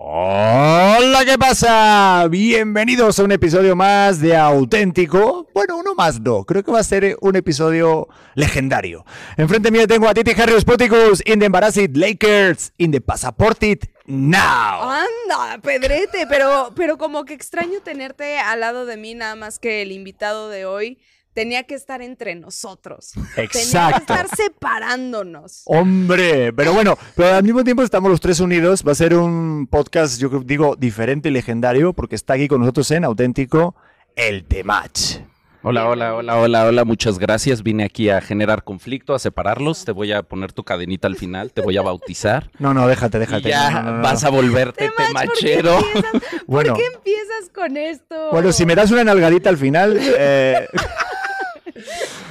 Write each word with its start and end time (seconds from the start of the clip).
Hola, 0.00 1.24
¿qué 1.24 1.36
pasa? 1.36 2.24
Bienvenidos 2.30 3.18
a 3.18 3.24
un 3.24 3.32
episodio 3.32 3.74
más 3.74 4.20
de 4.20 4.36
Auténtico. 4.36 5.48
Bueno, 5.52 5.76
uno 5.76 5.96
más 5.96 6.20
no, 6.20 6.44
creo 6.44 6.62
que 6.62 6.70
va 6.70 6.78
a 6.78 6.84
ser 6.84 7.16
un 7.20 7.34
episodio 7.34 8.06
legendario. 8.36 9.04
Enfrente 9.36 9.72
mío 9.72 9.88
tengo 9.88 10.08
a 10.08 10.14
Titi 10.14 10.40
Harry 10.40 10.60
Spoticus 10.60 11.20
in 11.26 11.40
the 11.40 11.46
Embarrassed 11.46 11.96
Lakers 11.96 12.72
in 12.78 12.92
the 12.92 13.00
Passaported 13.00 13.88
Now. 14.06 14.88
Anda, 14.88 15.58
Pedrete, 15.60 16.28
pero, 16.28 16.70
pero 16.76 16.96
como 16.96 17.24
que 17.24 17.34
extraño 17.34 17.80
tenerte 17.82 18.38
al 18.38 18.60
lado 18.60 18.86
de 18.86 18.96
mí, 18.96 19.16
nada 19.16 19.34
más 19.34 19.58
que 19.58 19.82
el 19.82 19.90
invitado 19.90 20.48
de 20.48 20.64
hoy 20.64 20.98
tenía 21.38 21.62
que 21.62 21.76
estar 21.76 22.02
entre 22.02 22.34
nosotros. 22.34 23.12
Tenía 23.36 23.48
que 23.48 23.58
Exacto. 23.60 24.12
estar 24.12 24.26
separándonos. 24.36 25.62
Hombre, 25.66 26.52
pero 26.52 26.72
bueno, 26.72 26.98
pero 27.14 27.34
al 27.36 27.44
mismo 27.44 27.62
tiempo 27.62 27.82
estamos 27.84 28.10
los 28.10 28.20
tres 28.20 28.40
unidos. 28.40 28.82
Va 28.86 28.90
a 28.92 28.94
ser 28.96 29.14
un 29.14 29.68
podcast, 29.70 30.20
yo 30.20 30.30
creo- 30.30 30.42
digo, 30.44 30.74
diferente 30.76 31.28
y 31.28 31.32
legendario, 31.32 31.92
porque 31.92 32.16
está 32.16 32.34
aquí 32.34 32.48
con 32.48 32.60
nosotros 32.60 32.90
en 32.90 33.04
Auténtico 33.04 33.76
el 34.16 34.44
Temach. 34.46 35.20
Hola, 35.62 35.88
hola, 35.88 36.14
hola, 36.14 36.36
hola, 36.38 36.64
hola, 36.66 36.84
muchas 36.84 37.18
gracias. 37.18 37.62
Vine 37.64 37.84
aquí 37.84 38.10
a 38.10 38.20
generar 38.20 38.62
conflicto, 38.64 39.12
a 39.14 39.18
separarlos. 39.18 39.84
Te 39.84 39.90
voy 39.92 40.12
a 40.12 40.22
poner 40.22 40.52
tu 40.52 40.62
cadenita 40.64 41.08
al 41.08 41.16
final, 41.16 41.52
te 41.52 41.62
voy 41.62 41.76
a 41.76 41.82
bautizar. 41.82 42.50
No, 42.58 42.74
no, 42.74 42.86
déjate, 42.88 43.18
Y 43.18 43.20
déjate. 43.20 43.48
ya 43.48 43.70
No, 43.70 43.82
no, 43.82 43.96
no, 43.98 44.02
vas 44.02 44.24
a 44.24 44.30
volverte 44.30 44.88
Temach, 44.96 45.26
¿por 45.26 45.34
qué 45.38 45.56
temachero. 45.58 45.78
empiezas- 45.78 46.42
Bueno. 46.46 46.74
¿Por 46.74 46.82
qué 46.82 46.86
empiezas 46.94 47.50
con 47.54 47.76
esto? 47.76 48.30
Bueno, 48.32 48.52
si 48.52 48.66
me 48.66 48.74
das 48.74 48.90
una 48.90 49.04
nalgadita 49.04 49.50
al 49.50 49.56
final, 49.56 49.98
eh, 50.00 50.66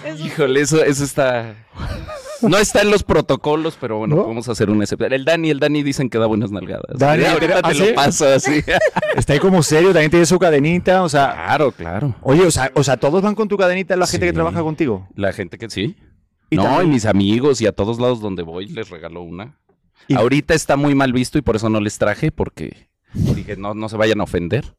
Eso- 0.04 0.26
Híjole, 0.26 0.62
eso, 0.62 0.84
eso 0.84 1.04
está. 1.04 1.56
No 2.42 2.58
está 2.58 2.82
en 2.82 2.92
los 2.92 3.02
protocolos, 3.04 3.78
pero 3.82 3.98
bueno, 3.98 4.16
¿No? 4.16 4.24
podemos 4.24 4.48
hacer 4.48 4.70
una 4.70 4.84
excepción. 4.84 5.12
El 5.12 5.26
Dani, 5.26 5.50
el 5.50 5.60
Dani 5.60 5.82
dicen 5.82 6.10
que 6.10 6.20
da 6.20 6.28
buenas 6.28 6.52
nalgadas. 6.52 6.86
Dani, 6.98 7.26
ahorita 7.26 7.62
¿ah, 7.64 7.70
te 7.70 7.74
sí? 7.76 7.88
lo 7.90 7.96
paso 7.96 8.28
así. 8.28 8.62
está 9.16 9.34
ahí 9.34 9.40
como 9.40 9.64
serio, 9.64 9.90
también 9.92 10.12
tiene 10.12 10.26
su 10.28 10.38
cadenita, 10.38 11.02
o 11.04 11.10
sea, 11.10 11.32
Claro, 11.34 11.72
claro. 11.72 12.16
oye, 12.22 12.46
o 12.46 12.52
sea, 12.52 12.72
o 12.76 12.84
sea, 12.84 12.98
todos 12.98 13.24
van 13.24 13.34
con 13.34 13.48
tu 13.48 13.58
cadenita 13.58 13.96
la 13.96 14.06
gente 14.06 14.28
que 14.28 14.34
trabaja 14.34 14.62
contigo. 14.62 15.08
La 15.16 15.34
gente 15.34 15.58
que 15.58 15.70
sí. 15.70 15.96
Y 16.52 16.58
no, 16.58 16.64
también- 16.64 16.90
y 16.90 16.94
mis 16.94 17.06
amigos 17.06 17.60
y 17.62 17.66
a 17.68 17.72
todos 17.72 18.00
lados 18.00 18.22
donde 18.22 18.44
voy 18.44 18.68
les 18.68 18.90
regalo 18.90 19.22
una. 19.24 19.58
Y- 20.08 20.14
Ahorita 20.16 20.54
está 20.54 20.78
muy 20.78 20.94
mal 20.94 21.12
visto 21.14 21.38
y 21.40 21.42
por 21.42 21.56
eso 21.56 21.70
no 21.70 21.80
les 21.82 21.98
traje, 21.98 22.32
porque 22.32 22.88
dije, 23.36 23.56
no, 23.58 23.74
no 23.74 23.90
se 23.90 23.98
vayan 23.98 24.20
a 24.22 24.24
ofender. 24.24 24.76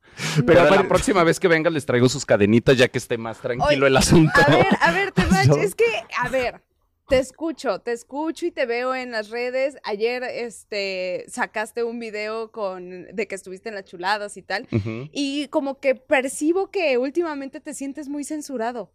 Pero 0.46 0.68
la 0.68 0.88
próxima 0.88 1.24
vez 1.24 1.38
que 1.40 1.48
venga 1.48 1.70
les 1.70 1.86
traigo 1.86 2.08
sus 2.08 2.24
cadenitas 2.26 2.76
ya 2.76 2.88
que 2.88 2.98
esté 2.98 3.18
más 3.18 3.38
tranquilo 3.38 3.66
Oye, 3.66 3.86
el 3.86 3.96
asunto. 3.96 4.32
A 4.46 4.50
ver, 4.50 4.66
a 4.80 4.92
ver, 4.92 5.12
Temach, 5.12 5.48
es 5.58 5.74
que, 5.74 5.84
a 6.18 6.28
ver, 6.28 6.62
te 7.08 7.18
escucho, 7.18 7.80
te 7.80 7.92
escucho 7.92 8.46
y 8.46 8.50
te 8.50 8.66
veo 8.66 8.94
en 8.94 9.10
las 9.10 9.30
redes. 9.30 9.78
Ayer, 9.84 10.22
este, 10.24 11.24
sacaste 11.28 11.82
un 11.82 11.98
video 11.98 12.50
con, 12.50 13.06
de 13.12 13.26
que 13.26 13.34
estuviste 13.34 13.68
en 13.68 13.76
las 13.76 13.84
chuladas 13.84 14.36
y 14.36 14.42
tal. 14.42 14.68
Y 15.12 15.48
como 15.48 15.78
que 15.80 15.94
percibo 15.94 16.70
que 16.70 16.98
últimamente 16.98 17.60
te 17.60 17.74
sientes 17.74 18.08
muy 18.08 18.24
censurado. 18.24 18.92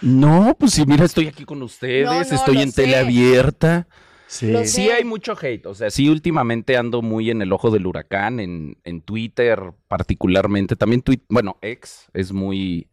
No, 0.00 0.56
pues 0.58 0.72
sí, 0.72 0.84
mira, 0.86 1.04
estoy 1.04 1.26
aquí 1.26 1.44
con 1.44 1.60
ustedes, 1.62 2.06
No, 2.06 2.14
no, 2.14 2.20
estoy 2.20 2.62
en 2.62 2.70
sé. 2.72 2.82
tele 2.82 2.96
abierta. 2.96 3.88
Sí. 4.28 4.90
Hay 4.90 5.04
mucho 5.04 5.34
hate, 5.40 5.64
o 5.64 5.74
sea, 5.74 5.90
sí 5.90 6.10
últimamente 6.10 6.76
ando 6.76 7.00
muy 7.00 7.30
en 7.30 7.40
el 7.40 7.50
ojo 7.50 7.70
del 7.70 7.86
huracán, 7.86 8.40
en, 8.40 8.76
en 8.84 9.00
Twitter 9.00 9.72
particularmente, 9.88 10.76
también 10.76 11.00
Twitter, 11.00 11.24
bueno, 11.30 11.56
ex 11.62 12.10
es 12.12 12.30
muy, 12.30 12.90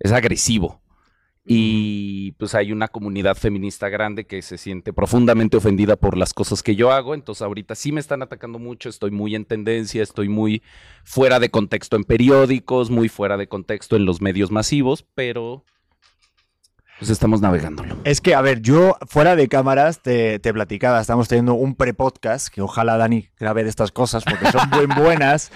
es 0.00 0.10
agresivo. 0.10 0.80
Y 1.46 2.32
pues 2.38 2.54
hay 2.54 2.72
una 2.72 2.88
comunidad 2.88 3.36
feminista 3.36 3.90
grande 3.90 4.26
que 4.26 4.40
se 4.40 4.56
siente 4.56 4.94
profundamente 4.94 5.58
ofendida 5.58 5.96
por 5.96 6.16
las 6.16 6.32
cosas 6.32 6.62
que 6.62 6.74
yo 6.74 6.90
hago, 6.90 7.12
entonces 7.12 7.42
ahorita 7.42 7.74
sí 7.74 7.92
me 7.92 8.00
están 8.00 8.22
atacando 8.22 8.58
mucho, 8.58 8.88
estoy 8.88 9.10
muy 9.10 9.34
en 9.34 9.44
tendencia, 9.44 10.02
estoy 10.02 10.30
muy 10.30 10.62
fuera 11.04 11.40
de 11.40 11.50
contexto 11.50 11.96
en 11.96 12.04
periódicos, 12.04 12.88
muy 12.88 13.10
fuera 13.10 13.36
de 13.36 13.48
contexto 13.48 13.96
en 13.96 14.06
los 14.06 14.22
medios 14.22 14.50
masivos, 14.50 15.04
pero 15.14 15.66
pues 16.98 17.10
estamos 17.10 17.40
navegándolo. 17.40 17.96
Es 18.04 18.20
que, 18.20 18.34
a 18.34 18.40
ver, 18.40 18.60
yo 18.60 18.96
fuera 19.08 19.36
de 19.36 19.48
cámaras 19.48 20.00
te, 20.00 20.38
te 20.38 20.52
platicaba, 20.52 21.00
estamos 21.00 21.28
teniendo 21.28 21.54
un 21.54 21.74
pre-podcast, 21.74 22.48
que 22.48 22.60
ojalá 22.62 22.96
Dani 22.96 23.28
grabe 23.38 23.64
de 23.64 23.70
estas 23.70 23.90
cosas 23.92 24.24
porque 24.24 24.50
son 24.50 24.68
muy 24.70 24.86
buenas, 25.02 25.50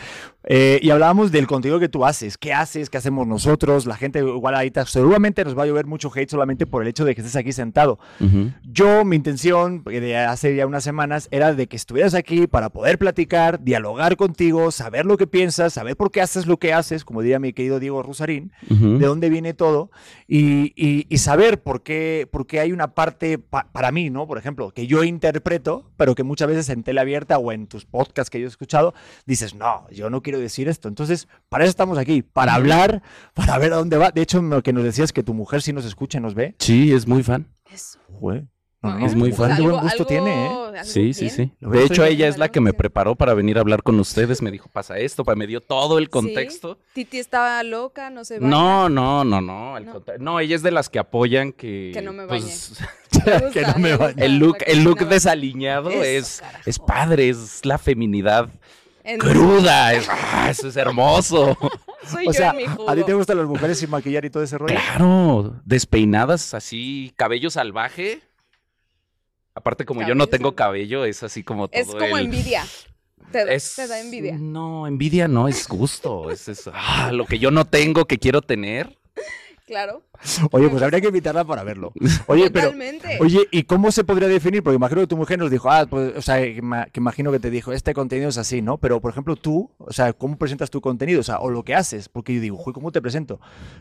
eh, 0.51 0.79
y 0.83 0.89
hablábamos 0.89 1.31
del 1.31 1.47
contenido 1.47 1.79
que 1.79 1.91
tú 1.91 2.07
haces, 2.07 2.39
qué 2.39 2.55
haces, 2.55 2.89
qué 2.89 2.97
hacemos 2.97 3.27
nosotros, 3.27 3.85
la 3.85 3.97
gente 3.97 4.21
igual 4.21 4.55
ahorita 4.55 4.87
seguramente 4.87 5.45
nos 5.45 5.57
va 5.57 5.65
a 5.65 5.67
llover 5.67 5.85
mucho 5.87 6.11
hate 6.15 6.31
solamente 6.31 6.65
por 6.67 6.81
el 6.81 6.89
hecho 6.89 7.05
de 7.05 7.15
que 7.15 7.21
estés 7.21 7.37
aquí 7.37 7.53
sentado. 7.53 7.99
Ujú. 8.19 8.51
Yo, 8.63 9.05
mi 9.05 9.17
intención 9.17 9.85
de 9.85 10.17
hace 10.17 10.57
ya 10.57 10.67
unas 10.67 10.85
semanas 10.85 11.29
era 11.31 11.55
de 11.55 11.67
que 11.67 11.77
estuvieras 11.77 12.15
aquí 12.15 12.47
para 12.47 12.71
poder 12.71 12.99
platicar, 12.99 13.63
dialogar 13.63 14.17
contigo, 14.17 14.71
saber 14.71 15.05
lo 15.05 15.19
que 15.19 15.27
piensas, 15.27 15.75
saber 15.75 15.97
por 15.97 16.11
qué 16.11 16.23
haces 16.23 16.47
lo 16.47 16.57
que 16.57 16.73
haces, 16.73 17.05
como 17.05 17.21
diría 17.21 17.39
mi 17.39 17.53
querido 17.53 17.79
Diego 17.79 18.03
Rusarín, 18.03 18.51
Ujú. 18.71 18.97
de 18.99 19.07
dónde 19.07 19.29
viene 19.29 19.53
todo 19.53 19.91
y, 20.27 20.73
y- 20.77 21.07
y 21.11 21.19
saber 21.19 21.63
por 21.63 21.83
qué, 21.83 22.27
por 22.31 22.47
qué 22.47 22.61
hay 22.61 22.73
una 22.73 22.95
parte 22.95 23.39
pa- 23.39 23.69
para 23.71 23.93
mí, 23.93 24.09
¿no? 24.09 24.27
Por 24.27 24.39
ejemplo, 24.39 24.71
que 24.71 24.87
yo 24.87 25.05
interpreto, 25.05 25.91
pero 25.99 26.15
que 26.15 26.23
muchas 26.23 26.49
veces 26.49 26.69
en 26.71 26.83
tele 26.83 27.01
abierta 27.01 27.37
o 27.39 27.53
en 27.53 27.67
tus 27.67 27.85
podcasts 27.85 28.31
que 28.31 28.41
yo 28.41 28.47
he 28.47 28.49
escuchado, 28.49 28.95
dices, 29.27 29.55
no, 29.55 29.87
yo 29.91 30.09
no 30.09 30.23
quiero 30.23 30.38
decir 30.39 30.69
esto. 30.69 30.89
Entonces, 30.89 31.29
para 31.49 31.65
eso 31.65 31.71
estamos 31.71 31.99
aquí, 31.99 32.23
para 32.23 32.55
hablar, 32.55 33.03
para 33.35 33.59
ver 33.59 33.73
a 33.73 33.77
dónde 33.77 33.97
va. 33.99 34.11
De 34.11 34.23
hecho, 34.23 34.41
lo 34.43 34.63
que 34.63 34.73
nos 34.73 34.85
decías 34.85 35.13
que 35.13 35.23
tu 35.23 35.35
mujer 35.35 35.63
sí 35.63 35.73
nos 35.73 35.85
escucha 35.85 36.19
y 36.19 36.21
nos 36.21 36.35
ve. 36.35 36.55
Sí, 36.59 36.93
es 36.93 37.07
muy 37.07 37.23
fan. 37.23 37.47
Eso. 37.73 37.99
Joder. 38.21 38.45
No, 38.81 38.91
No, 38.93 38.99
no, 39.01 39.07
es 39.07 39.17
muy 39.17 39.33
fan. 39.33 39.57
qué 39.57 39.63
buen 39.63 39.75
Algo- 39.75 39.83
gusto 39.83 40.05
algo- 40.05 40.07
tiene, 40.07 40.31
¿eh? 40.45 40.49
algo 40.49 40.69
Sí, 40.85 41.13
sí, 41.13 41.29
sí. 41.31 41.53
De 41.59 41.83
hecho, 41.83 42.05
ella 42.05 42.29
es 42.29 42.39
la 42.39 42.49
que 42.49 42.61
me 42.61 42.73
preparó 42.73 43.17
para 43.17 43.35
venir 43.35 43.59
a 43.59 43.61
hablar 43.61 43.83
con 43.83 43.99
ustedes. 43.99 44.41
Me 44.41 44.53
dijo, 44.53 44.69
pasa 44.73 44.97
esto, 44.99 45.25
me 45.35 45.49
dio 45.49 45.61
todo 45.61 45.99
el 45.99 46.09
contexto. 46.11 46.79
Sí, 46.95 47.03
Titi 47.05 47.19
estaba 47.19 47.61
loca, 47.65 48.09
no 48.11 48.25
se 48.25 48.39
baña. 48.39 48.49
No, 48.49 48.89
no, 48.89 49.25
no, 49.25 49.41
no, 49.41 49.75
al 49.75 49.85
No. 49.85 50.01
No, 50.21 50.39
ella 50.39 50.55
es 50.55 50.63
de 50.63 50.71
las 50.71 50.89
que 50.89 51.01
apoyan 51.01 51.51
que... 51.53 51.91
Que 51.93 52.01
no 52.03 52.13
me 52.13 52.29
pues, 52.29 52.71
gusta, 53.13 53.51
que 53.51 53.63
no 53.63 53.75
me 53.79 53.97
bañe. 53.97 54.25
el 54.25 54.39
look, 54.39 54.59
el 54.65 54.85
look 54.85 55.01
desaliñado 55.09 55.91
Eso, 55.91 56.03
es, 56.05 56.41
carajo. 56.41 56.63
es 56.65 56.79
padre, 56.79 57.29
es 57.31 57.65
la 57.67 57.79
feminidad 57.79 58.49
En- 59.09 59.19
cruda. 59.19 59.95
es- 59.95 60.09
ah, 60.11 60.49
eso 60.51 60.69
es 60.69 60.77
hermoso. 60.77 61.57
Soy 62.07 62.29
O 62.29 62.33
yo 62.33 62.33
sea, 62.33 62.51
en 62.51 62.57
mi 62.59 62.67
jugo. 62.67 62.89
¿a 62.89 62.95
ti 62.95 63.03
te 63.05 63.13
gustan 63.15 63.39
las 63.39 63.47
mujeres 63.47 63.79
sin 63.79 63.91
maquillar 63.91 64.25
y 64.25 64.31
todo 64.31 64.43
ese 64.43 64.57
rollo? 64.59 64.75
Claro, 64.75 65.57
despeinadas 65.65 66.55
así, 66.55 67.13
cabello 67.17 67.51
salvaje. 67.51 68.21
Aparte, 69.55 69.85
como 69.85 70.03
yo 70.07 70.15
no 70.15 70.27
tengo 70.29 70.55
cabello, 70.55 71.05
es 71.05 71.23
así 71.23 71.43
como 71.43 71.69
todo 71.69 71.81
Es 71.81 71.89
como 71.89 72.17
el- 72.19 72.27
envidia. 72.27 72.65
Te, 73.33 73.45
da- 73.45 73.53
Es- 73.53 73.75
te 73.77 73.87
da 73.89 74.01
envidia. 74.01 74.37
No, 74.39 74.87
envidia 74.87 75.27
no, 75.29 75.49
es 75.49 75.67
gusto. 75.69 76.31
Es 76.31 76.49
eso. 76.49 76.71
Ah, 76.75 77.11
lo 77.13 77.27
que 77.27 77.39
yo 77.39 77.51
no 77.51 77.65
tengo, 77.65 78.05
que 78.07 78.19
quiero 78.19 78.41
tener. 78.43 78.98
Claro. 79.69 80.03
Oye, 80.51 80.69
pues 80.71 80.83
habría 80.83 81.01
que 81.01 81.09
invitarla 81.09 81.45
para 81.45 81.63
verlo. 81.63 81.93
Oye, 82.27 82.51
pero... 82.51 82.69
Totalmente. 82.69 83.19
Oye, 83.21 83.47
¿y 83.53 83.65
cómo 83.65 83.93
se 83.93 84.03
podría 84.03 84.27
definir? 84.27 84.63
Porque 84.63 84.77
imagino 84.77 85.03
que 85.03 85.07
tu 85.07 85.17
mujer 85.17 85.39
nos 85.39 85.51
dijo, 85.51 85.71
ah, 85.71 85.87
pues, 85.89 86.17
o 86.17 86.23
sea, 86.23 86.41
que 86.41 86.63
ma- 86.63 86.87
que 86.87 87.01
imagino 87.01 87.31
que 87.31 87.39
te 87.39 87.51
dijo, 87.51 87.73
este 87.75 87.93
contenido 87.93 88.31
es 88.31 88.39
así, 88.39 88.63
¿no? 88.63 88.79
Pero, 88.79 89.01
por 89.03 89.11
ejemplo, 89.13 89.37
tú, 89.37 89.71
o 89.77 89.93
sea, 89.93 90.15
¿cómo 90.15 90.39
presentas 90.39 90.71
tu 90.71 90.81
contenido? 90.81 91.21
O 91.21 91.23
sea, 91.23 91.39
o 91.41 91.51
lo 91.51 91.63
que 91.65 91.75
haces. 91.75 92.09
Porque 92.09 92.35
yo 92.35 92.41
digo, 92.41 92.57
"Joder, 92.57 92.73
¿cómo 92.75 92.91
te 92.93 93.03
presento? 93.03 93.41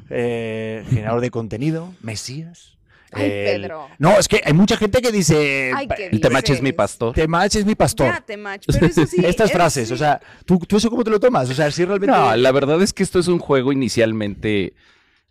Eh, 0.09 0.83
generador 0.89 1.21
de 1.21 1.31
contenido, 1.31 1.93
mesías, 2.01 2.73
Ay, 3.13 3.23
El- 3.23 3.61
Pedro. 3.61 3.87
No, 3.99 4.19
es 4.19 4.27
que 4.27 4.41
hay 4.43 4.51
mucha 4.51 4.75
gente 4.75 5.01
que 5.01 5.13
dice. 5.13 5.71
Ay, 5.73 5.87
¿qué 5.87 6.07
El 6.07 6.19
Temach 6.19 6.49
es 6.49 6.61
mi 6.61 6.73
pastor. 6.73 7.13
Temach 7.15 7.55
es 7.55 7.65
mi 7.65 7.73
pastor. 7.73 8.07
Ya, 8.13 8.19
Temach, 8.19 8.63
pero 8.67 8.85
eso 8.85 9.05
sí. 9.05 9.15
Estas 9.25 9.49
eso 9.49 9.57
frases, 9.57 9.87
sí. 9.87 9.93
o 9.93 9.97
sea, 9.97 10.19
¿tú, 10.45 10.59
¿tú 10.59 10.75
eso 10.75 10.89
cómo 10.89 11.05
te 11.05 11.09
lo 11.09 11.17
tomas? 11.17 11.49
O 11.49 11.53
sea, 11.53 11.71
si 11.71 11.85
realmente. 11.85 12.13
No, 12.13 12.35
la 12.35 12.51
verdad 12.51 12.81
es 12.81 12.91
que 12.91 13.03
esto 13.03 13.19
es 13.19 13.29
un 13.29 13.39
juego 13.39 13.71
inicialmente 13.71 14.73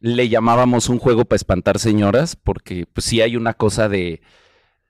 le 0.00 0.28
llamábamos 0.28 0.88
un 0.88 0.98
juego 0.98 1.24
para 1.24 1.36
espantar 1.36 1.78
señoras, 1.78 2.36
porque 2.36 2.86
pues 2.86 3.04
sí 3.04 3.20
hay 3.20 3.36
una 3.36 3.54
cosa 3.54 3.88
de, 3.88 4.22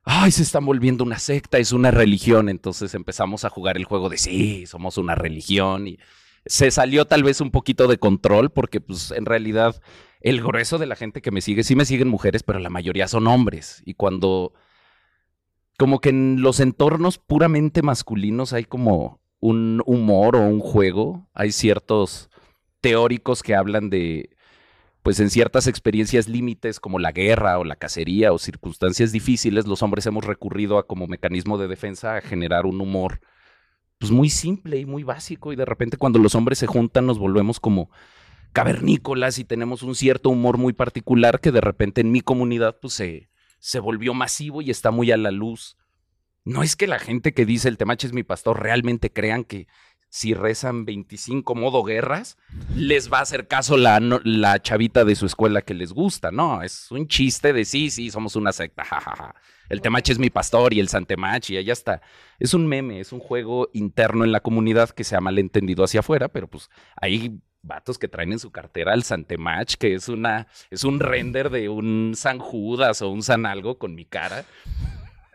ay, 0.04 0.30
se 0.30 0.42
están 0.42 0.66
volviendo 0.66 1.04
una 1.04 1.18
secta, 1.18 1.58
es 1.58 1.72
una 1.72 1.90
religión, 1.90 2.48
entonces 2.48 2.94
empezamos 2.94 3.44
a 3.44 3.50
jugar 3.50 3.76
el 3.76 3.84
juego 3.84 4.08
de, 4.08 4.18
sí, 4.18 4.66
somos 4.66 4.98
una 4.98 5.14
religión 5.14 5.88
y 5.88 5.98
se 6.44 6.70
salió 6.70 7.06
tal 7.06 7.22
vez 7.22 7.40
un 7.40 7.50
poquito 7.50 7.88
de 7.88 7.98
control, 7.98 8.50
porque 8.50 8.80
pues 8.80 9.10
en 9.10 9.26
realidad 9.26 9.80
el 10.20 10.42
grueso 10.42 10.78
de 10.78 10.86
la 10.86 10.96
gente 10.96 11.22
que 11.22 11.30
me 11.30 11.40
sigue, 11.40 11.64
sí 11.64 11.76
me 11.76 11.84
siguen 11.84 12.08
mujeres, 12.08 12.42
pero 12.42 12.58
la 12.58 12.70
mayoría 12.70 13.08
son 13.08 13.26
hombres, 13.26 13.82
y 13.84 13.94
cuando... 13.94 14.52
Como 15.78 16.00
que 16.00 16.08
en 16.08 16.40
los 16.40 16.60
entornos 16.60 17.18
puramente 17.18 17.82
masculinos 17.82 18.54
hay 18.54 18.64
como 18.64 19.20
un 19.40 19.82
humor 19.84 20.36
o 20.36 20.40
un 20.40 20.60
juego. 20.60 21.28
Hay 21.34 21.52
ciertos 21.52 22.30
teóricos 22.80 23.42
que 23.42 23.54
hablan 23.54 23.90
de, 23.90 24.35
pues 25.06 25.20
en 25.20 25.30
ciertas 25.30 25.68
experiencias 25.68 26.28
límites 26.28 26.80
como 26.80 26.98
la 26.98 27.12
guerra 27.12 27.60
o 27.60 27.64
la 27.64 27.76
cacería 27.76 28.32
o 28.32 28.38
circunstancias 28.38 29.12
difíciles, 29.12 29.64
los 29.64 29.80
hombres 29.84 30.04
hemos 30.06 30.24
recurrido 30.24 30.78
a 30.78 30.88
como 30.88 31.06
mecanismo 31.06 31.58
de 31.58 31.68
defensa 31.68 32.16
a 32.16 32.20
generar 32.20 32.66
un 32.66 32.80
humor 32.80 33.20
pues 33.98 34.10
muy 34.10 34.30
simple 34.30 34.78
y 34.78 34.84
muy 34.84 35.04
básico 35.04 35.52
y 35.52 35.56
de 35.56 35.64
repente 35.64 35.96
cuando 35.96 36.18
los 36.18 36.34
hombres 36.34 36.58
se 36.58 36.66
juntan 36.66 37.06
nos 37.06 37.20
volvemos 37.20 37.60
como 37.60 37.88
cavernícolas 38.52 39.38
y 39.38 39.44
tenemos 39.44 39.84
un 39.84 39.94
cierto 39.94 40.28
humor 40.28 40.58
muy 40.58 40.72
particular 40.72 41.38
que 41.38 41.52
de 41.52 41.60
repente 41.60 42.00
en 42.00 42.10
mi 42.10 42.20
comunidad 42.20 42.80
pues 42.82 42.94
se, 42.94 43.30
se 43.60 43.78
volvió 43.78 44.12
masivo 44.12 44.60
y 44.60 44.72
está 44.72 44.90
muy 44.90 45.12
a 45.12 45.16
la 45.16 45.30
luz. 45.30 45.76
No 46.44 46.64
es 46.64 46.74
que 46.74 46.88
la 46.88 46.98
gente 46.98 47.32
que 47.32 47.46
dice 47.46 47.68
el 47.68 47.78
temache 47.78 48.08
es 48.08 48.12
mi 48.12 48.24
pastor 48.24 48.60
realmente 48.60 49.12
crean 49.12 49.44
que 49.44 49.68
si 50.08 50.34
rezan 50.34 50.84
25 50.84 51.54
modo 51.54 51.82
guerras, 51.82 52.38
les 52.74 53.12
va 53.12 53.18
a 53.18 53.22
hacer 53.22 53.48
caso 53.48 53.76
la, 53.76 54.00
la 54.00 54.62
chavita 54.62 55.04
de 55.04 55.14
su 55.14 55.26
escuela 55.26 55.62
que 55.62 55.74
les 55.74 55.92
gusta. 55.92 56.30
No, 56.30 56.62
es 56.62 56.90
un 56.90 57.08
chiste 57.08 57.52
de 57.52 57.64
sí, 57.64 57.90
sí, 57.90 58.10
somos 58.10 58.36
una 58.36 58.52
secta. 58.52 58.84
jajaja. 58.84 59.34
El 59.68 59.80
temache 59.80 60.12
es 60.12 60.18
mi 60.18 60.30
pastor 60.30 60.72
y 60.72 60.80
el 60.80 60.88
santemach 60.88 61.50
y 61.50 61.56
allá 61.56 61.72
está. 61.72 62.00
Es 62.38 62.54
un 62.54 62.66
meme, 62.66 63.00
es 63.00 63.12
un 63.12 63.20
juego 63.20 63.68
interno 63.72 64.24
en 64.24 64.32
la 64.32 64.40
comunidad 64.40 64.90
que 64.90 65.04
se 65.04 65.16
ha 65.16 65.20
malentendido 65.20 65.84
hacia 65.84 66.00
afuera, 66.00 66.28
pero 66.28 66.48
pues 66.48 66.70
hay 66.96 67.40
vatos 67.62 67.98
que 67.98 68.08
traen 68.08 68.32
en 68.32 68.38
su 68.38 68.50
cartera 68.50 68.94
el 68.94 69.02
santemach, 69.02 69.74
que 69.74 69.94
es 69.94 70.08
una, 70.08 70.46
es 70.70 70.84
un 70.84 71.00
render 71.00 71.50
de 71.50 71.68
un 71.68 72.12
San 72.14 72.38
Judas 72.38 73.02
o 73.02 73.10
un 73.10 73.22
San 73.22 73.44
algo 73.44 73.78
con 73.78 73.94
mi 73.94 74.04
cara. 74.04 74.44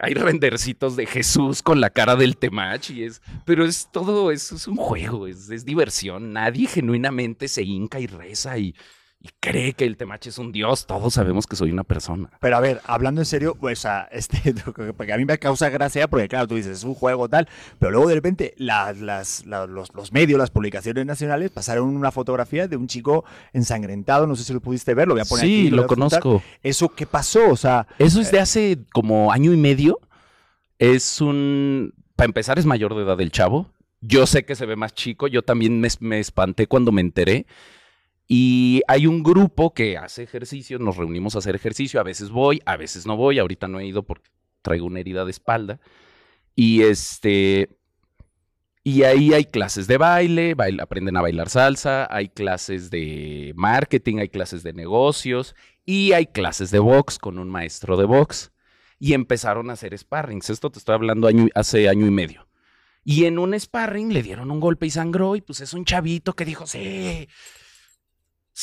Hay 0.04 0.16
rendercitos 0.16 0.96
de 0.96 1.06
Jesús 1.06 1.62
con 1.62 1.80
la 1.80 1.92
cara 1.92 2.16
del 2.16 2.36
temach 2.36 2.90
y 2.90 3.04
es, 3.04 3.22
pero 3.46 3.66
es 3.66 3.88
todo, 3.92 4.32
es, 4.32 4.52
es 4.52 4.68
un 4.68 4.76
juego, 4.76 5.28
es, 5.28 5.52
es 5.52 5.64
diversión. 5.64 6.34
Nadie 6.34 6.68
genuinamente 6.68 7.48
se 7.48 7.62
hinca 7.62 8.00
y 8.00 8.08
reza 8.08 8.58
y, 8.58 8.74
y 9.24 9.30
cree 9.40 9.74
que 9.74 9.86
el 9.86 9.98
temach 9.98 10.26
es 10.26 10.40
un 10.40 10.52
dios. 10.52 10.88
Todos 10.88 11.14
sabemos 11.14 11.46
que 11.46 11.56
soy 11.56 11.72
una 11.72 11.84
persona. 11.84 12.30
Pero 12.40 12.58
a 12.58 12.60
ver, 12.60 12.82
hablando 12.86 13.22
en 13.22 13.26
serio, 13.26 13.56
pues 13.60 13.86
a 13.86 14.06
este, 14.12 14.54
porque 14.98 15.14
a 15.14 15.18
mí 15.18 15.26
me 15.26 15.38
causa 15.38 15.70
gracia, 15.70 16.08
porque 16.08 16.28
claro, 16.28 16.48
tú 16.48 16.56
dices, 16.56 16.78
es 16.80 16.84
un 16.84 16.96
juego 16.96 17.30
tal, 17.30 17.48
pero 17.78 17.92
luego 17.92 18.08
de 18.10 18.16
repente 18.16 18.54
las, 18.58 18.98
las, 19.00 19.46
la- 19.46 19.68
los, 19.68 19.94
los 19.94 20.12
medios, 20.12 20.40
las 20.40 20.50
publicaciones 20.50 21.06
nacionales 21.06 21.52
pasaron 21.52 21.96
una 21.96 22.12
fotografía 22.12 22.68
de 22.68 22.78
un 22.78 22.88
chico 22.88 23.24
ensangrentado, 23.54 24.26
no 24.26 24.36
sé 24.36 24.44
si 24.44 24.54
lo 24.54 24.60
pudiste 24.60 24.94
ver, 24.96 25.08
lo 25.08 25.14
voy 25.14 25.22
a 25.22 25.26
poner 25.26 25.46
aquí. 25.46 25.64
Sí, 25.66 25.70
lo 25.70 25.88
juntar. 25.88 26.20
conozco. 26.22 26.44
¿Eso 26.64 26.90
qué 26.90 27.06
pasó? 27.06 27.50
O 27.52 27.56
sea, 27.58 27.86
Eso 28.00 28.22
es 28.22 28.32
de 28.32 28.40
hace 28.40 28.80
como 28.92 29.32
año 29.32 29.54
y 29.54 29.58
medio. 29.58 30.00
Es 30.80 31.22
un. 31.22 31.94
Para 32.16 32.26
empezar, 32.26 32.58
es 32.60 32.66
mayor 32.66 32.96
de 32.96 33.04
edad 33.04 33.20
el 33.22 33.32
chavo. 33.32 33.70
Yo 34.02 34.26
sé 34.26 34.46
que 34.46 34.56
se 34.56 34.66
ve 34.66 34.76
más 34.76 34.94
chico. 34.96 35.28
Yo 35.28 35.44
también 35.44 35.80
me, 35.80 35.88
me 36.00 36.20
espanté 36.20 36.66
cuando 36.68 36.92
me 36.92 37.02
enteré. 37.02 37.46
Y 38.34 38.82
hay 38.88 39.08
un 39.08 39.24
grupo 39.24 39.74
que 39.74 39.98
hace 39.98 40.24
ejercicio. 40.24 40.80
Nos 40.80 40.96
reunimos 40.96 41.36
a 41.36 41.40
hacer 41.40 41.54
ejercicio. 41.54 42.00
A 42.00 42.04
veces 42.04 42.30
voy, 42.30 42.62
a 42.66 42.78
veces 42.78 43.06
no 43.06 43.18
voy. 43.18 43.40
Ahorita 43.40 43.68
no 43.68 43.78
he 43.82 43.86
ido 43.86 44.04
porque 44.04 44.30
traigo 44.62 44.86
una 44.86 45.02
herida 45.02 45.26
de 45.26 45.32
espalda. 45.32 45.82
Y 46.56 46.84
este. 46.84 47.68
Y 48.86 49.04
ahí 49.04 49.34
hay 49.34 49.44
clases 49.44 49.86
de 49.88 49.98
baile, 49.98 50.56
bail- 50.56 50.80
aprenden 50.80 51.18
a 51.18 51.22
bailar 51.22 51.50
salsa, 51.50 52.08
hay 52.10 52.30
clases 52.30 52.90
de 52.90 53.52
marketing, 53.58 54.20
hay 54.20 54.30
clases 54.30 54.64
de 54.64 54.72
negocios 54.72 55.54
y 55.86 56.14
hay 56.14 56.26
clases 56.28 56.72
de 56.72 56.80
box 56.80 57.20
con 57.20 57.38
un 57.38 57.50
maestro 57.50 57.98
de 57.98 58.06
box. 58.06 58.54
Y 58.98 59.12
empezaron 59.12 59.70
a 59.70 59.74
hacer 59.74 59.98
sparrings. 59.98 60.50
Esto 60.50 60.70
te 60.70 60.80
estoy 60.80 60.96
hablando 60.96 61.28
hace 61.54 61.90
año 61.90 62.08
y 62.08 62.12
medio. 62.12 62.48
Y 63.04 63.26
en 63.26 63.40
un 63.40 63.60
sparring 63.60 64.14
le 64.14 64.24
dieron 64.24 64.52
un 64.52 64.62
golpe 64.62 64.86
y 64.86 64.90
sangró. 64.90 65.36
Y 65.36 65.42
pues 65.42 65.60
es 65.60 65.74
un 65.74 65.84
chavito 65.84 66.34
que 66.34 66.46
dijo, 66.46 66.66
sí, 66.66 67.28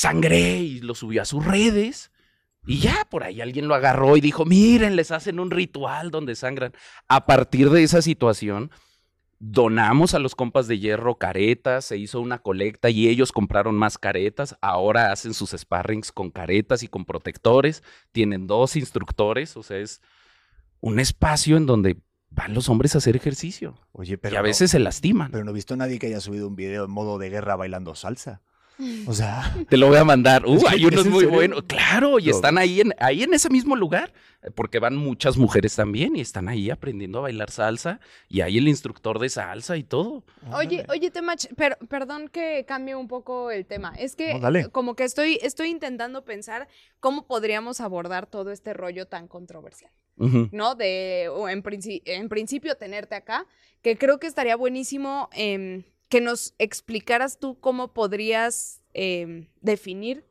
sangré. 0.00 0.58
Y 0.58 0.80
lo 0.80 0.94
subió 0.94 1.22
a 1.22 1.24
sus 1.24 1.44
redes. 1.44 2.10
Y 2.66 2.78
ya 2.80 3.06
por 3.10 3.24
ahí 3.24 3.40
alguien 3.40 3.66
lo 3.68 3.74
agarró 3.74 4.16
y 4.16 4.20
dijo, 4.20 4.44
miren, 4.44 4.94
les 4.96 5.10
hacen 5.10 5.40
un 5.40 5.50
ritual 5.50 6.10
donde 6.10 6.34
sangran. 6.34 6.72
A 7.08 7.24
partir 7.24 7.70
de 7.70 7.82
esa 7.82 8.02
situación, 8.02 8.70
donamos 9.38 10.14
a 10.14 10.18
los 10.18 10.34
compas 10.34 10.66
de 10.66 10.78
hierro 10.78 11.16
caretas, 11.16 11.84
se 11.86 11.96
hizo 11.96 12.20
una 12.20 12.38
colecta 12.40 12.90
y 12.90 13.08
ellos 13.08 13.32
compraron 13.32 13.76
más 13.76 13.96
caretas. 13.96 14.56
Ahora 14.60 15.12
hacen 15.12 15.32
sus 15.32 15.50
sparrings 15.50 16.12
con 16.12 16.30
caretas 16.30 16.82
y 16.82 16.88
con 16.88 17.04
protectores. 17.04 17.82
Tienen 18.12 18.46
dos 18.46 18.76
instructores, 18.76 19.56
o 19.56 19.62
sea, 19.62 19.78
es 19.78 20.02
un 20.80 20.98
espacio 21.00 21.56
en 21.56 21.66
donde 21.66 21.96
van 22.30 22.52
los 22.52 22.68
hombres 22.68 22.94
a 22.94 22.98
hacer 22.98 23.16
ejercicio. 23.16 23.80
oye, 23.92 24.18
pero 24.18 24.34
y 24.34 24.36
a 24.36 24.40
no- 24.40 24.44
veces 24.44 24.70
se 24.72 24.78
lastiman. 24.78 25.30
pero 25.30 25.44
no 25.44 25.52
he 25.52 25.54
visto 25.54 25.74
a 25.74 25.76
nadie 25.78 25.98
que 25.98 26.08
haya 26.08 26.20
subido 26.20 26.46
un 26.48 26.56
video 26.56 26.84
en 26.84 26.90
modo 26.90 27.16
de 27.18 27.30
guerra 27.30 27.56
bailando 27.56 27.94
salsa. 27.94 28.42
O 29.06 29.12
sea, 29.12 29.54
Te 29.68 29.76
lo 29.76 29.88
voy 29.88 29.96
a 29.96 30.04
mandar. 30.04 30.46
Uh, 30.46 30.54
¿Es 30.56 30.62
que- 30.64 30.68
hay 30.70 30.84
es 30.84 30.92
unos 30.92 31.06
muy 31.06 31.20
serio? 31.24 31.34
buenos. 31.36 31.62
Claro, 31.66 32.18
y 32.18 32.26
No. 32.26 32.30
están 32.30 32.58
ahí 32.58 32.80
en, 32.80 32.94
ahí 32.98 33.22
en 33.24 33.34
ese 33.34 33.50
mismo 33.50 33.74
lugar, 33.76 34.12
porque 34.54 34.78
van 34.78 34.96
muchas 34.96 35.36
mujeres 35.36 35.74
también 35.74 36.14
y 36.14 36.20
están 36.20 36.48
ahí 36.48 36.70
aprendiendo 36.70 37.18
a 37.18 37.22
bailar 37.22 37.50
salsa. 37.50 37.98
Y 38.28 38.40
hay 38.42 38.58
el 38.58 38.68
instructor 38.68 39.18
de 39.18 39.28
salsa 39.28 39.76
y 39.76 39.82
todo. 39.82 40.24
Oye, 40.52 40.84
oye, 40.88 41.10
Temach, 41.10 41.46
per- 41.56 41.78
perdón 41.88 42.28
que 42.28 42.64
cambie 42.66 42.94
un 42.94 43.08
poco 43.08 43.50
el 43.50 43.66
tema. 43.66 43.92
Es 43.98 44.14
que 44.14 44.34
No, 44.34 44.40
dale. 44.40 44.68
como 44.70 44.94
que 44.94 45.04
estoy, 45.04 45.38
estoy 45.42 45.68
intentando 45.70 46.24
pensar 46.24 46.68
cómo 47.00 47.26
podríamos 47.26 47.80
abordar 47.80 48.26
todo 48.26 48.52
este 48.52 48.74
rollo 48.74 49.06
tan 49.06 49.26
controversial. 49.28 49.90
¿no? 50.50 50.74
De, 50.74 51.28
o 51.32 51.48
en, 51.48 51.62
princi- 51.62 52.02
en 52.04 52.28
principio, 52.28 52.74
tenerte 52.76 53.14
acá, 53.14 53.46
que 53.82 53.96
creo 53.96 54.18
que 54.18 54.26
estaría 54.26 54.56
buenísimo 54.56 55.28
em, 55.32 55.84
que 56.08 56.20
nos 56.20 56.54
explicaras 56.58 57.38
tú 57.38 57.58
cómo 57.60 57.92
podrías 57.92 58.82
em, 58.94 59.48
definir 59.60 60.24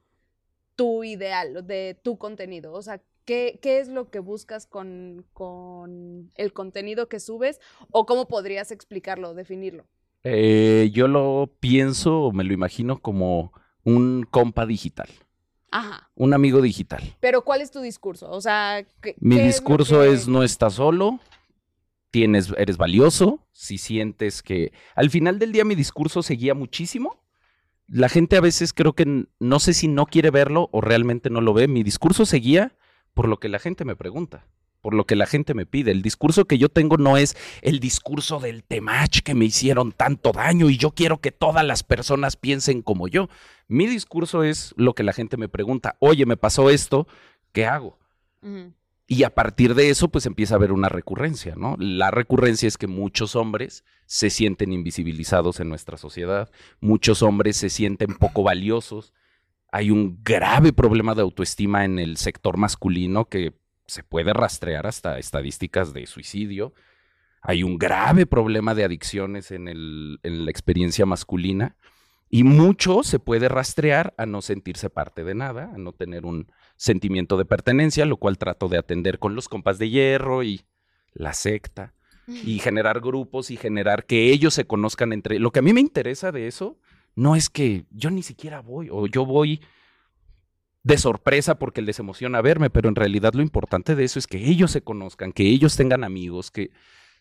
tu 0.75 1.04
ideal 1.04 1.66
de 1.66 2.00
tu 2.04 2.18
contenido. 2.18 2.74
O 2.74 2.82
sea, 2.82 3.01
¿qué, 3.25 3.60
qué 3.62 3.80
es 3.80 3.88
lo 3.88 4.10
que 4.10 4.20
buscas 4.20 4.66
con, 4.68 5.25
con 5.34 6.32
el 6.36 6.54
contenido 6.54 7.10
que 7.10 7.20
subes? 7.20 7.60
¿O 7.92 8.06
cómo 8.06 8.28
podrías 8.28 8.72
explicarlo, 8.72 9.34
definirlo? 9.34 9.86
Eh, 10.24 10.90
yo 10.94 11.08
lo 11.08 11.50
pienso, 11.60 12.22
o 12.24 12.32
me 12.32 12.44
lo 12.44 12.54
imagino 12.54 13.00
como 13.00 13.54
un 13.84 14.28
compa 14.30 14.66
digital, 14.66 15.08
Ajá. 15.72 16.10
un 16.16 16.34
amigo 16.34 16.62
digital. 16.62 17.01
Pero 17.20 17.44
¿cuál 17.44 17.62
es 17.62 17.72
tu 17.72 17.80
discurso? 17.82 18.30
O 18.32 18.42
sea, 18.42 18.86
¿qué- 19.01 19.16
Mi 19.20 19.38
qué 19.38 19.44
discurso 19.44 20.01
que- 20.01 20.12
es 20.13 20.28
no 20.28 20.44
estás 20.44 20.74
solo, 20.74 21.20
tienes, 22.18 22.52
eres 22.58 22.78
valioso, 22.78 23.46
si 23.52 23.78
sientes 23.78 24.42
que... 24.42 24.74
Al 24.96 25.12
final 25.12 25.38
del 25.38 25.52
día 25.52 25.64
mi 25.64 25.76
discurso 25.76 26.24
seguía 26.24 26.56
muchísimo. 26.56 27.22
La 27.86 28.10
gente 28.10 28.38
a 28.38 28.42
veces 28.42 28.74
creo 28.74 28.94
que 28.94 29.28
no 29.40 29.60
sé 29.60 29.76
si 29.76 29.88
no 29.88 30.08
quiere 30.08 30.32
verlo 30.32 30.68
o 30.72 30.82
realmente 30.82 31.30
no 31.30 31.42
lo 31.42 31.54
ve. 31.54 31.68
Mi 31.68 31.84
discurso 31.84 32.26
seguía 32.26 32.76
por 33.14 33.28
lo 33.28 33.40
que 33.40 33.50
la 33.50 33.60
gente 33.60 33.86
me 33.86 33.96
pregunta, 33.96 34.48
por 34.82 34.96
lo 34.96 35.06
que 35.06 35.16
la 35.16 35.28
gente 35.28 35.54
me 35.54 35.68
pide. 35.68 35.92
El 35.92 36.02
discurso 36.02 36.46
que 36.46 36.58
yo 36.58 36.70
tengo 36.70 36.98
no 36.98 37.18
es 37.18 37.38
el 37.62 37.80
discurso 37.80 38.40
del 38.40 38.64
temach 38.64 39.20
que 39.20 39.36
me 39.36 39.46
hicieron 39.46 39.92
tanto 39.92 40.32
daño 40.32 40.72
y 40.72 40.78
yo 40.78 40.90
quiero 40.96 41.22
que 41.22 41.32
todas 41.32 41.64
las 41.64 41.84
personas 41.84 42.36
piensen 42.36 42.82
como 42.82 43.08
yo. 43.08 43.30
Mi 43.68 43.86
discurso 43.86 44.42
es 44.42 44.74
lo 44.76 44.96
que 44.96 45.04
la 45.04 45.14
gente 45.14 45.38
me 45.38 45.50
pregunta. 45.50 45.98
Oye, 46.00 46.26
me 46.26 46.36
pasó 46.36 46.72
esto, 46.72 47.08
¿qué 47.52 47.68
hago? 47.68 48.00
Ujú. 48.42 48.74
Y 49.10 49.24
a 49.24 49.34
partir 49.34 49.74
de 49.74 49.90
eso, 49.90 50.10
pues 50.10 50.26
empieza 50.26 50.56
a 50.56 50.58
haber 50.58 50.74
una 50.74 50.90
recurrencia, 50.90 51.56
¿no? 51.56 51.78
La 51.80 52.12
recurrencia 52.12 52.68
es 52.68 52.78
que 52.78 52.88
muchos 52.88 53.38
hombres 53.38 53.86
se 54.06 54.30
sienten 54.30 54.74
invisibilizados 54.74 55.62
en 55.62 55.70
nuestra 55.70 55.96
sociedad, 55.98 56.52
muchos 56.82 57.22
hombres 57.22 57.56
se 57.56 57.70
sienten 57.70 58.16
poco 58.16 58.44
valiosos, 58.44 59.14
hay 59.72 59.92
un 59.92 60.20
grave 60.24 60.74
problema 60.74 61.16
de 61.16 61.22
autoestima 61.22 61.86
en 61.86 62.00
el 62.00 62.18
sector 62.18 62.58
masculino 62.58 63.30
que 63.30 63.54
se 63.86 64.04
puede 64.04 64.34
rastrear 64.34 64.88
hasta 64.88 65.18
estadísticas 65.20 65.94
de 65.94 66.06
suicidio, 66.06 66.74
hay 67.42 67.64
un 67.64 67.78
grave 67.78 68.26
problema 68.26 68.76
de 68.76 68.84
adicciones 68.84 69.52
en, 69.52 69.70
el- 69.70 70.20
en 70.24 70.44
la 70.44 70.52
experiencia 70.52 71.06
masculina 71.06 71.78
y 72.30 72.44
mucho 72.44 73.04
se 73.04 73.20
puede 73.20 73.48
rastrear 73.48 74.14
a 74.18 74.26
no 74.26 74.42
sentirse 74.42 74.90
parte 74.90 75.24
de 75.24 75.34
nada, 75.36 75.72
a 75.74 75.78
no 75.78 75.94
tener 75.94 76.26
un 76.26 76.52
sentimiento 76.77 77.38
de 77.38 77.46
pertenencia, 77.46 78.05
lo 78.05 78.17
cual 78.17 78.38
trato 78.38 78.69
de 78.69 78.77
atender 78.77 79.19
con 79.19 79.36
los 79.36 79.50
compas 79.50 79.79
de 79.79 79.89
hierro 79.89 80.43
y 80.43 80.62
la 81.13 81.34
secta 81.34 81.93
y 82.27 82.60
generar 82.60 83.00
grupos 83.00 83.51
y 83.51 83.57
generar 83.57 84.05
que 84.05 84.31
ellos 84.31 84.53
se 84.53 84.65
conozcan 84.65 85.13
entre... 85.13 85.39
Lo 85.39 85.51
que 85.51 85.60
a 85.60 85.62
mí 85.62 85.74
me 85.74 85.79
interesa 85.79 86.31
de 86.31 86.48
eso 86.48 86.77
no 87.15 87.36
es 87.36 87.50
que 87.50 87.86
yo 87.89 88.12
ni 88.12 88.22
siquiera 88.22 88.62
voy 88.62 88.89
o 88.91 89.07
yo 89.07 89.25
voy 89.25 89.62
de 90.84 90.98
sorpresa 90.98 91.57
porque 91.57 91.81
les 91.81 92.00
emociona 92.00 92.41
verme, 92.41 92.69
pero 92.69 92.89
en 92.89 92.96
realidad 92.96 93.34
lo 93.34 93.41
importante 93.41 93.96
de 93.96 94.03
eso 94.03 94.19
es 94.19 94.27
que 94.27 94.46
ellos 94.46 94.72
se 94.72 94.81
conozcan, 94.81 95.31
que 95.31 95.43
ellos 95.43 95.75
tengan 95.75 96.03
amigos, 96.03 96.51
que 96.51 96.72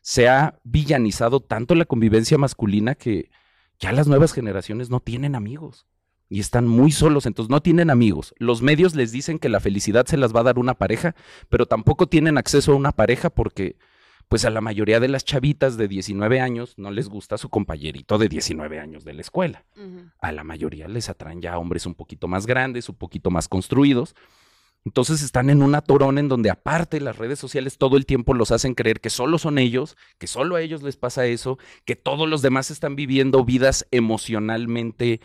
se 0.03 0.29
ha 0.29 0.59
villanizado 0.65 1.41
tanto 1.41 1.75
la 1.75 1.85
convivencia 1.85 2.37
masculina 2.37 2.95
que 2.95 3.31
ya 3.79 3.93
las 3.93 4.09
nuevas 4.09 4.33
generaciones 4.33 4.91
no 4.91 5.01
tienen 5.01 5.35
amigos 5.35 5.87
y 6.29 6.41
están 6.41 6.67
muy 6.67 6.91
solos, 6.91 7.27
entonces 7.27 7.51
no 7.51 7.61
tienen 7.61 7.91
amigos. 7.91 8.35
Los 8.39 8.63
medios 8.63 8.95
les 8.95 9.13
dicen 9.13 9.39
que 9.39 9.49
la 9.49 9.61
felicidad 9.61 10.07
se 10.07 10.17
las 10.17 10.35
va 10.35 10.41
a 10.41 10.45
dar 10.45 10.59
una 10.59 10.75
pareja, 10.75 11.15
pero 11.49 11.67
tampoco 11.67 12.09
tienen 12.09 12.39
acceso 12.39 12.73
a 12.73 12.77
una 12.77 12.93
pareja 12.93 13.31
porque 13.31 13.77
pues 14.29 14.45
a 14.45 14.51
la 14.51 14.61
mayoría 14.61 14.99
de 14.99 15.09
las 15.09 15.25
chavitas 15.25 15.77
de 15.77 15.87
19 15.87 16.41
años 16.41 16.75
no 16.79 16.91
les 16.91 17.09
gusta 17.09 17.39
su 17.39 17.49
compañerito 17.49 18.19
de 18.19 18.29
19 18.29 18.81
años 18.81 19.05
de 19.05 19.15
la 19.15 19.21
escuela. 19.21 19.65
A 20.21 20.33
la 20.33 20.43
mayoría 20.43 20.89
les 20.89 21.09
atraen 21.09 21.41
ya 21.41 21.59
hombres 21.59 21.87
un 21.87 21.95
poquito 21.95 22.27
más 22.27 22.45
grandes, 22.47 22.89
un 22.89 22.97
poquito 22.97 23.31
más 23.31 23.47
construidos. 23.47 24.17
Entonces 24.85 25.23
están 25.23 25.51
en 25.51 25.63
una 25.63 25.81
torona 25.81 26.21
en 26.21 26.29
donde 26.29 26.51
aparte 26.51 27.01
las 27.01 27.19
redes 27.19 27.39
sociales 27.39 27.79
todo 27.79 27.97
el 27.97 28.07
tiempo 28.07 28.35
los 28.35 28.51
hacen 28.51 28.75
creer 28.75 29.01
que 29.01 29.11
solo 29.11 29.39
son 29.39 29.59
ellos, 29.59 29.97
que 30.19 30.27
solo 30.27 30.57
a 30.57 30.61
ellos 30.61 30.83
les 30.83 30.97
pasa 30.97 31.27
eso, 31.27 31.59
que 31.85 31.97
todos 31.97 32.29
los 32.29 32.43
demás 32.43 32.71
están 32.71 32.97
viviendo 32.97 33.45
vidas 33.45 33.87
emocionalmente 33.91 35.21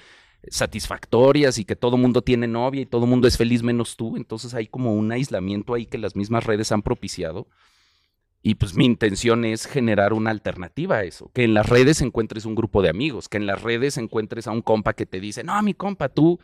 satisfactorias 0.50 1.58
y 1.58 1.66
que 1.66 1.76
todo 1.76 1.98
mundo 1.98 2.22
tiene 2.22 2.48
novia 2.48 2.82
y 2.82 2.86
todo 2.86 3.06
mundo 3.06 3.28
es 3.28 3.38
feliz 3.38 3.64
menos 3.64 3.96
tú. 3.96 4.18
Entonces 4.18 4.54
hay 4.54 4.68
como 4.68 4.96
un 4.96 5.12
aislamiento 5.12 5.74
ahí 5.74 5.86
que 5.86 5.98
las 5.98 6.16
mismas 6.16 6.46
redes 6.46 6.72
han 6.72 6.82
propiciado. 6.82 7.48
Y 8.44 8.56
pues 8.56 8.76
mi 8.76 8.86
intención 8.86 9.46
es 9.46 9.68
generar 9.68 10.14
una 10.14 10.32
alternativa 10.32 10.98
a 10.98 11.04
eso, 11.04 11.30
que 11.32 11.44
en 11.44 11.54
las 11.54 11.70
redes 11.70 12.02
encuentres 12.02 12.46
un 12.46 12.56
grupo 12.56 12.82
de 12.82 12.90
amigos, 12.90 13.30
que 13.30 13.38
en 13.38 13.46
las 13.46 13.62
redes 13.62 13.98
encuentres 13.98 14.48
a 14.48 14.52
un 14.52 14.64
compa 14.64 14.94
que 14.94 15.06
te 15.06 15.20
dice, 15.20 15.44
no, 15.44 15.62
mi 15.62 15.76
compa, 15.76 16.10
tú, 16.10 16.40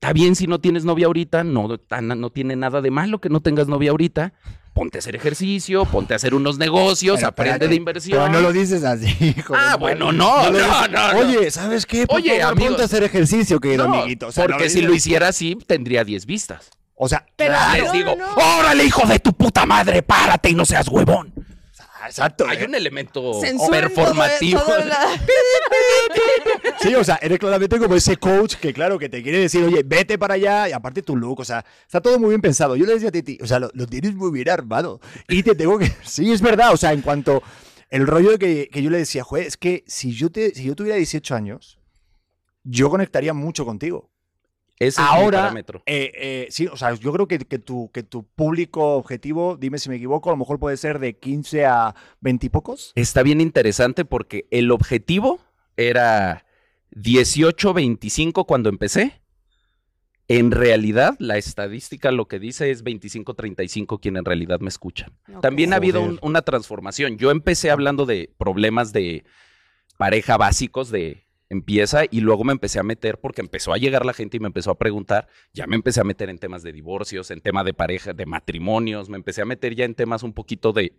está 0.00 0.12
bien 0.12 0.36
si 0.36 0.46
no 0.46 0.60
tienes 0.60 0.84
novia 0.84 1.06
ahorita, 1.06 1.42
no, 1.42 1.68
no 1.90 2.30
tiene 2.30 2.54
nada 2.54 2.80
de 2.80 2.90
malo 2.90 3.20
que 3.20 3.28
no 3.28 3.40
tengas 3.40 3.66
novia 3.66 3.90
ahorita, 3.90 4.32
ponte 4.72 4.98
a 4.98 5.00
hacer 5.00 5.16
ejercicio, 5.16 5.84
ponte 5.86 6.12
a 6.12 6.16
hacer 6.16 6.34
unos 6.34 6.56
negocios, 6.56 7.24
aprende 7.24 7.66
de 7.66 7.74
inversión. 7.74 8.20
Pero 8.20 8.32
no 8.32 8.40
lo 8.40 8.52
dices 8.52 8.84
así, 8.84 9.08
hijo. 9.36 9.54
Ah, 9.56 9.76
bueno, 9.76 10.12
no, 10.12 10.52
no, 10.52 10.86
no, 10.86 11.18
Oye, 11.18 11.50
¿sabes 11.50 11.84
qué? 11.84 12.06
Oye, 12.10 12.40
ponte 12.56 12.82
a 12.82 12.84
hacer 12.84 13.02
ejercicio, 13.02 13.58
querido 13.58 13.84
amiguito. 13.92 14.28
porque 14.36 14.70
si 14.70 14.82
lo 14.82 14.94
hiciera 14.94 15.28
así, 15.28 15.58
tendría 15.66 16.04
10 16.04 16.26
vistas. 16.26 16.70
O 16.94 17.08
sea, 17.08 17.26
Pero 17.34 17.54
les 17.74 17.90
digo, 17.90 18.14
órale, 18.36 18.84
hijo 18.84 19.04
de 19.06 19.18
tu 19.18 19.32
puta 19.32 19.66
madre, 19.66 20.02
párate 20.02 20.50
y 20.50 20.54
no 20.54 20.64
seas 20.64 20.86
huevón. 20.86 21.32
Exacto. 22.06 22.46
Hay 22.46 22.58
¿eh? 22.58 22.64
un 22.66 22.74
elemento 22.74 23.40
Censuren 23.40 23.80
performativo. 23.82 24.60
todo- 24.60 24.76
todo 24.76 24.84
la- 24.84 25.08
Sí, 26.80 26.94
o 26.94 27.02
sea, 27.02 27.18
eres 27.20 27.38
claramente 27.38 27.78
como 27.78 27.94
ese 27.94 28.16
coach 28.16 28.54
que, 28.56 28.72
claro, 28.72 28.98
que 28.98 29.08
te 29.08 29.22
quiere 29.22 29.38
decir, 29.38 29.64
oye, 29.64 29.82
vete 29.84 30.16
para 30.18 30.34
allá 30.34 30.68
y 30.68 30.72
aparte 30.72 31.02
tu 31.02 31.16
look, 31.16 31.40
o 31.40 31.44
sea, 31.44 31.64
está 31.82 32.00
todo 32.00 32.18
muy 32.18 32.30
bien 32.30 32.40
pensado. 32.40 32.76
Yo 32.76 32.86
le 32.86 32.94
decía 32.94 33.08
a 33.08 33.12
Titi, 33.12 33.38
o 33.42 33.46
sea, 33.46 33.58
lo, 33.58 33.70
lo 33.74 33.86
tienes 33.86 34.14
muy 34.14 34.30
bien 34.30 34.48
armado. 34.48 35.00
Y 35.28 35.42
te 35.42 35.54
tengo 35.54 35.78
que. 35.78 35.90
Sí, 36.04 36.30
es 36.32 36.40
verdad, 36.40 36.72
o 36.72 36.76
sea, 36.76 36.92
en 36.92 37.02
cuanto. 37.02 37.42
El 37.90 38.06
rollo 38.06 38.32
de 38.32 38.38
que, 38.38 38.68
que 38.70 38.82
yo 38.82 38.90
le 38.90 38.98
decía, 38.98 39.24
juez, 39.24 39.46
es 39.46 39.56
que 39.56 39.82
si 39.86 40.12
yo, 40.12 40.30
te, 40.30 40.54
si 40.54 40.64
yo 40.64 40.74
tuviera 40.76 40.96
18 40.98 41.34
años, 41.34 41.78
yo 42.62 42.90
conectaría 42.90 43.32
mucho 43.32 43.64
contigo. 43.64 44.10
Ese 44.80 45.00
es 45.02 45.08
mi 45.08 45.16
Ahora, 45.22 45.38
parámetro. 45.42 45.82
eh, 45.86 46.12
eh, 46.14 46.46
sí, 46.50 46.66
o 46.68 46.76
sea, 46.76 46.94
yo 46.94 47.12
creo 47.12 47.26
que, 47.26 47.38
que, 47.40 47.58
tu, 47.58 47.90
que 47.92 48.02
tu 48.04 48.24
público 48.24 48.94
objetivo, 48.96 49.56
dime 49.56 49.78
si 49.78 49.88
me 49.88 49.96
equivoco, 49.96 50.30
a 50.30 50.32
lo 50.32 50.36
mejor 50.36 50.58
puede 50.60 50.76
ser 50.76 50.98
de 51.00 51.16
15 51.18 51.66
a 51.66 51.94
20 52.20 52.46
y 52.46 52.48
pocos. 52.48 52.92
Está 52.94 53.22
bien 53.24 53.40
interesante 53.40 54.04
porque 54.04 54.46
el 54.52 54.70
objetivo 54.70 55.40
era 55.76 56.44
18-25 56.92 58.46
cuando 58.46 58.68
empecé. 58.68 59.20
En 60.30 60.50
realidad, 60.50 61.14
la 61.18 61.38
estadística 61.38 62.10
lo 62.12 62.28
que 62.28 62.38
dice 62.38 62.70
es 62.70 62.84
25-35 62.84 63.98
quien 63.98 64.18
en 64.18 64.24
realidad 64.26 64.60
me 64.60 64.68
escuchan. 64.68 65.16
Ok. 65.34 65.40
También 65.40 65.72
ha 65.72 65.76
habido 65.76 66.02
un- 66.02 66.18
una 66.20 66.42
transformación. 66.42 67.16
Yo 67.16 67.30
empecé 67.30 67.70
hablando 67.70 68.04
de 68.04 68.30
problemas 68.36 68.92
de 68.92 69.24
pareja 69.96 70.36
básicos 70.36 70.90
de 70.90 71.26
empieza 71.50 72.02
y 72.10 72.20
luego 72.20 72.44
me 72.44 72.52
empecé 72.52 72.78
a 72.78 72.82
meter 72.82 73.18
porque 73.20 73.40
empezó 73.40 73.72
a 73.72 73.78
llegar 73.78 74.04
la 74.04 74.12
gente 74.12 74.36
y 74.36 74.40
me 74.40 74.48
empezó 74.48 74.70
a 74.70 74.78
preguntar, 74.78 75.28
ya 75.52 75.66
me 75.66 75.76
empecé 75.76 76.00
a 76.00 76.04
meter 76.04 76.28
en 76.30 76.38
temas 76.38 76.62
de 76.62 76.72
divorcios, 76.72 77.30
en 77.30 77.40
tema 77.40 77.64
de 77.64 77.74
pareja, 77.74 78.12
de 78.12 78.26
matrimonios, 78.26 79.08
me 79.08 79.16
empecé 79.16 79.42
a 79.42 79.46
meter 79.46 79.74
ya 79.74 79.84
en 79.84 79.94
temas 79.94 80.22
un 80.22 80.32
poquito 80.32 80.72
de 80.72 80.92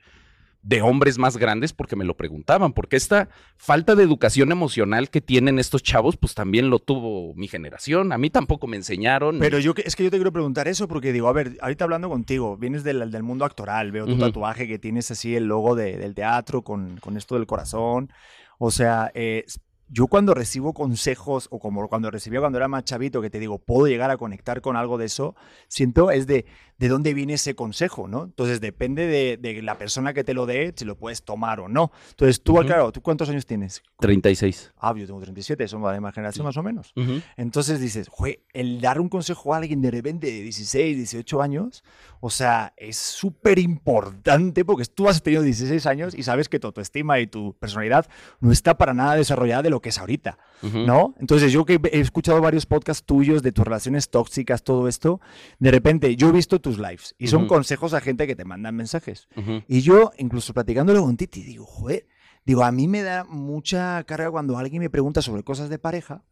de 0.62 0.82
hombres 0.82 1.18
más 1.18 1.38
grandes 1.38 1.72
porque 1.72 1.96
me 1.96 2.04
lo 2.04 2.18
preguntaban, 2.18 2.74
porque 2.74 2.98
esta 2.98 3.30
falta 3.56 3.96
de 3.96 4.04
educación 4.04 4.52
emocional 4.52 5.10
que 5.10 5.22
tienen 5.22 5.58
estos 5.58 5.82
chavos, 5.82 6.18
pues 6.18 6.36
también 6.36 6.70
lo 6.70 6.80
tuvo 6.80 7.34
mi 7.36 7.48
generación, 7.48 8.12
a 8.12 8.18
mí 8.18 8.30
tampoco 8.30 8.68
me 8.68 8.76
enseñaron. 8.76 9.40
Pero 9.40 9.60
yo 9.60 9.74
es 9.78 9.96
que 9.96 10.04
yo 10.04 10.12
te 10.12 10.18
quiero 10.18 10.34
preguntar 10.34 10.68
eso 10.68 10.90
porque 10.90 11.14
digo, 11.14 11.30
a 11.30 11.32
ver, 11.32 11.58
ahorita 11.62 11.86
hablando 11.86 12.10
contigo, 12.10 12.58
vienes 12.58 12.84
del, 12.84 13.10
del 13.10 13.24
mundo 13.24 13.46
actoral, 13.46 13.94
veo 13.94 14.06
tu 14.06 14.12
Ujú. 14.12 14.20
tatuaje 14.20 14.68
que 14.68 14.78
tienes 14.80 15.10
así 15.12 15.34
el 15.34 15.46
logo 15.46 15.76
de- 15.78 15.96
del 15.98 16.14
teatro 16.14 16.62
con, 16.62 16.98
con 16.98 17.16
esto 17.16 17.36
del 17.36 17.48
corazón. 17.48 18.12
O 18.58 18.70
sea, 18.70 19.12
eh, 19.14 19.46
yo 19.90 20.08
cuando 20.08 20.34
recibo 20.34 20.74
consejos 20.74 21.48
o 21.52 21.60
como 21.60 21.88
cuando 21.88 22.12
recibía 22.12 22.40
cuando 22.40 22.58
era 22.58 22.68
más 22.68 22.84
chavito 22.84 23.22
que 23.22 23.30
te 23.30 23.40
digo, 23.40 23.58
puedo 23.58 23.88
llegar 23.88 24.12
a 24.12 24.18
conectar 24.18 24.62
con 24.62 24.76
algo 24.76 24.98
de 24.98 25.06
eso, 25.06 25.36
siento 25.68 26.12
es 26.12 26.28
de 26.28 26.46
de 26.80 26.88
dónde 26.88 27.14
viene 27.14 27.34
ese 27.34 27.54
consejo, 27.56 28.08
¿no? 28.08 28.24
Entonces 28.24 28.62
depende 28.62 29.06
de, 29.06 29.38
de 29.38 29.62
la 29.62 29.78
persona 29.78 30.14
que 30.14 30.24
te 30.24 30.34
lo 30.34 30.46
dé, 30.46 30.74
si 30.76 30.86
lo 30.86 30.98
puedes 30.98 31.24
tomar 31.24 31.60
o 31.60 31.68
no. 31.68 31.92
Entonces 32.12 32.42
tú, 32.42 32.54
Ujú. 32.58 32.66
claro, 32.66 32.92
¿tú 32.92 33.02
cuántos 33.02 33.30
años 33.30 33.46
tienes? 33.46 33.84
36. 34.00 34.72
Ah, 34.80 34.94
yo 34.98 35.06
tengo 35.06 35.20
37, 35.20 35.68
somos 35.68 35.90
de 35.90 35.96
la 35.96 36.00
misma 36.00 36.12
generación 36.14 36.44
Sí. 36.44 36.48
más 36.48 36.58
o 36.58 36.64
menos. 36.64 36.94
Ujú. 36.96 37.22
Entonces 37.38 37.80
dices, 37.82 38.08
"Jue, 38.10 38.44
el 38.54 38.80
dar 38.82 39.00
un 39.02 39.10
consejo 39.10 39.54
a 39.54 39.58
alguien 39.58 39.82
de 39.82 39.92
repente 39.92 40.28
de 40.28 40.42
16, 40.42 40.96
18 40.96 41.42
años, 41.42 41.84
o 42.22 42.30
sea, 42.30 42.74
es 42.78 42.96
súper 42.98 43.60
importante 43.60 44.64
porque 44.66 44.86
tú 44.86 45.08
has 45.10 45.22
tenido 45.22 45.42
16 45.44 45.86
años 45.86 46.16
y 46.16 46.24
sabes 46.24 46.50
que 46.50 46.60
tu 46.60 46.68
autoestima 46.68 47.20
y 47.20 47.28
tu 47.28 47.54
personalidad 47.60 48.08
no 48.40 48.52
está 48.52 48.78
para 48.78 48.94
nada 48.94 49.16
desarrollada 49.16 49.64
de 49.64 49.70
lo 49.70 49.82
que 49.82 49.90
es 49.90 49.98
ahorita. 50.00 50.38
¿no? 50.62 51.16
Entonces 51.20 51.54
yo 51.54 51.64
que 51.66 51.80
he 51.92 52.00
escuchado 52.02 52.42
varios 52.42 52.66
podcasts 52.66 53.06
tuyos 53.06 53.42
de 53.42 53.54
tus 53.54 53.64
relaciones 53.64 54.10
tóxicas, 54.10 54.62
todo 54.62 54.90
esto, 54.90 55.22
de 55.58 55.72
repente 55.72 56.16
yo 56.18 56.30
he 56.30 56.32
visto 56.34 56.60
tus 56.70 56.78
lives 56.80 57.16
y 57.18 57.28
son 57.28 57.48
consejos 57.48 57.94
a 57.94 58.02
gente 58.02 58.28
que 58.28 58.36
te 58.36 58.46
mandan 58.46 58.76
mensajes. 58.76 59.28
Y 59.68 59.82
yo, 59.82 60.12
incluso 60.18 60.54
platicándolo 60.54 61.02
con 61.02 61.18
Titi, 61.18 61.42
digo, 61.44 61.66
joder, 61.66 62.08
digo, 62.46 62.64
a 62.64 62.72
mí 62.72 62.88
me 62.88 63.02
da 63.04 63.24
mucha 63.24 64.04
carga 64.04 64.30
cuando 64.32 64.58
alguien 64.58 64.82
me 64.82 64.90
pregunta 64.90 65.22
sobre 65.22 65.44
cosas 65.44 65.70
de 65.70 65.80
pareja, 65.80 66.24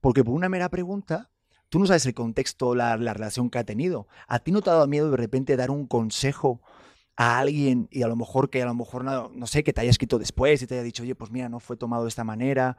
porque 0.00 0.24
por 0.24 0.34
una 0.34 0.48
mera 0.48 0.68
pregunta, 0.68 1.30
tú 1.68 1.78
no 1.78 1.86
sabes 1.86 2.06
el 2.06 2.14
contexto, 2.14 2.74
la, 2.74 2.96
la 2.96 3.14
relación 3.14 3.50
que 3.50 3.58
ha 3.58 3.64
tenido. 3.64 4.06
¿A 4.28 4.38
ti 4.40 4.52
no 4.52 4.60
te 4.62 4.70
ha 4.70 4.74
dado 4.74 4.86
miedo 4.86 5.10
de 5.10 5.16
repente 5.16 5.56
dar 5.56 5.70
un 5.70 5.86
consejo 5.86 6.60
a 7.16 7.38
alguien 7.38 7.88
y 7.90 8.02
a 8.02 8.08
lo 8.08 8.16
mejor 8.16 8.50
que 8.50 8.62
a 8.62 8.66
lo 8.66 8.74
mejor, 8.74 9.04
no, 9.04 9.30
no 9.34 9.46
sé, 9.46 9.62
que 9.62 9.72
te 9.72 9.80
haya 9.80 9.90
escrito 9.90 10.18
después 10.18 10.60
y 10.62 10.66
te 10.66 10.74
haya 10.74 10.82
dicho, 10.82 11.02
oye, 11.04 11.14
pues 11.14 11.30
mira, 11.30 11.48
no 11.48 11.60
fue 11.60 11.76
tomado 11.76 12.02
de 12.04 12.08
esta 12.08 12.24
manera? 12.24 12.76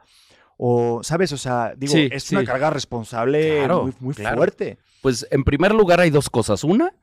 O, 0.58 1.02
¿sabes? 1.02 1.32
O 1.32 1.36
sea, 1.36 1.74
digo, 1.76 1.92
Sí, 1.92 2.08
es 2.10 2.24
sí. 2.24 2.34
una 2.34 2.44
carga 2.44 2.70
responsable 2.70 3.58
Claro, 3.58 3.82
muy, 3.84 3.92
muy 4.00 4.14
claro. 4.14 4.36
fuerte. 4.38 4.78
Pues 5.02 5.26
en 5.30 5.44
primer 5.44 5.74
lugar 5.74 6.00
hay 6.00 6.08
dos 6.10 6.30
cosas. 6.30 6.64
Una, 6.64 6.94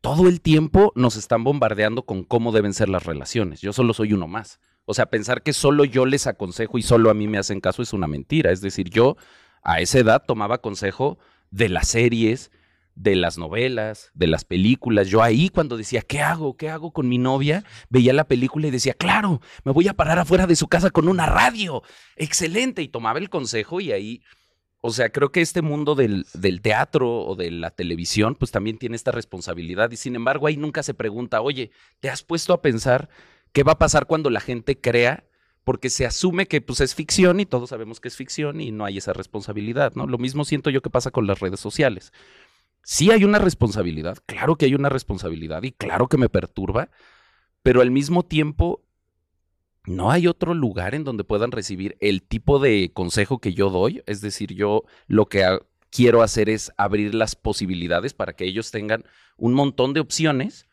todo 0.00 0.28
el 0.28 0.40
tiempo 0.40 0.92
nos 0.94 1.16
están 1.16 1.44
bombardeando 1.44 2.04
con 2.04 2.24
cómo 2.24 2.52
deben 2.52 2.74
ser 2.74 2.88
las 2.88 3.04
relaciones. 3.04 3.60
Yo 3.60 3.72
solo 3.72 3.92
soy 3.92 4.12
uno 4.12 4.26
más. 4.28 4.60
O 4.84 4.94
sea, 4.94 5.06
pensar 5.06 5.42
que 5.42 5.52
solo 5.52 5.84
yo 5.84 6.06
les 6.06 6.26
aconsejo 6.26 6.78
y 6.78 6.82
solo 6.82 7.10
a 7.10 7.14
mí 7.14 7.28
me 7.28 7.38
hacen 7.38 7.60
caso 7.60 7.82
es 7.82 7.92
una 7.92 8.06
mentira. 8.06 8.50
Es 8.50 8.60
decir, 8.60 8.88
yo 8.90 9.16
a 9.62 9.80
esa 9.80 9.98
edad 9.98 10.24
tomaba 10.26 10.58
consejo 10.58 11.18
de 11.50 11.68
las 11.68 11.88
series, 11.88 12.50
de 12.94 13.14
las 13.14 13.38
novelas, 13.38 14.10
de 14.14 14.26
las 14.26 14.44
películas. 14.44 15.08
Yo 15.08 15.22
ahí 15.22 15.48
cuando 15.48 15.76
decía, 15.76 16.02
¿qué 16.02 16.20
hago? 16.20 16.56
¿Qué 16.56 16.70
hago 16.70 16.92
con 16.92 17.08
mi 17.08 17.18
novia? 17.18 17.64
Veía 17.88 18.12
la 18.12 18.24
película 18.24 18.66
y 18.66 18.70
decía, 18.70 18.94
claro, 18.94 19.40
me 19.64 19.72
voy 19.72 19.88
a 19.88 19.94
parar 19.94 20.18
afuera 20.18 20.46
de 20.46 20.56
su 20.56 20.68
casa 20.68 20.90
con 20.90 21.08
una 21.08 21.26
radio. 21.26 21.82
Excelente. 22.16 22.82
Y 22.82 22.88
tomaba 22.88 23.18
el 23.18 23.30
consejo 23.30 23.80
y 23.80 23.92
ahí 23.92 24.22
o 24.82 24.90
sea, 24.90 25.10
creo 25.10 25.30
que 25.30 25.42
este 25.42 25.60
mundo 25.60 25.94
del, 25.94 26.26
del 26.32 26.62
teatro 26.62 27.24
o 27.24 27.36
de 27.36 27.50
la 27.50 27.70
televisión, 27.70 28.34
pues 28.34 28.50
también 28.50 28.78
tiene 28.78 28.96
esta 28.96 29.12
responsabilidad. 29.12 29.90
Y 29.90 29.96
sin 29.96 30.16
embargo, 30.16 30.46
ahí 30.46 30.56
nunca 30.56 30.82
se 30.82 30.94
pregunta, 30.94 31.42
oye, 31.42 31.70
¿te 32.00 32.08
has 32.08 32.22
puesto 32.22 32.54
a 32.54 32.62
pensar 32.62 33.10
qué 33.52 33.62
va 33.62 33.72
a 33.72 33.78
pasar 33.78 34.06
cuando 34.06 34.30
la 34.30 34.40
gente 34.40 34.80
crea? 34.80 35.24
Porque 35.64 35.90
se 35.90 36.06
asume 36.06 36.46
que 36.46 36.62
pues 36.62 36.80
es 36.80 36.94
ficción 36.94 37.40
y 37.40 37.46
todos 37.46 37.68
sabemos 37.70 38.00
que 38.00 38.08
es 38.08 38.16
ficción 38.16 38.62
y 38.62 38.72
no 38.72 38.86
hay 38.86 38.96
esa 38.96 39.12
responsabilidad, 39.12 39.92
¿no? 39.94 40.06
Lo 40.06 40.16
mismo 40.16 40.46
siento 40.46 40.70
yo 40.70 40.80
que 40.80 40.88
pasa 40.88 41.10
con 41.10 41.26
las 41.26 41.40
redes 41.40 41.60
sociales. 41.60 42.12
Sí 42.82 43.10
hay 43.10 43.24
una 43.24 43.38
responsabilidad, 43.38 44.16
claro 44.24 44.56
que 44.56 44.64
hay 44.64 44.74
una 44.74 44.88
responsabilidad 44.88 45.62
y 45.62 45.72
claro 45.72 46.08
que 46.08 46.16
me 46.16 46.30
perturba, 46.30 46.88
pero 47.62 47.82
al 47.82 47.90
mismo 47.90 48.24
tiempo 48.24 48.82
no 49.84 50.10
hay 50.10 50.26
otro 50.26 50.54
lugar 50.54 50.94
en 50.94 51.04
donde 51.04 51.24
puedan 51.24 51.52
recibir 51.52 51.96
el 52.00 52.22
tipo 52.22 52.58
de 52.58 52.90
consejo 52.92 53.38
que 53.38 53.54
yo 53.54 53.70
doy. 53.70 54.02
Es 54.06 54.20
decir, 54.20 54.54
yo 54.54 54.84
lo 55.06 55.26
que 55.26 55.58
quiero 55.90 56.22
hacer 56.22 56.48
es 56.48 56.72
abrir 56.76 57.14
las 57.14 57.34
posibilidades 57.34 58.14
para 58.14 58.34
que 58.34 58.44
ellos 58.44 58.70
tengan 58.70 59.04
un 59.36 59.54
montón 59.54 59.92
de 59.92 60.00
opciones 60.00 60.66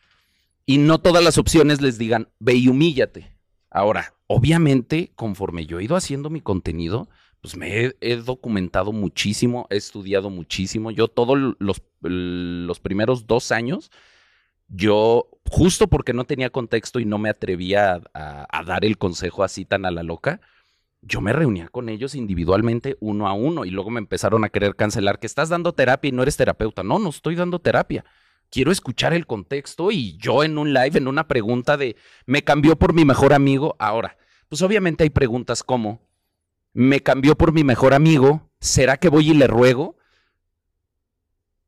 y 0.65 0.77
no 0.77 0.99
todas 0.99 1.23
las 1.23 1.37
opciones 1.37 1.81
les 1.81 1.97
digan, 1.97 2.29
ve 2.39 2.55
y 2.55 2.67
humíllate. 2.67 3.33
Ahora, 3.69 4.13
obviamente, 4.27 5.11
conforme 5.15 5.65
yo 5.65 5.79
he 5.79 5.85
ido 5.85 5.95
haciendo 5.95 6.29
mi 6.29 6.41
contenido, 6.41 7.09
pues 7.41 7.55
me 7.55 7.85
he, 7.85 7.95
he 8.01 8.17
documentado 8.17 8.91
muchísimo, 8.91 9.67
he 9.69 9.77
estudiado 9.77 10.29
muchísimo. 10.29 10.91
Yo 10.91 11.07
todos 11.07 11.55
los, 11.59 11.81
los 12.01 12.79
primeros 12.79 13.27
dos 13.27 13.51
años, 13.51 13.91
yo, 14.67 15.29
justo 15.49 15.87
porque 15.87 16.13
no 16.13 16.25
tenía 16.25 16.49
contexto 16.49 16.99
y 16.99 17.05
no 17.05 17.17
me 17.17 17.29
atrevía 17.29 18.01
a, 18.13 18.63
dar 18.63 18.85
el 18.85 18.97
consejo 18.97 19.43
así 19.43 19.65
tan 19.65 19.85
a 19.85 19.91
la 19.91 20.03
loca, 20.03 20.41
yo 21.01 21.21
me 21.21 21.33
reunía 21.33 21.69
con 21.69 21.89
ellos 21.89 22.15
individualmente 22.15 22.97
uno 22.99 23.27
a 23.27 23.33
uno 23.33 23.65
y 23.65 23.69
luego 23.69 23.89
me 23.89 23.99
empezaron 23.99 24.43
a 24.43 24.49
querer 24.49 24.75
cancelar 24.75 25.19
que 25.19 25.27
estás 25.27 25.49
dando 25.49 25.73
terapia 25.73 26.09
y 26.09 26.11
no 26.11 26.23
eres 26.23 26.37
terapeuta. 26.37 26.83
No, 26.83 26.99
no 26.99 27.09
estoy 27.09 27.35
dando 27.35 27.59
terapia. 27.59 28.03
Quiero 28.49 28.71
escuchar 28.71 29.13
el 29.13 29.27
contexto 29.27 29.91
y 29.91 30.17
yo 30.17 30.43
en 30.43 30.57
un 30.57 30.73
live, 30.73 30.97
en 30.97 31.07
una 31.07 31.27
pregunta 31.27 31.77
de, 31.77 31.95
me 32.25 32.43
cambió 32.43 32.77
por 32.77 32.93
mi 32.93 33.05
mejor 33.05 33.33
amigo. 33.33 33.75
Ahora, 33.79 34.17
pues 34.49 34.61
obviamente 34.61 35.03
hay 35.03 35.09
preguntas 35.09 35.63
como, 35.63 36.01
me 36.73 37.01
cambió 37.01 37.35
por 37.35 37.51
mi 37.51 37.63
mejor 37.63 37.93
amigo, 37.93 38.49
¿será 38.59 38.97
que 38.97 39.09
voy 39.09 39.31
y 39.31 39.33
le 39.33 39.47
ruego? 39.47 39.97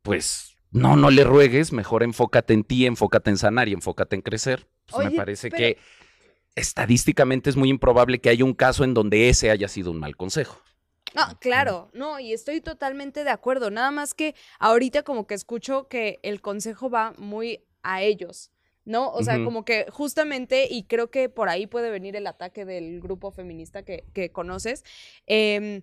Pues 0.02 0.49
no, 0.72 0.96
no 0.96 1.10
le 1.10 1.24
ruegues, 1.24 1.72
mejor 1.74 2.04
enfócate 2.04 2.54
en 2.54 2.64
ti, 2.64 2.86
enfócate 2.86 3.30
en 3.30 3.38
sanar 3.38 3.68
y 3.68 3.74
enfócate 3.74 4.16
en 4.16 4.22
crecer. 4.22 4.68
Pues 4.90 5.10
me 5.10 5.16
parece 5.16 5.50
pero- 5.50 5.58
que 5.58 5.78
estadísticamente 6.56 7.50
es 7.50 7.56
muy 7.56 7.70
improbable 7.70 8.20
que 8.20 8.30
haya 8.30 8.44
un 8.44 8.54
caso 8.54 8.84
en 8.84 8.94
donde 8.94 9.30
ese 9.30 9.50
haya 9.50 9.68
sido 9.68 9.92
un 9.92 10.00
mal 10.00 10.16
consejo. 10.16 10.62
No, 11.16 11.24
claro, 11.40 11.90
no, 11.94 12.20
y 12.20 12.34
estoy 12.34 12.62
totalmente 12.62 13.24
de 13.24 13.32
acuerdo. 13.32 13.72
Nada 13.72 13.90
más 13.90 14.14
que 14.14 14.36
ahorita 14.60 15.02
como 15.04 15.26
que 15.26 15.34
escucho 15.34 15.88
que 15.88 16.20
el 16.22 16.40
consejo 16.40 16.90
va 16.90 17.14
muy 17.18 17.64
a 17.82 18.04
ellos, 18.04 18.52
¿no? 18.86 19.12
O 19.12 19.24
sea, 19.24 19.44
como 19.44 19.66
que 19.66 19.88
justamente, 19.90 20.68
y 20.70 20.84
creo 20.84 21.10
que 21.10 21.28
por 21.30 21.50
ahí 21.50 21.66
puede 21.66 21.90
venir 21.90 22.16
el 22.16 22.28
ataque 22.28 22.64
del 22.64 23.02
grupo 23.02 23.32
feminista 23.32 23.84
que, 23.84 24.04
que 24.14 24.32
conoces, 24.32 24.84
em, 25.26 25.82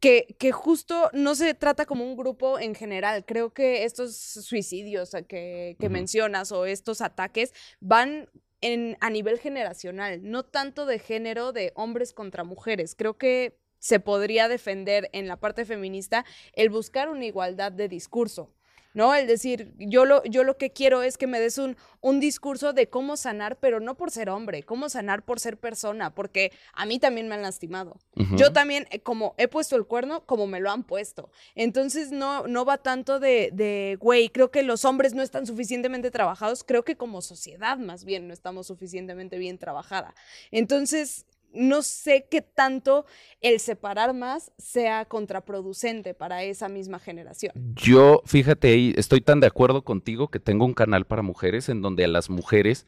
que, 0.00 0.36
que 0.38 0.52
justo 0.52 1.10
no 1.12 1.34
se 1.34 1.54
trata 1.54 1.86
como 1.86 2.04
un 2.04 2.16
grupo 2.16 2.58
en 2.58 2.74
general. 2.74 3.24
Creo 3.24 3.50
que 3.52 3.84
estos 3.84 4.16
suicidios 4.16 5.14
a 5.14 5.22
que, 5.22 5.76
mencionas 5.90 6.52
o 6.52 6.66
estos 6.66 7.00
ataques 7.00 7.52
van 7.80 8.28
en, 8.60 8.96
a 9.00 9.10
nivel 9.10 9.38
generacional, 9.38 10.20
no 10.22 10.44
tanto 10.44 10.86
de 10.86 10.98
género 10.98 11.52
de 11.52 11.72
hombres 11.74 12.12
contra 12.12 12.44
mujeres. 12.44 12.94
Creo 12.94 13.16
que 13.16 13.58
se 13.78 14.00
podría 14.00 14.48
defender 14.48 15.08
en 15.12 15.28
la 15.28 15.38
parte 15.38 15.64
feminista 15.64 16.24
el 16.52 16.68
buscar 16.68 17.08
una 17.08 17.24
igualdad 17.24 17.72
de 17.72 17.88
discurso. 17.88 18.52
¿No? 18.98 19.14
El 19.14 19.28
decir, 19.28 19.72
yo 19.78 20.04
lo, 20.04 20.24
yo 20.24 20.42
lo 20.42 20.56
que 20.56 20.72
quiero 20.72 21.04
es 21.04 21.16
que 21.16 21.28
me 21.28 21.38
des 21.38 21.58
un, 21.58 21.76
un 22.00 22.18
discurso 22.18 22.72
de 22.72 22.88
cómo 22.88 23.16
sanar, 23.16 23.56
pero 23.56 23.78
no 23.78 23.96
por 23.96 24.10
ser 24.10 24.28
hombre, 24.28 24.64
cómo 24.64 24.88
sanar 24.88 25.24
por 25.24 25.38
ser 25.38 25.56
persona, 25.56 26.16
porque 26.16 26.50
a 26.72 26.84
mí 26.84 26.98
también 26.98 27.28
me 27.28 27.36
han 27.36 27.42
lastimado. 27.42 28.00
Yo 28.34 28.52
también, 28.52 28.88
eh, 28.90 28.98
como 28.98 29.36
he 29.38 29.46
puesto 29.46 29.76
el 29.76 29.86
cuerno, 29.86 30.26
como 30.26 30.48
me 30.48 30.58
lo 30.58 30.72
han 30.72 30.82
puesto. 30.82 31.30
Entonces, 31.54 32.10
no, 32.10 32.48
no 32.48 32.64
va 32.64 32.78
tanto 32.78 33.20
de, 33.20 33.50
de, 33.52 33.96
güey, 34.00 34.30
creo 34.30 34.50
que 34.50 34.64
los 34.64 34.84
hombres 34.84 35.14
no 35.14 35.22
están 35.22 35.46
suficientemente 35.46 36.10
trabajados, 36.10 36.64
creo 36.64 36.84
que 36.84 36.96
como 36.96 37.22
sociedad 37.22 37.78
más 37.78 38.04
bien 38.04 38.26
no 38.26 38.34
estamos 38.34 38.66
suficientemente 38.66 39.38
bien 39.38 39.58
trabajada. 39.58 40.12
Entonces, 40.50 41.27
no 41.52 41.82
sé 41.82 42.26
qué 42.30 42.42
tanto 42.42 43.06
el 43.40 43.60
separar 43.60 44.14
más 44.14 44.52
sea 44.58 45.04
contraproducente 45.06 46.14
para 46.14 46.42
esa 46.42 46.68
misma 46.68 46.98
generación. 46.98 47.52
Yo, 47.74 48.22
fíjate, 48.26 48.98
estoy 48.98 49.20
tan 49.20 49.40
de 49.40 49.46
acuerdo 49.46 49.82
contigo 49.82 50.28
que 50.28 50.40
tengo 50.40 50.64
un 50.64 50.74
canal 50.74 51.06
para 51.06 51.22
mujeres 51.22 51.68
en 51.68 51.82
donde 51.82 52.04
a 52.04 52.08
las 52.08 52.30
mujeres 52.30 52.86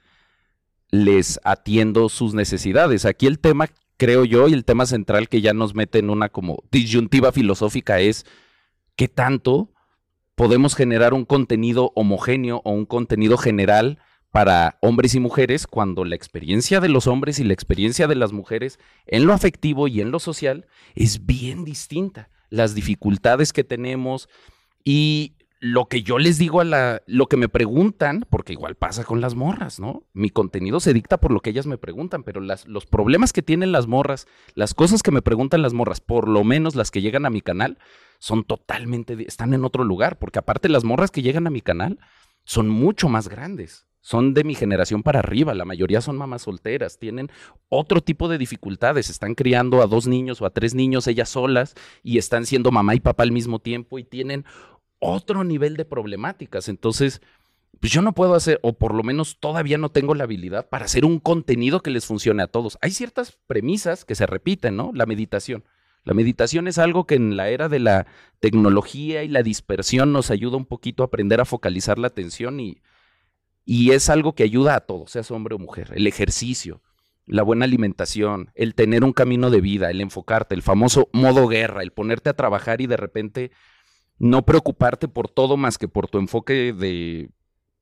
les 0.91 1.41
atiendo 1.45 2.09
sus 2.09 2.35
necesidades. 2.35 3.05
Aquí 3.05 3.27
el 3.27 3.39
tema, 3.39 3.69
creo 3.97 4.25
yo, 4.25 4.49
y 4.49 4.53
el 4.53 4.65
tema 4.65 4.87
central 4.87 5.29
que 5.29 5.41
ya 5.41 5.55
nos 5.55 5.75
mete 5.75 5.99
en 5.99 6.11
una 6.11 6.29
como 6.29 6.65
disyuntiva 6.71 7.33
filosófica 7.33 8.01
es 8.01 8.27
qué 8.97 9.09
tanto 9.09 9.73
podemos 10.35 10.75
generar 10.75 11.15
un 11.15 11.25
contenido 11.25 11.93
homogéneo 11.95 12.61
o 12.65 12.71
un 12.71 12.87
contenido 12.87 13.37
general 13.37 13.99
para 14.31 14.79
hombres 14.81 15.15
y 15.15 15.21
mujeres 15.21 15.67
cuando 15.67 16.05
la 16.05 16.15
experiencia 16.15 16.81
de 16.81 16.89
los 16.89 17.07
hombres 17.07 17.39
y 17.39 17.45
la 17.45 17.53
experiencia 17.53 18.07
de 18.07 18.15
las 18.15 18.33
mujeres 18.33 18.79
en 19.07 19.27
lo 19.27 19.33
afectivo 19.33 19.89
y 19.89 20.01
en 20.01 20.11
lo 20.11 20.21
social 20.21 20.67
es 20.95 21.27
bien 21.27 21.65
distinta. 21.65 22.31
Las 22.49 22.75
dificultades 22.75 23.53
que 23.53 23.65
tenemos 23.65 24.29
y 24.85 25.35
lo 25.61 25.87
que 25.87 26.03
yo 26.03 26.19
les 26.19 26.39
digo 26.39 26.63
a 26.63 26.65
la, 26.65 27.03
lo 27.07 27.27
que 27.27 27.37
me 27.37 27.51
preguntan, 27.51 28.25
porque 28.31 28.55
igual 28.55 28.77
pasa 28.77 29.05
con 29.05 29.21
las 29.21 29.35
morras, 29.35 29.79
¿no? 29.79 30.05
Mi 30.15 30.31
contenido 30.31 30.81
se 30.81 30.95
dicta 30.95 31.19
por 31.21 31.33
lo 31.33 31.41
que 31.41 31.51
ellas 31.51 31.67
me 31.67 31.77
preguntan, 31.77 32.23
pero 32.23 32.41
los 32.41 32.87
problemas 32.87 33.35
que 33.35 33.43
tienen 33.43 33.71
las 33.71 33.87
morras, 33.87 34.27
las 34.55 34.73
cosas 34.73 35.03
que 35.03 35.11
me 35.11 35.21
preguntan 35.21 35.61
las 35.61 35.75
morras, 35.75 36.01
por 36.01 36.29
lo 36.29 36.45
menos 36.45 36.77
las 36.77 36.91
que 36.91 37.03
llegan 37.03 37.27
a 37.27 37.31
mi 37.31 37.43
canal, 37.43 37.79
son 38.19 38.45
totalmente, 38.45 39.17
están 39.29 39.53
en 39.53 39.65
otro 39.67 39.85
lugar, 39.85 40.19
porque 40.19 40.39
aparte 40.39 40.71
las 40.71 40.85
morras 40.85 41.11
que 41.11 41.23
llegan 41.23 41.47
a 41.47 41.51
mi 41.51 41.61
canal 41.61 41.99
son 42.45 42.69
mucho 42.71 43.11
más 43.11 43.29
grandes. 43.29 43.87
Son 44.03 44.33
de 44.33 44.45
mi 44.45 44.55
generación 44.55 45.03
para 45.03 45.19
arriba, 45.19 45.53
la 45.55 45.67
mayoría 45.67 46.01
son 46.01 46.17
mamás 46.17 46.43
solteras, 46.43 46.99
tienen 46.99 47.31
otro 47.69 48.01
tipo 48.01 48.29
de 48.29 48.39
dificultades, 48.39 49.11
están 49.11 49.35
criando 49.35 49.83
a 49.83 49.87
dos 49.87 50.07
niños 50.07 50.41
o 50.41 50.47
a 50.47 50.51
tres 50.51 50.75
niños 50.75 51.07
ellas 51.07 51.29
solas 51.29 51.75
y 52.03 52.17
están 52.17 52.47
siendo 52.47 52.71
mamá 52.71 52.95
y 52.95 53.01
papá 53.01 53.25
al 53.25 53.33
mismo 53.33 53.59
tiempo 53.59 53.99
y 53.99 54.05
tienen 54.05 54.47
otro 55.01 55.45
nivel 55.45 55.77
de 55.77 55.85
problemáticas. 55.85 56.71
Entonces, 56.71 57.21
pues 57.79 57.93
yo 57.93 58.01
no 58.01 58.15
puedo 58.15 58.35
hacer, 58.35 58.59
o 58.63 58.73
por 58.73 58.95
lo 58.95 59.03
menos 59.03 59.39
todavía 59.39 59.77
no 59.77 59.91
tengo 59.91 60.15
la 60.15 60.25
habilidad 60.25 60.69
para 60.69 60.87
hacer 60.87 61.05
un 61.05 61.19
contenido 61.19 61.81
que 61.81 61.91
les 61.91 62.07
funcione 62.07 62.43
a 62.43 62.47
todos. 62.47 62.79
Hay 62.81 62.93
ciertas 62.93 63.39
premisas 63.47 64.07
que 64.07 64.15
se 64.15 64.27
repiten, 64.27 64.77
¿no? 64.77 64.93
La 64.95 65.05
meditación. 65.05 65.65
La 66.05 66.15
meditación 66.15 66.69
es 66.69 66.79
algo 66.79 67.07
que 67.07 67.17
en 67.17 67.37
la 67.37 67.51
era 67.51 67.69
de 67.69 67.81
la 67.81 68.07
tecnología 68.39 69.23
y 69.23 69.29
la 69.29 69.43
dispersión 69.43 70.13
nos 70.15 70.31
ayuda 70.31 70.57
un 70.57 70.65
poquito 70.65 71.03
a 71.03 71.07
aprender 71.07 71.43
a 71.43 71.45
focalizar 71.45 71.99
la 71.99 72.07
atención 72.07 72.61
y, 72.61 72.81
y 73.65 73.93
es 73.93 74.11
algo 74.11 74.35
que 74.35 74.43
ayuda 74.43 74.75
a 74.75 74.81
todos, 74.81 75.13
seas 75.13 75.31
hombre 75.31 75.55
o 75.55 75.59
mujer. 75.59 75.93
El 75.95 76.07
ejercicio, 76.07 76.83
la 77.27 77.43
buena 77.43 77.65
alimentación, 77.65 78.51
el 78.55 78.75
tener 78.75 79.05
un 79.05 79.13
camino 79.13 79.51
de 79.51 79.61
vida, 79.61 79.91
el 79.91 80.01
enfocarte, 80.01 80.55
el 80.55 80.63
famoso 80.63 81.09
modo 81.13 81.47
guerra, 81.47 81.83
el 81.83 81.93
ponerte 81.93 82.31
a 82.31 82.35
trabajar 82.35 82.81
y 82.81 82.87
de 82.87 82.97
repente 82.97 83.51
no 84.19 84.45
preocuparte 84.45 85.09
por 85.09 85.29
todo 85.29 85.57
más 85.57 85.79
que 85.79 85.89
por 85.89 86.09
tu 86.09 86.19
enfoque 86.19 86.73
de 86.73 87.31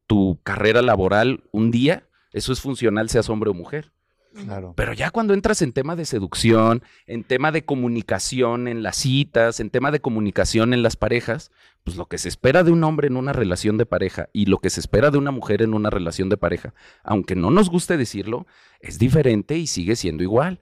tu 0.07 0.41
carrera 0.43 0.83
laboral 0.83 1.45
un 1.53 1.71
día, 1.71 2.09
eso 2.33 2.53
es 2.53 2.61
funcional, 2.61 3.09
seas 3.09 3.29
hombre 3.29 3.51
o 3.51 3.55
mujer. 3.55 3.93
Claro. 4.35 4.75
Pero 4.77 4.93
ya 4.93 5.11
cuando 5.11 5.35
entras 5.35 5.63
en 5.63 5.73
tema 5.73 5.97
de 5.97 6.05
seducción, 6.05 6.83
en 7.07 7.25
tema 7.25 7.51
de 7.51 7.65
comunicación 7.65 8.69
en 8.69 8.83
las 8.83 8.97
citas, 8.97 9.61
en 9.61 9.71
tema 9.71 9.91
de 9.91 10.01
comunicación 10.01 10.75
en 10.75 10.83
las 10.83 10.97
parejas, 10.97 11.51
pues 11.85 11.97
lo 11.97 12.07
que 12.07 12.19
se 12.19 12.29
espera 12.29 12.63
de 12.63 12.71
un 12.71 12.85
hombre 12.85 13.09
en 13.09 13.17
una 13.17 13.33
relación 13.33 13.79
de 13.79 13.87
pareja 13.87 14.29
y 14.33 14.47
lo 14.47 14.59
que 14.59 14.71
se 14.71 14.81
espera 14.81 15.11
de 15.11 15.19
una 15.19 15.31
mujer 15.31 15.63
en 15.63 15.75
una 15.75 15.91
relación 15.91 16.29
de 16.29 16.37
pareja, 16.37 16.75
aunque 17.03 17.35
no 17.35 17.51
nos 17.51 17.71
guste 17.71 17.97
decirlo, 17.97 18.47
es 18.81 18.99
diferente 18.99 19.57
y 19.57 19.67
sigue 19.67 19.97
siendo 19.97 20.23
igual. 20.23 20.61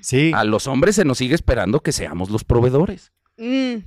Sí, 0.00 0.30
A 0.34 0.44
los 0.44 0.66
hombres 0.66 0.94
se 0.94 1.04
nos 1.04 1.18
sigue 1.18 1.34
esperando 1.34 1.80
que 1.80 1.92
seamos 1.92 2.30
los 2.30 2.44
proveedores. 2.44 3.12
Mm, 3.36 3.78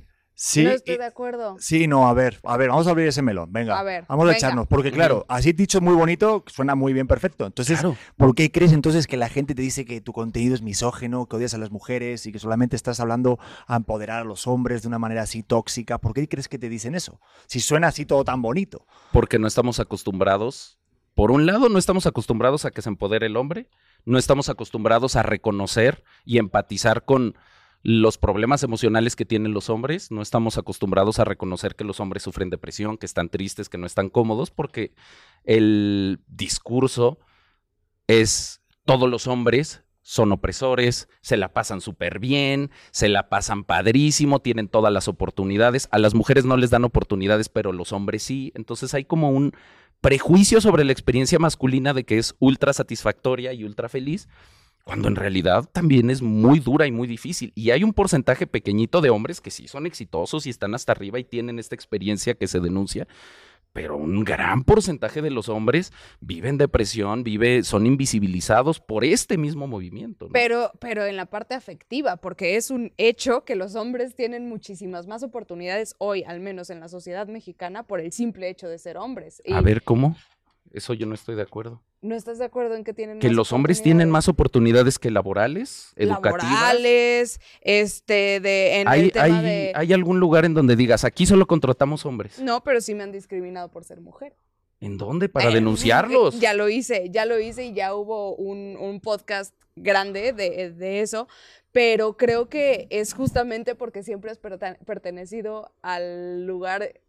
sí. 0.44 0.64
no 0.64 0.70
estoy 0.70 0.94
y- 0.94 0.98
de 0.98 1.04
acuerdo. 1.04 1.56
Sí, 1.60 1.86
no, 1.86 2.08
a 2.08 2.14
ver, 2.14 2.40
a 2.42 2.56
ver, 2.56 2.70
vamos 2.70 2.86
a 2.86 2.90
abrir 2.90 3.06
ese 3.06 3.22
melón, 3.22 3.52
venga. 3.52 3.78
A 3.78 3.82
ver, 3.84 4.04
vamos 4.08 4.28
a 4.28 4.32
echarnos, 4.32 4.66
porque 4.66 4.90
claro, 4.90 5.24
así 5.28 5.52
dicho 5.52 5.80
muy 5.80 5.94
bonito, 5.94 6.42
suena 6.48 6.74
muy 6.74 6.92
bien, 6.92 7.06
perfecto. 7.06 7.46
Entonces, 7.46 7.78
Claro. 7.80 7.96
¿por 8.16 8.34
qué 8.34 8.50
crees 8.50 8.72
entonces 8.72 9.06
que 9.06 9.16
la 9.16 9.28
gente 9.28 9.54
te 9.54 9.62
dice 9.62 9.84
que 9.84 10.00
tu 10.00 10.12
contenido 10.12 10.54
es 10.54 10.62
misógeno, 10.62 11.26
que 11.26 11.36
odias 11.36 11.54
a 11.54 11.58
las 11.58 11.70
mujeres 11.70 12.26
y 12.26 12.32
que 12.32 12.38
solamente 12.40 12.74
estás 12.74 12.98
hablando 12.98 13.38
a 13.66 13.76
empoderar 13.76 14.22
a 14.22 14.24
los 14.24 14.46
hombres 14.48 14.82
de 14.82 14.88
una 14.88 14.98
manera 14.98 15.22
así 15.22 15.42
tóxica? 15.44 15.98
¿Por 15.98 16.12
qué 16.12 16.28
crees 16.28 16.48
que 16.48 16.58
te 16.58 16.68
dicen 16.68 16.94
eso? 16.96 17.20
Si 17.46 17.60
suena 17.60 17.86
así 17.88 18.04
todo 18.04 18.24
tan 18.24 18.42
bonito. 18.42 18.84
porque 19.12 19.38
no 19.38 19.46
estamos 19.46 19.78
acostumbrados, 19.80 20.78
por 21.14 21.30
un 21.30 21.46
lado, 21.46 21.68
no 21.68 21.78
estamos 21.78 22.06
acostumbrados 22.06 22.64
a 22.64 22.70
que 22.70 22.82
se 22.82 22.88
empodere 22.88 23.26
el 23.26 23.36
hombre, 23.36 23.68
no 24.04 24.18
estamos 24.18 24.48
acostumbrados 24.48 25.14
a 25.16 25.22
reconocer 25.22 26.02
y 26.24 26.38
empatizar 26.38 27.04
con 27.04 27.36
los 27.82 28.18
problemas 28.18 28.62
emocionales 28.62 29.16
que 29.16 29.24
tienen 29.24 29.52
los 29.52 29.68
hombres, 29.68 30.10
no 30.10 30.22
estamos 30.22 30.58
acostumbrados 30.58 31.18
a 31.18 31.24
reconocer 31.24 31.74
que 31.74 31.84
los 31.84 32.00
hombres 32.00 32.22
sufren 32.22 32.50
depresión, 32.50 32.96
que 32.96 33.06
están 33.06 33.28
tristes, 33.28 33.68
que 33.68 33.78
no 33.78 33.86
están 33.86 34.08
cómodos, 34.08 34.50
porque 34.50 34.94
el 35.44 36.20
discurso 36.28 37.18
es 38.06 38.62
todos 38.84 39.08
los 39.10 39.26
hombres 39.26 39.84
son 40.02 40.32
opresores, 40.32 41.08
se 41.20 41.36
la 41.36 41.52
pasan 41.52 41.80
súper 41.80 42.18
bien, 42.18 42.70
se 42.90 43.08
la 43.08 43.28
pasan 43.28 43.64
padrísimo, 43.64 44.40
tienen 44.40 44.68
todas 44.68 44.92
las 44.92 45.06
oportunidades. 45.06 45.88
A 45.92 45.98
las 45.98 46.14
mujeres 46.14 46.44
no 46.44 46.56
les 46.56 46.70
dan 46.70 46.84
oportunidades, 46.84 47.48
pero 47.48 47.72
los 47.72 47.92
hombres 47.92 48.24
sí. 48.24 48.52
Entonces 48.56 48.94
hay 48.94 49.04
como 49.04 49.30
un 49.30 49.52
prejuicio 50.00 50.60
sobre 50.60 50.84
la 50.84 50.92
experiencia 50.92 51.38
masculina 51.38 51.94
de 51.94 52.04
que 52.04 52.18
es 52.18 52.34
ultra 52.40 52.72
satisfactoria 52.72 53.52
y 53.52 53.62
ultra 53.62 53.88
feliz, 53.88 54.28
cuando 54.84 55.08
en 55.08 55.16
realidad 55.16 55.64
también 55.72 56.10
es 56.10 56.22
muy 56.22 56.58
dura 56.58 56.86
y 56.86 56.92
muy 56.92 57.06
difícil. 57.06 57.52
Y 57.54 57.70
hay 57.70 57.84
un 57.84 57.92
porcentaje 57.92 58.46
pequeñito 58.46 59.00
de 59.00 59.10
hombres 59.10 59.40
que 59.40 59.50
sí 59.50 59.68
son 59.68 59.86
exitosos 59.86 60.46
y 60.46 60.50
están 60.50 60.74
hasta 60.74 60.92
arriba 60.92 61.18
y 61.18 61.24
tienen 61.24 61.58
esta 61.58 61.74
experiencia 61.74 62.34
que 62.34 62.48
se 62.48 62.60
denuncia, 62.60 63.06
pero 63.72 63.96
un 63.96 64.24
gran 64.24 64.64
porcentaje 64.64 65.22
de 65.22 65.30
los 65.30 65.48
hombres 65.48 65.92
viven 66.20 66.58
depresión, 66.58 67.24
vive, 67.24 67.62
son 67.62 67.86
invisibilizados 67.86 68.80
por 68.80 69.04
este 69.04 69.38
mismo 69.38 69.66
movimiento. 69.66 70.26
¿no? 70.26 70.32
Pero, 70.32 70.72
pero 70.78 71.06
en 71.06 71.16
la 71.16 71.26
parte 71.26 71.54
afectiva, 71.54 72.16
porque 72.16 72.56
es 72.56 72.70
un 72.70 72.92
hecho 72.98 73.44
que 73.44 73.56
los 73.56 73.74
hombres 73.74 74.14
tienen 74.14 74.48
muchísimas 74.48 75.06
más 75.06 75.22
oportunidades 75.22 75.94
hoy, 75.98 76.22
al 76.24 76.40
menos 76.40 76.70
en 76.70 76.80
la 76.80 76.88
sociedad 76.88 77.26
mexicana, 77.28 77.84
por 77.84 78.00
el 78.00 78.12
simple 78.12 78.50
hecho 78.50 78.68
de 78.68 78.78
ser 78.78 78.98
hombres. 78.98 79.40
A 79.50 79.60
Y 79.60 79.64
ver, 79.64 79.82
¿cómo? 79.82 80.16
Eso 80.72 80.94
yo 80.94 81.06
no 81.06 81.14
estoy 81.14 81.34
de 81.34 81.42
acuerdo. 81.42 81.82
¿No 82.00 82.14
estás 82.14 82.38
de 82.38 82.46
acuerdo 82.46 82.74
en 82.74 82.82
que 82.84 82.94
tienen 82.94 83.18
Que 83.18 83.28
más 83.28 83.36
los 83.36 83.52
hombres 83.52 83.82
tienen 83.82 84.10
más 84.10 84.26
oportunidades 84.28 84.98
que 84.98 85.10
laborales, 85.10 85.92
educativas. 85.96 86.42
laborales, 86.50 87.40
este, 87.60 88.40
de, 88.40 88.80
en 88.80 88.88
¿Hay, 88.88 89.00
el 89.02 89.12
tema 89.12 89.38
hay- 89.38 89.44
de... 89.44 89.72
hay 89.74 89.92
algún 89.92 90.18
lugar 90.18 90.44
en 90.46 90.54
donde 90.54 90.74
digas, 90.74 91.04
aquí 91.04 91.26
solo 91.26 91.46
contratamos 91.46 92.06
hombres? 92.06 92.38
No, 92.40 92.62
pero 92.64 92.80
sí 92.80 92.94
me 92.94 93.02
han 93.02 93.12
discriminado 93.12 93.70
por 93.70 93.84
ser 93.84 94.00
mujer. 94.00 94.34
¿En 94.80 94.98
dónde? 94.98 95.28
Para 95.28 95.50
Eh, 95.50 95.54
denunciarlos. 95.54 96.34
Ya 96.40 96.54
lo 96.54 96.68
hice, 96.68 97.08
ya 97.10 97.24
lo 97.26 97.38
hice 97.38 97.66
y 97.66 97.72
ya 97.74 97.94
hubo 97.94 98.34
un, 98.34 98.76
un 98.80 99.00
podcast 99.00 99.54
grande 99.76 100.32
de, 100.32 100.70
de 100.72 101.00
eso, 101.00 101.28
pero 101.70 102.16
creo 102.16 102.48
que 102.48 102.86
es 102.90 103.14
justamente 103.14 103.74
porque 103.74 104.02
siempre 104.02 104.30
has 104.30 104.38
pertenecido 104.38 105.72
al 105.82 106.46
lugar 106.46 107.00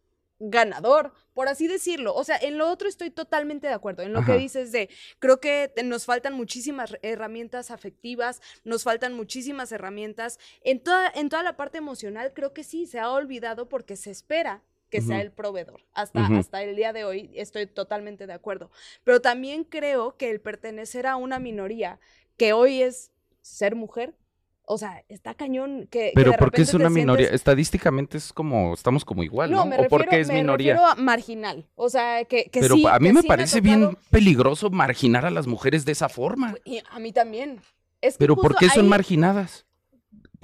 ganador, 0.50 1.14
por 1.34 1.48
así 1.48 1.68
decirlo. 1.68 2.14
O 2.16 2.24
sea, 2.24 2.38
en 2.38 2.58
lo 2.58 2.70
otro 2.70 2.88
estoy 2.90 3.10
totalmente 3.10 3.68
de 3.68 3.74
acuerdo, 3.74 4.04
en 4.04 4.14
lo 4.14 4.20
Ajá. 4.20 4.34
que 4.34 4.40
dices 4.40 4.72
de, 4.72 4.90
creo 5.20 5.40
que 5.40 5.72
te- 5.74 5.84
nos 5.84 6.06
faltan 6.06 6.34
muchísimas 6.34 6.98
herramientas 7.02 7.72
afectivas, 7.72 8.42
nos 8.64 8.84
faltan 8.84 9.14
muchísimas 9.14 9.72
herramientas. 9.72 10.40
En 10.64 10.80
toda, 10.82 11.12
en 11.16 11.30
toda 11.30 11.44
la 11.44 11.56
parte 11.56 11.78
emocional 11.78 12.34
creo 12.34 12.54
que 12.54 12.64
sí, 12.64 12.86
se 12.86 13.00
ha 13.00 13.10
olvidado 13.12 13.70
porque 13.70 13.96
se 13.96 14.12
espera 14.12 14.62
que 14.90 15.02
sea 15.02 15.22
el 15.22 15.32
proveedor. 15.32 15.82
Hasta, 15.94 16.28
hasta 16.38 16.62
el 16.62 16.76
día 16.76 16.94
de 16.94 17.04
hoy 17.04 17.32
estoy 17.34 17.66
totalmente 17.66 18.28
de 18.28 18.34
acuerdo. 18.34 18.70
Pero 19.04 19.22
también 19.22 19.64
creo 19.64 20.18
que 20.18 20.30
el 20.30 20.40
pertenecer 20.40 21.08
a 21.08 21.16
una 21.16 21.40
minoría 21.40 22.00
que 22.38 22.54
hoy 22.54 22.84
es 22.84 23.12
ser 23.42 23.76
mujer, 23.76 24.14
o 24.66 24.78
sea, 24.78 25.04
está 25.10 25.34
cañón 25.34 25.88
que... 25.92 26.00
que 26.08 26.12
Pero 26.16 26.32
de 26.32 26.38
¿por 26.38 26.52
qué 26.52 26.62
es 26.62 26.74
una 26.74 26.90
minoría? 26.90 27.28
sientes- 27.28 27.36
Estadísticamente 27.42 28.18
es 28.18 28.32
como, 28.34 28.74
estamos 28.74 29.04
como 29.06 29.24
igual, 29.24 29.52
¿no? 29.52 29.58
No, 29.58 29.66
me 29.66 29.76
¿O 29.78 29.84
refiero, 29.84 30.06
qué 30.10 30.20
es 30.22 30.28
me 30.30 30.36
minoría? 30.36 30.74
refiero 30.74 30.92
a 30.92 30.96
marginal. 30.96 31.66
O 31.76 31.90
sea, 31.90 32.24
que, 32.26 32.46
que 32.50 32.60
Pero 32.62 32.76
sí, 32.76 32.86
a 32.88 32.98
mí 33.00 33.08
que 33.10 33.14
me 33.14 33.22
sí 33.22 33.28
parece 33.28 33.62
bien 33.62 33.98
peligroso 34.10 34.70
marginar 34.70 35.26
a 35.26 35.32
las 35.32 35.48
mujeres 35.48 35.86
de 35.86 35.92
esa 35.92 36.10
forma. 36.10 36.56
Y 36.66 36.82
a 36.90 37.00
mí 37.00 37.12
también. 37.12 37.60
Es 38.02 38.14
que 38.16 38.20
Pero 38.20 38.36
¿por 38.36 38.56
qué 38.56 38.70
son 38.70 38.84
ahí- 38.86 38.90
marginadas? 38.90 39.66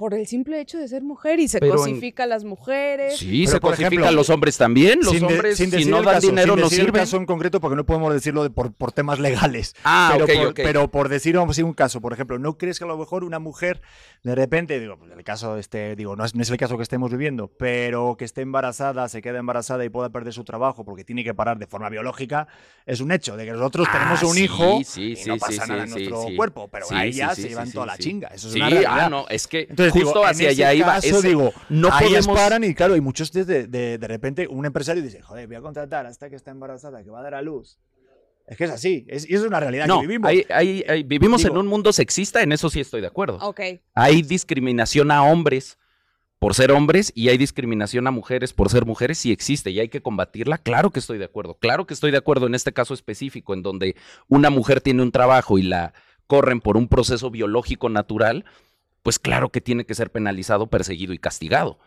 Por 0.00 0.14
el 0.14 0.26
simple 0.26 0.58
hecho 0.62 0.78
de 0.78 0.88
ser 0.88 1.02
mujer 1.02 1.40
y 1.40 1.46
se 1.46 1.60
Pero 1.60 1.72
en- 1.74 1.78
cosifica 1.78 2.22
a 2.22 2.26
las 2.26 2.42
mujeres. 2.42 3.18
Sí, 3.18 3.40
Pero, 3.44 3.50
se 3.50 3.60
por 3.60 3.70
cosifican 3.72 3.92
ejemplo, 3.92 4.12
los 4.16 4.30
hombres 4.30 4.56
también. 4.56 4.98
Los 5.02 5.10
Sin 5.10 5.26
de- 5.26 5.34
hombres, 5.34 5.58
sin 5.58 5.70
si 5.70 5.84
no 5.84 5.96
dan 6.02 6.14
caso, 6.14 6.28
dinero, 6.28 6.54
sin 6.54 6.60
no 6.62 6.68
decir 6.70 6.84
sirven. 6.86 7.00
caso 7.02 7.16
en 7.18 7.26
concreto 7.26 7.60
porque 7.60 7.76
no 7.76 7.84
podemos 7.84 8.14
decirlo 8.14 8.42
de- 8.42 8.48
por, 8.48 8.72
por 8.72 8.92
temas 8.92 9.18
legales. 9.20 9.74
Ah, 9.84 10.12
pero, 10.14 10.24
ok, 10.24 10.30
por, 10.38 10.46
ok. 10.46 10.54
pero 10.62 10.90
por 10.90 11.08
decir 11.10 11.36
vamos 11.36 11.48
a 11.48 11.52
decir 11.52 11.64
un 11.66 11.74
caso, 11.74 12.00
por 12.00 12.14
ejemplo, 12.14 12.38
¿no 12.38 12.56
crees 12.56 12.78
que 12.78 12.84
a 12.86 12.88
lo 12.88 12.96
mejor 12.96 13.24
una 13.24 13.38
mujer 13.38 13.82
de 14.22 14.34
repente, 14.34 14.80
digo, 14.80 14.96
pues, 14.98 15.12
el 15.14 15.22
caso 15.22 15.58
este, 15.58 15.94
digo, 15.96 16.16
no 16.16 16.24
es, 16.24 16.34
no 16.34 16.40
es 16.40 16.48
el 16.48 16.56
caso 16.56 16.78
que 16.78 16.82
estemos 16.82 17.10
viviendo, 17.10 17.48
pero 17.58 18.16
que 18.18 18.24
esté 18.24 18.40
embarazada, 18.40 19.06
se 19.10 19.20
quede 19.20 19.36
embarazada 19.36 19.84
y 19.84 19.90
pueda 19.90 20.08
perder 20.08 20.32
su 20.32 20.44
trabajo 20.44 20.82
porque 20.82 21.04
tiene 21.04 21.24
que 21.24 21.34
parar 21.34 21.58
de 21.58 21.66
forma 21.66 21.90
biológica, 21.90 22.48
es 22.86 23.00
un 23.02 23.12
hecho 23.12 23.36
de 23.36 23.44
que 23.44 23.52
nosotros 23.52 23.86
Ah, 23.90 23.98
tenemos 23.98 24.22
un 24.22 24.34
sí, 24.34 24.44
hijo 24.44 24.80
sí, 24.82 25.02
y 25.12 25.16
sí, 25.16 25.28
no 25.28 25.36
pasa 25.36 25.64
sí, 25.64 25.70
nada 25.70 25.84
en 25.84 25.90
nuestro 25.90 26.22
sí. 26.22 26.36
cuerpo, 26.36 26.68
pero 26.68 26.86
Sí, 26.86 26.94
a 26.94 27.04
ellas 27.04 27.34
sí, 27.34 27.42
se 27.42 27.42
sí, 27.42 27.48
llevan 27.50 27.66
sí, 27.66 27.72
toda 27.74 27.84
sí, 27.84 27.90
la 27.90 27.96
sí. 27.96 28.02
chinga. 28.02 28.28
Eso 28.28 28.46
es 28.48 28.54
Sí, 28.54 28.60
una 28.60 28.70
realidad. 28.70 28.98
ah, 29.00 29.08
no, 29.10 29.26
es 29.28 29.46
que 29.46 29.60
Entonces, 29.68 29.89
justo 29.90 30.08
digo, 30.08 30.24
en 30.24 30.30
hacia 30.30 30.50
ese 30.50 30.64
allá 30.64 30.74
iba. 30.74 31.00
digo, 31.22 31.52
no 31.68 31.88
ahí 31.92 32.06
podemos... 32.08 32.36
paran 32.36 32.64
y 32.64 32.74
claro, 32.74 32.96
y 32.96 33.00
muchos 33.00 33.32
de, 33.32 33.44
de, 33.44 33.66
de, 33.98 34.08
repente 34.08 34.46
un 34.48 34.66
empresario 34.66 35.02
dice, 35.02 35.20
joder, 35.22 35.46
voy 35.46 35.56
a 35.56 35.60
contratar 35.60 36.06
hasta 36.06 36.28
que 36.30 36.36
está 36.36 36.50
embarazada, 36.50 37.02
que 37.04 37.10
va 37.10 37.20
a 37.20 37.22
dar 37.22 37.34
a 37.34 37.42
luz. 37.42 37.78
Es 38.46 38.56
que 38.56 38.64
es 38.64 38.70
así, 38.70 39.04
es, 39.08 39.26
es 39.30 39.42
una 39.42 39.60
realidad 39.60 39.86
No, 39.86 40.00
que 40.00 40.06
vivimos. 40.08 40.28
hay- 40.28 40.44
hay- 40.50 40.84
hay- 40.88 41.02
vivimos 41.04 41.42
en 41.44 41.50
Digo- 41.50 41.60
un 41.60 41.68
mundo 41.68 41.92
sexista, 41.92 42.42
en 42.42 42.50
eso 42.50 42.68
sí 42.68 42.80
estoy 42.80 43.00
de 43.00 43.06
acuerdo. 43.06 43.38
Ok. 43.42 43.60
Hay 43.94 44.22
discriminación 44.22 45.12
a 45.12 45.22
hombres 45.22 45.78
por 46.40 46.54
ser 46.54 46.72
hombres 46.72 47.12
y 47.14 47.28
hay 47.28 47.36
discriminación 47.38 48.06
a 48.08 48.10
mujeres 48.10 48.52
por 48.52 48.68
ser 48.70 48.86
mujeres, 48.86 49.18
sí 49.18 49.30
existe 49.30 49.70
y 49.70 49.78
hay 49.78 49.88
que 49.88 50.00
combatirla. 50.02 50.58
Claro 50.58 50.90
que 50.90 50.98
estoy 50.98 51.18
de 51.18 51.26
acuerdo. 51.26 51.58
Claro 51.60 51.86
que 51.86 51.94
estoy 51.94 52.10
de 52.10 52.16
acuerdo 52.16 52.46
en 52.46 52.54
este 52.56 52.72
caso 52.72 52.92
específico, 52.94 53.54
en 53.54 53.62
donde 53.62 53.94
una 54.26 54.50
mujer 54.50 54.80
tiene 54.80 55.02
un 55.02 55.12
trabajo 55.12 55.58
y 55.58 55.62
la 55.62 55.92
corren 56.26 56.60
por 56.60 56.76
un 56.76 56.88
proceso 56.88 57.30
biológico 57.30 57.88
natural, 57.88 58.44
pues 59.02 59.18
claro 59.18 59.50
que 59.50 59.60
tiene 59.60 59.84
que 59.86 59.94
ser 59.94 60.10
penalizado, 60.10 60.68
perseguido 60.68 61.12
y 61.12 61.18
castigado. 61.18 61.78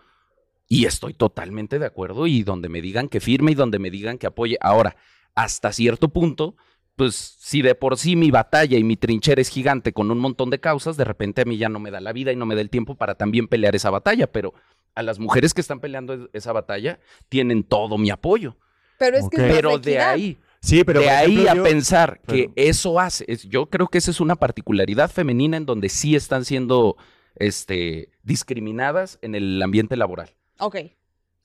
Y 0.68 0.86
estoy 0.86 1.14
totalmente 1.14 1.78
de 1.80 1.86
acuerdo 1.86 2.26
y 2.28 2.44
donde 2.44 2.70
me 2.70 2.82
digan 2.82 3.10
que 3.10 3.20
firme 3.20 3.52
y 3.52 3.56
donde 3.56 3.80
me 3.80 3.92
digan 3.92 4.18
que 4.18 4.28
apoye. 4.28 4.58
Ahora, 4.62 4.96
hasta 5.36 5.72
cierto 5.74 6.10
punto, 6.10 6.56
pues 6.96 7.16
si 7.40 7.62
de 7.62 7.76
por 7.76 7.98
sí 7.98 8.16
mi 8.16 8.32
batalla 8.32 8.78
y 8.78 8.84
mi 8.84 8.96
trinchera 8.98 9.42
es 9.42 9.50
gigante 9.50 9.94
con 9.94 10.10
un 10.12 10.20
montón 10.20 10.50
de 10.50 10.60
causas, 10.60 10.96
de 10.98 11.04
repente 11.04 11.42
a 11.42 11.46
mí 11.46 11.58
ya 11.58 11.70
no 11.70 11.80
me 11.80 11.92
da 11.92 12.00
la 12.02 12.14
vida 12.14 12.32
y 12.32 12.36
no 12.36 12.46
me 12.46 12.56
da 12.56 12.62
el 12.62 12.70
tiempo 12.70 12.96
para 12.96 13.16
también 13.16 13.48
pelear 13.48 13.76
esa 13.76 13.90
batalla, 13.90 14.28
pero 14.32 14.54
a 14.96 15.02
las 15.04 15.20
mujeres 15.20 15.54
que 15.54 15.62
están 15.62 15.80
peleando 15.80 16.14
es- 16.14 16.30
esa 16.34 16.54
batalla 16.54 17.00
tienen 17.30 17.64
todo 17.64 17.98
mi 17.98 18.10
apoyo. 18.10 18.56
Pero 19.00 19.18
es 19.18 19.28
que 19.30 19.38
es 19.48 19.54
Pero 19.56 19.80
de 19.80 20.00
ahí, 20.00 20.38
sí, 20.64 20.84
pero 20.84 21.02
de 21.02 21.10
ahí 21.10 21.34
ejemplo, 21.34 21.52
a 21.52 21.56
yo- 21.56 21.64
pensar 21.64 22.22
pero- 22.26 22.38
que 22.38 22.52
eso 22.70 23.00
hace, 23.00 23.26
es- 23.28 23.44
yo 23.44 23.68
creo 23.70 23.88
que 23.88 23.98
esa 23.98 24.12
es 24.12 24.20
una 24.22 24.36
particularidad 24.36 25.12
femenina 25.12 25.58
en 25.58 25.66
donde 25.66 25.90
sí 25.90 26.16
están 26.16 26.46
siendo 26.46 26.98
este, 27.36 28.10
discriminadas 28.24 29.18
en 29.22 29.34
el 29.36 29.62
ambiente 29.62 29.98
laboral. 29.98 30.30
Ok. 30.60 30.78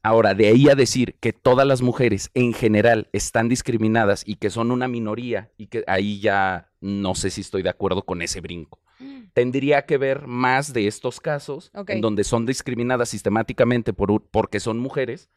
Ahora, 0.02 0.34
de 0.34 0.46
ahí 0.46 0.68
a 0.68 0.74
decir 0.74 1.16
que 1.20 1.32
todas 1.32 1.66
las 1.66 1.82
mujeres 1.82 2.30
en 2.34 2.52
general 2.54 3.08
están 3.12 3.48
discriminadas 3.48 4.22
y 4.26 4.36
que 4.36 4.50
son 4.50 4.70
una 4.70 4.86
minoría 4.86 5.50
y 5.56 5.66
que 5.66 5.84
ahí 5.86 6.20
ya 6.20 6.70
no 6.80 7.14
sé 7.14 7.30
si 7.30 7.40
estoy 7.40 7.62
de 7.62 7.70
acuerdo 7.70 8.02
con 8.04 8.22
ese 8.22 8.40
brinco. 8.40 8.80
Tendría 9.32 9.86
que 9.86 9.96
ver 9.98 10.26
más 10.26 10.72
de 10.72 10.86
estos 10.86 11.20
casos 11.20 11.70
en 11.88 12.00
donde 12.00 12.24
son 12.24 12.46
discriminadas 12.46 13.08
sistemáticamente 13.08 13.92
por, 13.92 14.22
porque 14.30 14.60
son 14.60 14.78
mujeres, 14.78 15.30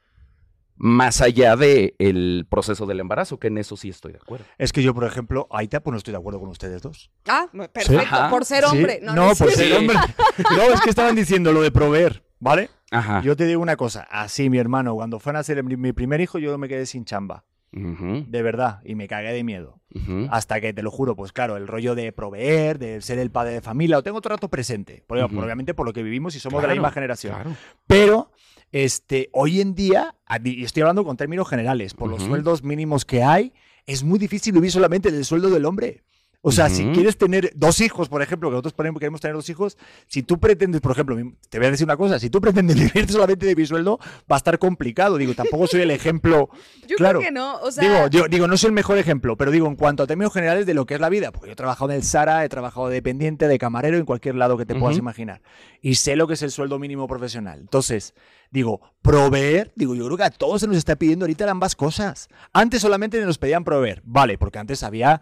más 0.83 1.21
allá 1.21 1.55
del 1.55 1.93
el 1.99 2.47
proceso 2.49 2.87
del 2.87 2.99
embarazo, 3.01 3.39
que 3.39 3.47
en 3.47 3.59
eso 3.59 3.77
sí 3.77 3.89
estoy 3.89 4.13
de 4.13 4.17
acuerdo. 4.17 4.45
Es 4.57 4.73
que 4.73 4.81
yo, 4.81 4.95
por 4.95 5.03
ejemplo, 5.03 5.47
Aita, 5.51 5.83
pues 5.83 5.91
no 5.91 5.97
estoy 5.99 6.11
de 6.11 6.17
acuerdo 6.17 6.39
con 6.39 6.49
ustedes 6.49 6.81
dos. 6.81 7.11
Ah, 7.27 7.47
perfecto. 7.71 7.99
Ajá. 8.01 8.29
Por 8.31 8.45
ser 8.45 8.63
Sí, 8.63 8.75
hombre. 8.77 8.99
No, 9.03 9.13
No, 9.13 9.27
no 9.27 9.35
por 9.35 9.51
ser 9.51 9.77
hombre. 9.77 9.95
No, 10.57 10.63
es 10.73 10.81
que 10.81 10.89
estaban 10.89 11.15
diciendo 11.15 11.53
lo 11.53 11.61
de 11.61 11.69
proveer, 11.69 12.23
¿vale? 12.39 12.71
Ajá. 12.89 13.21
Yo 13.21 13.35
te 13.35 13.45
digo 13.45 13.61
una 13.61 13.75
cosa, 13.75 14.07
así 14.09 14.49
mi 14.49 14.57
hermano, 14.57 14.95
cuando 14.95 15.19
fue 15.19 15.29
a 15.29 15.33
nacer 15.33 15.63
mi, 15.63 15.93
primer 15.93 16.19
hijo, 16.19 16.39
yo 16.39 16.57
me 16.57 16.67
quedé 16.67 16.87
sin 16.87 17.05
chamba, 17.05 17.45
Ujú, 17.73 18.25
de 18.27 18.41
verdad, 18.41 18.79
y 18.83 18.95
me 18.95 19.07
cagué 19.07 19.31
de 19.33 19.43
miedo. 19.43 19.79
ujú. 19.93 20.27
Hasta 20.31 20.59
que, 20.59 20.73
te 20.73 20.81
lo 20.81 20.89
juro, 20.89 21.15
pues 21.15 21.31
claro, 21.31 21.57
el 21.57 21.67
rollo 21.67 21.93
de 21.93 22.11
proveer, 22.11 22.79
de 22.79 23.01
ser 23.01 23.19
el 23.19 23.29
padre 23.29 23.53
de 23.53 23.61
familia, 23.61 23.97
lo 23.97 24.03
tengo 24.03 24.19
todo 24.19 24.33
el 24.33 24.37
rato 24.39 24.49
presente. 24.49 25.03
Porque. 25.05 25.23
Obviamente 25.23 25.75
por 25.75 25.85
lo 25.85 25.93
que 25.93 26.01
vivimos 26.01 26.35
y 26.35 26.39
somos 26.39 26.59
de 26.63 26.67
la 26.69 26.73
misma 26.73 26.91
generación. 26.91 27.35
claro. 27.35 27.55
Pero 27.85 28.30
este, 28.71 29.29
hoy 29.33 29.61
en 29.61 29.75
día, 29.75 30.15
y 30.43 30.63
estoy 30.63 30.81
hablando 30.81 31.03
con 31.03 31.17
términos 31.17 31.49
generales, 31.49 31.93
por 31.93 32.09
los 32.09 32.23
sueldos 32.23 32.63
mínimos 32.63 33.05
que 33.05 33.23
hay, 33.23 33.53
es 33.85 34.03
muy 34.03 34.19
difícil 34.19 34.53
vivir 34.53 34.71
solamente 34.71 35.11
del 35.11 35.25
sueldo 35.25 35.49
del 35.49 35.65
hombre. 35.65 36.03
O 36.43 36.51
sea, 36.51 36.69
si 36.69 36.83
quieres 36.87 37.17
tener 37.17 37.51
dos 37.55 37.81
hijos, 37.81 38.09
por 38.09 38.23
ejemplo, 38.23 38.49
que 38.49 38.53
nosotros 38.53 38.73
ponemos- 38.73 38.99
queremos 38.99 39.21
tener 39.21 39.35
dos 39.35 39.47
hijos, 39.49 39.77
si 40.07 40.23
tú 40.23 40.39
pretendes, 40.39 40.81
por 40.81 40.91
ejemplo, 40.93 41.15
te 41.49 41.59
voy 41.59 41.67
a 41.67 41.71
decir 41.71 41.85
una 41.85 41.97
cosa, 41.97 42.17
si 42.17 42.31
tú 42.31 42.41
pretendes 42.41 42.75
vivir 42.95 43.11
solamente 43.11 43.45
de 43.45 43.55
mi 43.55 43.63
sueldo, 43.65 43.99
va 44.31 44.35
a 44.35 44.37
estar 44.37 44.57
complicado. 44.57 45.17
Digo, 45.17 45.35
tampoco 45.35 45.67
soy 45.67 45.81
el 45.81 45.91
ejemplo. 45.91 46.49
Yo 46.87 46.95
claro. 46.95 47.19
creo 47.19 47.29
que 47.29 47.33
no. 47.33 47.57
O 47.59 47.71
sea, 47.71 47.83
Digo, 47.83 48.07
yo 48.07 48.27
digo, 48.27 48.47
no 48.47 48.57
soy 48.57 48.69
el 48.69 48.73
mejor 48.73 48.97
ejemplo, 48.97 49.37
pero 49.37 49.51
digo, 49.51 49.67
en 49.67 49.75
cuanto 49.75 50.01
a 50.03 50.07
términos 50.07 50.33
generales 50.33 50.65
de 50.65 50.73
lo 50.73 50.85
que 50.87 50.95
es 50.95 50.99
la 50.99 51.09
vida, 51.09 51.31
porque 51.31 51.47
yo 51.47 51.53
he 51.53 51.55
trabajado 51.55 51.91
en 51.91 51.97
el 51.97 52.03
Sara, 52.03 52.43
he 52.43 52.49
trabajado 52.49 52.87
de 52.87 52.95
dependiente, 52.95 53.47
de 53.47 53.59
camarero, 53.59 53.97
en 53.97 54.05
cualquier 54.05 54.33
lado 54.35 54.57
que 54.57 54.65
te 54.65 54.73
puedas 54.75 54.97
imaginar. 54.97 55.41
Y 55.81 55.95
sé 55.95 56.15
lo 56.15 56.27
que 56.27 56.33
es 56.33 56.41
el 56.41 56.49
sueldo 56.51 56.79
mínimo 56.79 57.07
profesional. 57.07 57.59
Entonces, 57.61 58.13
digo, 58.49 58.81
proveer, 59.03 59.71
digo, 59.75 59.93
yo 59.95 60.05
creo 60.05 60.17
que 60.17 60.23
a 60.23 60.29
todos 60.31 60.61
se 60.61 60.67
nos 60.67 60.75
está 60.77 60.95
pidiendo 60.95 61.23
ahorita 61.25 61.49
ambas 61.49 61.75
cosas. 61.75 62.29
Antes 62.51 62.81
solamente 62.81 63.23
nos 63.23 63.37
pedían 63.37 63.63
proveer, 63.63 64.01
vale, 64.05 64.37
porque 64.37 64.59
antes 64.59 64.83
había 64.83 65.21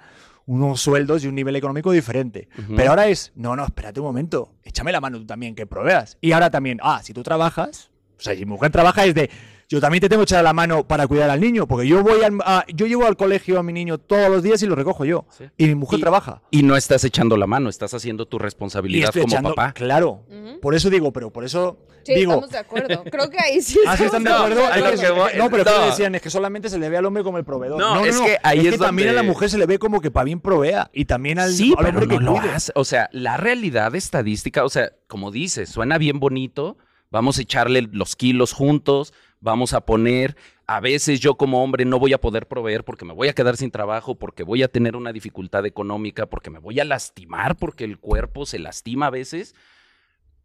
unos 0.50 0.82
sueldos 0.82 1.24
y 1.24 1.28
un 1.28 1.36
nivel 1.36 1.56
económico 1.56 1.92
diferente. 1.92 2.50
Pero 2.76 2.90
ahora 2.90 3.08
es, 3.08 3.32
no, 3.36 3.56
no, 3.56 3.64
espérate 3.64 4.00
un 4.00 4.08
momento, 4.08 4.56
échame 4.64 4.92
la 4.92 5.00
mano 5.00 5.20
tú 5.20 5.26
también, 5.28 5.54
que 5.54 5.68
proveas. 5.68 6.18
Y 6.22 6.32
ahora 6.32 6.50
también, 6.50 6.80
ah, 6.82 7.02
si 7.04 7.14
tú 7.14 7.22
trabajas, 7.22 7.92
o 8.18 8.22
sea, 8.22 8.34
si 8.34 8.40
mi 8.40 8.54
mujer 8.54 8.72
trabaja 8.72 9.06
es 9.06 9.14
de, 9.14 9.30
yo 9.70 9.80
también 9.80 10.02
te 10.02 10.10
tengo 10.10 10.22
que 10.22 10.34
echar 10.34 10.44
la 10.44 10.52
mano 10.52 10.84
para 10.86 11.08
cuidar 11.08 11.30
al 11.30 11.40
niño, 11.40 11.68
porque 11.68 11.88
yo 11.88 12.02
voy 12.04 12.24
al, 12.24 12.38
a- 12.44 12.66
yo 12.74 12.88
llevo 12.88 13.06
al 13.06 13.16
colegio 13.16 13.60
a 13.60 13.64
mi 13.64 13.72
niño 13.72 14.00
todos 14.00 14.30
los 14.30 14.42
días 14.44 14.62
y 14.64 14.66
lo 14.66 14.74
recojo 14.76 15.06
yo. 15.06 15.26
Sí. 15.30 15.46
Y 15.58 15.68
mi 15.68 15.76
mujer 15.76 16.00
Y- 16.00 16.02
trabaja. 16.02 16.42
Y 16.50 16.64
no 16.64 16.76
estás 16.76 17.04
echando 17.04 17.38
la 17.38 17.46
mano, 17.48 17.70
estás 17.70 17.94
haciendo 17.94 18.26
tu 18.26 18.38
Y 18.38 18.40
responsabilidad 18.40 19.10
estoy 19.10 19.22
como 19.22 19.34
echando- 19.36 19.50
papá. 19.56 19.74
Claro. 19.74 20.24
Por 20.62 20.74
eso 20.76 20.90
digo, 20.90 21.14
pero 21.14 21.32
por 21.32 21.46
eso 21.46 21.78
Sí, 22.04 22.16
digo. 22.16 22.32
estamos 22.34 22.50
de 22.50 22.58
acuerdo. 22.58 23.04
Creo 23.12 23.30
que 23.30 23.38
ahí 23.40 23.62
sí 23.62 23.80
Ah, 23.86 23.96
sí, 23.96 24.06
están 24.06 24.24
de 24.24 24.32
acuerdo. 24.32 24.62
Hay 24.72 24.82
lo 24.82 24.90
que- 24.92 24.98
que 24.98 25.10
voy- 25.12 25.32
no, 25.38 25.50
pero 25.52 25.64
no. 25.64 25.72
¿qué 25.82 25.86
decían? 25.86 26.16
Es 26.16 26.22
que 26.24 26.30
solamente 26.32 26.68
se 26.70 26.80
le 26.80 26.90
ve 26.90 26.98
al 26.98 27.06
hombre 27.06 27.24
como 27.24 27.38
el 27.38 27.46
proveedor. 27.46 27.78
No, 27.80 28.04
es 28.04 28.20
que 28.20 28.38
ahí 28.42 28.66
es 28.68 28.80
también 28.80 29.10
a 29.10 29.14
la 29.14 29.22
mujer 29.24 29.50
se 29.52 29.58
le 29.60 29.68
ve 29.68 29.78
como 29.78 30.02
que 30.02 30.10
para 30.10 30.24
bien 30.26 30.40
provea. 30.40 30.90
Y 30.94 31.06
también 31.06 31.38
al, 31.38 31.52
Sí, 31.54 31.76
al 31.78 31.86
pero 31.86 32.00
hombre 32.00 32.08
no 32.08 32.34
que 32.34 32.42
lo 32.42 32.52
hace. 32.56 32.72
O 32.76 32.84
sea, 32.86 33.08
la 33.12 33.38
realidad 33.38 33.94
estadística, 33.96 34.66
o 34.66 34.70
sea, 34.70 34.92
como 35.08 35.30
dices, 35.30 35.70
suena 35.70 35.98
bien 36.00 36.20
bonito, 36.20 36.78
vamos 37.12 37.38
a 37.38 37.42
echarle 37.44 37.88
los 37.92 38.16
kilos 38.16 38.54
juntos, 38.54 39.14
vamos 39.40 39.74
a 39.74 39.82
poner, 39.82 40.36
a 40.68 40.80
veces 40.80 41.20
yo 41.20 41.36
como 41.36 41.64
hombre 41.64 41.86
no 41.86 42.00
voy 42.00 42.14
a 42.14 42.22
poder 42.22 42.48
proveer 42.48 42.84
porque 42.84 43.06
me 43.06 43.14
voy 43.14 43.28
a 43.28 43.34
quedar 43.34 43.58
sin 43.58 43.72
trabajo, 43.72 44.16
porque 44.16 44.44
voy 44.44 44.64
a 44.64 44.68
tener 44.68 44.96
una 44.96 45.14
dificultad 45.14 45.66
económica, 45.66 46.28
porque 46.28 46.50
me 46.50 46.60
voy 46.60 46.80
a 46.80 46.86
lastimar, 46.86 47.58
porque 47.58 47.84
el 47.84 48.00
cuerpo 48.00 48.46
se 48.46 48.60
lastima 48.60 49.08
a 49.08 49.12
veces. 49.12 49.56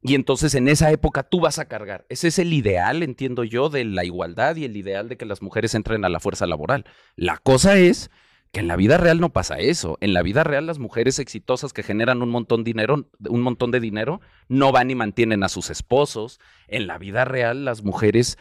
Y 0.07 0.14
entonces 0.14 0.54
en 0.54 0.68
esa 0.68 0.90
época 0.90 1.22
tú 1.22 1.40
vas 1.40 1.59
a 1.59 1.66
cargar. 1.66 2.04
Ese 2.11 2.28
es 2.28 2.38
el 2.38 2.52
ideal, 2.52 3.02
entiendo 3.02 3.42
yo, 3.42 3.70
de 3.70 3.85
la 3.85 4.04
igualdad 4.04 4.57
y 4.57 4.64
el 4.64 4.76
ideal 4.76 5.09
de 5.09 5.16
que 5.16 5.24
las 5.24 5.40
mujeres 5.40 5.74
entren 5.74 6.04
a 6.04 6.11
la 6.11 6.20
fuerza 6.20 6.46
laboral. 6.46 6.85
La 7.16 7.38
cosa 7.38 7.78
es 7.78 8.11
que 8.54 8.61
en 8.61 8.68
la 8.68 8.76
vida 8.76 8.98
real 8.98 9.20
no 9.20 9.33
pasa 9.33 9.59
eso. 9.59 9.98
En 10.00 10.14
la 10.14 10.22
vida 10.22 10.44
real 10.44 10.66
las 10.66 10.78
mujeres 10.78 11.18
exitosas 11.18 11.72
que 11.72 11.83
generan 11.83 12.22
un 12.22 12.28
montón, 12.30 12.64
dinero, 12.64 13.11
un 13.28 13.40
montón 13.42 13.70
de 13.70 13.80
dinero 13.80 14.20
no 14.48 14.72
van 14.72 14.90
y 14.90 14.94
mantienen 14.94 15.42
a 15.42 15.48
sus 15.48 15.70
esposos. 15.70 16.38
En 16.68 16.87
la 16.87 16.96
vida 16.96 17.24
real 17.24 17.64
las 17.64 17.83
mujeres 17.83 18.38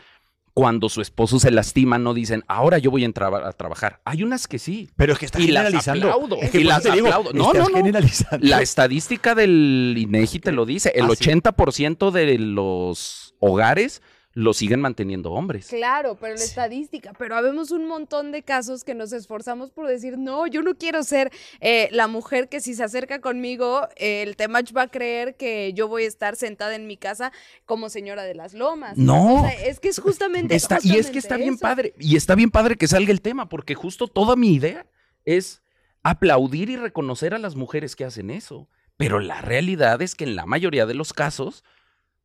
cuando 0.54 0.88
su 0.90 1.02
esposo 1.02 1.40
se 1.40 1.50
lastima 1.50 1.98
no 1.98 2.14
dicen, 2.14 2.44
ahora 2.48 2.78
yo 2.78 2.92
voy 2.92 3.04
a, 3.04 3.08
entra- 3.08 3.48
a 3.48 3.52
trabajar. 3.54 4.02
Hay 4.06 4.22
unas 4.22 4.48
que 4.48 4.60
sí. 4.60 4.90
Pero 4.96 5.14
es 5.14 5.20
que 5.20 5.26
Y 5.26 5.48
las 5.48 5.64
generalizando. 5.64 6.12
aplaudo, 6.12 6.38
Es 6.42 6.52
que 6.52 6.60
y 6.60 6.64
las 6.64 6.84
digo, 6.84 7.08
aplaudo. 7.08 7.34
No, 7.34 7.54
no, 7.54 7.70
no. 7.70 7.76
generalizando. 7.76 8.46
La 8.48 8.62
estadística 8.62 9.34
del 9.34 9.96
INEGI 9.98 10.40
te 10.40 10.52
lo 10.52 10.66
dice. 10.68 10.92
El 10.96 11.06
Ah, 11.06 11.10
sí. 11.18 11.26
80% 11.30 12.12
de 12.12 12.38
los 12.38 13.34
hogares 13.40 14.02
lo 14.36 14.54
siguen 14.54 14.82
manteniendo 14.82 15.32
hombres. 15.32 15.68
Claro, 15.68 16.18
pero 16.20 16.36
la 16.36 16.44
estadística, 16.44 17.14
pero 17.18 17.36
habemos 17.36 17.70
un 17.70 17.86
montón 17.88 18.32
de 18.32 18.42
casos 18.42 18.84
que 18.84 18.96
nos 18.96 19.14
esforzamos 19.14 19.70
por 19.70 19.88
decir, 19.88 20.18
no, 20.18 20.48
yo 20.48 20.64
no 20.64 20.76
quiero 20.76 21.04
ser 21.04 21.32
eh, 21.62 21.88
la 21.92 22.08
mujer 22.08 22.50
que 22.50 22.60
si 22.60 22.74
se 22.74 22.84
acerca 22.84 23.22
conmigo, 23.22 23.88
eh, 23.96 24.24
el 24.24 24.36
Temach 24.36 24.76
va 24.76 24.84
a 24.84 24.88
creer 24.88 25.36
que 25.36 25.72
yo 25.74 25.88
voy 25.88 26.06
a 26.06 26.08
estar 26.08 26.36
sentada 26.36 26.76
en 26.76 26.88
mi 26.88 26.98
casa 26.98 27.32
como 27.66 27.90
señora 27.90 28.24
de 28.24 28.34
las 28.34 28.56
lomas. 28.56 28.98
No. 28.98 29.36
O 29.36 29.42
sea, 29.42 29.52
es 29.52 29.80
que 29.80 29.90
es 29.90 30.00
justamente... 30.00 30.56
Está- 30.56 30.80
y 30.82 30.98
es 30.98 31.12
que 31.12 31.20
está 31.20 31.38
bien 31.38 31.54
eso. 31.54 31.62
padre. 31.62 31.94
Y 32.00 32.16
está 32.16 32.34
bien 32.34 32.50
padre 32.50 32.76
que 32.76 32.88
salga 32.88 33.12
el 33.12 33.22
tema, 33.22 33.50
porque 33.50 33.76
justo 33.76 34.08
toda 34.08 34.36
mi 34.36 34.54
idea 34.56 34.88
es 35.26 35.62
aplaudir 36.02 36.70
y 36.72 36.76
reconocer 36.76 37.34
a 37.36 37.38
las 37.40 37.56
mujeres 37.56 37.96
que 37.96 38.04
hacen 38.06 38.32
eso. 38.32 38.68
Pero 38.98 39.20
la 39.20 39.42
realidad 39.42 40.02
es 40.02 40.16
que 40.16 40.24
en 40.24 40.36
la 40.36 40.46
mayoría 40.48 40.86
de 40.88 40.94
los 40.96 41.14
casos 41.14 41.64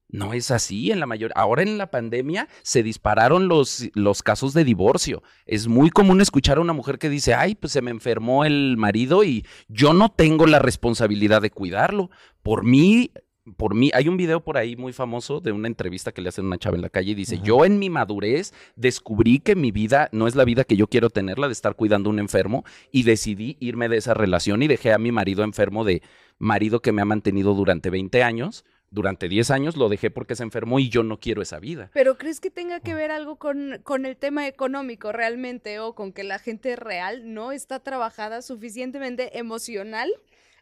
no 0.08 0.32
es 0.32 0.50
así. 0.50 0.90
En 0.90 1.00
la 1.00 1.06
mayor... 1.06 1.32
Ahora 1.34 1.62
en 1.62 1.78
la 1.78 1.90
pandemia 1.90 2.48
se 2.62 2.82
dispararon 2.82 3.48
los, 3.48 3.88
los 3.94 4.22
casos 4.22 4.54
de 4.54 4.64
divorcio. 4.64 5.22
Es 5.46 5.68
muy 5.68 5.90
común 5.90 6.20
escuchar 6.20 6.58
a 6.58 6.62
una 6.62 6.72
mujer 6.72 6.98
que 6.98 7.08
dice, 7.08 7.34
ay, 7.34 7.54
pues 7.54 7.72
se 7.72 7.82
me 7.82 7.90
enfermó 7.90 8.44
el 8.44 8.76
marido 8.76 9.24
y 9.24 9.46
yo 9.68 9.92
no 9.92 10.10
tengo 10.10 10.46
la 10.46 10.58
responsabilidad 10.58 11.42
de 11.42 11.50
cuidarlo. 11.50 12.10
Por 12.42 12.64
mí, 12.64 13.10
por 13.56 13.74
mí, 13.74 13.90
hay 13.94 14.08
un 14.08 14.16
video 14.16 14.42
por 14.42 14.56
ahí 14.56 14.76
muy 14.76 14.92
famoso 14.92 15.40
de 15.40 15.52
una 15.52 15.68
entrevista 15.68 16.12
que 16.12 16.20
le 16.20 16.28
hacen 16.28 16.44
a 16.44 16.48
una 16.48 16.58
chava 16.58 16.76
en 16.76 16.82
la 16.82 16.90
calle 16.90 17.12
y 17.12 17.14
dice, 17.14 17.36
Ajá. 17.36 17.44
yo 17.44 17.64
en 17.64 17.78
mi 17.78 17.90
madurez 17.90 18.52
descubrí 18.76 19.38
que 19.38 19.56
mi 19.56 19.70
vida 19.70 20.08
no 20.12 20.26
es 20.26 20.34
la 20.34 20.44
vida 20.44 20.64
que 20.64 20.76
yo 20.76 20.88
quiero 20.88 21.10
tener, 21.10 21.38
la 21.38 21.46
de 21.46 21.52
estar 21.52 21.74
cuidando 21.74 22.10
a 22.10 22.12
un 22.12 22.18
enfermo, 22.18 22.64
y 22.90 23.04
decidí 23.04 23.56
irme 23.60 23.88
de 23.88 23.98
esa 23.98 24.14
relación 24.14 24.62
y 24.62 24.68
dejé 24.68 24.92
a 24.92 24.98
mi 24.98 25.12
marido 25.12 25.44
enfermo 25.44 25.84
de 25.84 26.02
marido 26.38 26.80
que 26.80 26.92
me 26.92 27.02
ha 27.02 27.06
mantenido 27.06 27.54
durante 27.54 27.90
20 27.90 28.22
años. 28.22 28.64
Durante 28.90 29.28
10 29.28 29.50
años 29.50 29.76
lo 29.76 29.88
dejé 29.88 30.10
porque 30.10 30.34
se 30.34 30.42
enfermó 30.42 30.78
y 30.78 30.88
yo 30.88 31.02
no 31.02 31.20
quiero 31.20 31.42
esa 31.42 31.58
vida. 31.58 31.90
Pero 31.92 32.16
¿crees 32.16 32.40
que 32.40 32.50
tenga 32.50 32.80
que 32.80 32.94
ver 32.94 33.10
algo 33.10 33.36
con, 33.36 33.80
con 33.82 34.06
el 34.06 34.16
tema 34.16 34.46
económico 34.46 35.12
realmente 35.12 35.78
o 35.78 35.94
con 35.94 36.12
que 36.12 36.24
la 36.24 36.38
gente 36.38 36.74
real 36.74 37.34
no 37.34 37.52
está 37.52 37.80
trabajada 37.80 38.40
suficientemente 38.40 39.38
emocional? 39.38 40.10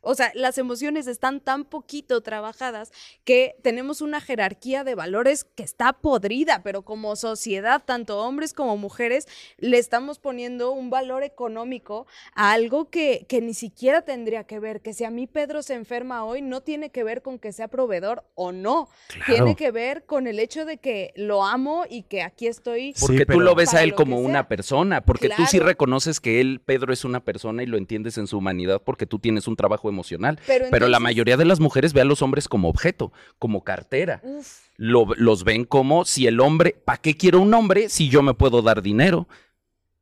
O 0.09 0.15
sea, 0.15 0.31
las 0.35 0.57
emociones 0.57 1.09
están 1.09 1.41
tan 1.41 1.65
poquito 1.65 2.21
trabajadas 2.21 2.93
que 3.25 3.57
tenemos 3.65 4.01
una 4.01 4.21
jerarquía 4.21 4.85
de 4.85 4.95
valores 4.95 5.43
que 5.43 5.65
está 5.65 5.95
podrida, 5.95 6.63
pero 6.63 6.83
como 6.83 7.17
sociedad, 7.17 7.83
tanto 7.85 8.21
hombres 8.21 8.53
como 8.53 8.77
mujeres, 8.77 9.27
le 9.59 9.79
estamos 9.79 10.21
poniendo 10.21 10.71
un 10.71 10.91
valor 10.91 11.25
económico 11.25 12.07
a 12.37 12.53
algo 12.53 12.89
que, 12.89 13.27
que 13.29 13.41
ni 13.41 13.53
siquiera 13.53 14.03
tendría 14.03 14.45
que 14.45 14.61
ver, 14.61 14.81
que 14.81 14.93
si 14.93 15.03
a 15.03 15.11
mí 15.11 15.27
Pedro 15.27 15.65
se 15.65 15.75
enferma 15.75 16.25
hoy, 16.25 16.41
no 16.41 16.61
tiene 16.61 16.91
que 16.91 17.03
ver 17.03 17.21
con 17.21 17.41
que 17.41 17.51
sea 17.51 17.67
proveedor 17.67 18.23
o 18.37 18.53
no, 18.53 18.89
tiene 19.27 19.57
que 19.57 19.73
ver 19.73 20.05
con 20.05 20.29
el 20.29 20.39
hecho 20.39 20.65
de 20.65 20.79
que 20.79 21.15
lo 21.17 21.45
amo 21.45 21.85
y 21.91 22.03
que 22.05 22.23
aquí 22.23 22.47
estoy. 22.47 22.93
Sí, 22.95 23.05
Porque 23.05 23.27
tú 23.27 23.41
lo 23.41 23.57
ves 23.57 23.75
a 23.75 23.83
él 23.83 23.97
como 23.97 24.21
una 24.21 24.47
persona, 24.47 25.01
porque 25.01 25.31
tú 25.31 25.47
sí 25.49 25.59
reconoces 25.59 26.21
que 26.21 26.41
él, 26.41 26.61
Pedro, 26.65 26.93
es 26.93 27.05
una 27.05 27.25
persona 27.25 27.65
y 27.65 27.67
lo 27.67 27.77
entiendes 27.77 28.19
en 28.19 28.29
su 28.29 28.39
humanidad 28.39 28.81
porque 28.85 29.07
tú 29.07 29.19
tienes 29.19 29.49
un 29.49 29.57
trabajo 29.57 29.89
emocional. 29.89 29.96
Pero, 30.47 30.67
Pero 30.71 30.89
la 30.89 31.01
mayoría 31.01 31.37
de 31.37 31.45
las 31.45 31.61
mujeres 31.61 31.93
ve 31.93 32.01
a 32.01 32.05
los 32.05 32.23
hombres 32.23 32.49
como 32.49 32.69
objeto, 32.69 33.13
como 33.39 33.65
cartera. 33.65 34.23
Lo- 34.77 35.15
los 35.17 35.45
ven 35.45 35.65
como 35.65 36.05
si 36.05 36.27
el 36.27 36.41
hombre, 36.41 36.77
¿para 36.85 36.99
qué 37.01 37.17
quiero 37.17 37.41
un 37.41 37.53
hombre 37.55 37.89
si 37.89 38.09
yo 38.09 38.23
me 38.23 38.35
puedo 38.35 38.63
dar 38.63 38.83
dinero? 38.83 39.27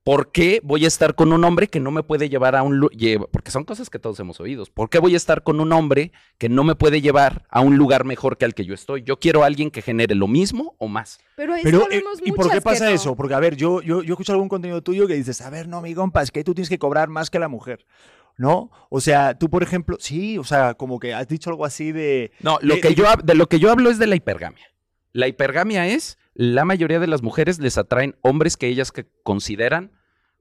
¿Por 0.02 0.32
qué 0.32 0.60
voy 0.62 0.84
a 0.84 0.88
estar 0.88 1.14
con 1.14 1.32
un 1.32 1.42
hombre 1.44 1.68
que 1.68 1.80
no 1.80 1.90
me 1.90 2.02
puede 2.02 2.28
llevar 2.28 2.54
a 2.56 2.62
un 2.62 2.76
lugar? 2.76 3.26
Porque 3.30 3.50
son 3.50 3.64
cosas 3.64 3.88
que 3.88 3.98
todos 3.98 4.20
hemos 4.20 4.38
oído. 4.38 4.62
¿Por 4.74 4.90
qué 4.90 4.98
voy 4.98 5.14
a 5.14 5.16
estar 5.16 5.42
con 5.42 5.60
un 5.60 5.72
hombre 5.72 6.12
que 6.36 6.50
no 6.50 6.62
me 6.62 6.74
puede 6.74 7.00
llevar 7.00 7.46
a 7.48 7.62
un 7.62 7.78
lugar 7.78 8.04
mejor 8.04 8.36
que 8.36 8.44
al 8.44 8.52
que 8.54 8.66
yo 8.66 8.74
estoy? 8.74 9.02
Yo 9.02 9.18
quiero 9.18 9.42
a 9.42 9.46
alguien 9.46 9.70
que 9.70 9.80
genere 9.80 10.14
lo 10.14 10.28
mismo 10.28 10.74
o 10.76 10.88
más. 10.88 11.20
pero, 11.36 11.54
es 11.54 11.62
que 11.62 11.70
Pero, 11.70 11.90
eh, 11.90 12.02
¿y 12.22 12.32
por 12.32 12.50
qué 12.50 12.60
pasa 12.60 12.84
no. 12.84 12.90
eso? 12.90 13.16
Porque, 13.16 13.32
a 13.32 13.40
ver, 13.40 13.56
yo, 13.56 13.80
yo, 13.80 14.02
yo 14.02 14.12
escucho 14.12 14.32
algún 14.32 14.50
contenido 14.50 14.82
tuyo 14.82 15.06
que 15.06 15.14
dices, 15.14 15.40
a 15.40 15.48
ver, 15.48 15.68
no, 15.68 15.80
mi 15.80 15.94
compa, 15.94 16.20
es 16.20 16.30
que 16.30 16.44
tú 16.44 16.52
tienes 16.52 16.68
que 16.68 16.78
cobrar 16.78 17.08
más 17.08 17.30
que 17.30 17.38
la 17.38 17.48
mujer. 17.48 17.86
¿No? 18.36 18.70
O 18.90 19.00
sea, 19.00 19.38
tú, 19.38 19.48
por 19.48 19.62
ejemplo, 19.62 19.96
sí, 20.00 20.38
o 20.38 20.44
sea, 20.44 20.74
como 20.74 20.98
que 20.98 21.14
has 21.14 21.28
dicho 21.28 21.50
algo 21.50 21.64
así 21.64 21.92
de. 21.92 22.32
No, 22.40 22.58
lo 22.62 22.74
de- 22.74 22.80
que 22.80 22.88
de- 22.88 22.94
yo, 22.96 23.04
de 23.22 23.34
lo 23.34 23.48
que 23.48 23.60
yo 23.60 23.70
hablo 23.70 23.90
es 23.90 23.98
de 23.98 24.06
la 24.08 24.16
hipergamia. 24.16 24.66
La 25.12 25.28
hipergamia 25.28 25.86
es, 25.86 26.18
la 26.34 26.64
mayoría 26.64 26.98
de 26.98 27.06
las 27.06 27.22
mujeres 27.22 27.60
les 27.60 27.78
atraen 27.78 28.16
hombres 28.22 28.56
que 28.56 28.66
ellas 28.66 28.90
que 28.90 29.06
consideran 29.22 29.92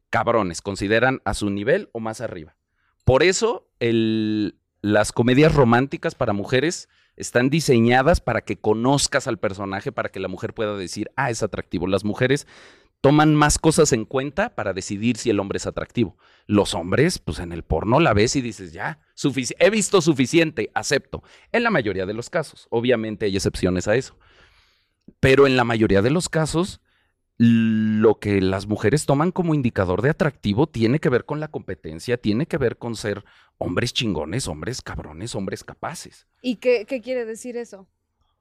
cabrones, 0.10 0.62
consideran 0.62 1.22
a 1.26 1.34
su 1.36 1.50
nivel 1.52 1.90
o 1.92 2.00
más 2.00 2.20
arriba. 2.22 2.56
Por 3.06 3.22
eso 3.22 3.70
el- 3.80 4.56
las 4.82 5.12
comedias 5.12 5.54
románticas 5.54 6.16
para 6.16 6.34
mujeres 6.34 6.90
están 7.16 7.52
diseñadas 7.52 8.22
para 8.22 8.42
que 8.42 8.58
conozcas 8.58 9.28
al 9.28 9.38
personaje, 9.38 9.92
para 9.92 10.10
que 10.10 10.20
la 10.20 10.28
mujer 10.28 10.54
pueda 10.56 10.76
decir, 10.76 11.12
ah, 11.16 11.30
es 11.30 11.44
atractivo. 11.44 11.86
Las 11.86 12.04
mujeres 12.04 12.48
toman 13.04 13.36
más 13.36 13.60
cosas 13.60 13.92
en 13.92 14.06
cuenta 14.06 14.56
para 14.56 14.72
decidir 14.72 15.18
si 15.18 15.30
el 15.30 15.42
hombre 15.42 15.58
es 15.58 15.68
atractivo. 15.68 16.18
Los 16.48 16.74
hombres, 16.74 17.20
pues 17.20 17.40
en 17.40 17.52
el 17.52 17.62
porno 17.62 18.00
la 18.00 18.14
ves 18.14 18.38
y 18.38 18.42
dices, 18.42 18.72
ya, 18.72 19.02
he 19.60 19.70
visto 19.70 20.00
suficiente, 20.00 20.72
acepto. 20.74 21.22
En 21.52 21.64
la 21.64 21.70
mayoría 21.70 22.06
de 22.06 22.14
los 22.14 22.30
casos, 22.30 22.68
obviamente 22.70 23.26
hay 23.26 23.36
excepciones 23.36 23.90
a 23.90 23.98
eso. 23.98 24.18
Pero 25.20 25.48
en 25.48 25.58
la 25.58 25.66
mayoría 25.66 26.02
de 26.02 26.12
los 26.12 26.30
casos, 26.30 26.80
lo 27.38 28.20
que 28.20 28.40
las 28.40 28.68
mujeres 28.68 29.06
toman 29.06 29.34
como 29.34 29.54
indicador 29.54 30.02
de 30.02 30.12
atractivo 30.12 30.68
tiene 30.68 31.00
que 31.00 31.10
ver 31.10 31.26
con 31.26 31.42
la 31.42 31.50
competencia, 31.50 32.16
tiene 32.16 32.46
que 32.46 32.58
ver 32.58 32.78
con 32.78 32.96
ser 32.96 33.26
hombres 33.58 33.92
chingones, 33.92 34.48
hombres 34.48 34.82
cabrones, 34.82 35.36
hombres 35.36 35.66
capaces. 35.66 36.26
¿Y 36.42 36.56
qué, 36.56 36.86
qué 36.88 37.02
quiere 37.02 37.26
decir 37.26 37.58
eso? 37.58 37.86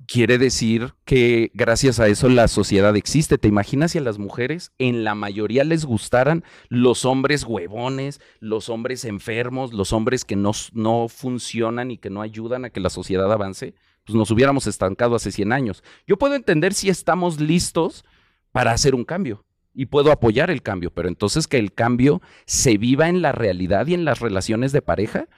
Quiere 0.07 0.37
decir 0.37 0.95
que 1.05 1.51
gracias 1.55 2.01
a 2.01 2.09
eso 2.09 2.29
la 2.29 2.49
sociedad 2.49 2.97
existe. 2.97 3.39
¿Te 3.39 3.49
imaginas 3.49 3.93
si 3.93 3.99
a 3.99 4.03
las 4.03 4.19
mujeres 4.19 4.73
en 4.79 5.05
la 5.05 5.15
mayoría 5.15 5.65
les 5.65 5.85
gustaran 5.85 6.45
los 6.69 7.05
hombres 7.05 7.45
huevones, 7.45 8.21
los 8.41 8.69
hombres 8.69 9.05
enfermos, 9.05 9.73
los 9.73 9.93
hombres 9.93 10.25
que 10.25 10.35
no, 10.35 10.53
no 10.73 11.09
funcionan 11.09 11.91
y 11.91 11.99
que 11.99 12.11
no 12.11 12.21
ayudan 12.21 12.65
a 12.65 12.71
que 12.71 12.81
la 12.81 12.91
sociedad 12.91 13.33
avance? 13.33 13.75
Pues 14.05 14.17
nos 14.17 14.31
hubiéramos 14.33 14.67
estancado 14.67 15.15
hace 15.15 15.31
100 15.31 15.53
años. 15.53 15.85
Yo 16.07 16.17
puedo 16.19 16.35
entender 16.35 16.75
si 16.75 16.89
estamos 16.89 17.41
listos 17.41 18.05
para 18.51 18.73
hacer 18.73 18.95
un 18.95 19.05
cambio 19.05 19.45
y 19.75 19.87
puedo 19.87 20.13
apoyar 20.13 20.51
el 20.51 20.63
cambio, 20.63 20.91
pero 20.93 21.09
entonces 21.09 21.47
que 21.47 21.59
el 21.59 21.73
cambio 21.73 22.21
se 22.45 22.77
viva 22.77 23.09
en 23.09 23.23
la 23.23 23.33
realidad 23.33 23.87
y 23.87 23.95
en 23.95 24.05
las 24.05 24.21
relaciones 24.21 24.73
de 24.73 24.83
pareja, 24.83 25.29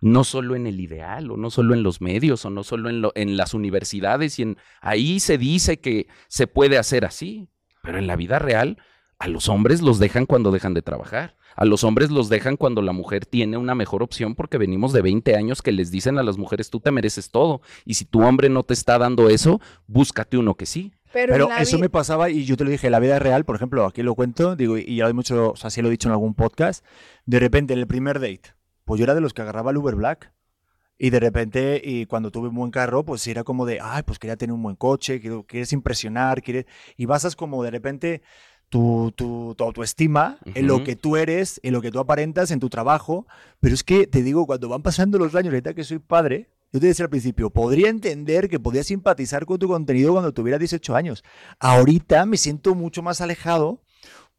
no 0.00 0.24
solo 0.24 0.54
en 0.56 0.66
el 0.66 0.80
ideal 0.80 1.30
o 1.30 1.36
no 1.36 1.50
solo 1.50 1.74
en 1.74 1.82
los 1.82 2.00
medios 2.00 2.44
o 2.44 2.50
no 2.50 2.62
solo 2.64 2.88
en, 2.90 3.00
lo- 3.00 3.12
en 3.14 3.36
las 3.36 3.54
universidades 3.54 4.38
y 4.38 4.42
en 4.42 4.56
ahí 4.80 5.20
se 5.20 5.38
dice 5.38 5.80
que 5.80 6.06
se 6.28 6.46
puede 6.46 6.78
hacer 6.78 7.04
así, 7.04 7.48
pero 7.82 7.98
en 7.98 8.06
la 8.06 8.16
vida 8.16 8.38
real 8.38 8.78
a 9.18 9.26
los 9.28 9.48
hombres 9.48 9.82
los 9.82 9.98
dejan 9.98 10.26
cuando 10.26 10.52
dejan 10.52 10.74
de 10.74 10.82
trabajar. 10.82 11.36
A 11.56 11.64
los 11.64 11.82
hombres 11.82 12.10
los 12.12 12.28
dejan 12.28 12.56
cuando 12.56 12.82
la 12.82 12.92
mujer 12.92 13.26
tiene 13.26 13.56
una 13.56 13.74
mejor 13.74 14.04
opción 14.04 14.36
porque 14.36 14.58
venimos 14.58 14.92
de 14.92 15.02
20 15.02 15.34
años 15.34 15.60
que 15.60 15.72
les 15.72 15.90
dicen 15.90 16.16
a 16.16 16.22
las 16.22 16.38
mujeres 16.38 16.70
tú 16.70 16.78
te 16.78 16.92
mereces 16.92 17.32
todo 17.32 17.60
y 17.84 17.94
si 17.94 18.04
tu 18.04 18.22
hombre 18.22 18.48
no 18.48 18.62
te 18.62 18.74
está 18.74 18.96
dando 18.98 19.28
eso, 19.28 19.60
búscate 19.88 20.38
uno 20.38 20.54
que 20.54 20.66
sí. 20.66 20.92
Pero, 21.12 21.46
eso 21.62 21.78
me 21.80 21.88
pasaba 21.90 22.30
y 22.30 22.44
yo 22.44 22.56
te 22.56 22.62
lo 22.64 22.70
dije, 22.70 22.86
en 22.86 22.92
la 22.92 23.00
vida 23.00 23.18
real, 23.18 23.44
por 23.44 23.56
ejemplo, 23.56 23.86
aquí 23.86 24.02
lo 24.02 24.14
cuento, 24.14 24.54
digo, 24.54 24.76
y 24.78 24.96
ya 24.96 25.04
lo 25.04 25.10
he 25.10 25.14
mucho, 25.14 25.52
o 25.52 25.56
sea, 25.56 25.70
sí 25.70 25.80
lo 25.82 25.88
he 25.88 25.90
dicho 25.90 26.06
en 26.08 26.12
algún 26.12 26.34
podcast, 26.34 26.84
de 27.26 27.40
repente 27.40 27.72
en 27.72 27.80
el 27.80 27.86
primer 27.88 28.20
date, 28.20 28.42
pues 28.88 28.98
yo 28.98 29.04
era 29.04 29.14
de 29.14 29.20
los 29.20 29.34
que 29.34 29.42
agarraba 29.42 29.70
el 29.70 29.76
Uber 29.76 29.94
Black. 29.94 30.32
Y 30.96 31.10
de 31.10 31.20
repente, 31.20 31.78
y 31.84 32.06
cuando 32.06 32.30
tuve 32.30 32.48
un 32.48 32.54
buen 32.54 32.70
carro, 32.70 33.04
pues 33.04 33.26
era 33.26 33.44
como 33.44 33.66
de, 33.66 33.80
ay, 33.82 34.02
pues 34.02 34.18
quería 34.18 34.38
tener 34.38 34.54
un 34.54 34.62
buen 34.62 34.76
coche, 34.76 35.20
quiero, 35.20 35.44
quieres 35.44 35.74
impresionar, 35.74 36.42
quieres... 36.42 36.64
Y 36.96 37.04
basas 37.04 37.36
como 37.36 37.62
de 37.62 37.70
repente 37.70 38.22
tu, 38.70 39.12
tu, 39.14 39.54
tu 39.58 39.62
autoestima 39.62 40.38
en 40.54 40.66
lo 40.66 40.84
que 40.84 40.96
tú 40.96 41.18
eres, 41.18 41.60
en 41.62 41.74
lo 41.74 41.82
que 41.82 41.90
tú 41.90 41.98
aparentas, 41.98 42.50
en 42.50 42.60
tu 42.60 42.70
trabajo. 42.70 43.26
Pero 43.60 43.74
es 43.74 43.84
que, 43.84 44.06
te 44.06 44.22
digo, 44.22 44.46
cuando 44.46 44.70
van 44.70 44.80
pasando 44.80 45.18
los 45.18 45.34
años, 45.34 45.52
ahorita 45.52 45.74
que 45.74 45.84
soy 45.84 45.98
padre, 45.98 46.48
yo 46.72 46.80
te 46.80 46.86
decía 46.86 47.04
al 47.04 47.10
principio, 47.10 47.50
podría 47.50 47.90
entender 47.90 48.48
que 48.48 48.58
podía 48.58 48.84
simpatizar 48.84 49.44
con 49.44 49.58
tu 49.58 49.68
contenido 49.68 50.12
cuando 50.12 50.32
tuviera 50.32 50.58
18 50.58 50.96
años. 50.96 51.22
Ahorita 51.60 52.24
me 52.24 52.38
siento 52.38 52.74
mucho 52.74 53.02
más 53.02 53.20
alejado 53.20 53.82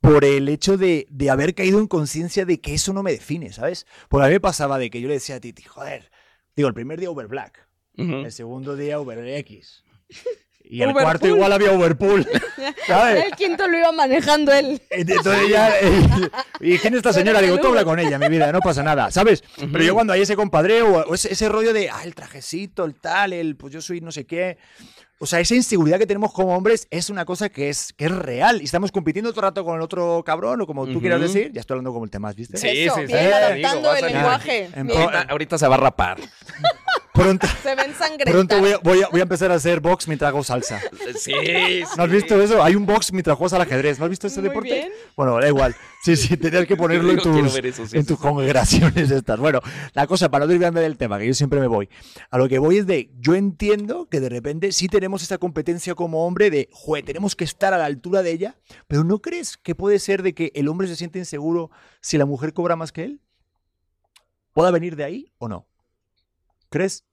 por 0.02 0.24
el 0.26 0.48
hecho 0.50 0.78
de, 0.78 1.08
de 1.10 1.30
haber 1.30 1.54
caído 1.54 1.80
en 1.80 1.88
conciencia 1.88 2.46
de 2.46 2.62
que 2.62 2.74
eso 2.74 2.94
no 2.94 3.04
me 3.04 3.12
define, 3.12 3.52
¿sabes? 3.52 3.86
Porque 4.08 4.26
a 4.26 4.28
mí 4.28 4.34
me 4.34 4.40
pasaba 4.40 4.78
de 4.78 4.90
que 4.90 5.02
yo 5.02 5.08
le 5.08 5.16
decía 5.16 5.36
a 5.36 5.40
Titi, 5.40 5.64
joder, 5.64 6.12
digo, 6.56 6.68
el 6.68 6.74
primer 6.74 7.00
día 7.00 7.10
Uber 7.10 7.28
Black, 7.28 7.68
el 7.96 8.32
segundo 8.32 8.76
día 8.78 9.00
Uber 9.00 9.28
X. 9.28 9.84
Y 10.72 10.84
el 10.84 10.90
Uberpool. 10.90 11.04
cuarto 11.04 11.28
igual 11.28 11.52
había 11.52 11.72
Uberpool, 11.72 12.28
¿sabes? 12.88 13.26
El 13.26 13.32
quinto 13.32 13.68
lo 13.68 13.76
iba 13.76 13.92
manejando 13.92 14.54
él. 14.54 14.80
Entonces 14.92 15.50
ya, 15.50 15.80
eh, 15.80 16.30
¿y 16.60 16.78
quién 16.78 16.94
es 16.94 16.98
esta 16.98 17.12
señora? 17.12 17.42
Digo, 17.42 17.60
tú 17.60 17.70
habla 17.70 17.84
con 17.84 17.98
ella, 17.98 18.20
mi 18.20 18.30
vida, 18.30 18.52
no 18.52 18.60
pasa 18.60 18.84
nada, 18.84 19.10
¿sabes? 19.10 19.44
Pero 19.58 19.84
yo 19.84 19.96
cuando 19.96 20.14
hay 20.14 20.22
ese 20.22 20.36
compadreo 20.36 21.06
o 21.08 21.16
ese, 21.16 21.34
ese 21.34 21.50
rollo 21.50 21.74
de, 21.74 21.90
ah, 21.90 22.04
el 22.04 22.14
trajecito, 22.14 22.86
el 22.86 22.94
tal, 22.94 23.34
el, 23.34 23.58
pues 23.58 23.74
yo 23.74 23.82
soy 23.82 24.00
no 24.00 24.12
sé 24.12 24.28
qué. 24.28 24.60
O 25.22 25.26
sea, 25.26 25.42
esa 25.42 25.54
inseguridad 25.54 26.00
que 26.00 26.08
tenemos 26.08 26.32
como 26.32 26.56
hombres 26.56 26.88
es 26.92 27.10
una 27.10 27.26
cosa 27.26 27.50
que 27.50 27.70
es, 27.70 27.92
que 27.94 28.06
es 28.06 28.12
real. 28.12 28.62
Y 28.62 28.66
estamos 28.66 28.90
compitiendo 28.90 29.32
todo 29.32 29.42
el 29.42 29.48
rato 29.48 29.66
con 29.66 29.76
el 29.76 29.82
otro 29.82 30.24
cabrón 30.26 30.62
o 30.62 30.66
como 30.66 30.88
tú 30.88 31.02
quieras 31.02 31.20
decir. 31.20 31.52
Ya 31.52 31.60
estoy 31.60 31.76
hablando 31.76 31.92
como 31.92 32.06
el 32.06 32.12
tema, 32.12 32.32
¿viste? 32.32 32.58
Sí, 32.58 32.68
Eso, 32.70 32.96
sí, 32.96 33.02
sí. 33.02 33.14
bien 33.14 33.34
adaptando 33.34 33.94
el 33.96 34.06
lenguaje. 34.06 34.70
Ahorita, 34.76 35.22
ahorita 35.30 35.58
se 35.58 35.68
va 35.68 35.76
a 35.76 35.80
rapar. 35.80 36.20
Pronto, 37.24 37.48
Se 37.64 37.76
ven 37.76 37.94
sangre. 37.94 38.32
pronto 38.32 38.60
voy, 38.60 38.72
a, 38.72 38.78
voy 38.80 39.02
a- 39.04 39.08
voy 39.10 39.20
a 39.20 39.24
empezar 39.24 39.52
a 39.52 39.56
hacer 39.56 39.80
box 39.80 40.08
mientras 40.08 40.30
hago 40.30 40.44
salsa. 40.44 40.80
Sí, 41.18 41.34
¿No 41.98 42.04
has 42.04 42.10
visto 42.12 42.42
eso? 42.42 42.64
Hay 42.64 42.76
un 42.76 42.86
box 42.86 43.12
mientras 43.14 43.38
juegas 43.38 43.54
al 43.54 43.62
ajedrez. 43.62 44.00
¿No 44.00 44.06
has 44.06 44.10
visto 44.10 44.28
ese 44.28 44.40
Muy 44.40 44.50
deporte? 44.50 44.70
bien. 44.74 44.92
Bueno, 45.16 45.36
da 45.40 45.48
igual. 45.48 45.76
Sí, 46.04 46.16
sí, 46.16 46.38
tenías 46.38 46.66
que 46.66 46.76
ponerlo 46.78 47.12
en 47.12 47.18
tus, 47.20 47.54
ver 47.54 47.66
eso, 47.66 47.86
sí, 47.86 47.98
en 47.98 48.06
tus 48.06 48.18
congregaciones 48.20 49.12
estas. 49.12 49.40
Bueno, 49.40 49.60
la 49.94 50.08
cosa, 50.08 50.30
para 50.32 50.46
no 50.46 50.50
desviarme 50.52 50.80
del 50.82 50.98
tema, 50.98 51.20
que 51.20 51.28
yo 51.28 51.34
siempre 51.34 51.60
me 51.60 51.68
voy, 51.68 51.90
a 52.30 52.38
lo 52.38 52.48
que 52.48 52.58
voy 52.60 52.78
es 52.78 52.88
de, 52.88 53.12
yo 53.20 53.36
entiendo 53.36 54.08
que 54.08 54.20
de 54.20 54.30
repente 54.30 54.72
sí 54.72 54.88
tenemos 54.88 55.22
esa 55.22 55.38
competencia 55.38 55.96
como 55.96 56.26
hombre 56.26 56.50
de, 56.50 56.70
joder, 56.72 57.04
tenemos 57.04 57.36
que 57.36 57.44
estar 57.44 57.74
a 57.74 57.78
la 57.78 57.86
altura 57.86 58.24
de 58.24 58.32
ella, 58.32 58.56
pero 58.88 59.04
¿no 59.04 59.20
crees 59.22 59.58
que 59.58 59.76
puede 59.76 60.00
ser 60.00 60.24
de 60.24 60.34
que 60.34 60.52
el 60.56 60.68
hombre 60.70 60.88
se 60.88 60.96
siente 60.96 61.20
inseguro 61.20 61.70
si 62.02 62.18
la 62.18 62.26
mujer 62.26 62.54
cobra 62.54 62.76
más 62.78 62.92
que 62.94 63.04
él? 63.04 63.22
¿Pueda 64.54 64.72
venir 64.72 64.96
de 64.96 65.04
ahí 65.04 65.34
o 65.38 65.48
no? 65.50 65.68
¿Crees? 66.70 67.04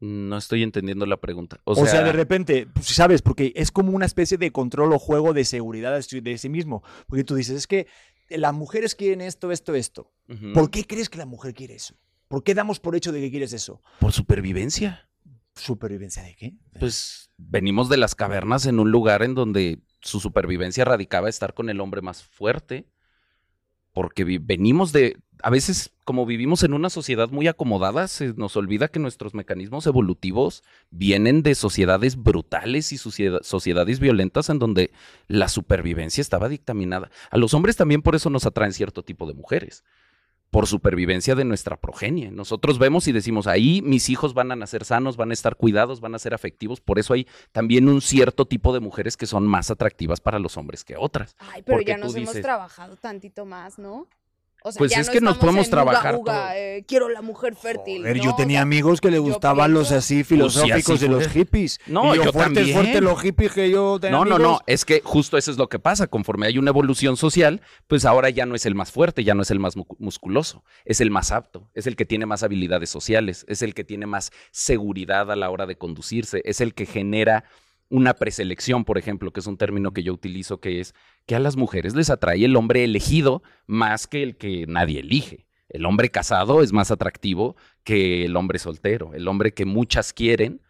No 0.00 0.36
estoy 0.36 0.62
entendiendo 0.62 1.06
la 1.06 1.16
pregunta. 1.16 1.60
O 1.64 1.72
O 1.72 1.86
sea, 1.86 2.02
de 2.02 2.12
repente, 2.12 2.66
pues, 2.66 2.86
¿sabes? 2.88 3.22
Porque 3.22 3.52
es 3.56 3.70
como 3.70 3.92
una 3.92 4.04
especie 4.06 4.36
de 4.36 4.52
control 4.52 4.92
o 4.92 4.98
juego 4.98 5.32
de 5.32 5.44
seguridad 5.44 5.98
de 5.98 6.38
sí- 6.38 6.48
mismo. 6.48 6.82
Porque 7.06 7.24
tú 7.24 7.34
dices, 7.34 7.56
es 7.56 7.66
que 7.66 7.86
las 8.28 8.52
mujeres 8.52 8.94
quieren 8.94 9.20
esto, 9.22 9.52
esto, 9.52 9.74
esto. 9.74 10.12
¿Por 10.52 10.70
qué 10.70 10.84
crees 10.84 11.08
que 11.08 11.18
la 11.18 11.26
mujer 11.26 11.54
quiere 11.54 11.74
eso? 11.76 11.94
¿Por 12.28 12.42
qué 12.42 12.54
damos 12.54 12.80
por 12.80 12.94
hecho 12.96 13.12
de 13.12 13.20
que 13.20 13.30
quieres 13.30 13.52
eso? 13.52 13.80
por 14.00 14.12
supervivencia. 14.12 15.08
¿Supervivencia 15.54 16.22
de 16.22 16.34
qué? 16.36 16.54
Pues 16.78 17.30
venimos 17.38 17.88
de 17.88 17.96
las 17.96 18.14
cavernas 18.14 18.66
en 18.66 18.78
un 18.78 18.90
lugar 18.90 19.22
en 19.22 19.34
donde 19.34 19.78
su 20.02 20.20
supervivencia 20.20 20.84
radicaba 20.84 21.30
estar 21.30 21.54
con 21.54 21.70
el 21.70 21.80
hombre 21.80 22.02
más 22.02 22.22
fuerte. 22.22 22.86
Porque 23.96 24.24
venimos 24.42 24.92
de. 24.92 25.16
A 25.42 25.48
veces, 25.48 25.90
como 26.04 26.26
vivimos 26.26 26.62
en 26.64 26.74
una 26.74 26.90
sociedad 26.90 27.30
muy 27.30 27.48
acomodada, 27.48 28.08
se 28.08 28.34
nos 28.34 28.54
olvida 28.54 28.88
que 28.88 28.98
nuestros 28.98 29.32
mecanismos 29.32 29.86
evolutivos 29.86 30.62
vienen 30.90 31.42
de 31.42 31.54
sociedades 31.54 32.16
brutales 32.16 32.92
y 32.92 32.98
socieda- 32.98 33.40
sociedades 33.42 33.98
violentas 33.98 34.50
en 34.50 34.58
donde 34.58 34.90
la 35.28 35.48
supervivencia 35.48 36.20
estaba 36.20 36.50
dictaminada. 36.50 37.10
A 37.30 37.38
los 37.38 37.54
hombres 37.54 37.76
también 37.76 38.02
por 38.02 38.14
eso 38.14 38.28
nos 38.28 38.44
atraen 38.44 38.74
cierto 38.74 39.02
tipo 39.02 39.26
de 39.26 39.32
mujeres. 39.32 39.82
Por 40.50 40.66
supervivencia 40.66 41.34
de 41.34 41.44
nuestra 41.44 41.76
progenie. 41.76 42.30
Nosotros 42.30 42.78
vemos 42.78 43.08
y 43.08 43.12
decimos, 43.12 43.46
ahí 43.46 43.82
mis 43.82 44.08
hijos 44.08 44.32
van 44.32 44.52
a 44.52 44.56
nacer 44.56 44.84
sanos, 44.84 45.16
van 45.16 45.30
a 45.30 45.34
estar 45.34 45.56
cuidados, 45.56 46.00
van 46.00 46.14
a 46.14 46.18
ser 46.18 46.34
afectivos. 46.34 46.80
Por 46.80 46.98
eso 46.98 47.14
hay 47.14 47.26
también 47.52 47.88
un 47.88 48.00
cierto 48.00 48.46
tipo 48.46 48.72
de 48.72 48.80
mujeres 48.80 49.16
que 49.16 49.26
son 49.26 49.46
más 49.46 49.70
atractivas 49.70 50.20
para 50.20 50.38
los 50.38 50.56
hombres 50.56 50.84
que 50.84 50.96
otras. 50.96 51.36
Ay, 51.38 51.62
pero 51.62 51.78
Porque 51.78 51.90
ya 51.90 51.98
nos 51.98 52.14
hemos 52.14 52.40
trabajado 52.40 52.96
tantito 52.96 53.44
más, 53.44 53.78
¿no? 53.78 54.08
O 54.66 54.72
sea, 54.72 54.78
Pues 54.80 54.90
ya 54.90 54.98
es 55.00 55.06
no 55.06 55.12
que 55.12 55.20
nos 55.20 55.38
podemos 55.38 55.68
uga, 55.68 55.70
trabajar 55.70 56.16
uga, 56.16 56.32
todo. 56.48 56.52
eh, 56.56 56.84
quiero 56.88 57.08
la 57.08 57.22
mujer 57.22 57.54
fértil. 57.54 57.98
Joder, 58.02 58.16
¿no? 58.16 58.24
yo 58.24 58.30
O 58.32 58.36
tenía 58.36 58.56
sea, 58.58 58.62
amigos 58.62 59.00
que 59.00 59.12
le 59.12 59.18
gustaban 59.20 59.72
los 59.72 59.92
así 59.92 60.24
filosóficos 60.24 60.96
así 60.96 60.98
de 60.98 61.08
los 61.08 61.28
hippies. 61.28 61.78
No, 61.86 62.12
y 62.14 62.18
yo, 62.18 62.24
yo 62.24 62.32
fuerte, 62.32 62.54
también. 62.54 62.76
fuerte 62.76 63.00
los 63.00 63.20
hippies 63.22 63.52
que 63.52 63.70
yo 63.70 63.98
tenía 64.00 64.16
No, 64.18 64.24
no, 64.24 64.38
no. 64.40 64.58
Es 64.66 64.84
que 64.84 65.02
justo 65.04 65.38
eso 65.38 65.52
es 65.52 65.56
lo 65.56 65.68
que 65.68 65.78
pasa. 65.78 66.08
Conforme 66.08 66.48
hay 66.48 66.58
una 66.58 66.70
evolución 66.70 67.16
social, 67.16 67.60
pues 67.86 68.04
ahora 68.04 68.28
ya 68.30 68.44
no 68.44 68.56
es 68.56 68.66
el 68.66 68.74
más 68.74 68.90
fuerte, 68.90 69.22
ya 69.22 69.34
no 69.34 69.42
es 69.42 69.52
el 69.52 69.60
más 69.60 69.76
mu- 69.76 69.86
musculoso, 70.00 70.64
es 70.84 71.00
el 71.00 71.12
más 71.12 71.30
apto, 71.30 71.70
es 71.74 71.86
el 71.86 71.94
que 71.94 72.04
tiene 72.04 72.26
más 72.26 72.42
habilidades 72.42 72.90
sociales, 72.90 73.44
es 73.48 73.62
el 73.62 73.72
que 73.72 73.84
tiene 73.84 74.06
más 74.06 74.32
seguridad 74.50 75.30
a 75.30 75.36
la 75.36 75.48
hora 75.50 75.66
de 75.66 75.76
conducirse, 75.78 76.42
es 76.44 76.60
el 76.60 76.74
que 76.74 76.86
genera 76.86 77.44
una 77.88 78.14
preselección, 78.14 78.84
por 78.84 78.98
ejemplo, 78.98 79.32
que 79.32 79.40
es 79.40 79.46
un 79.46 79.56
término 79.56 79.92
que 79.92 80.02
yo 80.02 80.12
utilizo, 80.12 80.60
que 80.60 80.80
es 80.80 80.94
que 81.26 81.36
a 81.36 81.40
las 81.40 81.56
mujeres 81.56 81.94
les 81.94 82.10
atrae 82.10 82.44
el 82.44 82.56
hombre 82.56 82.84
elegido 82.84 83.42
más 83.66 84.06
que 84.06 84.22
el 84.22 84.36
que 84.36 84.66
nadie 84.66 85.00
elige. 85.00 85.46
El 85.68 85.84
hombre 85.86 86.10
casado 86.10 86.62
es 86.62 86.72
más 86.72 86.90
atractivo 86.90 87.56
que 87.84 88.24
el 88.24 88.36
hombre 88.36 88.58
soltero, 88.58 89.14
el 89.14 89.26
hombre 89.28 89.52
que 89.52 89.64
muchas 89.64 90.12
quieren 90.12 90.60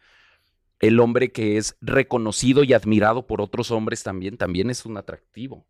el 0.80 1.00
hombre 1.00 1.32
que 1.32 1.56
es 1.56 1.76
reconocido 1.80 2.64
y 2.64 2.72
admirado 2.72 3.26
por 3.26 3.40
otros 3.40 3.70
hombres 3.70 4.02
también, 4.02 4.36
también 4.36 4.70
es 4.70 4.84
un 4.84 4.96
atractivo. 4.96 5.66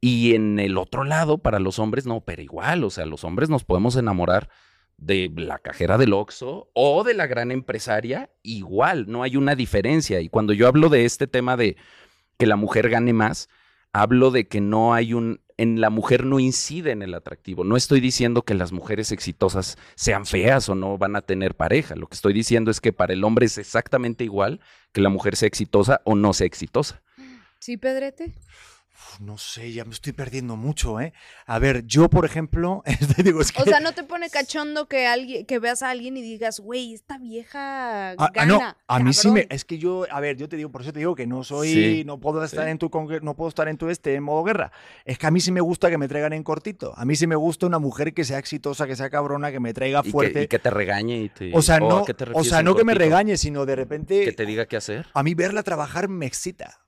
Y 0.00 0.34
en 0.34 0.58
el 0.58 0.76
otro 0.76 1.04
lado, 1.04 1.38
para 1.38 1.58
los 1.58 1.78
hombres, 1.78 2.06
no, 2.06 2.20
pero 2.22 2.42
igual, 2.42 2.84
o 2.84 2.90
sea, 2.90 3.06
los 3.06 3.24
hombres 3.24 3.48
nos 3.48 3.64
podemos 3.64 3.96
enamorar 3.96 4.50
de 4.96 5.30
la 5.36 5.58
cajera 5.58 5.98
del 5.98 6.12
Oxxo 6.12 6.70
o 6.72 7.04
de 7.04 7.14
la 7.14 7.26
gran 7.26 7.50
empresaria, 7.50 8.30
igual, 8.42 9.06
no 9.08 9.22
hay 9.22 9.36
una 9.36 9.54
diferencia. 9.54 10.20
Y 10.20 10.28
cuando 10.28 10.52
yo 10.52 10.68
hablo 10.68 10.88
de 10.88 11.04
este 11.04 11.26
tema 11.26 11.56
de 11.56 11.76
que 12.38 12.46
la 12.46 12.56
mujer 12.56 12.88
gane 12.90 13.12
más, 13.12 13.48
hablo 13.92 14.30
de 14.30 14.48
que 14.48 14.60
no 14.60 14.94
hay 14.94 15.14
un, 15.14 15.40
en 15.56 15.80
la 15.80 15.90
mujer 15.90 16.24
no 16.24 16.40
incide 16.40 16.90
en 16.90 17.02
el 17.02 17.14
atractivo. 17.14 17.64
No 17.64 17.76
estoy 17.76 18.00
diciendo 18.00 18.42
que 18.42 18.54
las 18.54 18.72
mujeres 18.72 19.12
exitosas 19.12 19.78
sean 19.94 20.26
feas 20.26 20.68
o 20.68 20.74
no 20.74 20.98
van 20.98 21.16
a 21.16 21.22
tener 21.22 21.54
pareja. 21.54 21.94
Lo 21.94 22.08
que 22.08 22.14
estoy 22.14 22.32
diciendo 22.32 22.70
es 22.70 22.80
que 22.80 22.92
para 22.92 23.12
el 23.12 23.24
hombre 23.24 23.46
es 23.46 23.58
exactamente 23.58 24.24
igual 24.24 24.60
que 24.92 25.00
la 25.00 25.10
mujer 25.10 25.36
sea 25.36 25.46
exitosa 25.46 26.00
o 26.04 26.14
no 26.14 26.32
sea 26.32 26.46
exitosa. 26.46 27.02
Sí, 27.60 27.76
Pedrete. 27.76 28.34
Uf, 28.94 29.20
no 29.20 29.38
sé, 29.38 29.72
ya 29.72 29.84
me 29.84 29.92
estoy 29.92 30.12
perdiendo 30.12 30.56
mucho, 30.56 31.00
¿eh? 31.00 31.12
A 31.46 31.58
ver, 31.58 31.84
yo, 31.84 32.08
por 32.08 32.24
ejemplo, 32.24 32.82
digo, 33.24 33.40
es 33.40 33.50
que... 33.50 33.60
O 33.62 33.64
sea, 33.64 33.80
no 33.80 33.92
te 33.92 34.04
pone 34.04 34.30
cachondo 34.30 34.86
que 34.86 35.06
alguien, 35.06 35.46
que 35.46 35.58
veas 35.58 35.82
a 35.82 35.90
alguien 35.90 36.16
y 36.16 36.22
digas, 36.22 36.60
güey, 36.60 36.94
esta 36.94 37.18
vieja 37.18 38.10
Ah, 38.12 38.14
ah, 38.18 38.30
gana. 38.32 38.46
no, 38.46 38.76
a 38.86 38.98
mí 39.00 39.12
sí 39.12 39.28
me. 39.28 39.42
cabrón". 39.42 39.56
Es 39.56 39.64
que 39.64 39.78
yo, 39.78 40.06
a 40.10 40.20
ver, 40.20 40.36
yo 40.36 40.48
te 40.48 40.56
digo, 40.56 40.70
por 40.70 40.82
eso 40.82 40.92
te 40.92 41.00
digo 41.00 41.14
que 41.14 41.26
no 41.26 41.42
soy. 41.42 41.68
Sí, 41.72 42.02
no 42.06 42.20
puedo 42.20 42.42
estar 42.44 42.64
sí. 42.66 42.70
en 42.70 42.78
tu 42.78 42.90
no 43.22 43.34
puedo 43.34 43.48
estar 43.48 43.68
en 43.68 43.76
tu 43.76 43.88
este 43.88 44.14
en 44.14 44.22
modo 44.22 44.44
guerra. 44.44 44.70
Es 45.04 45.18
que 45.18 45.26
a 45.26 45.30
mí 45.30 45.40
sí 45.40 45.50
me 45.50 45.60
gusta 45.60 45.90
que 45.90 45.98
me 45.98 46.06
traigan 46.08 46.32
en 46.32 46.42
cortito. 46.42 46.92
A 46.96 47.04
mí 47.04 47.16
sí 47.16 47.26
me 47.26 47.36
gusta 47.36 47.66
una 47.66 47.78
mujer 47.78 48.14
que 48.14 48.24
sea 48.24 48.38
exitosa, 48.38 48.86
que 48.86 48.96
sea 48.96 49.10
cabrona, 49.10 49.50
que 49.50 49.60
me 49.60 49.74
traiga 49.74 50.00
Y 50.00 50.02
que, 50.04 50.10
fuerte. 50.10 50.42
y 50.42 50.46
que 50.48 50.58
te 50.58 50.70
regañe 50.70 51.18
y 51.22 51.28
te... 51.28 51.50
o 51.54 51.62
sea, 51.62 51.76
¿a 51.76 51.80
no, 51.80 52.04
o 52.34 52.44
sea, 52.44 52.62
no 52.62 52.76
que 52.76 52.84
me 52.84 52.94
regañe, 52.94 53.36
sino 53.36 53.66
de 53.66 53.76
repente. 53.76 54.24
Que 54.24 54.32
te 54.32 54.46
diga 54.46 54.66
qué 54.66 54.76
hacer. 54.76 55.06
A 55.14 55.22
mí 55.22 55.34
verla 55.34 55.62
trabajar 55.62 56.08
me 56.08 56.26
excita. 56.26 56.83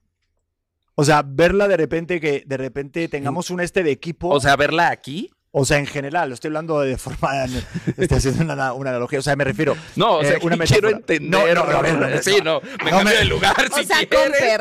O 0.99 1.03
sea, 1.05 1.23
verla 1.23 1.67
de 1.67 1.77
repente 1.77 2.19
que 2.19 2.43
de 2.45 2.57
repente 2.57 3.07
tengamos 3.07 3.51
un 3.51 3.61
este 3.61 3.83
de 3.83 3.91
equipo. 3.91 4.29
O 4.29 4.39
sea, 4.39 4.55
verla 4.55 4.89
aquí. 4.89 5.29
O 5.51 5.63
sea, 5.63 5.77
en 5.77 5.85
general, 5.87 6.29
lo 6.29 6.33
estoy 6.35 6.49
hablando 6.49 6.79
de 6.81 6.97
forma. 6.97 7.45
Estoy 7.97 8.17
haciendo 8.17 8.53
una, 8.53 8.73
una 8.73 8.89
analogía. 8.89 9.19
O 9.19 9.21
sea, 9.21 9.35
me 9.35 9.43
refiero. 9.43 9.75
No, 9.95 10.17
o 10.17 10.23
sea, 10.23 10.33
Eh, 10.33 10.39
una 10.41 10.57
que 10.57 10.65
quiero 10.65 10.89
entender. 10.89 11.29
No, 11.29 11.53
no, 11.53 11.61
a 11.77 11.81
ver, 11.81 11.93
no, 11.97 12.21
sí, 12.21 12.37
no, 12.43 12.61
me 12.83 12.91
No 12.91 12.97
cambio 12.97 13.03
me- 13.05 13.13
de 13.15 13.25
lugar 13.25 13.55
O 13.71 13.75
si 13.77 13.85
sea, 13.85 14.05
quieres. 14.07 14.59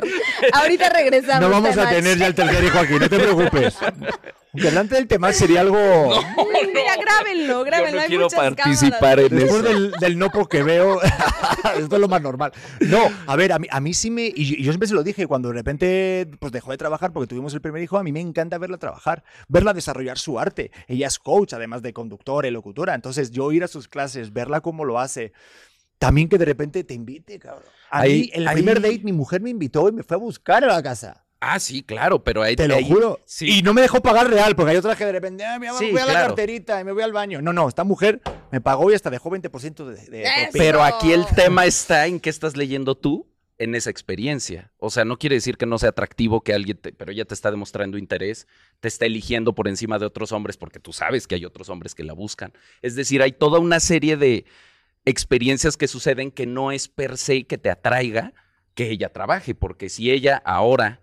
Ahorita 0.53 0.89
regresamos. 0.91 1.41
No 1.41 1.51
vamos 1.51 1.77
a 1.77 1.89
tener 1.89 2.17
ya 2.19 2.27
el 2.29 2.35
tercer 2.35 2.65
hijo 2.65 2.79
aquí, 2.79 2.95
no 2.95 3.09
te 3.09 3.19
preocupes. 3.19 3.75
Aunque 4.57 4.71
delante 4.71 4.95
del 4.95 5.07
tema 5.07 5.33
sería 5.33 5.61
algo. 5.61 5.77
Uy, 6.19 6.67
Mira, 6.75 6.97
grábenlo, 6.97 7.47
Yo 7.59 7.65
grábenlo. 7.65 7.97
no 7.97 8.03
hay 8.03 8.09
quiero 8.09 8.25
muchas 8.25 8.39
participar 8.41 9.01
cámaras. 9.01 9.31
en 9.33 9.37
Después 9.39 9.61
eso. 9.61 9.69
del, 9.69 9.91
del 9.93 10.19
no 10.19 10.31
porque 10.31 10.63
veo, 10.63 11.01
esto 11.79 11.97
es 11.97 12.01
lo 12.01 12.09
más 12.09 12.23
normal. 12.23 12.53
No, 12.81 13.01
a 13.27 13.37
ver, 13.37 13.53
a 13.53 13.59
mí, 13.59 13.67
a 13.71 13.81
mí 13.81 13.93
sí 13.95 14.11
me. 14.11 14.27
Y 14.35 14.45
yo, 14.47 14.55
y 14.59 14.63
yo 14.63 14.73
siempre 14.73 14.89
se 14.89 14.95
lo 14.95 15.03
dije, 15.03 15.27
cuando 15.27 15.49
de 15.49 15.55
repente 15.55 16.27
pues 16.39 16.53
dejó 16.53 16.71
de 16.71 16.79
trabajar 16.79 17.13
porque 17.13 17.27
tuvimos 17.27 17.53
el 17.55 17.61
primer 17.61 17.83
hijo, 17.83 17.99
a 17.99 18.03
mí 18.03 18.13
me 18.13 18.21
encanta 18.21 18.57
verla 18.59 18.79
trabajar, 18.79 19.25
verla 19.49 19.73
desarrollar 19.75 20.19
su 20.19 20.39
arte. 20.41 20.71
Ella 20.89 21.07
es 21.07 21.19
coach, 21.19 21.53
además 21.53 21.83
de 21.83 21.93
conductora 21.93 22.49
y 22.49 22.51
locutora. 22.51 22.95
Entonces, 22.95 23.31
yo 23.31 23.53
ir 23.53 23.65
a 23.65 23.69
sus 23.69 23.89
clases, 23.89 24.33
verla 24.33 24.61
cómo 24.61 24.85
lo 24.85 24.99
hace. 24.99 25.33
también 25.99 26.29
que 26.29 26.39
de 26.39 26.45
repente 26.45 26.85
te 26.85 26.95
invite, 26.95 27.39
cabrón. 27.39 27.65
A 27.91 28.01
Ahí- 28.01 28.13
mí, 28.13 28.31
el 28.35 28.45
primer 28.45 28.49
ahí- 28.49 28.55
primer 28.57 28.81
date, 28.83 29.01
mi 29.05 29.13
mujer 29.13 29.41
me 29.41 29.51
invitó 29.51 29.89
y 29.89 29.93
me 29.93 30.03
fue 30.03 30.17
a 30.17 30.19
buscar 30.19 30.63
a 30.65 30.69
la 30.69 30.83
casa. 30.83 31.25
Ah, 31.41 31.61
sí, 31.61 31.83
claro, 31.83 32.25
pero 32.25 32.43
ahí 32.43 32.57
Te 32.57 32.67
lo 32.67 32.77
ahí- 32.77 32.85
juro. 32.89 33.21
Sí. 33.27 33.59
Y 33.59 33.63
no 33.63 33.75
me 33.75 33.83
dejó 33.83 34.01
pagar 34.01 34.29
real, 34.31 34.57
porque 34.57 34.71
hay 34.73 34.77
otras 34.79 34.97
que 34.97 35.05
de 35.05 35.13
repente, 35.13 35.45
"Ah, 35.45 35.59
me 35.59 35.69
Sí, 35.79 35.91
voy 35.91 36.01
a 36.01 36.07
la 36.07 36.13
carterita 36.15 36.81
y 36.81 36.85
me 36.85 36.93
voy 36.93 37.03
al 37.03 37.13
baño. 37.13 37.43
No, 37.43 37.53
no, 37.53 37.69
esta 37.69 37.85
mujer 37.85 38.23
me 38.51 38.61
pagó 38.61 38.91
y 38.91 38.95
hasta 38.95 39.11
dejó 39.11 39.29
20% 39.31 39.85
de, 39.87 39.97
de. 40.07 40.49
Pero 40.53 40.83
aquí 40.83 41.13
el 41.13 41.27
tema 41.27 41.67
está 41.67 42.07
en 42.07 42.21
qué 42.21 42.31
estás 42.31 42.57
leyendo 42.57 42.95
tú 42.97 43.29
en 43.59 43.75
esa 43.75 43.91
experiencia. 43.91 44.73
O 44.79 44.91
sea, 44.91 45.05
no 45.05 45.19
quiere 45.19 45.37
decir 45.37 45.57
que 45.57 45.67
no 45.67 45.79
sea 45.79 45.91
atractivo 45.91 46.43
que 46.43 46.53
alguien, 46.55 46.79
te- 46.79 46.93
pero 46.93 47.13
ella 47.13 47.25
te 47.25 47.33
está 47.35 47.51
demostrando 47.51 47.97
interés, 47.99 48.47
te 48.81 48.89
está 48.89 49.07
eligiendo 49.07 49.55
por 49.55 49.69
encima 49.69 49.99
de 49.99 50.07
otros 50.07 50.33
hombres 50.33 50.57
porque 50.57 50.79
tú 50.81 50.93
sabes 50.93 51.27
que 51.27 51.35
hay 51.37 51.45
otros 51.45 51.69
hombres 51.69 51.95
que 51.95 52.05
la 52.05 52.13
buscan. 52.15 52.53
Es 52.83 52.97
decir, 52.97 53.23
hay 53.23 53.33
toda 53.33 53.59
una 53.59 53.81
serie 53.81 54.17
de 54.17 54.45
experiencias 55.05 55.77
que 55.77 55.89
suceden 55.89 56.31
que 56.31 56.47
no 56.47 56.73
es 56.73 56.89
per 56.89 57.17
se 57.19 57.45
que 57.45 57.59
te 57.59 57.71
atraiga 57.71 58.33
que 58.75 58.91
ella 58.91 59.11
trabaje, 59.13 59.55
porque 59.55 59.89
si 59.89 60.11
ella 60.11 60.43
ahora 60.45 61.01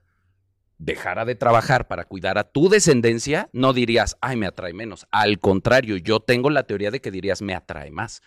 dejara 0.84 1.26
de 1.26 1.36
trabajar 1.36 1.88
para 1.88 2.06
cuidar 2.06 2.38
a 2.38 2.44
tu 2.44 2.70
descendencia, 2.70 3.50
no 3.54 3.74
dirías, 3.74 4.18
ay, 4.22 4.38
me 4.38 4.46
atrae 4.46 4.74
menos. 4.74 5.08
Al 5.12 5.40
contrario, 5.40 5.98
yo 5.98 6.20
tengo 6.20 6.50
la 6.50 6.64
teoría 6.64 6.92
de 6.92 7.00
que 7.00 7.12
dirías, 7.12 7.42
me 7.42 7.56
atrae 7.56 7.92
más. 7.92 8.22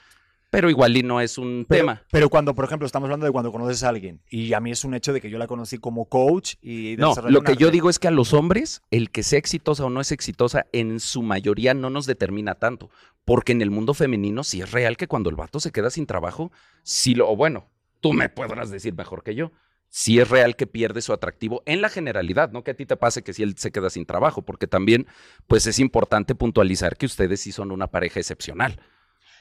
Pero 0.49 0.71
igual 0.71 0.97
y 0.97 1.03
no 1.03 1.21
es 1.21 1.39
un 1.39 1.67
Pero, 1.69 1.81
tema. 1.81 2.03
pero 2.11 2.31
cuando, 2.31 2.55
por 2.55 2.65
ejemplo, 2.65 2.87
estamos 2.87 3.07
hablando 3.09 3.27
de 3.27 3.33
cuando 3.33 3.51
conoces 3.51 3.83
a 3.83 3.89
alguien, 3.89 4.21
y 4.31 4.53
a 4.53 4.61
mí 4.61 4.71
es 4.71 4.85
un 4.85 4.95
hecho 4.95 5.13
de 5.13 5.21
que 5.21 5.29
yo 5.29 5.39
la 5.39 5.49
conocí 5.49 5.77
como 5.77 6.07
coach 6.07 6.55
y 6.63 6.97
No, 6.99 7.15
lo 7.29 7.43
que 7.43 7.57
yo 7.57 7.71
digo 7.71 7.91
es 7.91 7.99
que 7.99 8.09
a 8.09 8.13
los 8.13 8.33
hombres, 8.33 8.81
el 8.91 9.11
que 9.11 9.23
sea 9.23 9.39
exitosa 9.41 9.85
o 9.85 9.91
no 9.91 10.01
es 10.01 10.13
exitosa, 10.13 10.67
en 10.73 11.01
su 11.01 11.23
mayoría 11.23 11.75
no 11.75 11.91
nos 11.91 12.07
determina 12.07 12.55
tanto. 12.55 12.91
Porque 13.25 13.53
en 13.53 13.61
el 13.61 13.73
mundo 13.73 13.93
femenino 13.93 14.45
sí 14.45 14.63
es 14.63 14.71
real 14.71 14.97
que 14.97 15.09
cuando 15.09 15.31
el 15.31 15.37
vato 15.37 15.59
se 15.59 15.73
queda 15.73 15.91
sin 15.91 16.07
trabajo, 16.07 16.53
sí 16.85 17.17
lo, 17.17 17.29
o 17.29 17.37
bueno, 17.37 17.69
tú 18.01 18.13
me 18.13 18.29
podrás 18.29 18.71
decir 18.71 18.95
mejor 18.95 19.25
que 19.25 19.35
yo. 19.35 19.51
Sí 19.99 20.21
es 20.21 20.29
real 20.29 20.57
que 20.57 20.67
pierde 20.67 21.01
su 21.01 21.15
atractivo 21.15 21.63
en 21.65 21.81
la 21.81 21.89
generalidad, 21.89 22.53
no 22.53 22.63
que 22.63 22.73
a 22.73 22.75
ti 22.75 22.85
te 22.85 22.99
pase 22.99 23.23
que 23.23 23.33
si 23.33 23.43
él 23.43 23.57
se 23.57 23.73
queda 23.73 23.89
sin 23.89 24.05
trabajo, 24.05 24.43
porque 24.43 24.67
también, 24.67 25.07
pues 25.47 25.67
es 25.67 25.79
importante 25.79 26.35
puntualizar 26.35 26.99
que 26.99 27.07
ustedes 27.07 27.41
sí 27.41 27.51
son 27.51 27.73
una 27.73 27.87
pareja 27.87 28.21
excepcional. 28.21 28.79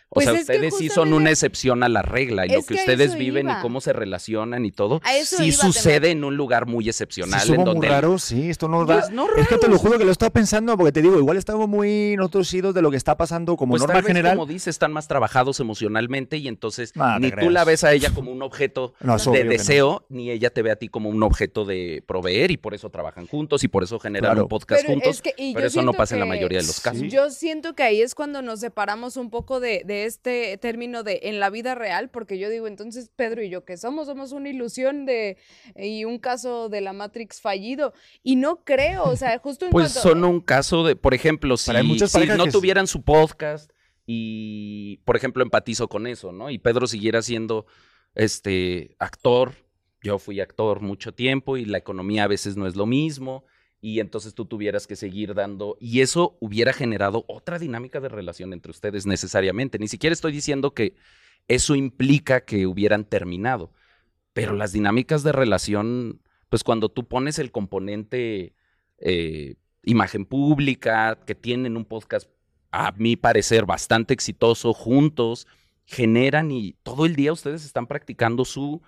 O 0.10 0.16
Pues 0.16 0.28
sea, 0.28 0.36
ustedes 0.40 0.78
sí 0.78 0.88
son 0.90 1.14
una 1.14 1.32
excepción 1.32 1.84
a 1.84 1.90
la 1.90 2.02
regla 2.02 2.46
y 2.46 2.50
lo 2.50 2.62
que 2.64 2.76
ustedes 2.76 3.16
viven 3.18 3.48
iba. 3.48 3.58
y 3.60 3.62
cómo 3.62 3.82
se 3.82 3.92
relacionan 3.92 4.64
y 4.64 4.72
todo, 4.72 5.02
sí 5.24 5.46
iba, 5.46 5.56
sucede 5.58 6.12
en 6.12 6.24
un 6.24 6.38
lugar 6.38 6.68
muy 6.68 6.86
Sí, 6.86 6.90
excepcional. 6.90 7.42
en 7.42 7.48
somos 7.48 7.66
muy 7.66 7.74
donde 7.74 7.88
raros, 7.90 8.24
sí, 8.24 8.50
esto 8.50 8.68
no 8.70 8.86
Pues 8.86 9.08
da... 9.08 9.10
no 9.10 9.28
Es 9.36 9.48
que 9.48 9.58
te 9.58 9.68
lo 9.68 9.78
juro 9.80 9.98
que 9.98 10.06
lo 10.06 10.12
estaba 10.12 10.30
pensando, 10.32 10.78
porque 10.78 10.92
te 10.92 11.02
digo, 11.02 11.18
igual 11.18 11.38
estamos 11.38 11.68
muy 11.68 12.16
nosotros 12.18 12.54
idos 12.54 12.74
de 12.76 12.82
lo 12.82 12.92
que 12.92 12.98
está 12.98 13.18
pasando 13.18 13.58
como 13.58 13.72
pues 13.72 13.82
norma 13.82 13.96
tal 13.96 14.04
vez, 14.04 14.08
general. 14.08 14.38
como 14.38 14.46
dice, 14.46 14.70
están 14.70 14.94
más 14.94 15.08
trabajados 15.08 15.60
emocionalmente 15.60 16.38
y 16.38 16.48
entonces 16.48 16.94
Ah, 16.98 17.18
ni 17.20 17.30
tú 17.32 17.36
creas. 17.38 17.52
la 17.52 17.64
ves 17.66 17.84
a 17.84 17.92
ella 17.92 18.12
como 18.14 18.32
un 18.32 18.42
objeto 18.44 18.94
No, 19.02 19.18
de 19.18 19.44
no. 19.44 19.50
deseo, 19.50 20.06
ni 20.10 20.30
ella 20.30 20.50
te 20.52 20.62
ve 20.62 20.72
a 20.72 20.76
ti 20.78 20.88
como 20.88 21.10
un 21.10 21.22
objeto 21.24 21.66
de 21.66 22.04
proveer 22.08 22.52
y 22.52 22.58
por 22.58 22.74
eso 22.74 22.90
trabajan 22.90 23.28
juntos 23.28 23.64
y 23.64 23.68
por 23.68 23.84
eso 23.84 24.00
generan 24.00 24.32
Claro. 24.34 24.44
un 24.44 24.50
podcast 24.50 24.82
Pero 24.84 24.94
juntos. 24.94 25.16
es 25.16 25.22
que- 25.22 25.34
y 25.38 25.54
pero 25.56 25.68
eso 25.68 25.82
no 25.82 25.94
pasa 25.94 26.14
en 26.16 26.20
la 26.22 26.26
mayoría 26.28 26.60
de 26.60 26.68
los 26.68 26.80
casos. 26.80 27.02
Sí. 27.02 27.10
Yo 27.10 27.30
siento 27.32 27.76
que 27.76 27.84
ahí 27.84 28.02
es 28.02 28.16
cuando 28.16 28.42
nos 28.42 28.60
separamos 28.62 29.18
un 29.18 29.30
poco 29.30 29.60
de, 29.60 29.84
de 29.96 30.06
este 30.06 30.58
término 30.58 31.04
de 31.04 31.22
en 31.24 31.40
la 31.40 31.50
vida 31.50 31.76
real, 31.76 32.10
porque 32.10 32.38
yo 32.38 32.50
digo, 32.50 32.68
entonces 32.68 33.10
Pedro 33.16 33.42
y 33.42 33.50
yo, 33.50 33.66
¿qué 33.66 33.78
somos? 33.78 34.08
Somos 34.08 34.32
una 34.32 34.50
ilusión 34.50 35.06
de 35.06 35.38
y 35.76 36.06
un 36.06 36.20
caso 36.20 36.70
de 36.70 36.82
la 36.82 36.94
Matrix 36.94 37.42
fallido. 37.42 37.94
Y 38.24 38.36
no 38.36 38.64
creo, 38.64 39.04
o 39.06 39.16
sea, 39.16 39.38
justo 39.40 39.66
en 39.66 39.72
Pues 39.72 39.94
cuanto... 39.94 40.10
son 40.10 40.24
un 40.24 40.42
caso 40.42 40.84
de, 40.84 40.96
por 40.96 41.14
ejemplo, 41.14 41.58
si, 41.58 41.72
si 41.72 42.28
no 42.28 42.46
que 42.46 42.52
tuvieran 42.52 42.88
su 42.88 43.04
podcast 43.04 43.72
y, 44.06 44.98
por 45.06 45.16
ejemplo, 45.16 45.44
empatizo 45.44 45.88
con 45.88 46.08
eso, 46.08 46.32
¿no? 46.32 46.50
Y 46.50 46.58
Pedro 46.60 46.88
siguiera 46.88 47.22
siendo 47.22 47.66
este 48.14 48.96
actor, 49.00 49.54
yo 50.02 50.20
fui 50.20 50.40
actor 50.40 50.82
mucho 50.82 51.14
tiempo 51.14 51.58
y 51.58 51.66
la 51.66 51.78
economía 51.78 52.26
a 52.26 52.28
veces 52.28 52.58
no 52.58 52.68
es 52.68 52.76
lo 52.76 52.86
mismo 52.86 53.46
y 53.86 54.00
entonces 54.00 54.34
tú 54.34 54.46
tuvieras 54.46 54.88
que 54.88 54.96
seguir 54.96 55.36
dando 55.36 55.78
y 55.80 56.02
eso 56.02 56.38
hubiera 56.40 56.74
generado 56.74 57.24
otra 57.28 57.60
dinámica 57.60 58.00
de 58.00 58.10
relación 58.10 58.52
entre 58.52 58.72
ustedes 58.72 59.06
necesariamente. 59.06 59.78
Ni 59.78 59.88
siquiera 59.88 60.12
estoy 60.12 60.32
diciendo 60.32 60.74
que 60.74 60.96
eso 61.48 61.76
implica 61.76 62.42
que 62.42 62.66
hubieran 62.66 63.06
terminado, 63.06 63.72
pero 64.34 64.56
las 64.56 64.72
dinámicas 64.72 65.22
de 65.22 65.34
relación, 65.34 66.20
pues 66.50 66.64
cuando 66.64 66.90
tú 66.90 67.08
pones 67.08 67.38
el 67.38 67.52
componente 67.52 68.56
eh, 68.98 69.54
imagen 69.84 70.26
pública, 70.26 71.20
que 71.24 71.36
tienen 71.36 71.78
un 71.78 71.86
podcast, 71.86 72.28
a 72.72 72.92
mi 72.94 73.16
parecer, 73.16 73.68
bastante 73.68 74.16
exitoso 74.16 74.74
juntos, 74.74 75.46
generan 75.86 76.50
y 76.50 76.74
todo 76.82 77.06
el 77.06 77.16
día 77.16 77.32
ustedes 77.32 77.64
están 77.64 77.86
practicando 77.86 78.46
su 78.46 78.82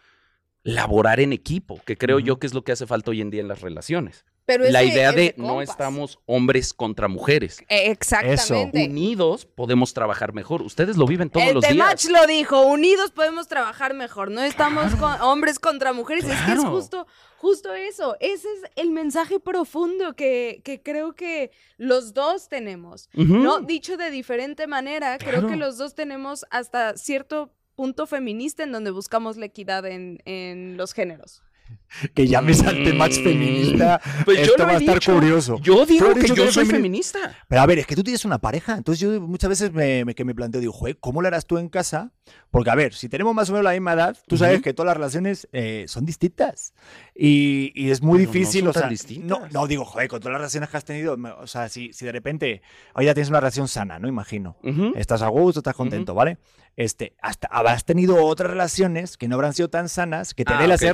laborar 0.64 1.20
en 1.20 1.34
equipo, 1.34 1.80
que 1.86 1.98
creo 1.98 2.18
yo 2.18 2.39
que 2.39 2.48
es 2.48 2.56
lo 2.56 2.64
que 2.64 2.72
hace 2.72 2.88
falta 2.88 3.12
hoy 3.12 3.22
en 3.22 3.30
día 3.30 3.41
en 3.41 3.48
las 3.48 3.62
relaciones. 3.62 4.26
Pero 4.48 4.64
es 4.64 4.72
La 4.72 4.82
idea 4.82 5.12
de 5.12 5.36
no 5.36 5.62
estamos 5.62 6.20
hombres 6.26 6.74
contra 6.74 7.10
mujeres. 7.10 7.60
Eh, 7.68 7.91
Exactamente. 7.91 8.86
Unidos 8.86 9.45
podemos 9.45 9.93
trabajar 9.93 10.32
mejor. 10.34 10.62
Ustedes 10.62 10.95
lo 10.95 11.06
viven 11.06 11.30
todos 11.30 11.48
el 11.48 11.56
los 11.56 11.66
Temach 11.66 12.02
días. 12.02 12.10
lo 12.10 12.26
dijo, 12.26 12.62
unidos 12.62 13.12
podemos 13.12 13.50
trabajar 13.50 13.93
mejor, 13.93 14.32
no 14.32 14.41
estamos 14.41 14.95
con 14.95 15.20
hombres 15.20 15.60
contra 15.60 15.91
mujeres, 15.91 16.24
es 16.24 16.39
que 16.43 16.54
es 16.54 16.64
justo, 16.64 17.08
justo 17.36 17.74
eso, 17.74 18.16
ese 18.22 18.48
es 18.48 18.72
el 18.78 18.91
mensaje 18.91 19.41
profundo 19.41 20.16
que, 20.16 20.62
que 20.64 20.82
creo 20.82 21.14
que 21.14 21.52
los 21.76 22.14
dos 22.14 22.48
tenemos. 22.48 23.10
¿no? 23.12 23.60
Dicho 23.60 23.98
de 23.98 24.12
diferente 24.12 24.66
manera, 24.66 25.18
creo 25.18 25.45
que 25.45 25.58
los 25.58 25.78
dos 25.78 25.93
tenemos 25.93 26.45
hasta 26.52 26.95
cierto 26.95 27.52
punto 27.76 28.08
feminista 28.08 28.64
en 28.64 28.72
donde 28.72 28.91
buscamos 28.91 29.36
la 29.36 29.48
equidad 29.48 29.86
en, 29.86 30.20
en 30.24 30.78
los 30.78 30.93
géneros. 30.93 31.43
Que 32.13 32.28
llames 32.28 32.61
al 32.63 32.84
Temax 32.84 33.20
Mm. 33.20 33.24
feminista, 33.24 34.01
Pues 34.26 34.38
yo 34.39 34.43
esto 34.43 34.57
lo 34.57 34.65
va 34.65 34.72
a 34.74 34.78
estar 34.78 34.95
dicho. 34.95 35.13
curioso. 35.13 35.57
Yo 35.61 35.86
digo 35.86 36.13
que 36.13 36.28
yo 36.28 36.51
soy 36.51 36.65
femini- 36.65 36.72
feminista. 36.72 37.36
Pero 37.47 37.61
a 37.61 37.65
ver, 37.65 37.80
es 37.80 37.88
que 37.88 37.95
tú 37.95 38.03
tienes 38.03 38.24
una 38.26 38.38
pareja, 38.39 38.76
entonces 38.78 38.99
yo 38.99 39.20
muchas 39.22 39.49
veces 39.49 39.72
me, 39.74 40.03
me- 40.05 40.13
que 40.13 40.26
me 40.26 40.36
planteo, 40.36 40.59
digo, 40.61 40.74
joder, 40.74 40.97
¿cómo 40.99 41.22
lo 41.22 41.28
harás 41.30 41.47
tú 41.47 41.57
en 41.57 41.70
casa? 41.70 42.11
Porque 42.51 42.70
a 42.70 42.76
ver, 42.76 42.93
si 42.93 43.07
tenemos 43.09 43.34
más 43.34 43.49
o 43.49 43.53
menos 43.53 43.63
la 43.63 43.72
misma 43.72 43.93
edad, 43.93 44.18
tú 44.28 44.38
sabes 44.38 44.61
que 44.61 44.74
todas 44.74 44.88
las 44.88 44.97
relaciones 44.97 45.47
eh, 45.53 45.86
son 45.88 46.05
distintas. 46.05 46.74
Y, 47.15 47.72
y 47.74 47.89
es 47.89 48.01
muy 48.01 48.20
Pero 48.20 48.28
no 48.30 48.34
difícil, 48.34 48.61
son 48.61 48.70
o 48.70 48.74
sea, 48.74 48.82
tan 48.89 49.49
no, 49.51 49.65
digo, 49.68 49.86
joder, 49.86 50.07
con 50.07 50.20
todas 50.20 50.34
las 50.34 50.41
relaciones 50.41 50.70
que 50.70 50.78
has 50.78 50.86
tenido, 50.86 51.18
me- 51.18 51.32
o 51.32 51.47
sea, 51.47 51.70
si, 51.70 51.93
si 51.93 52.05
de 52.05 52.11
repente, 52.11 52.61
hoy 52.93 53.05
ya 53.05 53.13
tienes 53.13 53.30
una 53.30 53.39
relación 53.39 53.68
sana, 53.68 53.97
¿no? 53.97 54.07
Imagino. 54.07 54.57
Estás 54.95 55.22
a 55.22 55.30
gusto, 55.30 55.61
estás 55.61 55.76
contento, 55.76 56.13
¿vale? 56.13 56.38
Este, 56.76 57.15
hasta 57.24 57.47
habrás 57.47 57.86
tenido 57.86 58.24
otras 58.24 58.51
relaciones 58.51 59.18
que 59.18 59.28
no 59.28 59.34
habrán 59.36 59.53
sido 59.53 59.68
tan 59.70 59.89
sanas, 59.89 60.36
que 60.36 60.45
te 60.45 60.53
Ah, 60.53 60.59
den 60.59 60.70
las 60.70 60.80
ok, 60.84 60.88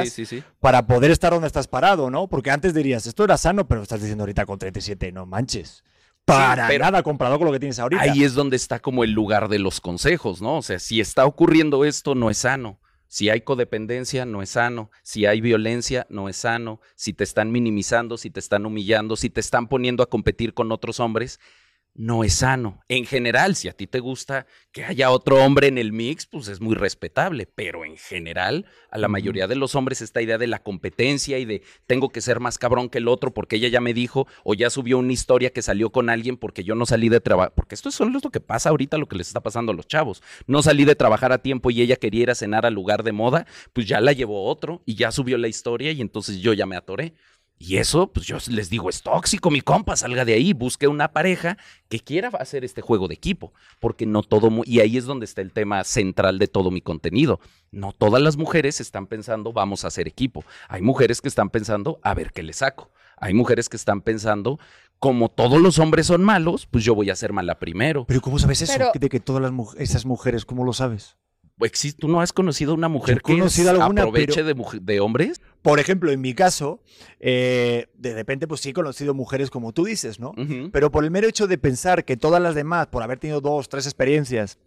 herramientas 0.00 0.14
Sí, 0.14 0.26
sí, 0.26 0.40
sí. 0.40 0.44
para 0.60 0.86
poder 0.86 1.10
estar 1.10 1.32
donde 1.32 1.46
estás 1.46 1.66
parado, 1.68 2.10
¿no? 2.10 2.28
Porque 2.28 2.50
antes 2.50 2.74
dirías, 2.74 3.06
esto 3.06 3.24
era 3.24 3.36
sano, 3.36 3.66
pero 3.68 3.82
estás 3.82 4.00
diciendo 4.00 4.22
ahorita 4.22 4.46
con 4.46 4.58
37, 4.58 5.12
no 5.12 5.26
manches. 5.26 5.84
Para 6.24 6.68
pero- 6.68 6.84
nada 6.84 7.02
comparado 7.02 7.38
con 7.38 7.46
lo 7.46 7.52
que 7.52 7.58
tienes 7.60 7.78
ahorita. 7.78 8.02
Ahí 8.02 8.22
es 8.24 8.34
donde 8.34 8.56
está 8.56 8.78
como 8.80 9.04
el 9.04 9.10
lugar 9.12 9.48
de 9.48 9.58
los 9.58 9.80
consejos, 9.80 10.40
¿no? 10.42 10.58
O 10.58 10.62
sea, 10.62 10.78
si 10.78 11.00
está 11.00 11.24
ocurriendo 11.26 11.84
esto, 11.84 12.14
no 12.14 12.30
es 12.30 12.38
sano. 12.38 12.78
Si 13.08 13.28
hay 13.28 13.40
codependencia, 13.40 14.24
no 14.24 14.40
es 14.40 14.50
sano. 14.50 14.90
Si 15.02 15.26
hay 15.26 15.40
violencia, 15.40 16.06
no 16.10 16.28
es 16.28 16.36
sano. 16.36 16.80
Si 16.94 17.12
te 17.12 17.24
están 17.24 17.50
minimizando, 17.50 18.16
si 18.16 18.30
te 18.30 18.38
están 18.38 18.66
humillando, 18.66 19.16
si 19.16 19.30
te 19.30 19.40
están 19.40 19.66
poniendo 19.66 20.04
a 20.04 20.06
competir 20.08 20.54
con 20.54 20.70
otros 20.70 21.00
hombres, 21.00 21.40
no 21.94 22.24
es 22.24 22.34
sano. 22.34 22.80
En 22.88 23.04
general, 23.04 23.56
si 23.56 23.68
a 23.68 23.72
ti 23.72 23.86
te 23.86 24.00
gusta 24.00 24.46
que 24.72 24.84
haya 24.84 25.10
otro 25.10 25.44
hombre 25.44 25.66
en 25.66 25.76
el 25.76 25.92
mix, 25.92 26.26
pues 26.26 26.48
es 26.48 26.60
muy 26.60 26.74
respetable. 26.74 27.46
Pero 27.46 27.84
en 27.84 27.96
general, 27.96 28.66
a 28.90 28.98
la 28.98 29.08
mayoría 29.08 29.46
de 29.46 29.56
los 29.56 29.74
hombres 29.74 30.00
esta 30.00 30.22
idea 30.22 30.38
de 30.38 30.46
la 30.46 30.62
competencia 30.62 31.38
y 31.38 31.44
de 31.44 31.62
tengo 31.86 32.10
que 32.10 32.20
ser 32.20 32.40
más 32.40 32.58
cabrón 32.58 32.88
que 32.88 32.98
el 32.98 33.08
otro 33.08 33.34
porque 33.34 33.56
ella 33.56 33.68
ya 33.68 33.80
me 33.80 33.94
dijo 33.94 34.26
o 34.44 34.54
ya 34.54 34.70
subió 34.70 34.98
una 34.98 35.12
historia 35.12 35.50
que 35.50 35.62
salió 35.62 35.90
con 35.90 36.10
alguien 36.10 36.36
porque 36.36 36.64
yo 36.64 36.74
no 36.74 36.86
salí 36.86 37.08
de 37.08 37.20
trabajar. 37.20 37.54
Porque 37.54 37.74
esto 37.74 37.88
es 37.88 37.94
solo 37.94 38.18
lo 38.22 38.30
que 38.30 38.40
pasa 38.40 38.70
ahorita, 38.70 38.96
lo 38.98 39.08
que 39.08 39.16
les 39.16 39.26
está 39.26 39.40
pasando 39.40 39.72
a 39.72 39.74
los 39.74 39.86
chavos. 39.86 40.22
No 40.46 40.62
salí 40.62 40.84
de 40.84 40.94
trabajar 40.94 41.32
a 41.32 41.42
tiempo 41.42 41.70
y 41.70 41.82
ella 41.82 41.96
quería 41.96 42.22
ir 42.22 42.30
a 42.30 42.34
cenar 42.34 42.66
al 42.66 42.74
lugar 42.74 43.02
de 43.02 43.12
moda, 43.12 43.46
pues 43.72 43.86
ya 43.86 44.00
la 44.00 44.12
llevó 44.12 44.44
otro 44.44 44.82
y 44.86 44.94
ya 44.94 45.10
subió 45.10 45.38
la 45.38 45.48
historia 45.48 45.92
y 45.92 46.00
entonces 46.00 46.38
yo 46.38 46.52
ya 46.52 46.66
me 46.66 46.76
atoré. 46.76 47.14
Y 47.62 47.76
eso, 47.76 48.10
pues 48.10 48.24
yo 48.26 48.38
les 48.48 48.70
digo, 48.70 48.88
es 48.88 49.02
tóxico, 49.02 49.50
mi 49.50 49.60
compa, 49.60 49.94
salga 49.94 50.24
de 50.24 50.32
ahí, 50.32 50.54
busque 50.54 50.88
una 50.88 51.12
pareja 51.12 51.58
que 51.90 52.00
quiera 52.00 52.28
hacer 52.28 52.64
este 52.64 52.80
juego 52.80 53.06
de 53.06 53.12
equipo, 53.14 53.52
porque 53.80 54.06
no 54.06 54.22
todo, 54.22 54.50
y 54.64 54.80
ahí 54.80 54.96
es 54.96 55.04
donde 55.04 55.26
está 55.26 55.42
el 55.42 55.52
tema 55.52 55.84
central 55.84 56.38
de 56.38 56.48
todo 56.48 56.70
mi 56.70 56.80
contenido. 56.80 57.38
No 57.70 57.92
todas 57.92 58.22
las 58.22 58.38
mujeres 58.38 58.80
están 58.80 59.06
pensando, 59.06 59.52
vamos 59.52 59.84
a 59.84 59.88
hacer 59.88 60.08
equipo. 60.08 60.42
Hay 60.68 60.80
mujeres 60.80 61.20
que 61.20 61.28
están 61.28 61.50
pensando, 61.50 62.00
a 62.02 62.14
ver 62.14 62.32
qué 62.32 62.42
le 62.42 62.54
saco. 62.54 62.90
Hay 63.18 63.34
mujeres 63.34 63.68
que 63.68 63.76
están 63.76 64.00
pensando, 64.00 64.58
como 64.98 65.28
todos 65.28 65.60
los 65.60 65.78
hombres 65.78 66.06
son 66.06 66.24
malos, 66.24 66.64
pues 66.66 66.82
yo 66.82 66.94
voy 66.94 67.10
a 67.10 67.14
ser 67.14 67.34
mala 67.34 67.58
primero. 67.58 68.06
Pero 68.06 68.22
¿cómo 68.22 68.38
sabes 68.38 68.62
eso? 68.62 68.72
Pero- 68.74 68.90
de 68.98 69.08
que 69.10 69.20
todas 69.20 69.42
las 69.42 69.52
mu- 69.52 69.74
esas 69.76 70.06
mujeres, 70.06 70.46
¿cómo 70.46 70.64
lo 70.64 70.72
sabes? 70.72 71.18
Existe- 71.62 72.00
¿Tú 72.00 72.08
no 72.08 72.22
has 72.22 72.32
conocido 72.32 72.70
a 72.72 72.74
una 72.74 72.88
mujer 72.88 73.20
que 73.20 73.32
alguna, 73.68 74.00
aproveche 74.00 74.36
pero- 74.36 74.46
de, 74.46 74.54
mujer- 74.54 74.80
de 74.80 75.00
hombres? 75.00 75.42
Por 75.62 75.78
ejemplo, 75.78 76.10
en 76.10 76.20
mi 76.20 76.34
caso, 76.34 76.80
eh, 77.18 77.88
de 77.94 78.14
repente, 78.14 78.48
pues 78.48 78.62
sí 78.62 78.70
he 78.70 78.72
conocido 78.72 79.12
mujeres 79.12 79.50
como 79.50 79.72
tú 79.72 79.84
dices, 79.84 80.18
¿no? 80.18 80.32
Pero 80.72 80.90
por 80.90 81.04
el 81.04 81.10
mero 81.10 81.28
hecho 81.28 81.46
de 81.46 81.58
pensar 81.58 82.04
que 82.04 82.16
todas 82.16 82.40
las 82.40 82.54
demás, 82.54 82.86
por 82.86 83.02
haber 83.02 83.18
tenido 83.18 83.40
dos, 83.40 83.68
tres 83.68 83.86
experiencias, 83.86 84.58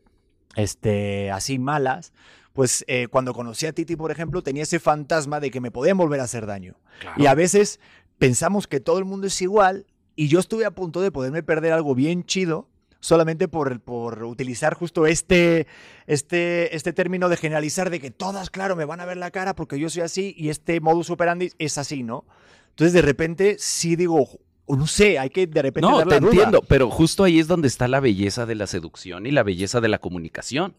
este, 0.56 1.32
así 1.32 1.58
malas, 1.58 2.14
pues 2.54 2.86
eh, 2.88 3.08
cuando 3.10 3.34
conocí 3.34 3.66
a 3.66 3.74
Titi, 3.74 3.96
por 3.96 4.12
ejemplo, 4.12 4.44
tenía 4.44 4.64
ese 4.64 4.80
fantasma 4.80 5.40
de 5.40 5.50
que 5.50 5.60
me 5.60 5.72
podían 5.72 5.98
volver 5.98 6.20
a 6.20 6.26
hacer 6.26 6.46
daño. 6.46 6.76
Y 7.18 7.26
a 7.26 7.34
veces 7.34 7.80
pensamos 8.20 8.68
que 8.68 8.80
todo 8.80 9.00
el 9.00 9.06
mundo 9.06 9.28
es 9.28 9.42
igual 9.42 9.88
y 10.16 10.28
yo 10.28 10.40
estuve 10.40 10.66
a 10.66 10.72
punto 10.72 11.02
de 11.02 11.12
poderme 11.12 11.42
perder 11.42 11.74
algo 11.74 11.96
bien 11.96 12.24
chido 12.24 12.70
solamente 13.04 13.50
por, 13.50 13.82
por 13.82 14.24
utilizar 14.24 14.76
justo 14.76 15.06
este, 15.06 15.68
este, 16.08 16.74
este 16.74 16.94
término 16.94 17.28
de 17.28 17.36
generalizar 17.36 17.90
de 17.90 18.00
que 18.00 18.12
todas, 18.12 18.50
claro, 18.50 18.78
me 18.78 18.86
van 18.86 19.02
a 19.02 19.06
ver 19.06 19.18
la 19.18 19.30
cara 19.30 19.56
porque 19.56 19.78
yo 19.78 19.90
soy 19.90 20.04
así 20.04 20.34
y 20.38 20.48
este 20.48 20.80
modus 20.80 21.10
operandi 21.10 21.52
es 21.60 21.78
así, 21.78 22.02
¿no? 22.02 22.24
Entonces 22.70 22.94
de 22.94 23.02
repente 23.02 23.58
sí 23.60 23.98
digo, 23.98 24.26
no 24.70 24.88
sé, 24.88 25.20
hay 25.20 25.30
que 25.30 25.48
de 25.48 25.62
repente... 25.62 25.90
No, 25.90 25.98
dar 25.98 26.08
te 26.08 26.14
la 26.16 26.20
duda. 26.22 26.32
entiendo, 26.32 26.62
pero 26.62 26.90
justo 26.90 27.26
ahí 27.26 27.40
es 27.40 27.48
donde 27.48 27.68
está 27.68 27.90
la 27.90 28.00
belleza 28.00 28.46
de 28.46 28.56
la 28.56 28.68
seducción 28.68 29.26
y 29.26 29.32
la 29.32 29.44
belleza 29.44 29.82
de 29.82 29.90
la 29.90 30.00
comunicación. 30.00 30.78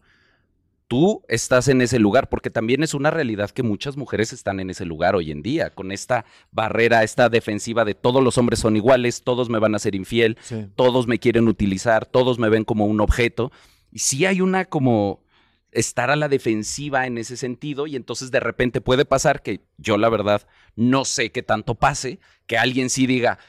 Tú 0.87 1.23
estás 1.27 1.67
en 1.67 1.81
ese 1.81 1.97
lugar, 1.97 2.29
porque 2.29 2.51
también 2.51 2.83
es 2.83 2.93
una 2.93 3.09
realidad 3.09 3.49
que 3.49 3.63
muchas 3.63 3.97
mujeres 3.97 4.31
están 4.33 4.59
en 4.59 4.69
ese 4.69 4.85
lugar 4.85 5.15
hoy 5.15 5.31
en 5.31 5.41
día, 5.41 5.71
con 5.71 5.91
esta 5.91 6.25
barrera, 6.51 7.03
esta 7.03 7.27
defensiva 7.29 7.85
de 7.85 7.95
todos 7.95 8.23
los 8.23 8.37
hombres 8.37 8.59
son 8.59 8.75
iguales, 8.75 9.23
todos 9.23 9.49
me 9.49 9.57
van 9.57 9.73
a 9.73 9.79
ser 9.79 9.95
infiel, 9.95 10.37
Sí. 10.41 10.67
todos 10.75 11.07
me 11.07 11.17
quieren 11.17 11.47
utilizar, 11.47 12.05
todos 12.05 12.37
me 12.37 12.49
ven 12.49 12.65
como 12.65 12.85
un 12.85 13.01
objeto. 13.01 13.51
Y 13.91 13.99
sí 13.99 14.25
hay 14.27 14.41
una 14.41 14.65
como 14.65 15.23
estar 15.71 16.11
a 16.11 16.15
la 16.15 16.29
defensiva 16.29 17.05
en 17.07 17.17
ese 17.17 17.35
sentido 17.35 17.87
y 17.87 17.95
entonces 17.95 18.31
de 18.31 18.39
repente 18.39 18.79
puede 18.79 19.05
pasar 19.05 19.41
que 19.41 19.61
yo 19.77 19.97
la 19.97 20.07
verdad 20.09 20.47
no 20.75 21.03
sé 21.03 21.31
qué 21.31 21.43
tanto 21.43 21.75
pase, 21.75 22.19
que 22.47 22.57
alguien 22.57 22.89
sí 22.89 23.07
diga, 23.07 23.39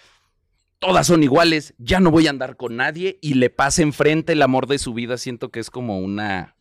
todas 0.80 1.06
son 1.06 1.22
iguales, 1.22 1.74
ya 1.78 2.00
no 2.00 2.10
voy 2.10 2.26
a 2.26 2.30
andar 2.30 2.56
con 2.56 2.76
nadie 2.76 3.18
y 3.22 3.34
le 3.34 3.50
pase 3.50 3.82
enfrente 3.82 4.32
el 4.32 4.42
amor 4.42 4.66
de 4.66 4.78
su 4.78 4.92
vida, 4.94 5.18
siento 5.18 5.50
que 5.50 5.60
es 5.60 5.70
como 5.70 6.00
una, 6.00 6.55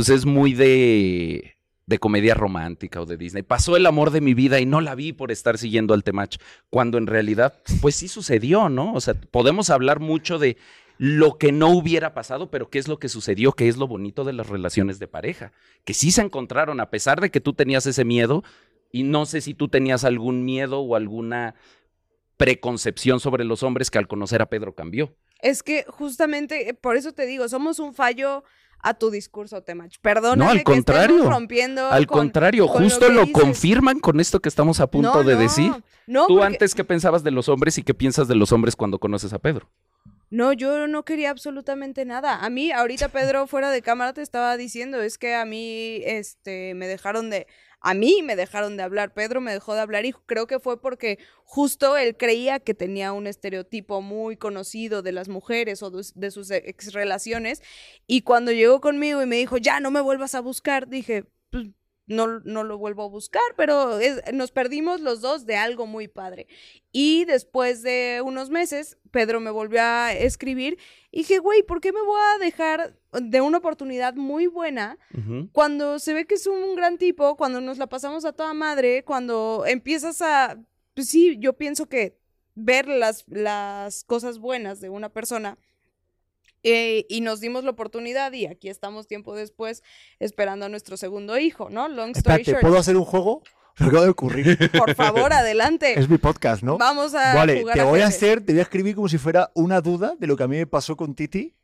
pues 0.00 0.08
es 0.08 0.24
muy 0.24 0.54
de 0.54 1.56
de 1.84 1.98
comedia 1.98 2.32
romántica 2.32 3.02
o 3.02 3.04
de 3.04 3.18
Disney. 3.18 3.42
Pasó 3.42 3.76
el 3.76 3.84
amor 3.84 4.12
de 4.12 4.22
mi 4.22 4.32
vida 4.32 4.58
y 4.58 4.64
no 4.64 4.80
la 4.80 4.94
vi 4.94 5.12
por 5.12 5.30
estar 5.30 5.58
siguiendo 5.58 5.92
al 5.92 6.04
Temach, 6.04 6.38
cuando 6.70 6.96
en 6.96 7.06
realidad, 7.06 7.60
pues 7.82 7.96
sí 7.96 8.08
sucedió, 8.08 8.70
¿no? 8.70 8.94
O 8.94 9.00
sea, 9.02 9.12
podemos 9.12 9.68
hablar 9.68 10.00
mucho 10.00 10.38
de 10.38 10.56
lo 10.96 11.36
que 11.36 11.52
no 11.52 11.68
hubiera 11.68 12.14
pasado, 12.14 12.50
pero 12.50 12.70
qué 12.70 12.78
es 12.78 12.88
lo 12.88 12.98
que 12.98 13.10
sucedió, 13.10 13.52
qué 13.52 13.68
es 13.68 13.76
lo 13.76 13.88
bonito 13.88 14.24
de 14.24 14.32
las 14.32 14.48
relaciones 14.48 14.98
de 15.00 15.06
pareja, 15.06 15.52
que 15.84 15.92
sí 15.92 16.12
se 16.12 16.22
encontraron 16.22 16.80
a 16.80 16.88
pesar 16.88 17.20
de 17.20 17.30
que 17.30 17.42
tú 17.42 17.52
tenías 17.52 17.84
ese 17.84 18.06
miedo 18.06 18.42
y 18.90 19.02
no 19.02 19.26
sé 19.26 19.42
si 19.42 19.52
tú 19.52 19.68
tenías 19.68 20.04
algún 20.04 20.46
miedo 20.46 20.80
o 20.80 20.96
alguna 20.96 21.56
preconcepción 22.38 23.20
sobre 23.20 23.44
los 23.44 23.62
hombres 23.62 23.90
que 23.90 23.98
al 23.98 24.08
conocer 24.08 24.40
a 24.40 24.48
Pedro 24.48 24.74
cambió. 24.74 25.14
Es 25.42 25.62
que 25.62 25.84
justamente, 25.88 26.70
eh, 26.70 26.74
por 26.74 26.96
eso 26.96 27.12
te 27.12 27.26
digo, 27.26 27.46
somos 27.50 27.78
un 27.80 27.92
fallo 27.92 28.44
a 28.82 28.94
tu 28.94 29.10
discurso, 29.10 29.62
Temach. 29.62 29.94
Perdóname 30.00 30.44
No, 30.44 30.50
al 30.50 30.58
que 30.58 30.64
contrario. 30.64 31.28
rompiendo 31.30 31.86
Al 31.90 32.06
con- 32.06 32.18
contrario, 32.20 32.66
con 32.66 32.82
justo 32.84 33.08
lo, 33.10 33.30
confirman 33.30 34.00
con 34.00 34.20
esto 34.20 34.40
que 34.40 34.48
estamos 34.48 34.80
a 34.80 34.86
punto 34.90 35.14
No, 35.14 35.24
de 35.24 35.34
no, 35.34 35.40
decir. 35.40 35.72
No, 36.06 36.26
Tú 36.26 36.34
porque- 36.34 36.46
antes, 36.46 36.74
¿qué 36.74 36.84
pensabas 36.84 37.22
de 37.22 37.30
los 37.30 37.48
hombres 37.48 37.78
y 37.78 37.82
qué 37.82 37.94
piensas 37.94 38.26
de 38.28 38.34
los 38.34 38.52
hombres 38.52 38.76
cuando 38.76 38.98
conoces 38.98 39.32
a 39.32 39.38
Pedro? 39.38 39.68
No, 40.30 40.52
yo 40.52 40.86
no 40.86 41.04
quería 41.04 41.30
absolutamente 41.30 42.04
nada. 42.04 42.44
A 42.44 42.50
mí, 42.50 42.70
ahorita 42.70 43.08
Pedro 43.08 43.48
fuera 43.48 43.70
de 43.70 43.82
cámara 43.82 44.12
te 44.12 44.22
estaba 44.22 44.56
diciendo, 44.56 45.02
es 45.02 45.18
que 45.18 45.34
a 45.34 45.44
mí, 45.44 46.02
este, 46.04 46.74
me 46.74 46.86
dejaron 46.86 47.30
de, 47.30 47.48
a 47.80 47.94
mí 47.94 48.22
me 48.22 48.36
dejaron 48.36 48.76
de 48.76 48.82
hablar, 48.82 49.12
Pedro 49.14 49.40
me 49.40 49.52
dejó 49.52 49.74
de 49.74 49.80
hablar 49.80 50.04
y 50.04 50.12
creo 50.12 50.46
que 50.46 50.60
fue 50.60 50.80
porque 50.80 51.18
justo 51.44 51.96
él 51.96 52.16
creía 52.16 52.60
que 52.60 52.74
tenía 52.74 53.12
un 53.12 53.26
estereotipo 53.26 54.02
muy 54.02 54.36
conocido 54.36 55.02
de 55.02 55.12
las 55.12 55.28
mujeres 55.28 55.82
o 55.82 55.90
de, 55.90 56.30
sus 56.30 56.50
ex 56.50 56.92
relaciones 56.92 57.62
y 58.06 58.22
cuando 58.22 58.52
llegó 58.52 58.80
conmigo 58.80 59.22
y 59.22 59.26
me 59.26 59.36
dijo, 59.36 59.56
ya 59.56 59.80
no 59.80 59.90
me 59.90 60.00
vuelvas 60.00 60.34
a 60.34 60.40
buscar, 60.40 60.88
dije, 60.88 61.24
pues 61.50 61.68
no, 62.10 62.40
no 62.40 62.64
lo 62.64 62.76
vuelvo 62.76 63.04
a 63.04 63.08
buscar, 63.08 63.40
pero 63.56 63.98
es- 64.00 64.20
nos 64.34 64.50
perdimos 64.50 65.00
los 65.00 65.20
dos 65.20 65.46
de 65.46 65.56
algo 65.56 65.86
muy 65.86 66.08
padre. 66.08 66.48
Y 66.92 67.24
después 67.24 67.82
de 67.82 68.20
unos 68.24 68.50
meses, 68.50 68.98
Pedro 69.12 69.38
me 69.40 69.50
volvió 69.52 69.80
a 69.80 70.12
escribir 70.12 70.76
y 71.12 71.18
dije, 71.18 71.38
güey, 71.38 71.62
¿por 71.62 71.80
qué 71.80 71.92
me 71.92 72.02
voy 72.02 72.20
a 72.34 72.38
dejar 72.38 72.96
de 73.12 73.40
una 73.40 73.58
oportunidad 73.58 74.14
muy 74.14 74.46
buena 74.48 74.98
cuando 75.52 75.98
se 76.00 76.12
ve 76.12 76.26
que 76.26 76.34
es 76.34 76.46
un 76.48 76.74
gran 76.74 76.98
tipo, 76.98 77.36
cuando 77.36 77.60
nos 77.60 77.78
la 77.78 77.86
pasamos 77.86 78.24
a 78.24 78.32
toda 78.32 78.54
madre, 78.54 79.04
cuando 79.04 79.64
empiezas 79.66 80.20
a, 80.20 80.60
pues 80.94 81.08
sí, 81.08 81.36
yo 81.38 81.52
pienso 81.56 81.88
que 81.88 82.18
ver 82.56 82.88
las, 82.88 83.24
las 83.28 84.02
cosas 84.04 84.38
buenas 84.40 84.80
de 84.80 84.88
una 84.88 85.08
persona 85.10 85.58
eh, 86.62 87.06
y 87.08 87.20
nos 87.20 87.40
dimos 87.40 87.64
la 87.64 87.70
oportunidad 87.70 88.32
y 88.32 88.46
aquí 88.46 88.68
estamos 88.68 89.06
tiempo 89.06 89.34
después 89.34 89.82
esperando 90.18 90.66
a 90.66 90.68
nuestro 90.68 90.96
segundo 90.96 91.38
hijo, 91.38 91.70
¿no? 91.70 91.88
Long 91.88 92.10
story 92.10 92.18
Espérate, 92.42 92.50
short. 92.50 92.60
¿puedo 92.62 92.78
hacer 92.78 92.96
un 92.96 93.04
juego? 93.04 93.42
Me 93.78 93.86
acaba 93.86 94.02
de 94.04 94.10
ocurrir. 94.10 94.70
Por 94.76 94.94
favor, 94.94 95.32
adelante. 95.32 95.98
es 95.98 96.08
mi 96.08 96.18
podcast, 96.18 96.62
¿no? 96.62 96.76
Vamos 96.76 97.14
a 97.14 97.34
Vale, 97.34 97.60
jugar 97.60 97.74
te 97.76 97.80
a 97.80 97.84
voy 97.84 98.00
a 98.00 98.08
hacer, 98.08 98.44
te 98.44 98.52
voy 98.52 98.60
a 98.60 98.62
escribir 98.64 98.94
como 98.94 99.08
si 99.08 99.16
fuera 99.16 99.50
una 99.54 99.80
duda 99.80 100.14
de 100.18 100.26
lo 100.26 100.36
que 100.36 100.42
a 100.42 100.48
mí 100.48 100.56
me 100.56 100.66
pasó 100.66 100.96
con 100.96 101.14
Titi. 101.14 101.54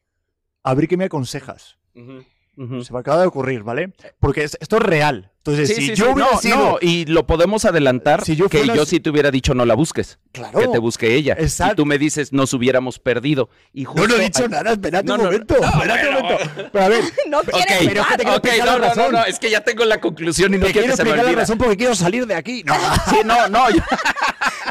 A 0.62 0.74
ver 0.74 0.88
qué 0.88 0.96
me 0.96 1.04
aconsejas. 1.04 1.76
Se 1.94 2.92
me 2.92 2.98
acaba 2.98 3.20
de 3.20 3.26
ocurrir, 3.26 3.62
¿vale? 3.62 3.92
Porque 4.18 4.44
es- 4.44 4.56
esto 4.60 4.76
es 4.78 4.82
real. 4.82 5.30
Entonces, 5.46 5.68
Sí, 5.68 5.74
si 5.76 5.86
sí, 5.88 5.94
yo 5.94 6.06
sí. 6.06 6.10
hubiera 6.12 6.30
No, 6.32 6.40
sido... 6.40 6.56
no, 6.56 6.78
y 6.80 7.04
lo 7.06 7.26
podemos 7.26 7.64
adelantar 7.64 8.24
Si 8.24 8.34
yo 8.36 8.48
que 8.48 8.58
fuera- 8.58 8.74
yo 8.74 8.84
sí 8.86 9.00
te 9.00 9.10
hubiera 9.10 9.30
dicho 9.30 9.54
no 9.54 9.64
la 9.64 9.74
busques, 9.74 10.18
Claro. 10.32 10.58
que 10.58 10.68
te 10.68 10.78
busque 10.78 11.14
ella. 11.14 11.36
Exacto. 11.38 11.72
Y 11.72 11.76
tú 11.76 11.86
me 11.86 11.98
dices 11.98 12.32
nos 12.32 12.52
hubiéramos 12.52 12.98
perdido. 12.98 13.48
Y 13.72 13.84
No, 13.84 13.90
justo 13.92 14.08
no 14.08 14.14
he 14.16 14.20
dicho 14.24 14.48
nada, 14.48 14.72
espérate 14.72 15.06
No, 15.06 15.14
un 15.14 15.18
no, 15.20 15.24
momento. 15.26 15.56
no, 15.60 15.66
espérate 15.68 16.08
un 16.08 16.14
bueno. 16.14 16.28
momento. 16.28 16.70
Pero 16.72 16.84
a 16.84 16.88
ver, 16.88 17.04
No 17.28 17.38
Ok, 17.40 17.44
quieres 17.50 17.76
pero 17.88 18.00
es 18.02 18.06
que 18.08 18.16
te 18.16 18.22
quiero 18.24 18.36
ok, 18.38 18.44
explicar 18.44 18.66
no, 18.66 18.72
la 18.72 18.78
no, 18.78 18.78
no, 18.78 18.88
razón. 19.02 19.12
no, 19.12 19.24
es 19.24 19.38
que 19.38 19.50
ya 19.50 19.60
tengo 19.62 19.84
la 19.84 20.00
conclusión 20.00 20.52
y 20.54 20.58
no 20.58 20.66
te 20.66 20.72
quiero 20.72 20.86
quiero 20.86 20.96
que 20.96 21.10
se 21.10 21.16
me 21.16 21.22
la 21.32 21.32
razón 21.40 21.58
porque 21.58 21.76
quiero 21.76 21.94
salir 21.94 22.26
de 22.26 22.34
aquí. 22.34 22.62
No, 22.64 22.74
Sí, 23.10 23.16
no, 23.24 23.48
no, 23.48 23.70
yo, 23.70 23.80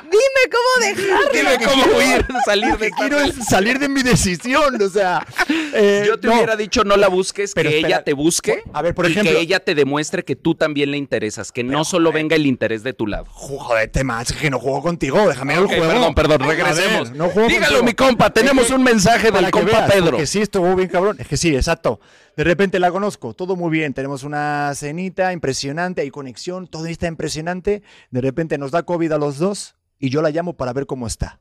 Dime 0.04 0.52
cómo 0.52 0.86
dejarlo. 0.86 1.30
dime 1.34 1.66
cómo 1.66 1.98
huir, 1.98 2.26
salir 2.46 2.78
de 2.78 2.92
quiero 2.92 3.18
salir 3.48 3.80
de 3.80 3.90
mi 3.90 4.04
decisión. 4.04 4.82
O 4.82 4.90
sea, 4.90 5.26
eh, 5.74 6.04
Yo 6.08 6.20
te 6.20 6.28
no. 6.28 6.36
hubiera 6.36 6.56
dicho 6.56 6.84
no 6.84 6.96
la 6.96 7.08
busques, 7.08 7.54
que 7.54 7.78
ella 7.80 8.04
te 8.04 8.14
busque. 8.14 8.62
a 8.74 8.82
ver, 8.82 8.94
por 8.94 9.08
y 9.10 9.12
ejemplo- 9.14 9.32
que 9.34 9.40
ella 9.40 9.60
te 9.60 9.74
demuestre 9.76 10.24
que 10.24 10.36
tú 10.36 10.56
también 10.66 10.90
le 10.90 10.98
interesas, 10.98 11.52
que 11.52 11.64
no 11.64 11.86
solo 11.86 12.12
venga 12.12 12.36
el 12.36 12.48
interés 12.48 12.82
de 12.82 12.94
tu 12.94 13.06
lado. 13.06 13.26
Joder, 13.30 13.88
temas, 13.92 14.34
que 14.34 14.50
no 14.50 14.58
juego 14.60 14.82
contigo. 14.82 15.28
Déjame 15.30 15.60
Ok, 15.60 15.72
el 15.72 15.78
juego. 15.78 15.92
perdón, 15.94 16.16
perdón, 16.16 16.42
A 16.42 16.48
ver, 16.48 16.58
regresemos. 16.58 17.12
no 17.12 17.30
juego 17.30 17.48
Dígalo, 17.48 17.66
contigo. 17.68 17.84
mi 17.86 17.94
compa, 17.94 18.32
tenemos 18.32 18.64
Es 18.64 18.70
que- 18.70 18.76
un 18.76 18.84
mensaje 18.84 19.30
del 19.30 19.46
que 19.46 19.52
compa 19.52 19.72
veas, 19.82 19.92
Pedro. 19.92 20.12
Porque 20.12 20.26
sí, 20.26 20.42
estuvo 20.42 20.76
bien 20.76 20.90
cabrón. 20.90 21.18
Es 21.20 21.28
que 21.28 21.38
sí, 21.38 21.56
exacto. 21.56 22.00
De 22.36 22.44
repente 22.44 22.80
la 22.80 22.90
conozco, 22.92 23.36
todo 23.36 23.56
muy 23.56 23.70
bien. 23.70 23.94
Tenemos 23.94 24.24
una 24.24 24.72
cenita 24.74 25.32
impresionante, 25.34 26.02
hay 26.02 26.10
conexión, 26.10 26.66
todo 26.68 26.88
está 26.88 27.06
impresionante. 27.08 27.84
De 28.10 28.22
repente 28.22 28.58
nos 28.58 28.72
da 28.72 28.82
COVID 28.84 29.12
a 29.12 29.18
los 29.20 29.38
dos 29.38 29.76
y 30.00 30.10
yo 30.10 30.24
la 30.24 30.32
llamo 30.32 30.58
para 30.58 30.74
ver 30.74 30.88
cómo 30.88 31.06
está. 31.06 31.40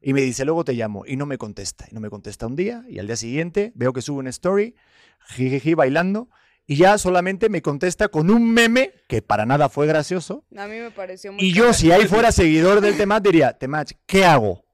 Y 0.00 0.12
me 0.14 0.22
dice, 0.22 0.44
luego 0.44 0.64
te 0.64 0.72
llamo. 0.72 1.04
Y 1.06 1.16
no 1.16 1.26
me 1.26 1.36
contesta. 1.36 1.86
Y 1.90 1.94
no 1.94 2.00
me 2.00 2.08
contesta 2.10 2.46
un 2.46 2.54
día. 2.56 2.84
Y 2.88 3.00
al 3.00 3.06
día 3.08 3.16
siguiente 3.16 3.72
veo 3.74 3.92
que 3.92 4.00
sube 4.02 4.18
una 4.20 4.30
story, 4.30 4.74
jijiji, 5.28 5.74
bailando. 5.74 6.28
Y 6.66 6.76
ya 6.76 6.96
solamente 6.96 7.48
me 7.48 7.60
contesta 7.60 8.08
con 8.08 8.30
un 8.30 8.52
meme 8.52 8.92
que 9.08 9.20
para 9.20 9.44
nada 9.44 9.68
fue 9.68 9.86
gracioso. 9.86 10.44
A 10.56 10.66
mí 10.66 10.76
me 10.78 10.90
pareció 10.90 11.32
muy 11.32 11.42
Y 11.44 11.52
yo, 11.52 11.72
si 11.72 11.90
ahí 11.90 12.06
fuera 12.06 12.30
seguidor 12.32 12.80
del 12.80 12.96
Temach, 12.96 13.22
diría, 13.22 13.52
Temach, 13.58 13.90
¿qué 14.06 14.24
hago? 14.24 14.64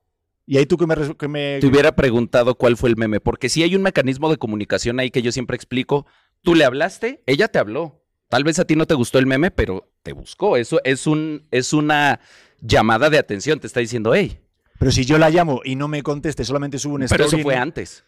Y 0.46 0.58
ahí 0.58 0.66
tú 0.66 0.76
que 0.76 0.86
me... 0.86 0.94
Que 1.16 1.28
me 1.28 1.58
Te 1.60 1.66
hubiera 1.66 1.94
preguntado 1.96 2.54
cuál 2.56 2.76
fue 2.76 2.88
el 2.90 2.96
meme, 2.96 3.20
porque 3.20 3.48
si 3.48 3.62
hay 3.62 3.74
un 3.74 3.82
mecanismo 3.82 4.30
de 4.30 4.36
comunicación 4.36 5.00
ahí 5.00 5.10
que 5.10 5.22
yo 5.22 5.32
siempre 5.32 5.56
explico. 5.56 6.06
Tú 6.42 6.54
le 6.54 6.64
hablaste, 6.64 7.22
ella 7.26 7.48
te 7.48 7.58
habló. 7.58 8.04
Tal 8.28 8.44
vez 8.44 8.58
a 8.58 8.64
ti 8.66 8.76
no 8.76 8.86
te 8.86 8.94
gustó 8.94 9.18
el 9.18 9.26
meme, 9.26 9.50
pero 9.50 9.90
te 10.02 10.12
buscó. 10.12 10.56
Eso 10.58 10.80
es 10.84 11.06
un 11.06 11.46
es 11.50 11.72
una 11.72 12.20
llamada 12.60 13.08
de 13.10 13.18
atención. 13.18 13.58
Te 13.60 13.66
está 13.66 13.80
diciendo, 13.80 14.14
hey, 14.14 14.40
Pero 14.78 14.90
si 14.92 15.04
yo 15.06 15.16
la 15.18 15.30
llamo 15.30 15.62
y 15.64 15.74
no 15.76 15.88
me 15.88 16.02
conteste, 16.02 16.44
solamente 16.44 16.78
subo 16.78 16.94
un 16.96 17.06
pero 17.08 17.24
story. 17.24 17.40
eso 17.40 17.42
fue 17.42 17.56
¿no? 17.56 17.62
antes. 17.62 18.04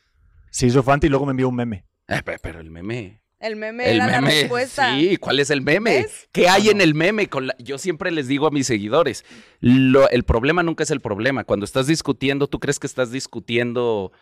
Sí, 0.51 0.67
eso 0.67 0.83
fue 0.83 0.95
antes 0.95 1.09
y 1.09 1.11
luego 1.11 1.25
me 1.27 1.31
envió 1.33 1.49
un 1.49 1.57
meme. 1.57 1.87
Eh, 2.09 2.23
pe- 2.25 2.39
pero 2.43 2.61
el 2.61 2.71
meme. 2.71 3.20
El 3.41 3.57
meme 3.57 3.89
El 3.91 3.97
era 3.97 4.07
la 4.07 4.21
respuesta. 4.21 4.95
Sí, 4.99 5.17
¿cuál 5.17 5.41
es 5.41 5.49
el 5.51 5.63
meme? 5.63 6.07
¿Qué 6.31 6.49
hay 6.49 6.69
en 6.69 6.83
el 6.83 6.95
meme? 6.95 7.29
Con 7.29 7.47
la- 7.47 7.57
Yo 7.59 7.79
siempre 7.79 8.11
les 8.11 8.29
digo 8.29 8.47
a 8.47 8.51
mis 8.51 8.67
seguidores, 8.67 9.25
lo- 9.61 10.11
el 10.11 10.25
problema 10.25 10.63
nunca 10.63 10.83
es 10.85 10.91
el 10.91 11.01
problema. 11.01 11.45
Cuando 11.45 11.65
estás 11.65 11.87
discutiendo, 11.87 12.49
tú 12.49 12.61
crees 12.61 12.79
que 12.79 12.87
estás 12.87 13.11
discutiendo 13.11 14.13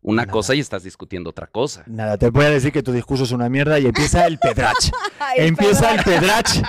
una 0.00 0.22
Nada. 0.22 0.32
cosa 0.32 0.54
y 0.54 0.60
estás 0.60 0.84
discutiendo 0.84 1.30
otra 1.30 1.46
cosa. 1.48 1.82
Nada, 1.86 2.16
te 2.16 2.30
voy 2.30 2.44
a 2.44 2.50
decir 2.50 2.70
que 2.72 2.82
tu 2.82 2.92
discurso 2.92 3.24
es 3.24 3.32
una 3.32 3.48
mierda 3.48 3.78
y 3.78 3.86
empieza 3.86 4.26
el 4.26 4.38
pedrach. 4.38 4.76
Empieza 5.36 5.92
el 5.94 6.02
pedrach 6.04 6.62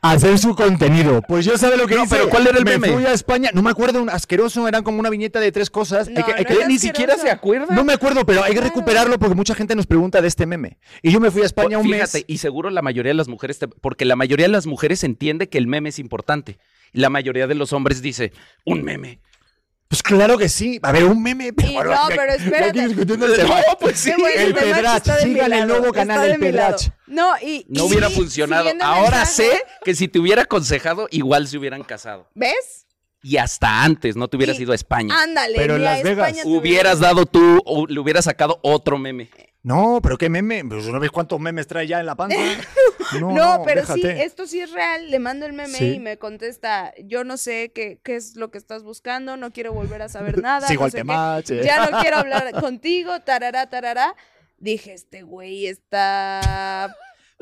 a 0.00 0.10
hacer 0.12 0.38
su 0.38 0.54
contenido. 0.54 1.20
Pues 1.26 1.44
yo 1.44 1.58
sabe 1.58 1.76
lo 1.76 1.86
que 1.86 1.96
No, 1.96 2.04
hice. 2.04 2.14
pero 2.16 2.28
¿cuál 2.30 2.46
era 2.46 2.58
el 2.58 2.64
me 2.64 2.78
meme? 2.78 2.92
fui 2.94 3.04
a 3.04 3.12
España, 3.12 3.50
no 3.52 3.60
me 3.62 3.70
acuerdo, 3.70 4.00
un 4.00 4.08
asqueroso, 4.08 4.66
eran 4.68 4.82
como 4.82 5.00
una 5.00 5.10
viñeta 5.10 5.40
de 5.40 5.50
tres 5.52 5.68
cosas. 5.68 6.08
No, 6.08 6.18
Hay 6.18 6.24
que- 6.24 6.32
hay 6.32 6.42
no 6.44 6.48
que- 6.48 6.54
era 6.54 6.68
Ni 6.68 6.78
siquiera 6.78 7.16
se 7.16 7.30
acuerda. 7.30 7.74
no 7.74 7.84
me 7.84 7.92
acuerdo, 7.92 8.24
pero 8.24 8.42
hay 8.44 8.54
que 8.54 8.60
recuperarlo 8.60 9.18
porque 9.18 9.34
mucha 9.34 9.54
gente 9.54 9.74
nos 9.74 9.86
pregunta 9.86 10.22
de 10.22 10.28
este 10.28 10.46
meme. 10.46 10.78
Y 11.02 11.10
yo 11.10 11.20
me 11.20 11.30
fui 11.30 11.42
a 11.42 11.46
España 11.46 11.78
un 11.78 11.84
Fíjate, 11.84 12.18
mes. 12.18 12.24
y 12.28 12.38
seguro 12.38 12.70
la 12.70 12.82
mayoría 12.82 13.10
de 13.10 13.14
las 13.14 13.28
mujeres, 13.28 13.58
te- 13.58 13.68
porque 13.68 14.04
la 14.04 14.16
mayoría 14.16 14.46
de 14.46 14.52
las 14.52 14.66
mujeres 14.66 15.02
entiende 15.04 15.48
que 15.48 15.58
el 15.58 15.66
meme 15.66 15.88
es 15.90 15.98
importante. 15.98 16.58
Y 16.92 17.00
la 17.00 17.10
mayoría 17.10 17.46
de 17.48 17.54
los 17.56 17.72
hombres 17.72 18.00
dice, 18.00 18.32
un 18.64 18.82
meme. 18.84 19.18
Pues 19.88 20.02
claro 20.02 20.36
que 20.36 20.48
sí. 20.48 20.80
A 20.82 20.90
ver, 20.90 21.04
un 21.04 21.22
meme. 21.22 21.52
Y 21.56 21.74
no, 21.74 21.80
pero 22.08 22.32
espérate. 22.32 22.80
aquí 22.80 22.88
discutiendo 22.88 23.26
el 23.26 23.36
tema. 23.36 23.60
No, 23.68 23.78
pues 23.78 23.98
sí. 23.98 24.12
Bueno, 24.18 24.40
el 24.40 24.54
Pedrach, 24.54 25.06
el 25.22 25.66
nuevo 25.68 25.92
canal 25.92 26.22
de 26.22 26.28
del. 26.28 26.40
Pedrach. 26.40 26.88
No, 27.06 27.34
y. 27.40 27.64
No 27.68 27.84
y- 27.84 27.86
hubiera 27.88 28.10
funcionado. 28.10 28.68
Ahora 28.82 29.18
mensaje, 29.18 29.26
sé 29.50 29.62
que 29.84 29.94
si 29.94 30.08
te 30.08 30.18
hubiera 30.18 30.42
aconsejado, 30.42 31.06
igual 31.10 31.46
se 31.46 31.56
hubieran 31.58 31.84
casado. 31.84 32.28
¿Ves? 32.34 32.86
Y 33.22 33.38
hasta 33.38 33.82
antes, 33.82 34.14
no 34.16 34.28
te 34.28 34.36
hubieras 34.36 34.58
Y- 34.58 34.62
ido 34.62 34.72
a 34.72 34.74
España. 34.74 35.14
Ándale, 35.22 35.56
Pero 35.56 35.76
en 35.76 35.82
ni 35.82 35.86
a 35.86 35.92
Las 35.94 36.02
Vegas. 36.02 36.36
Hubieras 36.44 37.00
dado 37.00 37.26
tú, 37.26 37.60
o 37.64 37.86
le 37.86 37.98
hubieras 38.00 38.24
sacado 38.26 38.58
otro 38.62 38.98
meme. 38.98 39.30
No, 39.66 39.98
pero 40.00 40.16
qué 40.16 40.28
meme. 40.30 40.64
Pues 40.64 40.86
no 40.86 41.00
ves 41.00 41.10
cuántos 41.10 41.40
memes 41.40 41.66
trae 41.66 41.88
ya 41.88 41.98
en 41.98 42.06
la 42.06 42.14
panza. 42.14 42.36
No, 43.20 43.30
No, 43.32 43.62
pero 43.64 43.84
sí, 43.86 44.00
esto 44.04 44.46
sí 44.46 44.60
es 44.60 44.72
real. 44.72 45.10
Le 45.10 45.18
mando 45.20 45.44
el 45.46 45.52
meme 45.52 45.76
Sí. 45.78 45.94
y 45.94 45.98
me 46.00 46.18
contesta, 46.18 46.92
yo 47.04 47.22
no 47.24 47.36
sé 47.36 47.70
qué, 47.72 48.00
qué 48.02 48.16
es 48.16 48.34
lo 48.36 48.50
que 48.50 48.58
estás 48.58 48.82
buscando, 48.82 49.36
no 49.36 49.52
quiero 49.52 49.72
volver 49.72 50.02
a 50.02 50.08
saber 50.08 50.38
nada. 50.42 50.66
Sigo 50.66 50.80
no 50.80 50.84
al 50.86 51.44
sé 51.44 51.56
qué. 51.56 51.64
Ya 51.64 51.88
no 51.88 51.98
quiero 52.00 52.16
hablar 52.18 52.52
contigo, 52.60 53.20
tarará, 53.20 53.68
tarará. 53.68 54.14
Dije, 54.58 54.92
este 54.92 55.22
güey 55.22 55.66
está... 55.66 56.94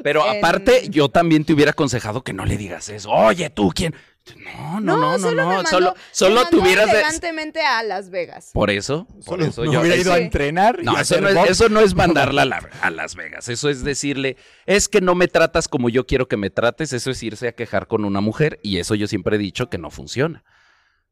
Pero 0.03 0.27
En- 0.31 0.39
aparte, 0.39 0.89
yo 0.91 1.09
también 1.09 1.45
te 1.45 1.53
hubiera 1.53 1.70
aconsejado 1.70 2.22
que 2.25 2.33
no 2.33 2.45
le 2.45 2.57
digas 2.57 2.89
eso. 2.89 3.11
Oye, 3.11 3.49
tú, 3.51 3.70
¿quién? 3.75 3.95
No, 4.37 4.81
no, 4.81 4.97
no, 4.97 5.12
no, 5.12 5.18
solo 5.18 5.43
no. 5.43 5.49
me 5.49 5.55
mandó, 5.57 5.70
solo 5.70 5.91
me 5.95 6.01
solo 6.12 6.35
mandó 6.37 6.51
te 6.51 6.57
hubieras. 6.57 6.87
de- 6.87 6.93
elegantemente 6.93 7.61
a 7.61 7.83
Las 7.83 8.09
Vegas. 8.09 8.51
Por 8.55 8.70
eso, 8.70 9.07
por 9.07 9.22
Solo 9.25 9.45
eso 9.45 9.64
yo. 9.66 9.81
hubiera 9.81 9.97
ido 9.97 10.12
a 10.14 10.18
entrenar. 10.18 10.83
No, 10.83 10.99
eso 10.99 11.20
no, 11.20 11.29
es, 11.29 11.35
box. 11.35 11.51
eso 11.51 11.68
no 11.68 11.81
es 11.81 11.95
mandarla 11.95 12.43
a, 12.43 12.45
la- 12.47 12.70
a 12.81 12.91
Las 12.91 13.16
Vegas. 13.16 13.49
Eso 13.51 13.68
es 13.68 13.85
decirle, 13.85 14.37
es 14.64 14.89
que 14.89 15.03
no 15.03 15.14
me 15.14 15.29
tratas 15.29 15.68
como 15.68 15.91
yo 15.91 16.07
quiero 16.07 16.27
que 16.27 16.39
me 16.39 16.49
trates. 16.49 16.95
Eso 16.95 17.11
es 17.11 17.22
irse 17.22 17.49
a 17.49 17.53
quejar 17.53 17.87
con 17.87 18.05
una 18.07 18.22
mujer. 18.22 18.61
Y 18.62 18.79
eso 18.79 18.95
yo 18.95 19.07
siempre 19.09 19.37
he 19.37 19.39
dicho 19.39 19.68
que 19.68 19.77
no 19.77 19.91
funciona. 19.91 20.43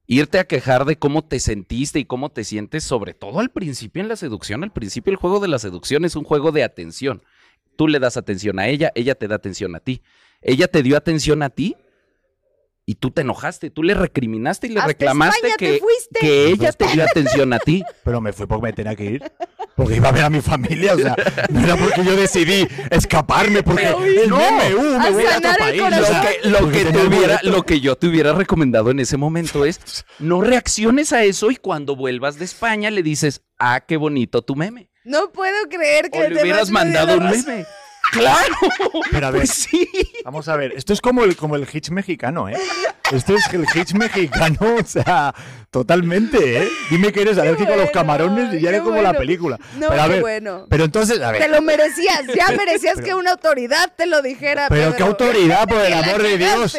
Irte 0.07 0.39
a 0.39 0.45
quejar 0.45 0.85
de 0.87 0.97
cómo 0.97 1.23
te 1.23 1.39
sentiste 1.39 1.99
y 1.99 2.07
cómo 2.07 2.31
te 2.31 2.45
sientes, 2.45 2.83
sobre 2.83 3.13
todo 3.15 3.41
al 3.41 3.51
principio 3.51 4.03
en 4.03 4.09
la 4.09 4.17
seducción. 4.17 4.65
Al 4.65 4.73
principio 4.73 5.11
el 5.11 5.17
juego 5.17 5.39
de 5.39 5.49
la 5.49 5.59
seducción 5.59 6.05
es 6.07 6.17
un 6.17 6.25
juego 6.25 6.51
de 6.51 6.65
atención. 6.65 7.23
Tú 7.77 7.89
le 7.89 7.99
das 8.01 8.17
atención 8.17 8.59
a 8.59 8.69
ella, 8.69 8.91
ella 8.95 9.15
te 9.15 9.29
da 9.29 9.37
atención 9.37 9.77
a 9.77 9.81
ti. 9.81 10.03
Ella 10.41 10.67
te 10.67 10.83
dio 10.83 10.97
atención 10.97 11.43
a 11.43 11.51
ti 11.51 11.77
y 12.85 12.97
tú 12.97 13.11
te 13.11 13.21
enojaste, 13.23 13.71
tú 13.71 13.83
le 13.83 13.95
recriminaste 13.95 14.67
y 14.67 14.71
le 14.71 14.81
Hasta 14.81 14.89
reclamaste 14.89 15.49
España 15.49 15.55
te 15.57 15.81
que, 15.81 16.19
que 16.21 16.47
ella 16.49 16.73
te 16.73 16.87
dio 16.89 17.05
atención 17.05 17.53
a 17.53 17.59
ti. 17.61 17.85
Pero 18.05 18.21
me 18.21 18.33
fui 18.33 18.47
porque 18.47 18.63
me 18.63 18.73
tenía 18.73 18.97
que 18.97 19.05
ir. 19.05 19.33
Porque 19.77 19.97
iba 19.97 20.09
a 20.09 20.13
ver 20.13 20.25
a 20.25 20.31
mi 20.31 20.41
familia. 20.41 20.95
O 20.95 20.99
sea, 20.99 21.17
no 21.51 21.61
era 21.61 21.77
porque 21.77 22.05
yo 22.05 22.17
decidí 22.17 22.67
escaparme. 22.91 23.63
Porque 23.63 23.87
el 23.87 24.29
no. 24.29 24.37
meme, 24.37 24.75
uh, 24.75 24.99
me 25.01 25.11
voy 25.11 25.25
a 25.27 25.39
otro 25.39 25.51
país. 25.59 25.81
Lo 25.81 25.89
que, 25.91 26.49
lo 26.49 26.59
porque 26.59 26.79
que 26.79 26.85
tenía 26.85 26.93
te 26.93 27.01
el 27.01 27.09
hubiera, 27.09 27.37
boleto. 27.39 27.57
lo 27.57 27.63
que 27.63 27.81
yo 27.81 27.97
te 27.97 28.07
hubiera 28.09 28.33
recomendado 28.33 28.91
en 28.91 29.01
ese 29.01 29.17
momento 29.17 29.65
es 29.65 30.05
no 30.19 30.41
reacciones 30.41 31.13
a 31.13 31.23
eso 31.25 31.51
y 31.51 31.57
cuando 31.57 31.97
vuelvas 31.97 32.39
de 32.39 32.45
España 32.45 32.91
le 32.91 33.03
dices, 33.03 33.43
ah, 33.59 33.81
qué 33.87 33.97
bonito 33.97 34.43
tu 34.43 34.57
meme. 34.57 34.91
No 35.05 35.33
puedo 35.33 35.69
creer 35.69 36.11
que 36.11 36.19
O 36.19 36.23
le 36.23 36.29
Temach 36.29 36.43
hubieras 36.43 36.69
me 36.69 36.75
mandado 36.75 37.15
un 37.15 37.21
razón. 37.25 37.45
meme. 37.47 37.67
Claro. 38.13 38.55
Pero 39.11 39.27
a 39.27 39.31
ver, 39.31 39.41
Pues 39.43 39.51
sí. 39.51 39.89
vamos 40.25 40.47
a 40.49 40.57
ver. 40.57 40.73
Esto 40.77 40.93
es 40.93 41.01
como 41.01 41.25
el, 41.25 41.35
como 41.37 41.57
el 41.57 41.67
hitch 41.71 41.91
mexicano, 41.91 42.49
¿eh? 42.49 42.57
Esto 43.11 43.35
es 43.35 43.45
el 43.53 43.65
hitch 43.75 43.95
mexicano, 43.95 44.59
o 44.81 44.85
sea, 44.87 45.35
totalmente, 45.71 46.63
¿eh? 46.63 46.69
Dime 46.91 47.13
que 47.13 47.23
eres 47.23 47.37
alérgico 47.39 47.73
a 47.73 47.77
los 47.77 47.85
bueno, 47.87 47.93
camarones 47.93 48.55
y 48.55 48.61
ya 48.61 48.69
eres 48.71 48.83
como 48.83 48.97
la 48.97 49.11
bueno. 49.11 49.19
película. 49.19 49.59
No, 49.79 49.89
pero 49.89 50.03
a 50.03 50.05
qué 50.07 50.13
ver, 50.13 50.21
bueno. 50.21 50.67
pero 50.71 50.85
entonces, 50.85 51.21
a 51.21 51.33
Te 51.33 51.39
ver. 51.41 51.51
lo 51.51 51.63
merecías, 51.63 52.23
ya 52.35 52.49
merecías 52.57 53.01
que 53.01 53.15
una 53.15 53.33
autoridad 53.33 53.93
te 53.97 54.07
lo 54.07 54.23
dijera. 54.23 54.67
Pero 54.69 54.83
Pedro. 54.93 54.97
qué 54.97 55.03
autoridad, 55.03 55.67
por 55.69 55.81
el 55.81 55.93
amor 55.93 56.23
de 56.23 56.39
Dios. 56.39 56.77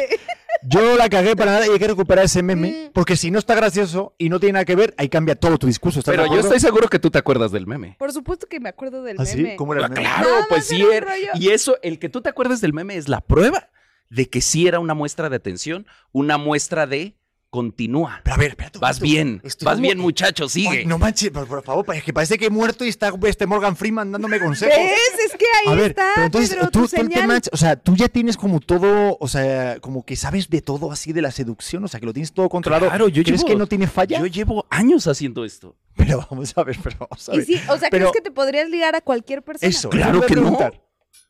Yo 0.66 0.96
la 0.96 1.08
cagué 1.08 1.36
para 1.36 1.52
nada 1.52 1.66
y 1.66 1.70
hay 1.70 1.78
que 1.78 1.86
recuperar 1.88 2.24
ese 2.24 2.42
meme. 2.42 2.86
Mm. 2.88 2.92
Porque 2.92 3.16
si 3.16 3.30
no 3.30 3.38
está 3.38 3.54
gracioso 3.54 4.14
y 4.18 4.28
no 4.28 4.40
tiene 4.40 4.54
nada 4.54 4.64
que 4.64 4.74
ver, 4.76 4.94
ahí 4.98 5.08
cambia 5.08 5.34
todo 5.34 5.58
tu 5.58 5.66
discurso. 5.66 5.98
¿estás 6.00 6.12
de 6.12 6.16
Pero 6.16 6.26
yo 6.26 6.32
acuerdo? 6.40 6.48
estoy 6.54 6.60
seguro 6.68 6.88
que 6.88 6.98
tú 6.98 7.10
te 7.10 7.18
acuerdas 7.18 7.52
del 7.52 7.66
meme. 7.66 7.96
Por 7.98 8.12
supuesto 8.12 8.46
que 8.48 8.60
me 8.60 8.68
acuerdo 8.68 9.02
del 9.02 9.16
¿Ah, 9.20 9.26
sí? 9.26 9.36
meme. 9.36 9.56
¿Cómo 9.56 9.74
era 9.74 9.84
el 9.86 9.90
meme? 9.92 10.02
Claro, 10.02 10.30
Nada 10.30 10.46
pues 10.48 10.66
sí. 10.66 10.76
era 10.76 10.86
un 10.86 10.92
era- 10.94 11.06
rollo. 11.06 11.28
Y 11.34 11.48
eso, 11.50 11.76
el 11.82 11.98
que 11.98 12.08
tú 12.08 12.20
te 12.22 12.28
acuerdes 12.30 12.60
del 12.60 12.72
meme 12.72 12.96
es 12.96 13.08
la 13.08 13.20
prueba 13.20 13.68
de 14.10 14.28
que 14.28 14.40
sí 14.40 14.66
era 14.66 14.78
una 14.80 14.94
muestra 14.94 15.28
de 15.28 15.36
atención, 15.36 15.86
una 16.12 16.38
muestra 16.38 16.86
de 16.86 17.16
continúa. 17.54 18.20
Pero 18.24 18.34
a 18.34 18.38
ver, 18.38 18.48
espérate. 18.50 18.80
Vas 18.80 18.98
momento. 19.00 19.12
bien, 19.14 19.40
Estoy 19.44 19.64
vas 19.66 19.74
como- 19.74 19.82
bien, 19.82 19.98
muchacho, 19.98 20.48
sigue. 20.48 20.68
Ay, 20.80 20.86
no 20.86 20.98
manches, 20.98 21.30
por, 21.30 21.46
por 21.46 21.62
favor, 21.62 21.86
es 21.94 22.02
que 22.02 22.12
parece 22.12 22.36
que 22.36 22.46
he 22.46 22.50
muerto 22.50 22.84
y 22.84 22.88
está 22.88 23.12
este 23.28 23.46
Morgan 23.46 23.76
Freeman 23.76 24.10
dándome 24.10 24.40
consejos. 24.40 24.74
¿Ves? 24.76 25.24
Es 25.26 25.32
que 25.36 25.44
ahí 25.60 25.72
A 25.72 25.74
ver, 25.76 25.90
está, 25.92 26.10
pero 26.16 26.26
entonces 26.26 26.50
Pedro, 26.50 26.64
tú, 26.70 26.70
tu 26.70 26.78
tú 26.80 26.84
el 26.84 26.90
señal. 27.08 27.20
tema, 27.20 27.40
o 27.52 27.56
sea, 27.56 27.76
tú 27.76 27.94
ya 27.94 28.08
tienes 28.08 28.36
como 28.36 28.58
todo, 28.58 29.16
o 29.20 29.28
sea, 29.28 29.78
como 29.80 30.04
que 30.04 30.16
sabes 30.16 30.50
de 30.50 30.60
todo 30.62 30.90
así 30.90 31.12
de 31.12 31.22
la 31.22 31.30
seducción, 31.30 31.84
o 31.84 31.88
sea, 31.88 32.00
que 32.00 32.06
lo 32.06 32.12
tienes 32.12 32.32
todo 32.32 32.48
controlado. 32.48 32.88
Claro, 32.88 33.06
yo 33.08 33.22
¿Crees 33.22 33.42
llevo- 33.42 33.46
que 33.48 33.56
no 33.56 33.66
tiene 33.68 33.86
falla? 33.86 34.18
Yo 34.18 34.26
llevo 34.26 34.66
años 34.70 35.06
haciendo 35.06 35.44
esto. 35.44 35.76
Pero 35.96 36.26
vamos 36.28 36.52
a 36.58 36.64
ver, 36.64 36.76
pero 36.82 36.96
vamos 37.08 37.28
a 37.28 37.34
Y 37.34 37.36
ver. 37.36 37.46
sí, 37.46 37.54
o 37.68 37.78
sea, 37.78 37.88
Pero- 37.88 38.10
¿crees 38.10 38.12
que 38.12 38.20
te 38.20 38.32
podrías 38.34 38.68
ligar 38.68 38.96
a 38.96 39.00
cualquier 39.00 39.42
persona? 39.42 39.70
Eso, 39.70 39.90
Claro 39.90 40.20
que 40.22 40.34
te 40.34 40.40
no. 40.40 40.58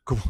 ¿Cómo? 0.04 0.22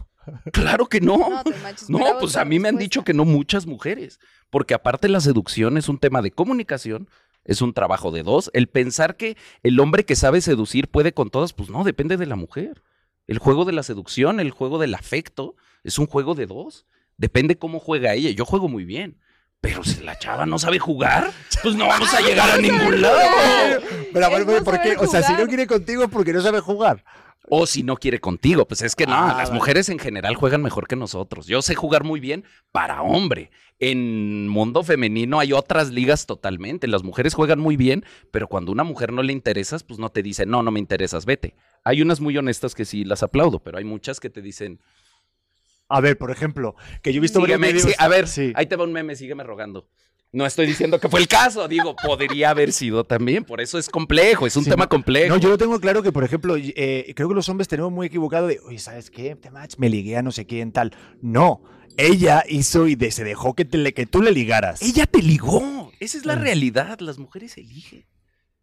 Claro 0.53 0.87
que 0.87 1.01
no. 1.01 1.19
No, 1.19 1.43
manches, 1.63 1.89
pues 2.21 2.37
a 2.37 2.45
mí 2.45 2.59
me 2.59 2.69
han 2.69 2.77
dicho 2.77 3.05
que 3.05 3.15
no 3.15 3.25
muchas 3.25 3.67
mujeres, 3.67 4.21
porque 4.51 4.75
aparte 4.75 5.09
la 5.09 5.21
seducción 5.21 5.77
es 5.77 5.89
un 5.89 5.99
tema 5.99 6.23
de 6.23 6.31
comunicación, 6.31 7.09
es 7.45 7.63
un 7.63 7.73
trabajo 7.75 8.11
de 8.11 8.23
dos. 8.23 8.51
El 8.55 8.69
pensar 8.69 9.17
que 9.17 9.37
el 9.63 9.79
hombre 9.81 10.05
que 10.05 10.17
sabe 10.17 10.41
seducir 10.41 10.89
puede 10.89 11.13
con 11.13 11.31
todas, 11.31 11.53
pues 11.53 11.71
no, 11.71 11.85
depende 11.85 12.17
de 12.17 12.27
la 12.27 12.37
mujer. 12.37 12.83
El 13.27 13.39
juego 13.39 13.65
de 13.65 13.73
la 13.73 13.83
seducción, 13.83 14.41
el 14.41 14.51
juego 14.51 14.79
del 14.79 14.95
afecto, 14.95 15.57
es 15.83 15.99
un 15.99 16.07
juego 16.07 16.35
de 16.35 16.47
dos. 16.47 16.87
Depende 17.17 17.59
cómo 17.59 17.81
juega 17.81 18.15
ella. 18.15 18.31
Yo 18.31 18.45
juego 18.45 18.69
muy 18.69 18.85
bien. 18.85 19.19
Pero 19.61 19.83
si 19.83 20.03
la 20.03 20.19
chava 20.19 20.45
no 20.45 20.59
sabe 20.59 20.79
jugar, 20.79 21.31
pues 21.63 21.75
no 21.75 21.87
vamos 21.87 22.13
a 22.13 22.21
llegar 22.21 22.51
a 22.51 22.57
ningún 22.61 23.01
lado. 23.01 23.19
Pero 24.13 24.27
a 24.27 24.29
ver, 24.29 24.41
Es 24.43 24.47
no 24.47 24.63
¿por 24.65 24.81
qué? 24.83 24.95
O 24.99 25.07
sea, 25.07 25.23
si 25.23 25.33
no 25.33 25.47
quiere 25.47 25.67
contigo 25.67 26.05
es 26.05 26.11
porque 26.11 26.35
no 26.35 26.43
sabe 26.43 26.61
jugar. 26.61 27.03
O 27.49 27.67
si 27.67 27.83
no 27.83 27.97
quiere 27.97 28.21
contigo, 28.21 28.67
pues 28.67 28.81
es 28.83 28.97
que 28.97 29.07
no, 29.07 29.13
Ah, 29.15 29.35
las 29.37 29.49
vale. 29.49 29.53
mujeres 29.59 29.89
en 29.91 29.99
general 29.99 30.35
juegan 30.35 30.63
mejor 30.63 30.87
que 30.89 30.97
nosotros. 30.97 31.47
Yo 31.47 31.61
sé 31.63 31.75
jugar 31.75 32.03
muy 32.05 32.19
bien 32.21 32.45
para 32.73 33.03
hombre. 33.03 33.51
En 33.79 34.49
mundo 34.49 34.83
femenino 34.83 35.41
hay 35.41 35.53
otras 35.53 35.91
ligas 35.91 36.25
totalmente. 36.27 36.87
Las 36.89 37.03
mujeres 37.03 37.35
juegan 37.35 37.59
muy 37.61 37.77
bien, 37.77 38.05
pero 38.31 38.49
cuando 38.49 38.71
a 38.71 38.75
una 38.75 38.85
mujer 38.85 39.13
no 39.13 39.23
le 39.23 39.33
interesas, 39.33 39.83
pues 39.83 39.99
no 39.99 40.09
te 40.11 40.23
dice, 40.23 40.47
no, 40.47 40.63
no 40.63 40.71
me 40.71 40.81
interesas, 40.81 41.27
vete. 41.27 41.55
Hay 41.85 42.01
unas 42.01 42.21
muy 42.21 42.37
honestas 42.39 42.75
que 42.75 42.85
sí 42.87 43.05
las 43.05 43.23
aplaudo, 43.23 43.59
pero 43.59 43.77
hay 43.77 43.85
muchas 43.85 44.21
que 44.21 44.31
te 44.31 44.41
dicen, 44.41 44.81
A 45.91 46.01
ver, 46.01 46.17
por 46.17 46.31
ejemplo, 46.31 46.77
que 47.03 47.13
yo 47.13 47.19
he 47.19 47.21
visto 47.21 47.41
varios 47.41 47.59
sígueme, 47.61 47.79
vídeos- 47.79 47.89
sí, 47.91 47.95
a 47.99 48.09
ver, 48.09 48.27
sí. 48.27 48.53
ahí 48.57 48.65
te 48.65 48.75
va 48.77 48.85
un 48.85 48.93
meme, 48.93 49.17
sígueme 49.17 49.45
rogando. 49.45 49.87
No 50.35 50.45
estoy 50.45 50.67
diciendo 50.67 50.99
que 50.99 51.09
fue 51.09 51.21
el 51.21 51.29
caso, 51.29 51.69
digo, 51.69 51.95
podría 51.95 52.51
haber 52.51 52.73
sido 52.73 53.05
también, 53.05 53.45
por 53.45 53.61
eso 53.61 53.79
es 53.79 53.89
complejo, 53.89 54.47
es 54.47 54.57
un 54.57 54.65
Sí, 54.65 54.71
tema 54.71 54.89
complejo. 54.89 55.29
No, 55.33 55.41
yo 55.41 55.49
lo 55.49 55.57
tengo 55.59 55.79
claro 55.81 56.03
que, 56.03 56.11
por 56.11 56.25
ejemplo, 56.25 56.57
eh, 56.59 57.13
creo 57.15 57.29
que 57.29 57.35
los 57.37 57.49
hombres 57.49 57.69
tenemos 57.69 57.93
muy 57.93 58.09
equivocado 58.09 58.49
de, 58.49 58.59
oye, 58.67 58.79
¿sabes 58.81 59.11
qué? 59.11 59.37
Te 59.37 59.51
match, 59.51 59.75
me 59.79 59.89
ligué 59.89 60.17
a 60.17 60.23
no 60.23 60.33
sé 60.33 60.45
quién 60.45 60.73
tal. 60.73 60.93
No, 61.23 61.63
ella 61.97 62.43
hizo 62.49 62.89
y 62.89 62.97
de- 62.97 63.13
se 63.13 63.23
dejó 63.23 63.55
que, 63.55 63.65
te 63.65 63.95
que 63.95 64.07
tú 64.07 64.23
le 64.23 64.33
ligaras. 64.33 64.83
Ella 64.83 65.07
te 65.07 65.23
ligó. 65.23 65.93
Esa 66.01 66.19
es 66.19 66.27
la 66.27 66.35
Mm. 66.35 66.41
realidad. 66.41 66.99
Las 66.99 67.19
mujeres 67.19 67.57
eligen. 67.57 68.05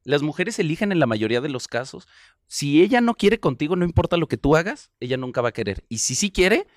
Las 0.04 0.24
mujeres 0.24 0.60
eligen 0.60 0.92
en 0.92 1.00
la 1.00 1.06
mayoría 1.06 1.40
de 1.40 1.48
los 1.50 1.68
casos. 1.70 2.08
Si 2.48 2.82
ella 2.82 3.00
no 3.02 3.14
quiere 3.14 3.40
contigo, 3.40 3.76
no 3.78 3.86
importa 3.86 4.18
lo 4.18 4.28
que 4.28 4.36
tú 4.36 4.58
hagas, 4.58 4.90
ella 5.00 5.16
nunca 5.16 5.40
va 5.42 5.50
a 5.50 5.54
querer. 5.54 5.86
Y 5.88 6.00
si 6.00 6.16
sí 6.16 6.32
quiere, 6.32 6.68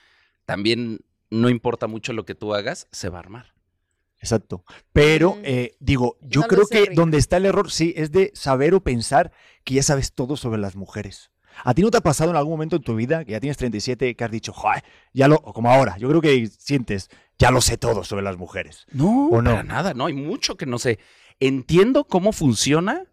también 0.44 1.00
no 1.30 1.48
importa 1.48 1.86
mucho 1.88 2.12
lo 2.12 2.24
que 2.24 2.34
tú 2.36 2.54
hagas, 2.54 2.86
se 2.92 3.08
va 3.08 3.16
a 3.16 3.20
armar. 3.20 3.53
Exacto. 4.24 4.64
Pero, 4.94 5.34
Mm. 5.34 5.40
eh, 5.44 5.76
digo, 5.80 6.16
yo 6.22 6.40
No 6.40 6.46
creo 6.46 6.64
sé, 6.64 6.74
que 6.74 6.80
Rick. 6.86 6.94
donde 6.96 7.18
está 7.18 7.36
el 7.36 7.44
error, 7.44 7.70
sí, 7.70 7.92
es 7.94 8.10
de 8.10 8.30
saber 8.34 8.72
o 8.74 8.80
pensar 8.80 9.32
que 9.64 9.74
ya 9.74 9.82
sabes 9.82 10.14
todo 10.14 10.36
sobre 10.38 10.58
las 10.60 10.76
mujeres. 10.76 11.30
¿A 11.62 11.74
ti 11.74 11.82
no 11.82 11.90
te 11.90 11.98
ha 11.98 12.00
pasado 12.00 12.30
en 12.30 12.36
algún 12.36 12.54
momento 12.54 12.76
en 12.76 12.82
tu 12.82 12.96
vida, 12.96 13.24
que 13.24 13.32
ya 13.32 13.40
tienes 13.40 13.58
37, 13.58 14.16
que 14.16 14.24
has 14.24 14.30
dicho, 14.30 14.52
joder, 14.52 14.82
ya 15.12 15.28
lo, 15.28 15.36
como 15.42 15.70
ahora, 15.70 15.96
yo 15.98 16.08
creo 16.08 16.20
que 16.22 16.46
sientes, 16.58 17.10
ya 17.38 17.50
lo 17.50 17.60
sé 17.60 17.76
todo 17.76 18.02
sobre 18.02 18.22
las 18.22 18.36
mujeres? 18.38 18.86
No, 18.92 19.28
¿O 19.28 19.42
no? 19.42 19.50
para 19.50 19.62
nada. 19.62 19.92
No, 19.94 20.06
hay 20.06 20.14
mucho 20.14 20.56
que 20.56 20.64
no 20.66 20.78
sé. 20.78 20.98
Entiendo 21.38 22.04
cómo 22.04 22.32
funciona 22.32 23.04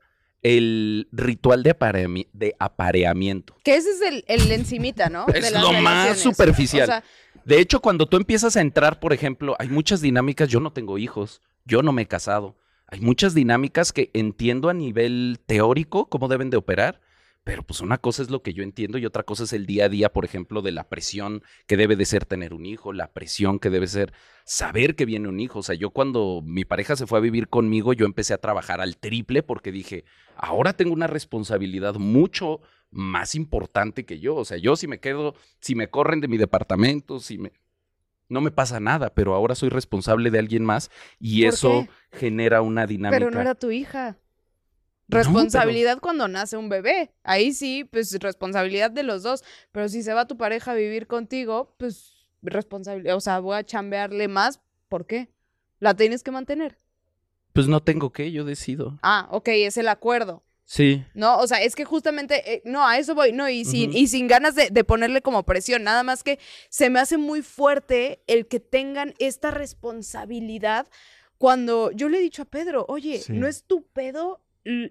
el 0.43 1.07
ritual 1.11 1.63
de, 1.63 1.77
apareami- 1.77 2.27
de 2.33 2.55
apareamiento. 2.59 3.55
Que 3.63 3.75
ese 3.75 3.91
es 3.91 4.01
el, 4.01 4.23
el 4.27 4.51
encimita, 4.51 5.09
¿no? 5.09 5.25
Es 5.27 5.43
De 5.45 5.51
las 5.51 5.61
lo 5.61 5.71
más 5.73 6.07
relaciones. 6.07 6.19
superficial. 6.21 6.83
O 6.83 6.85
sea, 6.87 7.03
De 7.45 7.59
hecho, 7.59 7.79
cuando 7.81 8.07
tú 8.07 8.17
empiezas 8.17 8.55
a 8.57 8.61
entrar, 8.61 8.99
por 8.99 9.13
ejemplo, 9.13 9.55
hay 9.59 9.67
muchas 9.69 10.01
dinámicas, 10.01 10.49
yo 10.49 10.59
no 10.59 10.71
tengo 10.73 10.97
hijos, 10.97 11.41
yo 11.65 11.81
no 11.83 11.91
me 11.91 12.03
he 12.03 12.07
casado, 12.07 12.55
hay 12.87 12.99
muchas 13.01 13.33
dinámicas 13.33 13.93
que 13.93 14.09
entiendo 14.13 14.69
a 14.69 14.73
nivel 14.73 15.39
teórico 15.45 16.07
cómo 16.09 16.27
deben 16.27 16.49
de 16.49 16.57
operar, 16.57 16.99
pero 17.43 17.63
pues 17.63 17.81
una 17.81 17.97
cosa 17.97 18.21
es 18.21 18.29
lo 18.29 18.43
que 18.43 18.53
yo 18.53 18.61
entiendo 18.61 18.99
y 18.99 19.05
otra 19.05 19.23
cosa 19.23 19.45
es 19.45 19.53
el 19.53 19.65
día 19.65 19.85
a 19.85 19.89
día, 19.89 20.13
por 20.13 20.25
ejemplo, 20.25 20.61
de 20.61 20.71
la 20.71 20.87
presión 20.89 21.41
que 21.65 21.75
debe 21.75 21.95
de 21.95 22.05
ser 22.05 22.25
tener 22.25 22.53
un 22.53 22.67
hijo, 22.67 22.93
la 22.93 23.11
presión 23.11 23.57
que 23.57 23.71
debe 23.71 23.87
ser 23.87 24.13
saber 24.45 24.95
que 24.95 25.05
viene 25.05 25.27
un 25.27 25.39
hijo. 25.39 25.59
O 25.59 25.63
sea, 25.63 25.73
yo 25.73 25.89
cuando 25.89 26.41
mi 26.45 26.65
pareja 26.65 26.95
se 26.95 27.07
fue 27.07 27.17
a 27.17 27.21
vivir 27.21 27.47
conmigo, 27.47 27.93
yo 27.93 28.05
empecé 28.05 28.35
a 28.35 28.37
trabajar 28.37 28.79
al 28.79 28.97
triple 28.97 29.41
porque 29.41 29.71
dije, 29.71 30.05
ahora 30.35 30.73
tengo 30.73 30.93
una 30.93 31.07
responsabilidad 31.07 31.95
mucho 31.95 32.61
más 32.91 33.33
importante 33.33 34.05
que 34.05 34.19
yo. 34.19 34.35
O 34.35 34.45
sea, 34.45 34.57
yo 34.57 34.75
si 34.75 34.87
me 34.87 34.99
quedo, 34.99 35.33
si 35.61 35.73
me 35.73 35.89
corren 35.89 36.21
de 36.21 36.27
mi 36.27 36.37
departamento, 36.37 37.19
si 37.19 37.39
me... 37.39 37.53
No 38.29 38.39
me 38.39 38.51
pasa 38.51 38.79
nada, 38.79 39.13
pero 39.13 39.33
ahora 39.33 39.55
soy 39.55 39.67
responsable 39.67 40.31
de 40.31 40.39
alguien 40.39 40.63
más 40.63 40.89
y 41.19 41.43
¿Por 41.43 41.53
eso 41.53 41.87
genera 42.13 42.61
una 42.61 42.87
dinámica. 42.87 43.19
pero 43.19 43.29
no 43.29 43.41
era 43.41 43.55
tu 43.55 43.71
hija. 43.71 44.20
Responsabilidad 45.11 45.99
cuando 45.99 46.27
nace 46.27 46.57
un 46.57 46.69
bebé. 46.69 47.11
Ahí 47.23 47.53
sí, 47.53 47.83
pues 47.83 48.13
responsabilidad 48.19 48.91
de 48.91 49.03
los 49.03 49.23
dos. 49.23 49.43
Pero 49.71 49.89
si 49.89 50.03
se 50.03 50.13
va 50.13 50.27
tu 50.27 50.37
pareja 50.37 50.71
a 50.71 50.75
vivir 50.75 51.07
contigo, 51.07 51.73
pues 51.77 52.27
responsabilidad. 52.41 53.15
O 53.15 53.21
sea, 53.21 53.39
voy 53.39 53.55
a 53.57 53.63
chambearle 53.63 54.27
más. 54.27 54.59
¿Por 54.89 55.05
qué? 55.05 55.29
La 55.79 55.93
tienes 55.95 56.23
que 56.23 56.31
mantener. 56.31 56.77
Pues 57.53 57.67
no 57.67 57.81
tengo 57.81 58.11
que, 58.11 58.31
yo 58.31 58.45
decido. 58.45 58.97
Ah, 59.03 59.27
ok, 59.31 59.49
es 59.49 59.77
el 59.77 59.87
acuerdo. 59.89 60.43
Sí. 60.63 61.03
No, 61.13 61.37
o 61.39 61.47
sea, 61.47 61.61
es 61.61 61.75
que 61.75 61.83
justamente, 61.83 62.53
eh, 62.53 62.61
no, 62.63 62.87
a 62.87 62.97
eso 62.97 63.13
voy, 63.13 63.33
no, 63.33 63.49
y 63.49 63.65
sin, 63.65 63.91
y 63.93 64.07
sin 64.07 64.27
ganas 64.29 64.55
de, 64.55 64.69
de 64.69 64.83
ponerle 64.85 65.21
como 65.21 65.43
presión, 65.43 65.83
nada 65.83 66.01
más 66.03 66.23
que 66.23 66.39
se 66.69 66.89
me 66.89 66.99
hace 67.01 67.17
muy 67.17 67.41
fuerte 67.41 68.21
el 68.27 68.47
que 68.47 68.61
tengan 68.61 69.13
esta 69.19 69.51
responsabilidad 69.51 70.87
cuando 71.37 71.91
yo 71.91 72.07
le 72.07 72.19
he 72.19 72.21
dicho 72.21 72.43
a 72.43 72.45
Pedro, 72.45 72.85
oye, 72.87 73.17
Sí. 73.19 73.33
no 73.33 73.47
es 73.47 73.63
tu 73.65 73.83
pedo 73.83 74.39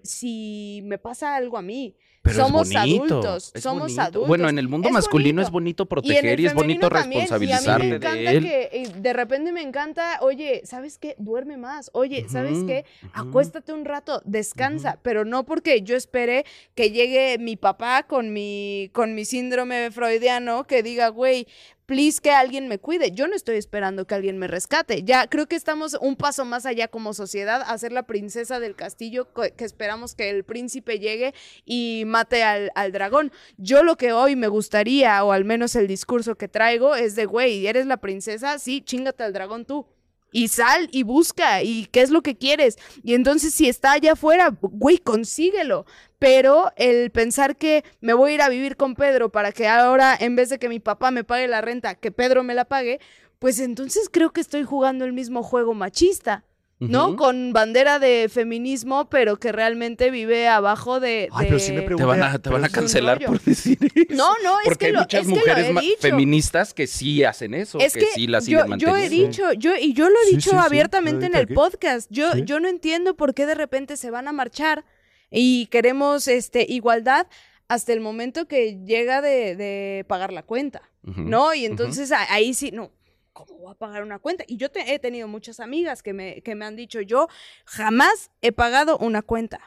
si 0.03 0.81
me 0.83 0.97
pasa 0.97 1.35
algo 1.35 1.57
a 1.57 1.61
mí. 1.61 1.95
Pero 2.23 2.35
somos 2.35 2.69
es 2.69 2.75
bonito, 2.75 3.03
adultos, 3.03 3.51
es 3.55 3.63
somos 3.63 3.81
bonito. 3.81 4.01
adultos. 4.01 4.27
Bueno, 4.27 4.47
en 4.47 4.59
el 4.59 4.67
mundo 4.67 4.89
Es 4.89 4.93
masculino 4.93 5.41
es 5.41 5.49
bonito. 5.49 5.83
Y 5.83 5.85
proteger 5.87 6.39
y, 6.39 6.45
es 6.45 6.53
bonito 6.53 6.87
femenino 6.87 7.25
también, 7.27 7.27
y 7.27 7.33
a 7.33 7.39
mí 7.39 7.47
me 7.47 7.53
responsabilizarte 7.57 7.95
encanta 7.95 8.13
de 8.13 8.37
él. 8.37 8.43
que 8.43 8.69
eh, 8.73 8.91
de 8.95 9.13
repente 9.13 9.51
me 9.51 9.63
encanta, 9.63 10.19
oye, 10.21 10.61
¿sabes 10.63 10.99
qué? 10.99 11.15
Duerme 11.17 11.57
más. 11.57 11.89
Oye, 11.93 12.27
¿sabes 12.29 12.63
qué? 12.67 12.85
Acuéstate 13.13 13.73
un 13.73 13.85
rato, 13.85 14.21
descansa, 14.23 14.99
pero 15.01 15.25
no 15.25 15.45
porque 15.47 15.81
yo 15.81 15.95
espere 15.95 16.45
que 16.75 16.91
llegue 16.91 17.39
mi 17.39 17.55
papá 17.55 18.03
con 18.03 18.31
mi, 18.33 18.91
con 18.93 19.15
mi 19.15 19.25
síndrome 19.25 19.89
freudiano 19.89 20.65
que 20.67 20.83
diga, 20.83 21.07
güey, 21.07 21.47
please 21.91 22.21
que 22.21 22.31
alguien 22.31 22.69
me 22.69 22.79
cuide. 22.79 23.11
Yo 23.11 23.27
no 23.27 23.35
estoy 23.35 23.57
esperando 23.57 24.07
que 24.07 24.15
alguien 24.15 24.37
me 24.37 24.47
rescate. 24.47 25.03
Ya 25.03 25.27
creo 25.27 25.47
que 25.47 25.57
estamos 25.57 25.97
un 25.99 26.15
paso 26.15 26.45
más 26.45 26.65
allá 26.65 26.87
como 26.87 27.13
sociedad 27.13 27.61
a 27.67 27.77
ser 27.77 27.91
la 27.91 28.03
princesa 28.03 28.61
del 28.61 28.77
castillo 28.77 29.27
que 29.33 29.65
esperamos 29.65 30.15
que 30.15 30.29
el 30.29 30.45
príncipe 30.45 30.99
llegue 30.99 31.33
y 31.65 32.03
mate 32.05 32.43
al, 32.43 32.71
al 32.75 32.93
dragón. 32.93 33.33
Yo 33.57 33.83
lo 33.83 33.97
que 33.97 34.13
hoy 34.13 34.37
me 34.37 34.47
gustaría, 34.47 35.21
o 35.25 35.33
al 35.33 35.43
menos 35.43 35.75
el 35.75 35.87
discurso 35.87 36.35
que 36.35 36.47
traigo, 36.47 36.95
es 36.95 37.17
de, 37.17 37.25
güey, 37.25 37.67
eres 37.67 37.85
la 37.85 37.97
princesa, 37.97 38.57
sí, 38.57 38.79
chingate 38.79 39.25
al 39.25 39.33
dragón 39.33 39.65
tú. 39.65 39.85
Y 40.31 40.47
sal 40.47 40.87
y 40.93 41.03
busca, 41.03 41.61
y 41.61 41.87
qué 41.87 41.99
es 42.03 42.09
lo 42.09 42.21
que 42.21 42.37
quieres. 42.37 42.77
Y 43.03 43.15
entonces 43.15 43.53
si 43.53 43.67
está 43.67 43.91
allá 43.91 44.13
afuera, 44.13 44.57
güey, 44.61 44.97
consíguelo. 44.97 45.85
Pero 46.21 46.71
el 46.75 47.09
pensar 47.09 47.55
que 47.55 47.83
me 47.99 48.13
voy 48.13 48.31
a 48.31 48.35
ir 48.35 48.41
a 48.43 48.49
vivir 48.49 48.77
con 48.77 48.93
Pedro 48.93 49.29
para 49.31 49.51
que 49.51 49.67
ahora, 49.67 50.15
en 50.19 50.35
vez 50.35 50.49
de 50.49 50.59
que 50.59 50.69
mi 50.69 50.79
papá 50.79 51.09
me 51.09 51.23
pague 51.23 51.47
la 51.47 51.61
renta, 51.61 51.95
que 51.95 52.11
Pedro 52.11 52.43
me 52.43 52.53
la 52.53 52.65
pague, 52.65 52.99
pues 53.39 53.59
entonces 53.59 54.07
creo 54.11 54.31
que 54.31 54.39
estoy 54.39 54.63
jugando 54.63 55.03
el 55.03 55.13
mismo 55.13 55.41
juego 55.41 55.73
machista. 55.73 56.43
¿no? 56.79 57.15
Con 57.15 57.53
bandera 57.53 57.99
de 57.99 58.27
feminismo, 58.27 59.07
pero 59.07 59.37
que 59.37 59.51
realmente 59.51 60.09
vive 60.09 60.47
abajo 60.47 60.99
de... 60.99 61.29
Ay, 61.31 61.45
pero 61.45 61.59
sí 61.59 61.73
me 61.73 61.81
Te 61.81 61.85
pregunto- 61.85 62.07
van 62.07 62.23
a, 62.23 62.39
te 62.39 62.49
van 62.49 62.65
a 62.65 62.69
cancelar 62.69 63.23
por 63.23 63.39
decir 63.39 63.77
eso. 63.95 64.15
No, 64.15 64.29
no, 64.43 64.59
es 64.61 64.65
Porque 64.65 64.77
que 64.79 64.85
hay 64.87 64.91
lo, 64.93 64.99
muchas 65.01 65.21
es 65.21 65.27
que 65.27 65.33
lo 65.33 65.39
mujeres 65.39 65.69
he 65.69 65.73
ma- 65.73 65.81
dicho. 65.81 65.97
feministas 66.01 66.73
que 66.73 66.87
sí 66.87 67.23
hacen 67.23 67.53
eso, 67.53 67.77
Es 67.79 67.93
que, 67.93 67.99
que 67.99 68.05
sí 68.07 68.25
la 68.25 68.39
yo, 68.39 68.63
siguen 68.63 68.79
yo 68.79 68.95
he 68.97 69.09
dicho, 69.09 69.53
yo, 69.53 69.75
y 69.75 69.93
yo 69.93 70.09
lo 70.09 70.15
he 70.23 70.29
Sí, 70.29 70.35
dicho 70.37 70.49
sí, 70.51 70.55
abiertamente 70.59 71.27
en 71.27 71.35
el 71.35 71.43
aquí. 71.43 71.53
podcast. 71.53 72.07
Yo, 72.11 72.31
Sí. 72.33 72.41
yo 72.45 72.59
no 72.59 72.67
entiendo 72.67 73.15
por 73.15 73.35
qué 73.35 73.45
de 73.45 73.53
repente 73.53 73.95
se 73.95 74.09
van 74.09 74.27
a 74.27 74.31
marchar 74.31 74.83
y 75.31 75.65
queremos 75.67 76.27
este, 76.27 76.65
igualdad 76.69 77.25
hasta 77.67 77.93
el 77.93 78.01
momento 78.01 78.47
que 78.47 78.83
llega 78.85 79.21
de, 79.21 79.55
de 79.55 80.05
pagar 80.07 80.31
la 80.33 80.43
cuenta. 80.43 80.81
¿no? 81.03 81.53
Y 81.55 81.65
entonces 81.65 82.11
ahí 82.11 82.53
sí, 82.53 82.69
no, 82.71 82.91
¿cómo 83.33 83.57
voy 83.57 83.71
a 83.71 83.75
pagar 83.75 84.03
una 84.03 84.19
cuenta? 84.19 84.43
Y 84.47 84.57
yo 84.57 84.69
te- 84.69 84.93
he 84.93 84.99
tenido 84.99 85.27
muchas 85.27 85.59
amigas 85.59 86.03
que 86.03 86.13
me, 86.13 86.41
que 86.43 86.53
me 86.53 86.63
han 86.65 86.75
dicho, 86.75 87.01
yo 87.01 87.27
jamás 87.65 88.29
he 88.41 88.51
pagado 88.51 88.99
una 88.99 89.23
cuenta. 89.23 89.59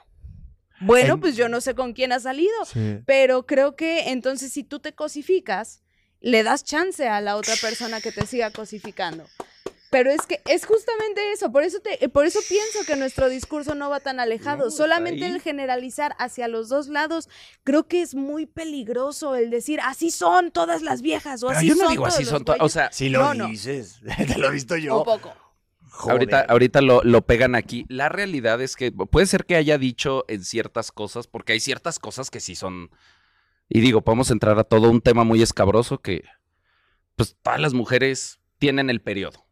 Bueno, 0.81 1.15
En- 1.15 1.21
pues 1.21 1.35
yo 1.35 1.49
no 1.49 1.61
sé 1.61 1.75
con 1.75 1.93
quién 1.93 2.12
ha 2.12 2.21
salido, 2.21 2.53
Sí. 2.67 2.99
pero 3.07 3.47
creo 3.47 3.75
que 3.75 4.11
entonces 4.11 4.53
si 4.53 4.62
tú 4.65 4.79
te 4.81 4.93
cosificas, 4.95 5.83
le 6.21 6.43
das 6.43 6.62
chance 6.62 7.09
a 7.09 7.21
la 7.21 7.37
otra 7.37 7.55
persona 7.61 8.01
que 8.01 8.12
te 8.12 8.27
siga 8.27 8.51
cosificando. 8.51 9.25
Pero 9.95 10.11
es 10.11 10.22
que 10.26 10.40
es 10.47 10.66
justamente 10.66 11.20
eso, 11.32 11.53
por 11.53 11.62
eso 11.62 11.78
te, 11.78 12.09
por 12.09 12.26
eso 12.26 12.40
pienso 12.49 12.80
que 12.84 12.97
nuestro 12.97 13.28
discurso 13.28 13.76
no 13.76 13.90
va 13.90 14.01
tan 14.01 14.18
alejado. 14.18 14.64
No, 14.64 14.70
Solamente 14.72 15.24
ahí. 15.24 15.30
el 15.30 15.40
generalizar 15.40 16.16
hacia 16.18 16.49
los 16.49 16.68
dos 16.68 16.88
lados, 16.88 17.28
creo 17.62 17.86
que 17.86 18.03
es 18.03 18.16
muy 18.16 18.45
peligroso 18.47 19.36
el 19.36 19.51
decir 19.51 19.78
así 19.84 20.11
son 20.11 20.51
todas 20.51 20.82
las 20.82 21.01
viejas 21.01 21.45
o 21.45 21.47
Pero 21.47 21.59
así 21.59 21.68
yo 21.68 21.74
no 21.76 21.82
son 21.84 21.90
digo 21.92 22.07
así 22.07 22.24
son, 22.24 22.45
to- 22.45 22.57
o 22.59 22.68
sea, 22.68 22.90
Si 22.90 23.09
lo 23.09 23.20
No, 23.20 23.34
no. 23.34 23.47
dices, 23.47 24.01
te 24.26 24.36
lo 24.36 24.49
he 24.49 24.51
visto 24.51 24.76
yo. 24.76 24.99
un 24.99 25.05
poco. 25.05 25.32
Joder. 25.90 26.12
Ahorita, 26.12 26.40
ahorita 26.49 26.80
lo, 26.80 27.01
lo 27.05 27.22
pegan 27.24 27.55
aquí. 27.55 27.86
La 27.88 28.09
realidad 28.09 28.61
es 28.61 28.74
que 28.74 28.90
puede 28.90 29.26
ser 29.26 29.45
que 29.45 29.55
haya 29.55 29.78
dicho 29.78 30.24
en 30.26 30.45
ciertas 30.45 30.90
cosas, 30.90 31.28
porque 31.28 31.53
hay 31.53 31.61
ciertas 31.61 32.01
cosas 32.01 32.32
que 32.32 32.40
sí 32.40 32.57
son. 32.57 32.90
Y 33.68 33.78
digo, 33.80 34.03
podemos 34.03 34.32
entrar 34.32 34.59
a 34.59 34.64
todo 34.64 34.90
un 34.90 35.01
tema 35.01 35.22
muy 35.22 35.40
escabroso 35.40 35.99
que, 35.99 36.24
pues, 37.14 37.36
todas 37.40 37.61
las 37.61 37.74
mujeres 37.74 38.40
tienen 38.59 38.90
el 38.90 39.01
periodo. 39.01 39.43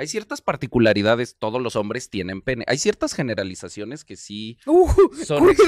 Hay 0.00 0.08
ciertas 0.08 0.40
particularidades, 0.40 1.36
todos 1.38 1.60
los 1.60 1.76
hombres 1.76 2.08
tienen 2.08 2.40
pene. 2.40 2.64
Hay 2.68 2.78
ciertas 2.78 3.12
generalizaciones 3.12 4.02
que 4.02 4.16
sí 4.16 4.56
Uh, 4.66 4.88
son 5.26 5.50
eso, 5.50 5.62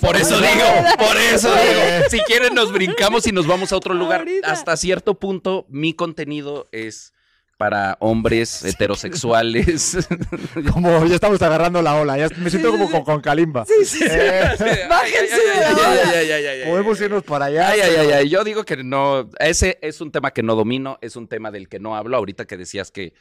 Por 0.00 0.16
eso 0.16 0.38
cuidado. 0.38 0.54
digo, 0.54 0.96
por 0.98 1.16
eso 1.16 1.48
digo. 1.52 2.08
Si 2.10 2.20
quieren 2.20 2.54
nos 2.54 2.72
brincamos 2.72 3.26
y 3.26 3.32
nos 3.32 3.48
vamos 3.48 3.72
a 3.72 3.76
otro 3.76 3.92
lugar. 3.92 4.20
Ahorita. 4.20 4.52
Hasta 4.52 4.76
cierto 4.76 5.18
punto 5.18 5.66
mi 5.68 5.94
contenido 5.94 6.68
es 6.70 7.12
para 7.56 7.96
hombres 8.00 8.64
heterosexuales. 8.64 9.98
Como 10.72 11.04
ya 11.06 11.16
estamos 11.16 11.42
agarrando 11.42 11.82
la 11.82 12.00
ola, 12.00 12.16
ya 12.16 12.28
me 12.38 12.48
siento 12.50 12.70
como 12.70 12.90
con, 12.90 13.02
con 13.04 13.20
Kalimba. 13.20 13.66
Eh, 13.68 14.86
Bájense 14.88 15.36
de 15.36 15.60
la 15.60 15.70
ola. 15.70 16.70
Podemos 16.70 17.00
irnos 17.00 17.22
para 17.24 17.46
allá. 17.46 17.68
Ay, 17.68 17.80
ay, 17.80 17.96
ay, 17.96 18.10
ay. 18.12 18.28
Yo 18.30 18.44
digo 18.44 18.64
que 18.64 18.76
no. 18.78 19.28
Ese 19.38 19.78
es 19.82 20.00
un 20.00 20.10
tema 20.10 20.30
que 20.30 20.42
no 20.42 20.54
domino, 20.54 20.98
es 21.02 21.16
un 21.16 21.28
tema 21.28 21.50
del 21.50 21.68
que 21.68 21.80
no 21.80 21.96
hablo. 21.96 22.16
Ahorita 22.16 22.46
que 22.46 22.56
decías 22.56 22.90
que 22.90 23.12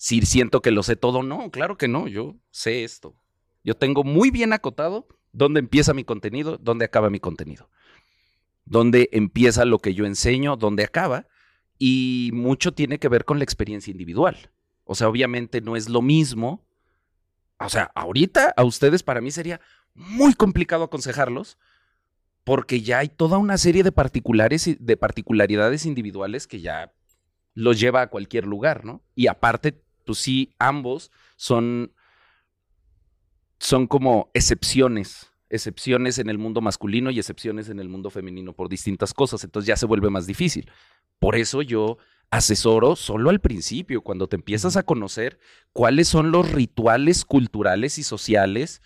si 0.00 0.22
siento 0.22 0.62
que 0.62 0.70
lo 0.70 0.82
sé 0.82 0.96
todo, 0.96 1.22
no, 1.22 1.50
claro 1.50 1.76
que 1.76 1.86
no. 1.86 2.08
Yo 2.08 2.34
sé 2.50 2.84
esto. 2.84 3.14
Yo 3.62 3.76
tengo 3.76 4.02
muy 4.02 4.30
bien 4.30 4.54
acotado 4.54 5.06
dónde 5.30 5.60
empieza 5.60 5.92
mi 5.92 6.04
contenido, 6.04 6.56
dónde 6.56 6.86
acaba 6.86 7.10
mi 7.10 7.20
contenido. 7.20 7.68
Dónde 8.64 9.10
empieza 9.12 9.66
lo 9.66 9.78
que 9.78 9.92
yo 9.92 10.06
enseño, 10.06 10.56
dónde 10.56 10.84
acaba. 10.84 11.26
Y 11.78 12.30
mucho 12.32 12.72
tiene 12.72 12.98
que 12.98 13.10
ver 13.10 13.26
con 13.26 13.36
la 13.36 13.44
experiencia 13.44 13.90
individual. 13.90 14.50
O 14.84 14.94
sea, 14.94 15.06
obviamente 15.06 15.60
no 15.60 15.76
es 15.76 15.90
lo 15.90 16.00
mismo. 16.00 16.66
O 17.58 17.68
sea, 17.68 17.92
ahorita 17.94 18.54
a 18.56 18.64
ustedes 18.64 19.02
para 19.02 19.20
mí 19.20 19.30
sería 19.30 19.60
muy 19.92 20.32
complicado 20.32 20.84
aconsejarlos 20.84 21.58
porque 22.42 22.80
ya 22.80 23.00
hay 23.00 23.10
toda 23.10 23.36
una 23.36 23.58
serie 23.58 23.82
de 23.82 23.92
particulares 23.92 24.78
de 24.80 24.96
particularidades 24.96 25.84
individuales 25.84 26.46
que 26.46 26.62
ya 26.62 26.90
los 27.52 27.78
lleva 27.78 28.00
a 28.00 28.06
cualquier 28.08 28.46
lugar, 28.46 28.86
¿no? 28.86 29.02
Y 29.14 29.26
aparte, 29.26 29.82
pues 30.04 30.18
sí, 30.18 30.54
ambos 30.58 31.10
son 31.36 31.92
son 33.60 33.86
como 33.86 34.30
excepciones, 34.32 35.30
excepciones 35.50 36.18
en 36.18 36.30
el 36.30 36.38
mundo 36.38 36.62
masculino 36.62 37.10
y 37.10 37.18
excepciones 37.18 37.68
en 37.68 37.78
el 37.78 37.88
mundo 37.88 38.08
femenino 38.10 38.54
por 38.54 38.68
distintas 38.68 39.12
cosas, 39.12 39.44
entonces 39.44 39.66
ya 39.66 39.76
se 39.76 39.86
vuelve 39.86 40.08
más 40.08 40.26
difícil. 40.26 40.70
Por 41.18 41.36
eso 41.36 41.60
yo 41.60 41.98
asesoro 42.30 42.96
solo 42.96 43.28
al 43.28 43.40
principio, 43.40 44.02
cuando 44.02 44.28
te 44.28 44.36
empiezas 44.36 44.76
a 44.76 44.84
conocer 44.84 45.38
cuáles 45.72 46.08
son 46.08 46.30
los 46.30 46.50
rituales 46.50 47.24
culturales 47.24 47.98
y 47.98 48.02
sociales 48.02 48.80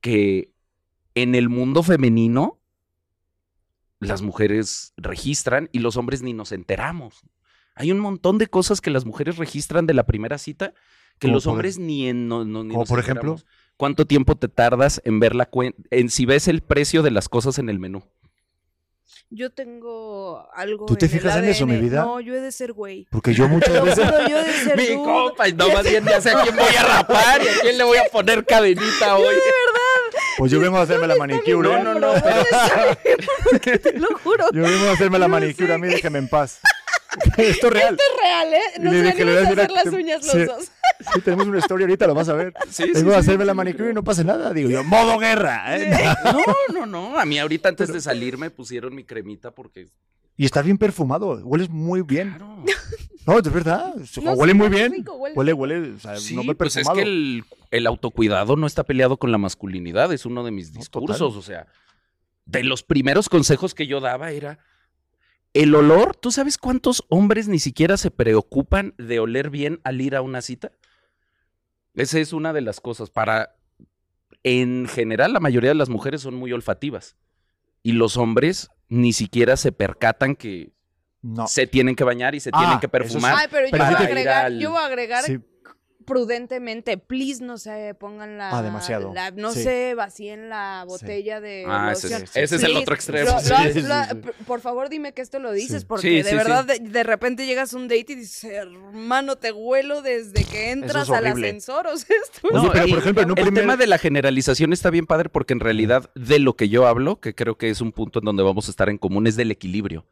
que 0.00 0.52
en 1.14 1.34
el 1.34 1.48
mundo 1.48 1.82
femenino 1.82 2.60
las 3.98 4.22
mujeres 4.22 4.92
registran 4.96 5.68
y 5.72 5.80
los 5.80 5.96
hombres 5.96 6.22
ni 6.22 6.32
nos 6.32 6.52
enteramos. 6.52 7.24
Hay 7.76 7.92
un 7.92 8.00
montón 8.00 8.38
de 8.38 8.46
cosas 8.48 8.80
que 8.80 8.90
las 8.90 9.04
mujeres 9.04 9.36
registran 9.36 9.86
de 9.86 9.94
la 9.94 10.04
primera 10.06 10.38
cita 10.38 10.72
que 11.18 11.28
los 11.28 11.46
hombres 11.46 11.78
ni 11.78 12.08
en 12.08 12.26
no, 12.28 12.44
no- 12.44 12.64
ni 12.64 12.74
por 12.84 12.98
ejemplo? 12.98 13.36
¿Cuánto 13.76 14.06
tiempo 14.06 14.36
te 14.36 14.48
tardas 14.48 15.00
en 15.04 15.20
ver 15.20 15.34
la 15.34 15.50
cuen- 15.50 15.74
en 15.90 16.08
si 16.10 16.26
ves 16.26 16.48
el 16.48 16.62
precio 16.62 17.02
de 17.02 17.10
las 17.10 17.28
cosas 17.28 17.58
en 17.58 17.68
el 17.68 17.78
menú? 17.78 18.02
Yo 19.28 19.50
tengo 19.50 20.46
algo. 20.54 20.86
¿Tú 20.86 20.94
te 20.96 21.06
el 21.06 21.10
fijas 21.12 21.36
en 21.36 21.44
eso, 21.44 21.66
mi 21.66 21.74
ADN. 21.74 21.80
vida? 21.82 22.02
No, 22.04 22.20
yo 22.20 22.34
he 22.34 22.40
de 22.40 22.52
ser 22.52 22.72
güey. 22.72 23.06
Porque 23.10 23.34
yo 23.34 23.48
muchas 23.48 23.72
veces. 23.84 24.04
juro, 24.04 24.28
yo 24.28 24.38
he 24.38 24.44
de 24.44 24.52
ser 24.52 24.76
Mi 24.76 24.86
dude. 24.86 24.96
compa, 25.04 25.48
y 25.48 25.52
no 25.52 25.68
más 25.70 25.82
bien 25.88 26.04
ya 26.04 26.20
sé 26.20 26.30
a 26.30 26.42
quién 26.42 26.54
voy 26.56 26.74
a 26.78 26.82
rapar 26.82 27.42
y 27.42 27.48
a 27.48 27.60
quién 27.60 27.76
le 27.78 27.84
voy 27.84 27.98
a 27.98 28.04
poner 28.12 28.44
cadenita 28.46 29.16
hoy. 29.16 29.34
Pues 30.38 30.52
yo 30.52 30.60
vengo 30.60 30.76
a 30.78 30.82
hacerme 30.82 31.06
la 31.06 31.16
manicure. 31.16 31.68
No, 31.82 31.82
no, 31.82 31.94
no, 31.98 32.12
pero- 32.22 33.60
Te 33.82 33.98
lo 33.98 34.08
juro. 34.22 34.46
Yo 34.52 34.62
vengo 34.62 34.86
a 34.86 34.92
hacerme 34.92 35.18
la 35.18 35.28
sé. 35.28 35.72
a 35.74 35.78
mí 35.78 35.88
déjeme 35.88 36.18
en 36.18 36.28
paz. 36.28 36.60
Esto 37.38 37.66
es 37.68 37.72
real. 37.72 37.94
Es 37.94 38.22
real, 38.22 38.54
¿eh? 38.54 38.60
Nos 38.80 38.92
venimos 38.92 39.36
a 39.46 39.50
hacer 39.52 39.70
las 39.70 39.86
uñas 39.86 40.22
los 40.26 40.32
sí. 40.32 40.44
dos. 40.44 40.70
Sí, 41.14 41.20
tenemos 41.20 41.46
una 41.46 41.58
historia 41.58 41.84
ahorita, 41.86 42.06
lo 42.06 42.14
vas 42.14 42.28
a 42.28 42.34
ver. 42.34 42.54
Sí, 42.70 42.84
sí, 42.86 42.92
Vengo 42.94 43.10
a 43.10 43.14
sí, 43.14 43.20
hacerme 43.20 43.44
sí, 43.44 43.46
la 43.46 43.52
sí, 43.52 43.56
manicure 43.56 43.90
y 43.90 43.94
no 43.94 44.02
pasa 44.04 44.24
nada. 44.24 44.52
Digo 44.52 44.70
yo, 44.70 44.82
modo 44.84 45.18
guerra. 45.18 45.76
¿eh? 45.76 45.90
No, 46.24 46.80
no, 46.80 46.86
no. 46.86 47.18
A 47.18 47.24
mí 47.24 47.38
ahorita 47.38 47.68
antes 47.68 47.92
de 47.92 48.00
salir 48.00 48.38
me 48.38 48.50
pusieron 48.50 48.94
mi 48.94 49.04
cremita 49.04 49.50
porque 49.50 49.88
Y 50.36 50.44
estás 50.44 50.64
bien 50.64 50.78
perfumado, 50.78 51.36
hueles 51.44 51.68
muy 51.68 52.02
bien. 52.02 52.30
Claro. 52.30 52.64
No, 53.26 53.38
es 53.38 53.52
verdad. 53.52 53.94
No, 54.22 54.32
huele 54.34 54.52
sí, 54.52 54.58
muy 54.58 54.68
bien. 54.68 54.92
rico, 54.92 55.14
huele 55.16 55.34
Huele, 55.34 55.52
huele, 55.52 55.90
o 55.94 55.98
sea, 55.98 56.16
Sí, 56.16 56.34
un 56.34 56.40
hombre 56.40 56.54
pues 56.54 56.76
es 56.76 56.88
que 56.88 57.02
el, 57.02 57.44
el 57.72 57.86
autocuidado 57.88 58.54
no 58.54 58.66
está 58.68 58.84
peleado 58.84 59.16
con 59.16 59.32
la 59.32 59.38
masculinidad, 59.38 60.12
es 60.12 60.26
uno 60.26 60.44
de 60.44 60.52
mis 60.52 60.72
No, 60.72 60.78
discursos. 60.78 61.18
total. 61.18 61.38
O 61.38 61.42
sea, 61.42 61.66
de 62.44 62.62
los 62.62 62.84
primeros 62.84 63.28
consejos 63.28 63.74
que 63.74 63.88
yo 63.88 63.98
daba 64.00 64.30
era 64.30 64.60
el 65.62 65.74
olor. 65.74 66.14
¿Tú 66.16 66.30
sabes 66.30 66.58
cuántos 66.58 67.04
hombres 67.08 67.48
ni 67.48 67.58
siquiera 67.58 67.96
se 67.96 68.10
preocupan 68.10 68.94
de 68.98 69.18
oler 69.20 69.50
bien 69.50 69.80
al 69.84 70.00
ir 70.00 70.14
a 70.16 70.22
una 70.22 70.42
cita? 70.42 70.72
Esa 71.94 72.18
es 72.18 72.32
una 72.32 72.52
de 72.52 72.60
las 72.60 72.80
cosas. 72.80 73.10
Para, 73.10 73.56
en 74.42 74.86
general, 74.86 75.32
la 75.32 75.40
mayoría 75.40 75.70
de 75.70 75.74
las 75.76 75.88
mujeres 75.88 76.20
son 76.20 76.34
muy 76.34 76.52
olfativas 76.52 77.16
y 77.82 77.92
los 77.92 78.16
hombres 78.16 78.68
ni 78.88 79.12
siquiera 79.12 79.56
se 79.56 79.72
percatan 79.72 80.36
que 80.36 80.72
No. 81.22 81.46
se 81.48 81.66
tienen 81.66 81.96
que 81.96 82.04
bañar 82.04 82.34
y 82.34 82.40
se 82.40 82.50
Ah, 82.52 82.58
tienen 82.58 82.78
que 82.78 82.86
eso 82.86 82.90
sí. 82.96 83.14
perfumar. 83.14 83.34
Ay, 83.38 83.46
pero 83.50 83.66
yo 83.66 83.70
Pero 83.72 83.84
voy 83.84 83.94
a 83.94 83.96
sí 83.96 84.02
te- 84.04 84.08
agregar, 84.10 84.44
al- 84.46 84.58
yo 84.60 84.70
voy 84.70 84.78
a 84.80 84.86
agregar 84.86 85.24
Sí. 85.24 85.38
Prudentemente, 86.06 86.96
please 86.96 87.44
no 87.44 87.58
se 87.58 87.94
pongan 87.94 88.38
la, 88.38 88.56
Ah, 88.56 88.62
demasiado. 88.62 89.12
la- 89.12 89.30
no 89.32 89.52
Sí. 89.52 89.62
se 89.64 89.94
vacíen 89.94 90.48
la 90.48 90.84
botella 90.88 91.40
de 91.40 91.64
Ah, 91.68 91.92
ese, 91.92 92.06
es- 92.16 92.36
ese 92.36 92.56
es 92.56 92.62
el 92.62 92.76
otro 92.76 92.94
extremo. 92.94 93.30
lo- 93.30 93.40
sí. 93.40 93.48
lo- 93.50 93.56
Sí, 93.58 93.72
sí, 93.74 93.82
lo- 93.82 94.04
sí. 94.04 94.14
p- 94.14 94.32
Por 94.46 94.60
favor, 94.60 94.88
dime 94.88 95.12
que 95.12 95.20
esto 95.22 95.38
lo 95.38 95.52
dices, 95.52 95.82
Sí. 95.82 95.86
porque 95.86 96.02
Sí, 96.08 96.14
de 96.16 96.22
sí, 96.24 96.30
sí. 96.30 96.34
verdad, 96.36 96.64
de, 96.64 96.78
de 96.78 97.02
repente 97.02 97.44
llegas 97.46 97.74
a 97.74 97.76
un 97.76 97.88
date 97.88 98.06
y 98.12 98.14
dices, 98.14 98.44
hermano, 98.44 99.36
te 99.36 99.52
huelo 99.52 100.00
desde 100.02 100.44
que 100.44 100.70
entras 100.70 101.10
al 101.10 101.26
ascensor. 101.26 101.86
O 101.88 101.96
sea, 101.98 102.16
esto 102.24 102.48
pero, 102.72 102.86
y 102.86 102.90
por 102.90 102.98
ejemplo, 103.00 103.22
en 103.22 103.30
un 103.32 103.38
el 103.38 103.44
primer- 103.44 103.62
tema 103.64 103.76
de 103.76 103.86
la 103.86 103.98
generalización 103.98 104.72
está 104.72 104.90
bien 104.90 105.06
padre 105.06 105.28
porque 105.28 105.52
en 105.52 105.60
realidad 105.60 106.10
de 106.14 106.38
lo 106.38 106.54
que 106.54 106.68
yo 106.68 106.86
hablo, 106.86 107.20
que 107.20 107.34
creo 107.34 107.56
que 107.58 107.68
es 107.70 107.80
un 107.80 107.92
punto 107.92 108.20
en 108.20 108.24
donde 108.24 108.42
vamos 108.42 108.68
a 108.68 108.70
estar 108.70 108.88
en 108.88 108.98
común, 108.98 109.26
es 109.26 109.36
del 109.36 109.50
equilibrio. 109.50 110.06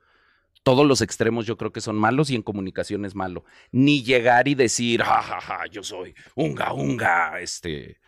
Todos 0.64 0.84
los 0.86 1.00
extremos 1.00 1.46
yo 1.46 1.56
creo 1.56 1.72
que 1.72 1.80
son 1.80 1.96
malos 1.96 2.30
y 2.30 2.34
en 2.34 2.42
comunicación 2.42 3.04
es 3.04 3.14
malo. 3.14 3.44
Ni 3.70 4.02
llegar 4.02 4.48
y 4.48 4.56
decir, 4.56 5.02
ja, 5.02 5.22
ja, 5.22 5.40
ja, 5.40 5.66
yo 5.70 5.84
soy 5.84 6.14
unga, 6.34 6.72
unga, 6.72 7.38
este, 7.40 8.00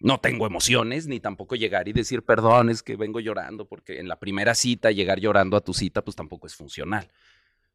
no 0.00 0.18
tengo 0.18 0.46
emociones, 0.46 1.06
ni 1.06 1.20
tampoco 1.20 1.54
llegar 1.54 1.88
y 1.88 1.92
decir, 1.92 2.22
perdón, 2.22 2.70
es 2.70 2.82
que 2.82 2.96
vengo 2.96 3.20
llorando, 3.20 3.66
porque 3.68 4.00
en 4.00 4.08
la 4.08 4.18
primera 4.18 4.54
cita, 4.54 4.90
llegar 4.90 5.20
llorando 5.20 5.56
a 5.56 5.60
tu 5.60 5.72
cita, 5.72 6.02
pues 6.02 6.16
tampoco 6.16 6.46
es 6.46 6.54
funcional. 6.54 7.10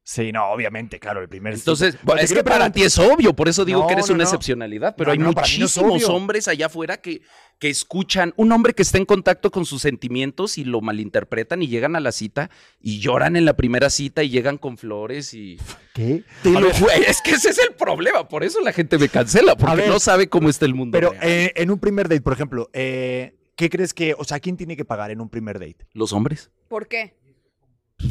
Sí, 0.04 0.32
no, 0.32 0.50
obviamente, 0.50 1.00
claro, 1.00 1.22
el 1.22 1.30
primer. 1.30 1.54
Entonces, 1.54 1.96
es 2.20 2.34
que 2.34 2.44
para 2.44 2.72
ti 2.72 2.82
es 2.82 2.98
obvio, 2.98 3.36
por 3.36 3.48
eso 3.48 3.64
digo 3.66 3.82
No, 3.82 3.88
que 3.88 3.94
eres 3.94 4.08
no, 4.10 4.16
una 4.16 4.24
no. 4.24 4.30
excepcionalidad, 4.30 4.96
pero 4.96 5.10
No, 5.10 5.12
hay 5.14 5.20
muchísimos 5.20 6.04
hombres 6.06 6.48
allá 6.48 6.66
afuera 6.66 6.98
que, 6.98 7.22
que 7.60 7.70
escuchan, 7.70 8.34
un 8.36 8.52
hombre 8.52 8.74
que 8.74 8.82
está 8.82 8.98
en 8.98 9.06
contacto 9.06 9.52
con 9.52 9.64
sus 9.64 9.84
sentimientos 9.84 10.58
y 10.58 10.64
lo 10.64 10.82
malinterpretan 10.82 11.62
y 11.62 11.68
llegan 11.68 11.96
a 11.96 12.00
la 12.00 12.12
cita 12.12 12.50
y 12.82 13.00
lloran 13.00 13.36
en 13.36 13.46
la 13.46 13.56
primera 13.56 13.92
cita 13.92 14.24
y 14.24 14.30
llegan 14.30 14.58
con 14.58 14.78
flores 14.78 15.36
y... 15.36 15.58
¿Qué? 15.94 16.24
Lo 16.46 16.68
es 16.70 17.22
que 17.22 17.32
ese 17.32 17.50
es 17.50 17.60
el 17.60 17.76
problema, 17.76 18.28
por 18.28 18.44
eso 18.44 18.60
la 18.62 18.74
gente 18.74 18.98
me 18.98 19.08
cancela, 19.08 19.56
porque 19.56 19.76
ver, 19.76 19.90
no 19.90 20.00
sabe 20.00 20.30
cómo 20.30 20.50
está 20.50 20.66
el 20.66 20.74
mundo. 20.74 20.98
Pero 20.98 21.12
real. 21.12 21.24
eh, 21.24 21.54
en 21.56 21.70
un 21.70 21.80
primer 21.80 22.10
date, 22.10 22.22
por 22.22 22.34
ejemplo, 22.34 22.70
eh, 22.74 23.36
¿qué 23.56 23.70
crees 23.70 23.94
que, 23.94 24.16
o 24.18 24.24
sea, 24.24 24.40
quién 24.40 24.58
tiene 24.58 24.76
que 24.76 24.84
pagar 24.86 25.12
en 25.12 25.22
un 25.22 25.30
primer 25.30 25.60
date? 25.60 25.86
Los 25.94 26.12
hombres. 26.14 26.50
¿Por 26.70 26.88
qué? 26.88 27.14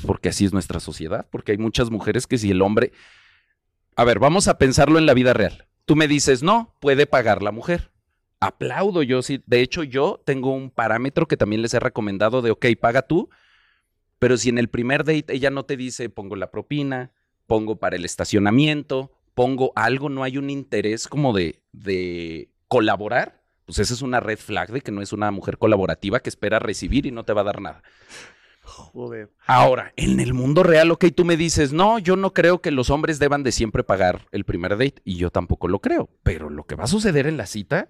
Porque 0.07 0.31
así 0.31 0.45
es 0.45 0.53
nuestra 0.53 0.81
sociedad, 0.81 1.27
porque 1.31 1.53
hay 1.53 1.59
muchas 1.59 1.91
mujeres 1.91 2.27
que 2.27 2.39
si 2.39 2.51
el 2.51 2.63
hombre... 2.63 2.93
A 3.97 4.05
ver, 4.05 4.19
vamos 4.19 4.49
a 4.49 4.57
pensarlo 4.57 4.99
en 4.99 5.07
la 5.07 5.15
vida 5.15 5.35
real. 5.35 5.67
Tú 5.85 5.97
me 5.97 6.09
dices, 6.09 6.43
no, 6.43 6.75
puede 6.81 7.07
pagar 7.07 7.43
la 7.43 7.51
mujer. 7.51 7.91
Aplaudo 8.39 9.03
yo, 9.03 9.21
sí. 9.21 9.43
De 9.47 9.61
hecho, 9.61 9.83
yo 9.83 10.23
tengo 10.25 10.55
un 10.55 10.71
parámetro 10.71 11.27
que 11.29 11.37
también 11.37 11.61
les 11.61 11.75
he 11.75 11.81
recomendado 11.81 12.41
de, 12.41 12.51
ok, 12.53 12.67
paga 12.81 13.03
tú, 13.03 13.29
pero 14.19 14.37
si 14.37 14.49
en 14.49 14.59
el 14.59 14.69
primer 14.69 15.05
date 15.05 15.27
ella 15.29 15.51
no 15.51 15.65
te 15.65 15.77
dice, 15.77 16.09
pongo 16.09 16.37
la 16.37 16.51
propina, 16.51 17.11
pongo 17.47 17.77
para 17.77 17.97
el 17.97 18.05
estacionamiento, 18.05 19.13
pongo 19.35 19.73
algo, 19.75 20.09
no 20.09 20.23
hay 20.23 20.39
un 20.39 20.51
interés 20.51 21.09
como 21.09 21.33
de, 21.33 21.61
de 21.73 22.51
colaborar, 22.69 23.43
pues 23.67 23.79
esa 23.79 23.95
es 23.95 24.03
una 24.03 24.21
red 24.21 24.39
flag 24.39 24.71
de 24.71 24.81
que 24.81 24.93
no 24.93 25.03
es 25.03 25.13
una 25.13 25.31
mujer 25.31 25.59
colaborativa 25.59 26.21
que 26.21 26.29
espera 26.29 26.59
recibir 26.59 27.07
y 27.07 27.11
no 27.11 27.25
te 27.25 27.33
va 27.33 27.41
a 27.41 27.45
dar 27.45 27.61
nada. 27.61 27.83
Joder. 28.63 29.31
Ahora, 29.47 29.93
en 29.97 30.21
el 30.21 30.35
mundo 30.35 30.63
real, 30.63 30.91
ok, 30.91 31.07
tú 31.15 31.25
me 31.25 31.37
dices, 31.37 31.73
no, 31.73 31.99
yo 31.99 32.17
no 32.17 32.33
creo 32.33 32.61
que 32.61 32.71
los 32.71 32.91
hombres 32.91 33.19
deban 33.19 33.43
de 33.43 33.53
siempre 33.53 33.83
pagar 33.83 34.27
el 34.33 34.45
primer 34.45 34.73
date, 34.73 35.03
y 35.05 35.17
yo 35.17 35.31
tampoco 35.31 35.69
lo 35.69 35.81
creo, 35.81 36.09
pero 36.23 36.51
lo 36.51 36.65
que 36.65 36.77
va 36.77 36.85
a 36.85 36.89
suceder 36.89 37.27
en 37.27 37.37
la 37.37 37.47
cita, 37.47 37.89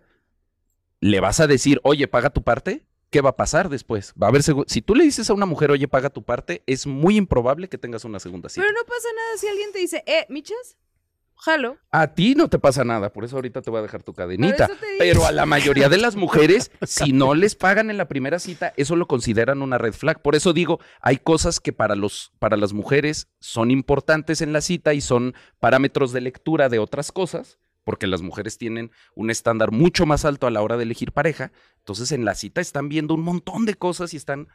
le 1.01 1.21
vas 1.21 1.41
a 1.41 1.47
decir, 1.47 1.81
oye, 1.83 2.07
paga 2.09 2.31
tu 2.31 2.43
parte, 2.43 2.87
¿qué 3.11 3.21
va 3.21 3.31
a 3.31 3.37
pasar 3.37 3.69
después? 3.69 4.15
Va 4.21 4.29
a 4.29 4.31
haber, 4.31 4.43
si 4.43 4.83
tú 4.83 4.95
le 4.95 5.05
dices 5.05 5.29
a 5.31 5.35
una 5.35 5.47
mujer, 5.47 5.71
oye, 5.71 5.89
paga 5.89 6.11
tu 6.11 6.23
parte, 6.23 6.63
es 6.67 6.87
muy 6.87 7.17
improbable 7.17 7.69
que 7.69 7.79
tengas 7.79 8.05
una 8.05 8.21
segunda 8.21 8.49
cita. 8.49 8.63
Pero 8.63 8.73
no 8.73 8.87
pasa 8.87 9.09
nada 9.15 9.37
si 9.37 9.49
alguien 9.49 9.73
te 9.73 9.79
dice, 9.81 10.05
eh, 10.07 10.27
Michas, 10.29 10.77
jalo. 11.41 11.79
A 11.91 12.15
ti 12.15 12.35
no 12.35 12.49
te 12.49 12.59
pasa 12.59 12.85
nada, 12.85 13.13
por 13.13 13.25
eso 13.25 13.37
ahorita 13.37 13.63
te 13.63 13.71
voy 13.71 13.81
a 13.81 13.83
dejar 13.83 14.03
tu 14.03 14.13
cadenita. 14.13 14.69
Pero 14.99 15.27
a 15.27 15.33
la 15.33 15.47
mayoría 15.47 15.89
de 15.89 15.99
las 15.99 16.17
mujeres, 16.17 16.71
si 16.83 17.13
no 17.13 17.35
les 17.35 17.55
pagan 17.55 17.91
en 17.91 17.97
la 17.97 18.09
primera 18.09 18.39
cita, 18.39 18.73
eso 18.77 18.97
lo 18.97 19.07
consideran 19.07 19.63
una 19.63 19.79
red 19.79 19.93
flag. 19.93 20.23
Por 20.23 20.35
eso 20.35 20.53
digo, 20.53 20.81
hay 21.01 21.19
cosas 21.19 21.61
que 21.61 21.73
para, 21.73 21.95
los, 21.95 22.33
para 22.39 22.57
las 22.57 22.73
mujeres 22.73 23.29
son 23.41 23.71
importantes 23.71 24.41
en 24.41 24.53
la 24.53 24.61
cita 24.61 24.95
y 24.95 25.01
son 25.01 25.35
parámetros 25.59 26.13
de 26.13 26.21
lectura 26.21 26.69
de 26.69 26.79
otras 26.79 27.13
cosas, 27.13 27.59
porque 27.85 28.07
las 28.07 28.23
mujeres 28.23 28.59
tienen 28.59 28.91
un 29.15 29.31
estándar 29.31 29.73
mucho 29.73 30.07
más 30.07 30.25
alto 30.25 30.47
a 30.47 30.51
la 30.51 30.63
hora 30.63 30.77
de 30.77 30.85
elegir 30.85 31.13
pareja. 31.13 31.53
Entonces 31.79 32.13
en 32.13 32.25
la 32.25 32.35
cita 32.35 32.61
están 32.61 32.89
viendo 32.89 33.15
un 33.15 33.23
montón 33.23 33.67
de 33.67 33.75
cosas 33.75 34.15
y 34.15 34.17
están, 34.17 34.49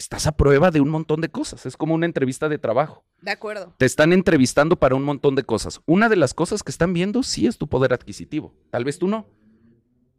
estás 0.00 0.26
a 0.26 0.32
prueba 0.32 0.70
de 0.70 0.80
un 0.80 0.88
montón 0.88 1.20
de 1.20 1.28
cosas. 1.28 1.66
Es 1.66 1.76
como 1.76 1.94
una 1.94 2.06
entrevista 2.06 2.48
de 2.48 2.58
trabajo. 2.58 3.04
De 3.20 3.30
acuerdo. 3.30 3.74
Te 3.76 3.84
están 3.84 4.14
entrevistando 4.14 4.76
para 4.76 4.94
un 4.94 5.04
montón 5.04 5.34
de 5.34 5.44
cosas. 5.44 5.82
Una 5.84 6.08
de 6.08 6.16
las 6.16 6.32
cosas 6.32 6.62
que 6.62 6.70
están 6.70 6.94
viendo 6.94 7.22
sí 7.22 7.46
es 7.46 7.58
tu 7.58 7.68
poder 7.68 7.92
adquisitivo. 7.92 8.54
Tal 8.70 8.84
vez 8.84 8.98
tú 8.98 9.08
no. 9.08 9.28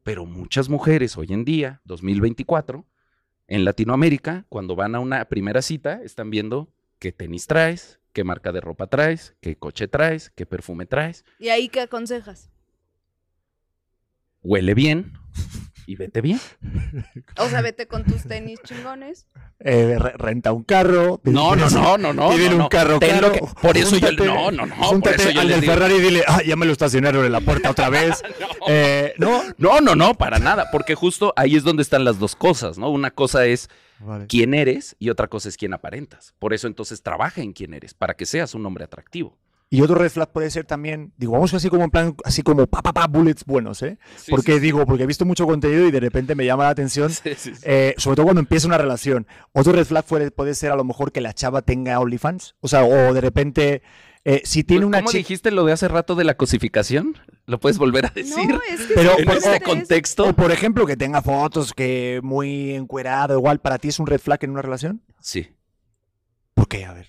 Pero 0.04 0.26
muchas 0.26 0.70
mujeres 0.70 1.18
hoy 1.18 1.28
en 1.32 1.46
día, 1.46 1.82
2024, 1.86 2.86
en 3.48 3.66
Latinoamérica, 3.66 4.46
cuando 4.50 4.76
van 4.76 4.94
a 4.94 5.00
una 5.00 5.26
primera 5.26 5.64
cita, 5.64 6.02
están 6.04 6.30
viendo 6.30 6.72
qué 7.00 7.12
tenis 7.12 7.48
traes, 7.48 8.00
qué 8.14 8.24
marca 8.24 8.52
de 8.52 8.62
ropa 8.62 8.86
traes, 8.86 9.36
qué 9.42 9.56
coche 9.56 9.88
traes, 9.88 10.30
qué 10.36 10.46
perfume 10.46 10.86
traes. 10.86 11.26
¿Y 11.40 11.50
ahí 11.50 11.70
qué 11.70 11.82
aconsejas? 11.82 12.52
Huele 14.44 14.76
bien 14.76 15.14
y 15.88 15.96
vete 15.96 16.22
bien. 16.22 16.40
O 17.38 17.48
sea, 17.48 17.62
vete 17.62 17.88
con 17.88 18.04
tus 18.04 18.24
tenis 18.24 18.60
chingones. 18.64 19.26
Eh, 19.60 19.98
re- 20.00 20.14
renta 20.18 20.52
un 20.52 20.64
carro. 20.64 21.20
No, 21.24 21.56
no, 21.56 21.70
no, 21.70 21.98
no, 21.98 22.14
no. 22.14 22.30
Pídele 22.30 22.50
no, 22.50 22.56
un 22.56 22.62
no. 22.64 22.70
carro 22.70 23.00
Ten 23.00 23.22
lo 23.22 23.32
caro. 23.32 23.34
que- 23.48 23.62
por 23.62 23.78
eso 23.78 23.98
yo 23.98 24.08
Júntate- 24.10 24.26
no, 24.26 24.52
no, 24.52 24.66
no. 24.66 24.76
Por 24.76 24.86
Júntate 24.86 25.16
eso 25.24 25.32
yo 25.32 25.42
al 25.42 25.48
del. 25.50 25.64
Ferrari 25.64 25.96
y 25.96 26.00
dile, 26.02 26.24
ah, 26.28 26.42
ya 26.46 26.56
me 26.56 26.66
lo 26.66 26.72
estacionaron 26.72 27.26
en 27.26 27.32
la 27.32 27.42
puerta 27.42 27.70
otra 27.72 27.90
vez. 27.90 28.22
Eh, 28.68 29.14
no. 29.18 29.42
No, 29.58 29.82
no, 29.82 29.96
no, 29.96 30.14
para 30.14 30.38
nada, 30.38 30.70
porque 30.72 30.94
justo 30.94 31.34
ahí 31.36 31.56
es 31.56 31.64
donde 31.64 31.82
están 31.82 32.06
las 32.06 32.20
dos 32.20 32.36
cosas, 32.36 32.78
¿no? 32.78 32.90
Una 32.92 33.10
cosa 33.10 33.46
es 33.48 33.70
Vale. 34.00 34.28
quién 34.28 34.54
eres 34.54 34.96
y 35.00 35.10
otra 35.10 35.28
cosa 35.28 35.50
es 35.50 35.58
quién 35.58 35.74
aparentas. 35.74 36.36
Por 36.38 36.54
eso 36.54 36.68
entonces 36.68 37.02
trabaja 37.02 37.42
en 37.42 37.54
quién 37.54 37.74
eres, 37.74 37.96
para 37.96 38.14
que 38.14 38.28
seas 38.28 38.54
un 38.54 38.64
hombre 38.68 38.84
atractivo. 38.84 39.36
Y 39.74 39.82
otro 39.82 39.95
red 39.95 40.11
flag 40.11 40.30
puede 40.34 40.51
ser 40.51 40.65
también, 40.65 41.13
digo, 41.15 41.32
vamos 41.32 41.53
así 41.53 41.69
como 41.69 41.86
en 41.86 41.91
plan, 41.91 42.13
así 42.26 42.41
como 42.43 42.67
pa, 42.67 42.82
pa, 42.82 42.91
pa, 42.91 43.07
bullets 43.07 43.45
buenos, 43.45 43.82
¿eh? 43.84 43.97
porque 44.30 44.59
digo, 44.59 44.86
porque 44.86 45.03
he 45.03 45.07
visto 45.07 45.24
mucho 45.24 45.45
contenido 45.47 45.88
y 45.88 45.91
de 45.91 45.99
repente 46.01 46.36
me 46.36 46.45
llama 46.45 46.65
la 46.65 46.72
atención, 46.72 47.09
Sí, 47.13 47.32
sí, 47.38 47.55
sí. 47.55 47.61
eh, 47.63 47.95
sobre 47.97 48.17
todo 48.17 48.26
cuando 48.26 48.41
empieza 48.41 48.67
una 48.67 48.78
relación. 48.78 49.26
Otro 49.53 49.72
red 49.72 49.86
flag 49.86 50.03
puede, 50.03 50.30
puede 50.30 50.55
ser 50.55 50.72
a 50.72 50.76
lo 50.76 50.84
mejor 50.84 51.13
que 51.13 51.22
la 51.22 51.34
chava 51.34 51.61
tenga 51.61 51.97
OnlyFans, 52.01 52.55
o 52.59 52.67
sea, 52.67 52.84
o 52.84 53.13
de 53.13 53.22
repente, 53.22 53.82
eh, 54.26 54.41
si 54.43 54.65
tiene 54.65 54.86
una 54.86 54.97
¿Cómo 54.99 55.09
chica... 55.11 55.19
dijiste 55.19 55.51
lo 55.51 55.63
de 55.63 55.72
hace 55.72 55.88
rato 55.88 56.15
de 56.15 56.26
la 56.26 56.36
cosificación? 56.36 57.17
¿Lo 57.45 57.57
puedes 57.61 57.78
volver 57.78 58.07
a 58.07 58.09
decir? 58.13 58.49
No, 58.49 58.59
es 58.69 58.82
que 58.82 58.93
Pero 58.95 59.11
sí, 59.15 59.22
en 59.22 59.26
por- 59.26 59.38
este 59.38 59.55
es- 59.55 59.63
contexto. 59.63 60.26
O 60.28 60.34
por 60.34 60.51
ejemplo, 60.51 60.86
que 60.86 60.97
tenga 60.97 61.22
fotos 61.22 61.74
que 61.74 62.19
muy 62.24 62.72
encuerado, 62.74 63.36
igual, 63.38 63.59
¿para 63.61 63.78
ti 63.80 63.88
es 63.88 63.99
un 63.99 64.05
red 64.07 64.19
flag 64.19 64.43
en 64.43 64.51
una 64.51 64.61
relación? 64.61 65.01
Sí. 65.22 65.47
¿Por 66.55 66.67
qué? 66.67 66.84
A 66.84 66.91
ver. 66.93 67.07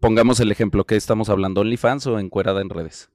Pongamos 0.00 0.40
el 0.40 0.50
ejemplo 0.50 0.84
que 0.84 0.96
estamos 0.96 1.28
hablando, 1.28 1.60
OnlyFans 1.60 2.06
o 2.06 2.18
encuerada 2.18 2.60
en 2.60 2.70
redes. 2.70 3.10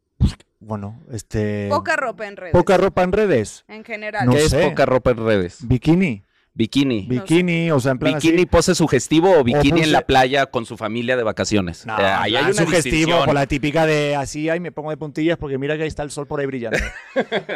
Bueno, 0.59 0.99
este... 1.11 1.67
Poca 1.69 1.95
ropa 1.95 2.27
en 2.27 2.37
redes. 2.37 2.53
Poca 2.53 2.77
ropa 2.77 3.03
en 3.03 3.11
redes. 3.11 3.65
En 3.67 3.83
general. 3.83 4.25
No 4.25 4.33
¿Qué 4.33 4.49
sé. 4.49 4.63
es 4.63 4.69
poca 4.69 4.85
ropa 4.85 5.11
en 5.11 5.17
redes? 5.17 5.67
Bikini. 5.67 6.23
Bikini. 6.57 7.05
Bikini, 7.07 7.69
o 7.69 7.81
sea, 7.81 7.91
en 7.91 7.99
plan 7.99 8.13
Bikini 8.13 8.37
así. 8.37 8.45
pose 8.45 8.75
sugestivo 8.75 9.29
o 9.39 9.43
bikini 9.43 9.71
pose- 9.71 9.83
en 9.83 9.91
la 9.91 10.01
playa 10.03 10.45
con 10.45 10.65
su 10.65 10.77
familia 10.77 11.17
de 11.17 11.23
vacaciones. 11.23 11.85
No, 11.85 11.99
Eh, 11.99 12.03
ahí 12.05 12.35
hay 12.37 12.45
una 12.45 12.53
sugestivo, 12.53 13.25
con 13.25 13.35
la 13.35 13.45
típica 13.45 13.85
de 13.85 14.15
así, 14.15 14.49
ay, 14.49 14.61
me 14.61 14.71
pongo 14.71 14.89
de 14.89 14.95
puntillas 14.95 15.37
porque 15.37 15.57
mira 15.57 15.75
que 15.75 15.83
ahí 15.83 15.89
está 15.89 16.03
el 16.03 16.11
sol 16.11 16.27
por 16.27 16.39
ahí 16.39 16.45
brillando. 16.45 16.77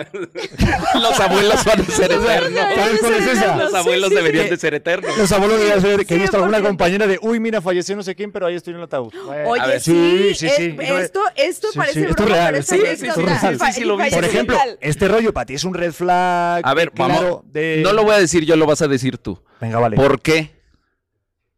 Los 1.01 1.19
abuelos 1.19 1.63
van 1.63 1.81
a 1.81 1.85
ser 1.85 2.11
eternos. 2.11 2.59
¿Sabes 2.75 2.99
cuál 2.99 3.13
es 3.13 3.27
esa? 3.27 3.55
Los 3.55 3.73
abuelos 3.73 4.09
deberían 4.09 4.49
de 4.49 4.57
ser 4.57 4.73
eternos. 4.73 5.17
Los 5.17 5.31
abuelos 5.31 5.57
deberían 5.59 5.81
ser 5.81 6.05
que 6.05 6.15
he 6.15 6.17
visto 6.19 6.37
alguna 6.37 6.59
100%. 6.59 6.63
compañera 6.67 7.07
de, 7.07 7.19
uy, 7.21 7.39
mira, 7.39 7.61
falleció 7.61 7.95
no 7.95 8.03
sé 8.03 8.15
quién, 8.15 8.31
pero 8.31 8.47
ahí 8.47 8.55
estoy 8.55 8.71
en 8.73 8.79
el 8.79 8.83
ataúd. 8.83 9.13
Oye, 9.45 9.61
A 9.61 9.67
ver, 9.67 9.79
sí, 9.81 10.31
sí, 10.35 10.49
sí, 10.49 10.49
sí. 10.55 10.75
Esto, 10.79 11.21
esto 11.35 11.67
Sí, 11.71 11.77
parece 11.77 11.99
sí, 12.01 12.05
esto 12.09 12.25
real, 12.25 12.63
Sí, 12.63 12.77
sí, 12.97 13.05
y 13.05 13.83
lo 13.85 13.95
vi. 13.95 14.03
falleció 14.03 14.17
Por 14.19 14.25
ejemplo, 14.25 14.57
este 14.81 15.07
rollo 15.07 15.33
para 15.33 15.45
ti 15.45 15.53
es 15.53 15.63
un 15.63 15.73
red 15.73 15.91
flag. 15.93 16.61
A 16.65 16.73
ver, 16.73 16.91
vamos. 16.95 17.43
No 17.53 17.93
lo 17.93 18.03
voy 18.03 18.13
a 18.15 18.19
decir 18.19 18.43
yo, 18.45 18.55
lo 18.55 18.65
vas 18.65 18.81
a 18.81 18.88
decir 18.89 19.17
tú. 19.17 19.41
Venga, 19.61 19.79
vale. 19.79 19.95
¿Por 19.95 20.21
qué? 20.21 20.59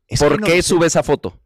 Es 0.08 0.20
¿Por 0.20 0.40
no 0.40 0.46
qué 0.46 0.58
sé. 0.62 0.64
sube 0.64 0.88
esa 0.88 1.04
foto? 1.04 1.40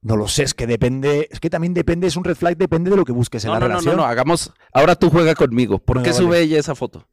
No 0.00 0.16
lo 0.16 0.28
sé, 0.28 0.44
es 0.44 0.54
que 0.54 0.66
depende, 0.66 1.28
es 1.30 1.40
que 1.40 1.50
también 1.50 1.74
depende, 1.74 2.06
es 2.06 2.16
un 2.16 2.22
red 2.24 2.36
flag, 2.36 2.56
depende 2.56 2.88
de 2.90 2.96
lo 2.96 3.04
que 3.04 3.12
busques 3.12 3.44
en 3.44 3.48
No, 3.48 3.54
la 3.54 3.60
no, 3.60 3.66
relación. 3.68 3.96
no, 3.96 4.02
no, 4.02 4.08
hagamos. 4.08 4.52
Ahora 4.72 4.94
tú 4.94 5.10
juega 5.10 5.34
conmigo. 5.34 5.78
¿Por 5.80 5.98
qué 6.02 6.10
vale. 6.10 6.22
sube 6.22 6.40
ella 6.40 6.58
esa 6.58 6.74
foto? 6.74 7.06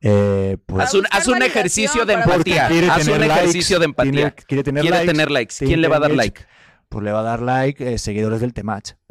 Eh, 0.00 0.58
pues, 0.66 0.84
Haz 0.88 0.94
un, 0.94 1.06
haz 1.12 1.28
un 1.28 1.40
ejercicio 1.42 2.04
de 2.04 2.14
empatía. 2.14 2.66
Haz 2.66 3.06
un 3.06 3.20
likes, 3.20 3.34
ejercicio 3.34 3.78
de 3.78 3.84
empatía. 3.84 4.12
tiene- 4.12 4.34
quiere 4.34 4.62
tener 4.64 4.80
Quiere 4.82 4.96
likes, 4.98 5.12
tener 5.12 5.30
likes. 5.30 5.54
¿Quién 5.64 5.80
le 5.80 5.88
va 5.88 5.96
a 5.96 6.00
dar 6.00 6.10
like? 6.10 6.44
pues 6.88 7.04
le 7.04 7.12
va 7.12 7.20
a 7.20 7.22
dar 7.22 7.40
like 7.40 7.94
eh, 7.94 7.96
seguidores 7.98 8.40
del 8.40 8.52
Temach. 8.52 8.90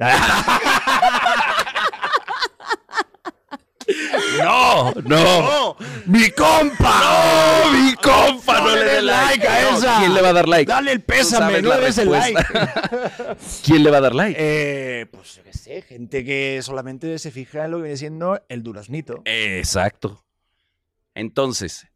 No, 4.40 4.94
no. 5.06 5.76
¡Mi 6.06 6.30
compa! 6.32 7.64
No, 7.64 7.72
mi 7.72 7.94
compa, 7.96 8.62
no, 8.62 8.76
le 8.76 8.84
dé 8.84 9.02
like 9.02 9.48
a 9.48 9.70
esa. 9.70 10.00
¿Quién 10.00 10.14
le 10.14 10.22
va 10.22 10.30
a 10.30 10.34
dar 10.34 10.48
like? 10.48 10.72
Dale 10.72 10.92
el 10.92 11.02
pésame, 11.02 11.62
no 11.62 11.76
le 11.76 11.82
des 11.82 11.98
el 11.98 12.12
like. 12.12 12.42
¿Quién 13.66 13.84
le 13.84 13.92
va 13.92 13.98
a 13.98 14.02
dar 14.02 14.16
like? 14.16 14.38
Eh, 14.40 15.06
pues 15.12 15.36
yo 15.36 15.44
qué 15.44 15.54
sé, 15.54 15.82
gente 15.82 16.24
que 16.24 16.60
solamente 16.62 17.18
se 17.20 17.32
fija 17.32 17.66
en 17.66 17.72
lo 17.72 17.78
que 17.78 17.84
viene 17.84 17.98
siendo 17.98 18.42
el 18.50 18.64
duraznito. 18.64 19.22
Exacto. 19.26 20.24
Entonces, 21.14 21.88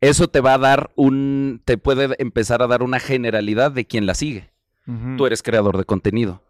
eso 0.00 0.28
te 0.28 0.40
va 0.40 0.54
a 0.54 0.58
dar 0.58 0.90
un. 0.96 1.62
Te 1.64 1.78
puede 1.78 2.14
empezar 2.18 2.62
a 2.62 2.66
dar 2.66 2.82
una 2.82 3.00
generalidad 3.00 3.70
de 3.70 3.86
quién 3.86 4.06
la 4.06 4.14
sigue. 4.14 4.50
Tú 5.16 5.24
eres 5.24 5.42
creador 5.44 5.78
de 5.78 5.84
contenido. 5.84 6.42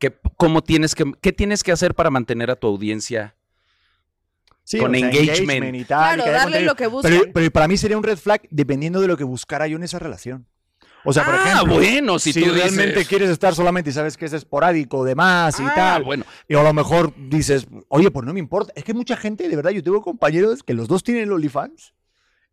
¿Qué, 0.00 0.12
cómo 0.36 0.64
tienes 0.64 0.96
que, 0.96 1.12
¿Qué 1.20 1.32
tienes 1.32 1.62
que 1.62 1.70
hacer 1.70 1.94
para 1.94 2.10
mantener 2.10 2.50
a 2.50 2.56
tu 2.56 2.66
audiencia? 2.66 3.36
Sí, 4.64 4.78
con 4.78 4.94
o 4.94 4.98
sea, 4.98 5.10
engagement. 5.10 5.76
y 5.76 5.84
tal, 5.84 6.18
y 6.18 6.22
Claro, 6.22 6.24
que 6.24 6.30
haya 6.30 6.38
darle 6.38 6.60
lo 6.62 6.74
que 6.74 6.86
buscan. 6.86 7.12
Pero, 7.12 7.32
pero 7.32 7.50
para 7.50 7.68
mí 7.68 7.76
sería 7.76 7.96
un 7.98 8.02
red 8.02 8.16
flag 8.18 8.42
dependiendo 8.50 9.00
de 9.00 9.08
lo 9.08 9.16
que 9.16 9.24
buscara 9.24 9.66
yo 9.68 9.76
en 9.76 9.82
esa 9.84 9.98
relación. 9.98 10.46
O 11.06 11.12
sea, 11.12 11.22
por 11.26 11.34
ah, 11.34 11.44
ejemplo, 11.44 11.74
bueno, 11.74 12.18
si, 12.18 12.32
si, 12.32 12.42
tú 12.42 12.50
realmente 12.50 12.94
dices- 13.00 13.08
quieres 13.08 13.28
estar 13.28 13.54
solamente 13.54 13.90
y 13.90 13.92
sabes 13.92 14.16
que 14.16 14.24
es 14.24 14.32
esporádico, 14.32 15.04
demás 15.04 15.60
y 15.60 15.64
Ah, 15.64 15.72
tal, 15.74 16.02
bueno. 16.04 16.24
y 16.48 16.54
a 16.54 16.62
lo 16.62 16.72
mejor 16.72 17.12
dices, 17.28 17.66
oye, 17.88 18.10
pues 18.10 18.24
no 18.24 18.32
me 18.32 18.40
importa. 18.40 18.72
Es 18.74 18.84
que 18.84 18.94
mucha 18.94 19.14
gente, 19.14 19.46
de 19.46 19.54
verdad, 19.54 19.70
yo 19.72 19.82
tengo 19.82 20.00
compañeros 20.00 20.62
que 20.62 20.72
los 20.72 20.88
dos 20.88 21.02
tienen 21.04 21.30
OnlyFans 21.30 21.92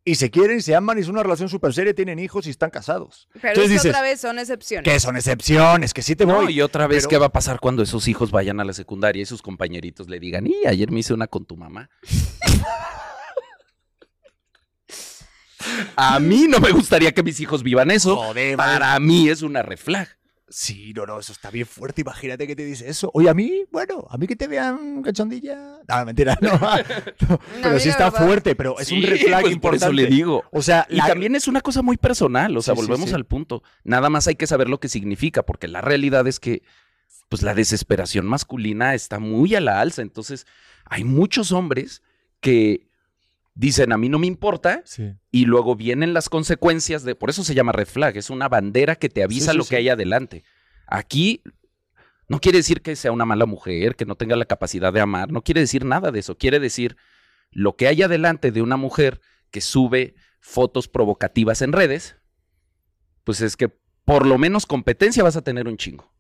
y 0.04 0.16
se 0.16 0.32
quieren, 0.32 0.62
se 0.64 0.76
aman 0.76 0.98
y 0.98 1.02
es 1.02 1.08
una 1.08 1.22
relación 1.22 1.48
súper 1.50 1.74
seria, 1.74 1.94
tienen 1.94 2.18
hijos 2.20 2.48
y 2.48 2.50
están 2.50 2.70
casados. 2.72 3.28
Pero 3.34 3.50
Entonces 3.50 3.64
es 3.64 3.70
que 3.70 3.74
dices, 3.74 3.90
otra 3.92 4.02
vez 4.02 4.20
son 4.22 4.40
excepciones. 4.40 4.92
que 4.92 5.00
son 5.00 5.16
excepciones, 5.16 5.94
que 5.94 6.02
sí 6.02 6.16
te 6.16 6.26
No, 6.26 6.42
voy. 6.42 6.54
y 6.56 6.62
otra 6.62 6.88
vez, 6.88 7.04
pero- 7.04 7.10
¿qué 7.10 7.18
va 7.20 7.28
a 7.28 7.32
pasar 7.32 7.60
cuando 7.60 7.84
esos 7.84 8.08
hijos 8.08 8.32
vayan 8.32 8.60
a 8.60 8.66
la 8.66 8.74
secundaria 8.74 9.22
y 9.22 9.26
sus 9.26 9.42
compañeritos 9.42 10.10
le 10.10 10.20
digan, 10.20 10.48
y 10.48 10.56
ayer 10.66 10.92
me 10.92 11.00
hice 11.02 11.14
una 11.14 11.28
con 11.28 11.46
tu 11.46 11.56
mamá? 11.56 11.90
a 15.96 16.20
mí 16.20 16.48
no 16.50 16.60
me 16.60 16.72
gustaría 16.72 17.14
que 17.14 17.24
mis 17.24 17.40
hijos 17.40 17.62
vivan 17.64 17.92
eso. 17.92 18.18
Joder. 18.18 18.58
Para 18.58 19.00
mí 19.00 19.30
es 19.30 19.42
una 19.44 19.62
reflag. 19.62 20.08
Sí, 20.54 20.92
no, 20.94 21.06
no, 21.06 21.20
eso 21.20 21.32
está 21.32 21.50
bien 21.50 21.66
fuerte. 21.66 22.02
Imagínate 22.02 22.46
que 22.46 22.56
te 22.56 22.66
dice 22.66 22.88
eso. 22.90 23.10
Oye, 23.14 23.30
a 23.30 23.34
mí, 23.34 23.64
bueno, 23.72 24.06
a 24.10 24.18
mí 24.18 24.28
que 24.28 24.36
te 24.36 24.48
vean 24.48 25.02
cachondilla. 25.02 25.80
No, 25.88 26.06
mentira, 26.06 26.38
no. 26.42 26.52
no, 27.30 27.40
pero 27.64 27.80
sí 27.80 27.90
está 27.90 28.12
fuerte, 28.12 28.54
pero 28.56 28.78
es 28.80 28.92
un 28.92 29.00
Sí, 29.00 29.06
red 29.06 29.18
flag 29.22 29.42
pues 29.42 29.44
por 29.44 29.52
importante. 29.54 29.86
eso 29.86 29.94
le 29.94 30.06
digo. 30.08 30.44
O 30.52 30.62
sea, 30.62 30.86
Y 30.90 30.98
la- 30.98 31.08
también 31.08 31.36
es 31.36 31.48
una 31.48 31.62
cosa 31.62 31.82
muy 31.82 31.96
personal, 31.98 32.56
o 32.58 32.62
sea, 32.62 32.76
Sí, 32.76 32.82
sí, 32.82 32.86
volvemos 32.88 33.10
sí. 33.10 33.16
al 33.16 33.26
punto. 33.26 33.64
Nada 33.86 34.10
más 34.10 34.28
hay 34.28 34.36
que 34.36 34.46
saber 34.46 34.68
lo 34.70 34.80
que 34.80 34.90
significa, 34.90 35.44
porque 35.44 35.68
la 35.70 35.82
realidad 35.82 36.28
es 36.28 36.40
que 36.40 36.64
pues 37.30 37.44
la 37.44 37.54
desesperación 37.54 38.26
masculina 38.26 38.94
está 38.94 39.18
muy 39.20 39.56
a 39.56 39.62
la 39.62 39.80
alza, 39.80 40.02
entonces 40.02 40.46
hay 40.84 41.06
muchos 41.06 41.54
hombres 41.54 42.02
que 42.42 42.90
dicen, 43.54 43.92
a 43.92 43.98
mí 43.98 44.10
no 44.10 44.20
me 44.20 44.28
importa, 44.28 44.82
Sí. 44.86 45.14
y 45.30 45.46
luego 45.46 45.76
vienen 45.76 46.14
las 46.14 46.30
consecuencias 46.30 47.04
de, 47.04 47.16
por 47.16 47.30
eso 47.30 47.44
se 47.44 47.54
llama 47.54 47.72
red 47.72 47.88
flag, 47.88 48.18
es 48.18 48.30
una 48.30 48.48
bandera 48.50 48.96
que 48.96 49.10
te 49.10 49.24
avisa 49.24 49.52
sí, 49.52 49.58
lo 49.58 49.66
que 49.66 49.76
hay 49.76 49.90
adelante. 49.90 50.44
Aquí 50.88 51.42
no 52.28 52.40
quiere 52.40 52.60
decir 52.60 52.82
que 52.82 52.96
sea 52.96 53.12
una 53.12 53.26
mala 53.26 53.46
mujer, 53.46 53.96
que 53.96 54.06
no 54.06 54.16
tenga 54.16 54.36
la 54.36 54.46
capacidad 54.46 54.94
de 54.94 55.02
amar, 55.02 55.32
no 55.32 55.42
quiere 55.42 55.62
decir 55.62 55.86
nada 55.86 56.12
de 56.12 56.20
eso, 56.20 56.38
quiere 56.38 56.60
decir 56.60 56.96
lo 57.52 57.76
que 57.76 57.88
hay 57.88 58.02
adelante 58.02 58.52
de 58.52 58.62
una 58.62 58.78
mujer 58.78 59.20
que 59.52 59.62
sube 59.62 60.16
fotos 60.40 60.88
provocativas 60.88 61.62
en 61.62 61.74
redes, 61.74 62.16
pues 63.24 63.42
es 63.42 63.58
que 63.58 63.70
por 64.06 64.26
lo 64.26 64.38
menos 64.38 64.66
competencia 64.66 65.24
vas 65.24 65.36
a 65.36 65.42
tener 65.44 65.68
un 65.68 65.78
chingo. 65.78 66.11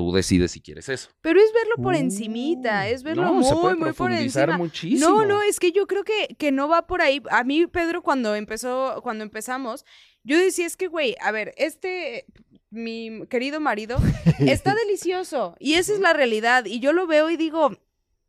Tú 0.00 0.12
decides 0.12 0.52
si 0.52 0.62
quieres 0.62 0.88
eso. 0.88 1.10
Pero 1.20 1.38
es 1.40 1.52
verlo 1.52 1.74
por 1.82 1.94
encimita, 1.94 2.88
es 2.88 3.02
verlo 3.02 3.30
Uh, 3.32 3.34
No, 3.36 3.42
se 3.42 3.52
muy, 3.52 3.60
puede 3.62 3.76
muy 3.76 3.92
por 3.92 4.12
encima. 4.12 4.56
muchísimo. 4.56 5.10
No, 5.10 5.24
no, 5.26 5.42
es 5.42 5.60
que 5.60 5.72
yo 5.72 5.86
creo 5.86 6.04
que, 6.04 6.34
que 6.38 6.52
no 6.52 6.68
va 6.68 6.86
por 6.86 7.02
ahí. 7.02 7.22
A 7.30 7.44
mí, 7.44 7.66
Pedro, 7.66 8.00
cuando 8.02 8.34
empezó, 8.34 9.00
cuando 9.02 9.24
empezamos, 9.24 9.84
yo 10.24 10.38
decía, 10.38 10.64
es 10.64 10.78
que, 10.78 10.86
güey, 10.86 11.16
a 11.20 11.32
ver, 11.32 11.52
este, 11.58 12.24
mi 12.70 13.26
querido 13.28 13.60
marido, 13.60 13.98
está 14.38 14.74
delicioso. 14.86 15.54
Y 15.58 15.74
esa 15.74 15.92
es 15.92 16.00
la 16.00 16.14
realidad. 16.14 16.64
Y 16.64 16.80
yo 16.80 16.94
lo 16.94 17.06
veo 17.06 17.28
y 17.28 17.36
digo, 17.36 17.76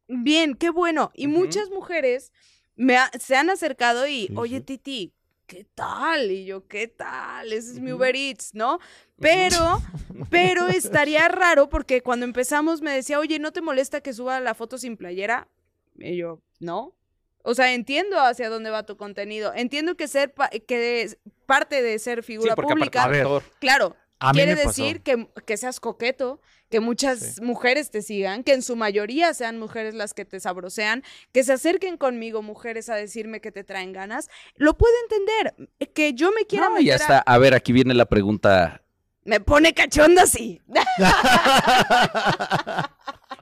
bien, 0.10 0.56
qué 0.56 0.72
bueno. 0.72 1.12
Y 1.16 1.28
muchas 1.28 1.70
mujeres 1.70 2.34
me 2.76 2.98
ha- 2.98 3.12
se 3.18 3.38
han 3.38 3.50
acercado 3.50 4.08
y, 4.08 4.28
Sí, 4.28 4.34
oye, 4.36 4.58
sí. 4.58 4.64
Titi, 4.64 5.14
¿qué 5.52 5.66
tal? 5.76 6.32
Y 6.32 6.46
yo, 6.46 6.66
¿qué 6.66 6.88
tal? 6.88 7.52
Ese 7.52 7.74
es 7.74 7.80
mi. 7.82 7.92
Uber 7.92 8.16
Eats, 8.16 8.56
¿no? 8.56 8.80
Pero, 9.20 9.82
pero 10.30 10.70
estaría 10.70 11.28
raro 11.28 11.68
porque 11.68 12.02
cuando 12.02 12.26
empezamos 12.26 12.82
me 12.82 12.92
decía, 12.94 13.20
oye, 13.20 13.38
¿no 13.38 13.52
te 13.52 13.60
molesta 13.62 14.00
que 14.00 14.14
suba 14.14 14.40
la 14.40 14.54
foto 14.54 14.78
sin 14.78 14.96
playera? 14.96 15.50
Y 15.98 16.16
yo, 16.16 16.40
no. 16.62 16.96
O 17.44 17.54
sea, 17.54 17.74
entiendo 17.74 18.18
hacia 18.18 18.50
dónde 18.50 18.70
va 18.70 18.86
tu 18.86 18.96
contenido. 18.96 19.52
Entiendo 19.54 19.98
que 19.98 20.08
ser 20.08 20.34
pa- 20.34 20.50
que 20.50 21.18
parte 21.46 21.82
de 21.82 22.00
ser 22.00 22.20
Sí, 22.24 22.28
figura 22.28 22.56
porque 22.56 22.72
aparte 22.72 22.98
pública, 23.00 23.04
A 23.04 23.08
ver, 23.10 23.44
claro, 23.60 23.98
A 24.22 24.32
mí 24.32 24.38
quiere 24.38 24.56
me 24.56 24.64
pasó. 24.64 24.82
decir 24.84 25.02
que, 25.02 25.28
que 25.46 25.58
seas 25.58 25.80
coqueto, 25.80 26.40
que 26.70 26.80
muchas 26.80 27.20
Sí. 27.36 27.42
mujeres 27.42 27.92
te 27.92 28.02
sigan, 28.02 28.44
que 28.44 28.54
en 28.54 28.62
su 28.62 28.76
mayoría 28.78 29.34
sean 29.34 29.60
mujeres 29.60 29.94
las 29.94 30.14
que 30.14 30.24
te 30.24 30.40
sabrosean, 30.40 31.04
que 31.34 31.44
se 31.44 31.52
acerquen 31.54 31.98
conmigo 31.98 32.42
mujeres 32.42 32.88
a 32.90 32.96
decirme 32.96 33.42
que 33.42 33.52
te 33.52 33.64
traen 33.64 33.92
ganas. 33.94 34.30
Lo 34.56 34.78
puedo 34.78 34.94
entender. 35.10 35.70
Que 35.94 36.14
yo 36.14 36.32
me 36.32 36.46
quiera 36.46 36.70
No, 36.70 36.80
y 36.80 36.86
meter 36.86 37.02
a- 37.26 37.38
ver, 37.40 37.54
aquí 37.56 37.74
viene 37.74 37.94
la 37.94 38.06
pregunta. 38.06 38.82
Me 39.26 39.40
pone 39.40 39.74
cachonda, 39.74 40.26
sí. 40.26 40.62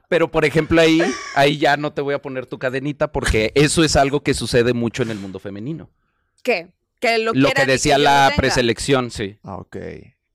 Pero, 0.09 0.31
por 0.31 0.43
ejemplo, 0.43 0.81
ahí, 0.81 0.99
ahí 1.35 1.57
ya 1.59 1.77
no 1.77 1.93
te 1.93 2.01
voy 2.01 2.15
a 2.15 2.21
poner 2.21 2.47
tu 2.47 2.57
cadenita 2.57 3.11
porque 3.11 3.51
eso 3.53 3.83
es 3.83 3.95
algo 3.95 4.21
que 4.23 4.33
sucede 4.33 4.73
mucho 4.73 5.03
en 5.03 5.11
el 5.11 5.19
mundo 5.19 5.39
femenino. 5.39 5.89
¿Qué? 6.41 6.69
Que 6.99 7.19
lo, 7.19 7.31
Lo 7.33 7.51
que 7.51 7.65
decía 7.65 7.97
la 7.99 8.33
preselección, 8.35 9.11
sí. 9.11 9.37
Ah, 9.43 9.57
ok. 9.57 9.77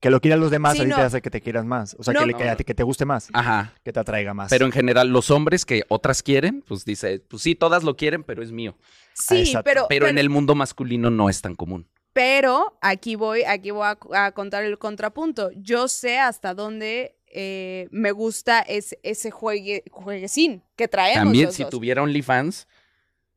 Que 0.05 0.11
lo 0.11 0.21
quieran 0.21 0.39
los 0.39 0.51
demás 0.51 0.73
Sí, 0.73 0.79
ahorita 0.81 0.97
no. 0.97 1.03
hace 1.03 1.19
que 1.19 1.31
te 1.31 1.41
quieras 1.41 1.65
más. 1.65 1.95
O 1.97 2.03
sea, 2.03 2.13
No. 2.13 2.19
que, 2.19 2.25
le- 2.27 2.33
No, 2.33 2.57
que, 2.57 2.73
te 2.75 2.83
guste 2.83 3.05
más. 3.05 3.27
Ajá. 3.33 3.73
Que 3.83 3.91
te 3.91 3.99
atraiga 3.99 4.35
más. 4.35 4.51
Pero 4.51 4.67
en 4.67 4.71
general, 4.71 5.09
los 5.09 5.31
hombres 5.31 5.65
que 5.65 5.81
otras 5.87 6.21
quieren, 6.21 6.61
pues 6.61 6.85
dice, 6.85 7.21
pues 7.27 7.41
sí, 7.41 7.55
todas 7.55 7.83
lo 7.83 7.95
quieren, 7.97 8.23
pero 8.23 8.43
es 8.43 8.51
mío. 8.51 8.77
Sí, 9.15 9.51
pero, 9.63 9.87
Pero 9.89 10.05
en 10.07 10.19
el 10.19 10.29
mundo 10.29 10.53
masculino 10.53 11.09
no 11.09 11.27
es 11.27 11.41
tan 11.41 11.55
común. 11.55 11.87
Pero 12.13 12.77
aquí 12.81 13.15
voy, 13.15 13.45
aquí 13.45 13.71
voy 13.71 13.87
a, 13.87 13.97
a 14.27 14.31
contar 14.33 14.63
el 14.63 14.77
contrapunto. 14.77 15.49
Yo 15.55 15.87
sé 15.87 16.19
hasta 16.19 16.53
dónde 16.53 17.15
eh, 17.25 17.87
me 17.89 18.11
gusta 18.11 18.59
es, 18.59 18.95
ese 19.01 19.31
juegue, 19.31 19.85
jueguecín 19.89 20.61
que 20.75 20.87
traemos. 20.87 21.23
También 21.23 21.45
los 21.47 21.55
si 21.55 21.63
dos. 21.63 21.71
tuviera 21.71 22.03
OnlyFans 22.03 22.67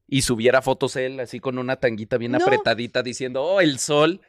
y 0.06 0.20
subiera 0.20 0.60
fotos 0.60 0.96
él 0.96 1.18
así 1.18 1.40
con 1.40 1.56
una 1.56 1.76
tanguita 1.76 2.18
bien 2.18 2.32
No. 2.32 2.38
apretadita 2.44 3.02
diciendo, 3.02 3.42
oh, 3.42 3.62
el 3.62 3.78
sol. 3.78 4.20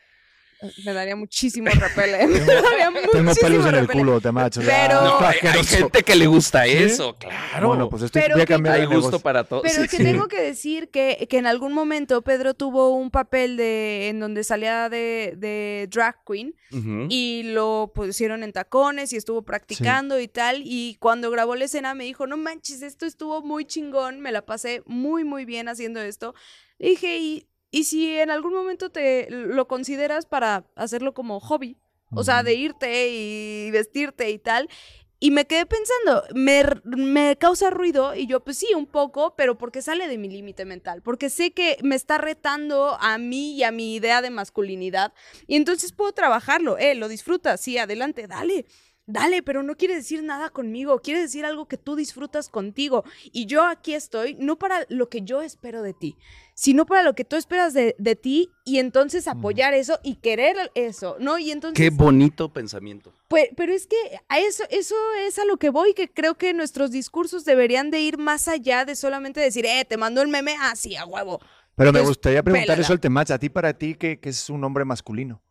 Me 0.85 0.93
daría 0.93 1.15
muchísimo 1.15 1.69
repele. 1.69 2.27
me 2.27 2.39
daría 2.39 2.91
Tengo 3.11 3.23
muchísimo 3.23 3.33
pelos 3.47 3.65
en 3.67 3.75
el 3.75 3.81
repele. 3.81 3.99
culo, 3.99 4.19
te 4.21 4.31
macho. 4.31 4.61
Pero- 4.65 5.01
No, 5.01 5.19
hay, 5.19 5.37
hay 5.47 5.63
gente 5.63 6.03
que 6.03 6.15
le 6.15 6.27
gusta 6.27 6.65
¿Sí? 6.65 6.71
eso, 6.73 7.15
claro. 7.15 7.67
Bueno, 7.69 7.89
pues 7.89 8.03
estoy 8.03 8.21
Pero 8.21 8.35
voy 8.35 8.41
a 8.41 8.45
que- 8.45 8.53
cambiar 8.53 8.75
hay 8.75 8.81
de 8.81 8.87
gusto 8.87 9.01
negocio. 9.01 9.19
para 9.19 9.43
todo. 9.45 9.61
Pero 9.61 9.83
Sí, 9.83 9.87
que 9.87 9.97
sí. 9.97 10.03
tengo 10.03 10.27
que 10.27 10.41
decir 10.41 10.89
que, 10.89 11.27
que 11.29 11.37
en 11.37 11.45
algún 11.45 11.71
momento 11.73 12.21
Pedro 12.23 12.53
tuvo 12.53 12.89
un 12.95 13.09
papel 13.09 13.55
de 13.57 14.09
en 14.09 14.19
donde 14.19 14.43
salía 14.43 14.89
de, 14.89 15.33
de 15.37 15.87
drag 15.91 16.17
queen 16.25 16.53
y 17.09 17.43
lo 17.45 17.91
pusieron 17.95 18.43
en 18.43 18.51
tacones 18.53 19.11
y 19.13 19.17
estuvo 19.17 19.41
practicando 19.43 20.19
y 20.19 20.27
tal. 20.27 20.61
Y 20.65 20.97
cuando 20.99 21.31
grabó 21.31 21.55
la 21.55 21.65
escena 21.65 21.93
me 21.95 22.03
dijo, 22.03 22.27
no 22.27 22.37
manches, 22.37 22.81
esto 22.81 23.05
estuvo 23.05 23.41
muy 23.41 23.65
chingón, 23.65 24.19
me 24.19 24.31
la 24.31 24.45
pasé 24.45 24.83
muy, 24.85 25.23
muy 25.23 25.45
bien 25.45 25.67
haciendo 25.69 26.01
esto. 26.01 26.35
Le 26.77 26.89
dije, 26.91 27.17
¿y, 27.17 27.45
y 27.71 27.83
si 27.85 28.17
en 28.17 28.31
algún 28.31 28.53
momento 28.53 28.89
te 28.89 29.27
lo 29.29 29.67
consideras 29.67 30.25
para 30.25 30.65
hacerlo 30.75 31.13
como 31.13 31.39
hobby? 31.39 31.77
O 32.11 32.23
sea, 32.23 32.41
de 32.41 32.55
irte 32.55 33.09
y 33.09 33.69
vestirte 33.69 34.31
y 34.31 34.39
tal. 34.39 34.67
Y 35.21 35.31
me 35.31 35.45
quedé 35.45 35.65
pensando, 35.65 36.23
me, 36.33 36.63
me 36.85 37.37
causa 37.37 37.69
ruido 37.69 38.15
y 38.15 38.25
yo 38.25 38.39
pues 38.39 38.57
sí, 38.57 38.67
un 38.73 38.85
poco, 38.85 39.35
pero 39.35 39.57
porque 39.57 39.81
sale 39.81 40.07
de 40.07 40.17
mi 40.17 40.29
límite 40.29 40.63
mental, 40.63 41.01
porque 41.01 41.29
sé 41.29 41.51
que 41.51 41.77
me 41.83 41.95
está 41.95 42.17
retando 42.17 42.97
a 43.01 43.17
mí 43.17 43.55
y 43.55 43.63
a 43.63 43.71
mi 43.71 43.95
idea 43.95 44.21
de 44.21 44.29
masculinidad 44.29 45.13
y 45.45 45.57
entonces 45.57 45.91
puedo 45.91 46.13
trabajarlo, 46.13 46.77
eh, 46.77 46.95
lo 46.95 47.09
disfrutas, 47.09 47.59
sí, 47.59 47.77
adelante, 47.77 48.27
dale. 48.27 48.65
Dale, 49.09 49.41
pero 49.43 49.63
no 49.63 49.75
quiere 49.75 49.95
decir 49.95 50.23
nada 50.23 50.49
conmigo, 50.49 50.99
quiere 50.99 51.21
decir 51.21 51.45
algo 51.45 51.67
que 51.67 51.77
tú 51.77 51.95
disfrutas 51.95 52.47
contigo. 52.49 53.03
Y 53.31 53.47
yo 53.47 53.65
aquí 53.65 53.93
estoy, 53.93 54.35
no 54.39 54.57
para 54.57 54.85
lo 54.89 55.09
que 55.09 55.21
yo 55.21 55.41
espero 55.41 55.81
de 55.81 55.93
ti, 55.93 56.15
sino 56.53 56.85
para 56.85 57.03
lo 57.03 57.15
que 57.15 57.25
tú 57.25 57.35
esperas 57.35 57.73
de, 57.73 57.95
de 57.97 58.15
ti 58.15 58.51
y 58.65 58.77
entonces 58.79 59.27
apoyar 59.27 59.73
eso 59.73 59.99
y 60.03 60.15
querer 60.15 60.71
eso, 60.75 61.17
¿no? 61.19 61.39
Y 61.39 61.51
entonces... 61.51 61.77
Qué 61.77 61.89
bonito 61.89 62.53
pensamiento. 62.53 63.13
Pues, 63.27 63.49
pero 63.57 63.73
es 63.73 63.87
que 63.87 63.97
a 64.29 64.39
eso, 64.39 64.63
eso 64.69 64.95
es 65.25 65.39
a 65.39 65.45
lo 65.45 65.57
que 65.57 65.69
voy, 65.69 65.93
que 65.93 66.09
creo 66.09 66.35
que 66.35 66.53
nuestros 66.53 66.91
discursos 66.91 67.45
deberían 67.45 67.91
de 67.91 68.01
ir 68.01 68.17
más 68.17 68.47
allá 68.47 68.85
de 68.85 68.95
solamente 68.95 69.39
decir, 69.39 69.65
eh, 69.65 69.85
te 69.85 69.97
mando 69.97 70.21
el 70.21 70.27
meme, 70.27 70.55
así, 70.61 70.95
a 70.95 71.05
huevo. 71.05 71.39
Pero 71.75 71.93
me 71.93 72.01
gustaría 72.01 72.43
preguntar 72.43 72.67
pélala. 72.67 72.81
eso 72.81 72.93
al 72.93 72.99
Temach. 72.99 73.31
A 73.31 73.39
ti, 73.39 73.49
para 73.49 73.73
ti, 73.73 73.95
¿qué, 73.95 74.19
qué 74.19 74.29
es 74.29 74.49
un 74.49 74.63
hombre 74.65 74.83
masculino? 74.83 75.41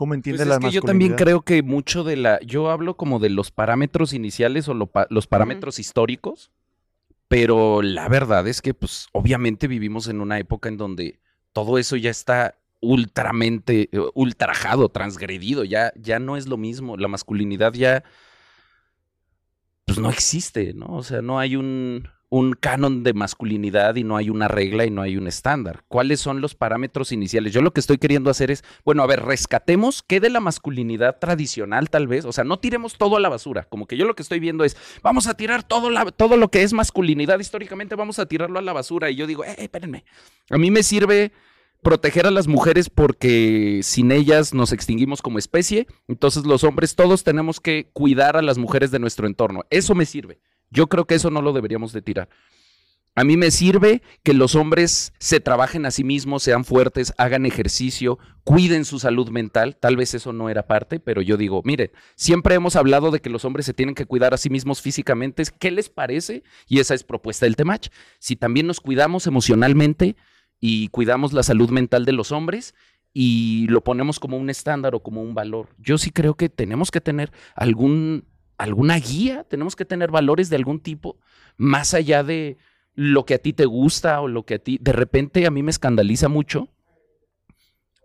¿Cómo 0.00 0.12
Pues 0.12 0.18
entiendes 0.20 0.40
es 0.40 0.48
la 0.48 0.58
que 0.58 0.70
yo 0.70 0.80
también 0.80 1.14
creo 1.14 1.42
que 1.42 1.62
mucho 1.62 2.04
de 2.04 2.16
la. 2.16 2.40
Yo 2.40 2.70
hablo 2.70 2.96
como 2.96 3.18
de 3.18 3.28
los 3.28 3.50
parámetros 3.50 4.14
iniciales 4.14 4.66
o 4.66 4.72
lo 4.72 4.90
los 5.10 5.26
parámetros 5.26 5.78
históricos, 5.78 6.50
pero 7.28 7.82
la 7.82 8.08
verdad 8.08 8.48
es 8.48 8.62
que, 8.62 8.72
pues, 8.72 9.08
obviamente 9.12 9.68
vivimos 9.68 10.08
en 10.08 10.22
una 10.22 10.38
época 10.38 10.70
en 10.70 10.78
donde 10.78 11.20
todo 11.52 11.76
eso 11.76 11.96
ya 11.96 12.08
está 12.08 12.54
ultramente, 12.80 13.90
eh, 13.92 14.00
ultrajado, 14.14 14.88
transgredido, 14.88 15.64
ya, 15.64 15.92
ya 15.96 16.18
no 16.18 16.38
es 16.38 16.48
lo 16.48 16.56
mismo. 16.56 16.96
La 16.96 17.08
masculinidad 17.08 17.74
ya. 17.74 18.02
Pues 19.84 19.98
no 19.98 20.08
existe, 20.08 20.72
¿no? 20.72 20.86
O 20.96 21.02
sea, 21.02 21.20
no 21.20 21.38
hay 21.38 21.56
un, 21.56 22.08
un 22.30 22.52
canon 22.52 23.02
de 23.02 23.12
masculinidad 23.12 23.96
y 23.96 24.04
no 24.04 24.16
hay 24.16 24.30
una 24.30 24.46
regla 24.46 24.86
y 24.86 24.90
no 24.90 25.02
hay 25.02 25.16
un 25.16 25.26
estándar. 25.26 25.82
¿Cuáles 25.88 26.20
son 26.20 26.40
los 26.40 26.54
parámetros 26.54 27.10
iniciales? 27.10 27.52
Yo 27.52 27.60
lo 27.60 27.72
que 27.72 27.80
estoy 27.80 27.98
queriendo 27.98 28.30
hacer 28.30 28.52
es, 28.52 28.64
bueno, 28.84 29.02
a 29.02 29.06
ver, 29.08 29.24
rescatemos 29.24 30.02
qué 30.02 30.20
de 30.20 30.30
la 30.30 30.38
masculinidad 30.38 31.18
tradicional 31.18 31.90
tal 31.90 32.06
vez, 32.06 32.24
o 32.24 32.32
sea, 32.32 32.44
no 32.44 32.60
tiremos 32.60 32.96
todo 32.96 33.16
a 33.16 33.20
la 33.20 33.28
basura, 33.28 33.64
como 33.64 33.86
que 33.86 33.96
yo 33.96 34.06
lo 34.06 34.14
que 34.14 34.22
estoy 34.22 34.38
viendo 34.38 34.62
es, 34.62 34.76
vamos 35.02 35.26
a 35.26 35.34
tirar 35.34 35.64
todo, 35.64 35.90
todo 36.12 36.36
lo 36.36 36.50
que 36.52 36.62
es 36.62 36.72
masculinidad 36.72 37.40
históricamente, 37.40 37.96
vamos 37.96 38.20
a 38.20 38.26
tirarlo 38.26 38.60
a 38.60 38.62
la 38.62 38.72
basura 38.72 39.10
y 39.10 39.16
yo 39.16 39.26
digo, 39.26 39.44
eh, 39.44 39.56
espérenme, 39.58 40.04
a 40.50 40.56
mí 40.56 40.70
me 40.70 40.84
sirve 40.84 41.32
proteger 41.82 42.26
a 42.28 42.30
las 42.30 42.46
mujeres 42.46 42.90
porque 42.90 43.80
sin 43.82 44.12
ellas 44.12 44.54
nos 44.54 44.72
extinguimos 44.72 45.20
como 45.20 45.38
especie, 45.40 45.88
entonces 46.06 46.46
los 46.46 46.62
hombres 46.62 46.94
todos 46.94 47.24
tenemos 47.24 47.58
que 47.58 47.90
cuidar 47.92 48.36
a 48.36 48.42
las 48.42 48.56
mujeres 48.56 48.92
de 48.92 49.00
nuestro 49.00 49.26
entorno, 49.26 49.64
eso 49.70 49.96
me 49.96 50.06
sirve. 50.06 50.38
Yo 50.70 50.88
creo 50.88 51.06
que 51.06 51.16
eso 51.16 51.30
no 51.30 51.42
lo 51.42 51.52
deberíamos 51.52 51.92
de 51.92 52.02
tirar. 52.02 52.28
A 53.16 53.24
mí 53.24 53.36
me 53.36 53.50
sirve 53.50 54.02
que 54.22 54.34
los 54.34 54.54
hombres 54.54 55.12
se 55.18 55.40
trabajen 55.40 55.84
a 55.84 55.90
sí 55.90 56.04
mismos, 56.04 56.44
sean 56.44 56.64
fuertes, 56.64 57.12
hagan 57.18 57.44
ejercicio, 57.44 58.18
cuiden 58.44 58.84
su 58.84 59.00
salud 59.00 59.30
mental. 59.30 59.76
Tal 59.76 59.96
vez 59.96 60.14
eso 60.14 60.32
no 60.32 60.48
era 60.48 60.68
parte, 60.68 61.00
pero 61.00 61.20
yo 61.20 61.36
digo, 61.36 61.60
miren, 61.64 61.90
siempre 62.14 62.54
hemos 62.54 62.76
hablado 62.76 63.10
de 63.10 63.20
que 63.20 63.28
los 63.28 63.44
hombres 63.44 63.66
se 63.66 63.74
tienen 63.74 63.96
que 63.96 64.06
cuidar 64.06 64.32
a 64.32 64.38
sí 64.38 64.48
mismos 64.48 64.80
físicamente. 64.80 65.42
¿Qué 65.58 65.72
les 65.72 65.88
parece? 65.88 66.44
Y 66.68 66.78
esa 66.78 66.94
es 66.94 67.02
propuesta 67.02 67.46
del 67.46 67.56
Temach. 67.56 67.88
Si 68.20 68.36
también 68.36 68.68
nos 68.68 68.80
cuidamos 68.80 69.26
emocionalmente 69.26 70.14
y 70.60 70.88
cuidamos 70.88 71.32
la 71.32 71.42
salud 71.42 71.70
mental 71.70 72.04
de 72.04 72.12
los 72.12 72.30
hombres 72.30 72.74
y 73.12 73.66
lo 73.68 73.82
ponemos 73.82 74.20
como 74.20 74.36
un 74.36 74.50
estándar 74.50 74.94
o 74.94 75.02
como 75.02 75.20
un 75.20 75.34
valor, 75.34 75.70
yo 75.78 75.98
sí 75.98 76.10
creo 76.12 76.36
que 76.36 76.48
tenemos 76.48 76.92
que 76.92 77.00
tener 77.00 77.32
algún, 77.56 78.24
alguna 78.60 78.98
guía, 78.98 79.44
tenemos 79.44 79.74
que 79.74 79.86
tener 79.86 80.10
valores 80.10 80.50
de 80.50 80.56
algún 80.56 80.80
tipo, 80.80 81.18
más 81.56 81.94
allá 81.94 82.22
de 82.22 82.58
lo 82.94 83.24
que 83.24 83.34
a 83.34 83.38
ti 83.38 83.52
te 83.52 83.64
gusta 83.64 84.20
o 84.20 84.28
lo 84.28 84.44
que 84.44 84.54
a 84.54 84.58
ti, 84.58 84.78
de 84.80 84.92
repente 84.92 85.46
a 85.46 85.50
mí 85.50 85.62
me 85.62 85.70
escandaliza 85.70 86.28
mucho 86.28 86.68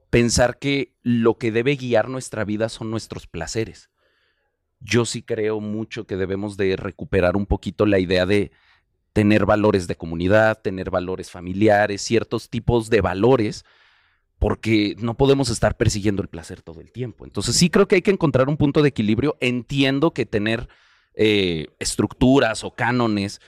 pensar 0.09 0.57
que 0.57 0.95
lo 1.03 1.37
que 1.37 1.51
debe 1.51 1.75
guiar 1.75 2.07
nuestra 2.07 2.45
vida 2.45 2.69
son 2.69 2.89
nuestros 2.89 3.27
placeres. 3.27 3.89
Yo 4.79 5.03
sí 5.03 5.21
creo 5.21 5.59
mucho 5.59 6.07
que 6.07 6.15
debemos 6.15 6.55
de 6.55 6.77
recuperar 6.77 7.35
un 7.35 7.45
poquito 7.45 7.85
la 7.85 7.99
idea 7.99 8.25
de 8.25 8.51
tener 9.11 9.45
valores 9.45 9.87
de 9.87 9.97
comunidad, 9.97 10.61
tener 10.61 10.89
valores 10.89 11.31
familiares, 11.31 12.01
ciertos 12.01 12.49
tipos 12.49 12.89
de 12.89 13.01
valores, 13.01 13.65
porque 14.39 14.95
no 14.99 15.15
podemos 15.15 15.49
estar 15.49 15.77
persiguiendo 15.77 16.21
el 16.21 16.27
placer 16.27 16.61
todo 16.61 16.81
el 16.81 16.91
tiempo. 16.91 17.25
Entonces 17.25 17.55
sí 17.55 17.69
creo 17.69 17.87
que 17.87 17.95
hay 17.95 18.01
que 18.01 18.11
encontrar 18.11 18.49
un 18.49 18.57
punto 18.57 18.81
de 18.81 18.89
equilibrio. 18.89 19.37
Entiendo 19.39 20.11
que 20.11 20.25
tener 20.25 20.67
eh, 21.15 21.67
estructuras 21.79 22.63
o 22.63 22.75
cánones 22.75 23.39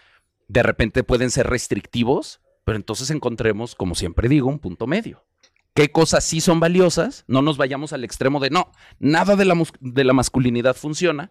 de 0.48 0.64
repente 0.64 1.04
pueden 1.04 1.30
ser 1.30 1.48
restrictivos, 1.48 2.40
pero 2.64 2.78
entonces 2.78 3.10
encontremos, 3.10 3.76
como 3.76 3.96
siempre 3.96 4.30
digo, 4.30 4.48
un 4.48 4.60
punto 4.60 4.88
medio. 4.88 5.26
¿Qué 5.74 5.92
cosas 5.92 6.24
sí 6.24 6.42
son 6.42 6.60
valiosas? 6.60 7.24
No 7.28 7.42
nos 7.42 7.58
vayamos 7.58 7.94
al 7.94 8.04
extremo 8.04 8.40
de 8.40 8.50
no, 8.50 8.72
nada 9.00 9.36
de 9.36 9.46
la, 9.46 9.56
de 9.80 10.04
la 10.04 10.14
masculinidad 10.14 10.76
funciona, 10.76 11.30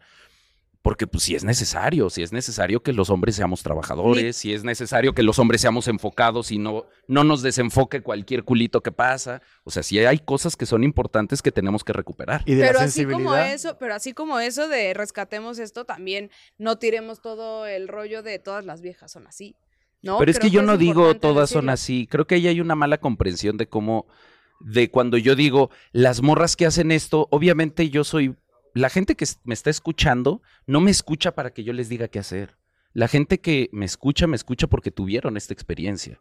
porque 0.82 1.06
pues 1.06 1.24
si 1.24 1.34
es 1.34 1.44
necesario, 1.44 2.10
si 2.10 2.22
es 2.22 2.32
necesario 2.32 2.82
que 2.82 2.92
los 2.92 3.10
hombres 3.10 3.36
seamos 3.36 3.62
trabajadores, 3.62 4.36
si 4.36 4.52
es 4.52 4.62
necesario 4.62 5.14
que 5.14 5.22
los 5.22 5.38
hombres 5.38 5.60
seamos 5.60 5.88
enfocados 5.88 6.52
y 6.52 6.58
no, 6.58 6.86
no 7.08 7.24
nos 7.24 7.42
desenfoque 7.42 8.02
cualquier 8.02 8.44
culito 8.44 8.82
que 8.82 8.92
pasa. 8.92 9.42
O 9.64 9.70
sea, 9.70 9.82
sí 9.82 9.98
hay 9.98 10.18
cosas 10.18 10.56
que 10.56 10.66
son 10.66 10.84
importantes 10.84 11.42
que 11.42 11.50
tenemos 11.50 11.82
que 11.82 11.92
recuperar. 11.92 12.42
Y 12.46 12.54
de 12.54 12.66
pero 12.66 12.78
la 12.78 12.84
así 12.84 13.04
como 13.04 13.36
eso, 13.36 13.76
pero 13.78 13.94
así 13.94 14.12
como 14.12 14.38
eso 14.38 14.68
de 14.68 14.94
rescatemos 14.94 15.58
esto, 15.58 15.84
también 15.84 16.30
no 16.58 16.78
tiremos 16.78 17.20
todo 17.20 17.66
el 17.66 17.88
rollo 17.88 18.22
de 18.22 18.38
todas 18.38 18.64
las 18.64 18.80
viejas 18.80 19.12
son 19.12 19.26
así. 19.26 19.56
¿no? 20.02 20.18
Pero 20.18 20.30
es 20.30 20.38
que 20.38 20.50
yo 20.50 20.62
no 20.62 20.76
digo 20.76 21.16
todas 21.16 21.50
son 21.50 21.68
así. 21.68 22.06
Creo 22.06 22.26
que 22.26 22.36
ahí 22.36 22.48
hay 22.48 22.60
una 22.60 22.74
mala 22.74 22.98
comprensión 22.98 23.56
de 23.56 23.68
cómo, 23.68 24.06
de 24.60 24.90
cuando 24.90 25.16
yo 25.16 25.34
digo, 25.34 25.70
las 25.92 26.22
morras 26.22 26.56
que 26.56 26.66
hacen 26.66 26.92
esto, 26.92 27.28
obviamente 27.30 27.90
yo 27.90 28.04
soy, 28.04 28.36
la 28.76 28.90
gente 28.90 29.16
que 29.16 29.26
me 29.44 29.54
está 29.54 29.70
escuchando 29.70 30.42
no 30.66 30.80
me 30.80 30.90
escucha 30.90 31.34
para 31.34 31.50
que 31.52 31.64
yo 31.64 31.72
les 31.72 31.88
diga 31.88 32.08
qué 32.08 32.18
hacer. 32.18 32.58
La 32.92 33.08
gente 33.08 33.40
que 33.40 33.68
me 33.72 33.86
escucha, 33.86 34.26
me 34.26 34.36
escucha 34.36 34.66
porque 34.66 34.90
tuvieron 34.90 35.36
esta 35.36 35.54
experiencia. 35.54 36.20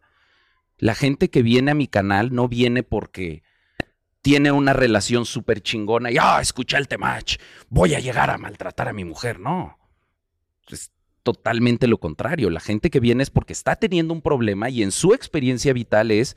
La 0.78 0.94
gente 0.94 1.30
que 1.30 1.42
viene 1.42 1.70
a 1.70 1.74
mi 1.74 1.86
canal 1.86 2.34
no 2.34 2.48
viene 2.48 2.82
porque 2.82 3.42
tiene 4.22 4.52
una 4.52 4.72
relación 4.72 5.24
súper 5.24 5.62
chingona 5.62 6.10
y, 6.10 6.16
ah, 6.20 6.38
escucha 6.40 6.78
el 6.78 6.88
temach, 6.88 7.36
voy 7.68 7.94
a 7.94 8.00
llegar 8.00 8.30
a 8.30 8.38
maltratar 8.38 8.88
a 8.88 8.92
mi 8.92 9.04
mujer. 9.04 9.38
No. 9.38 9.78
Es 10.68 10.92
totalmente 11.22 11.86
lo 11.86 11.98
contrario. 11.98 12.50
La 12.50 12.60
gente 12.60 12.90
que 12.90 13.00
viene 13.00 13.22
es 13.22 13.30
porque 13.30 13.52
está 13.52 13.76
teniendo 13.76 14.14
un 14.14 14.22
problema 14.22 14.70
y 14.70 14.82
en 14.82 14.92
su 14.92 15.14
experiencia 15.14 15.72
vital 15.72 16.10
es, 16.10 16.36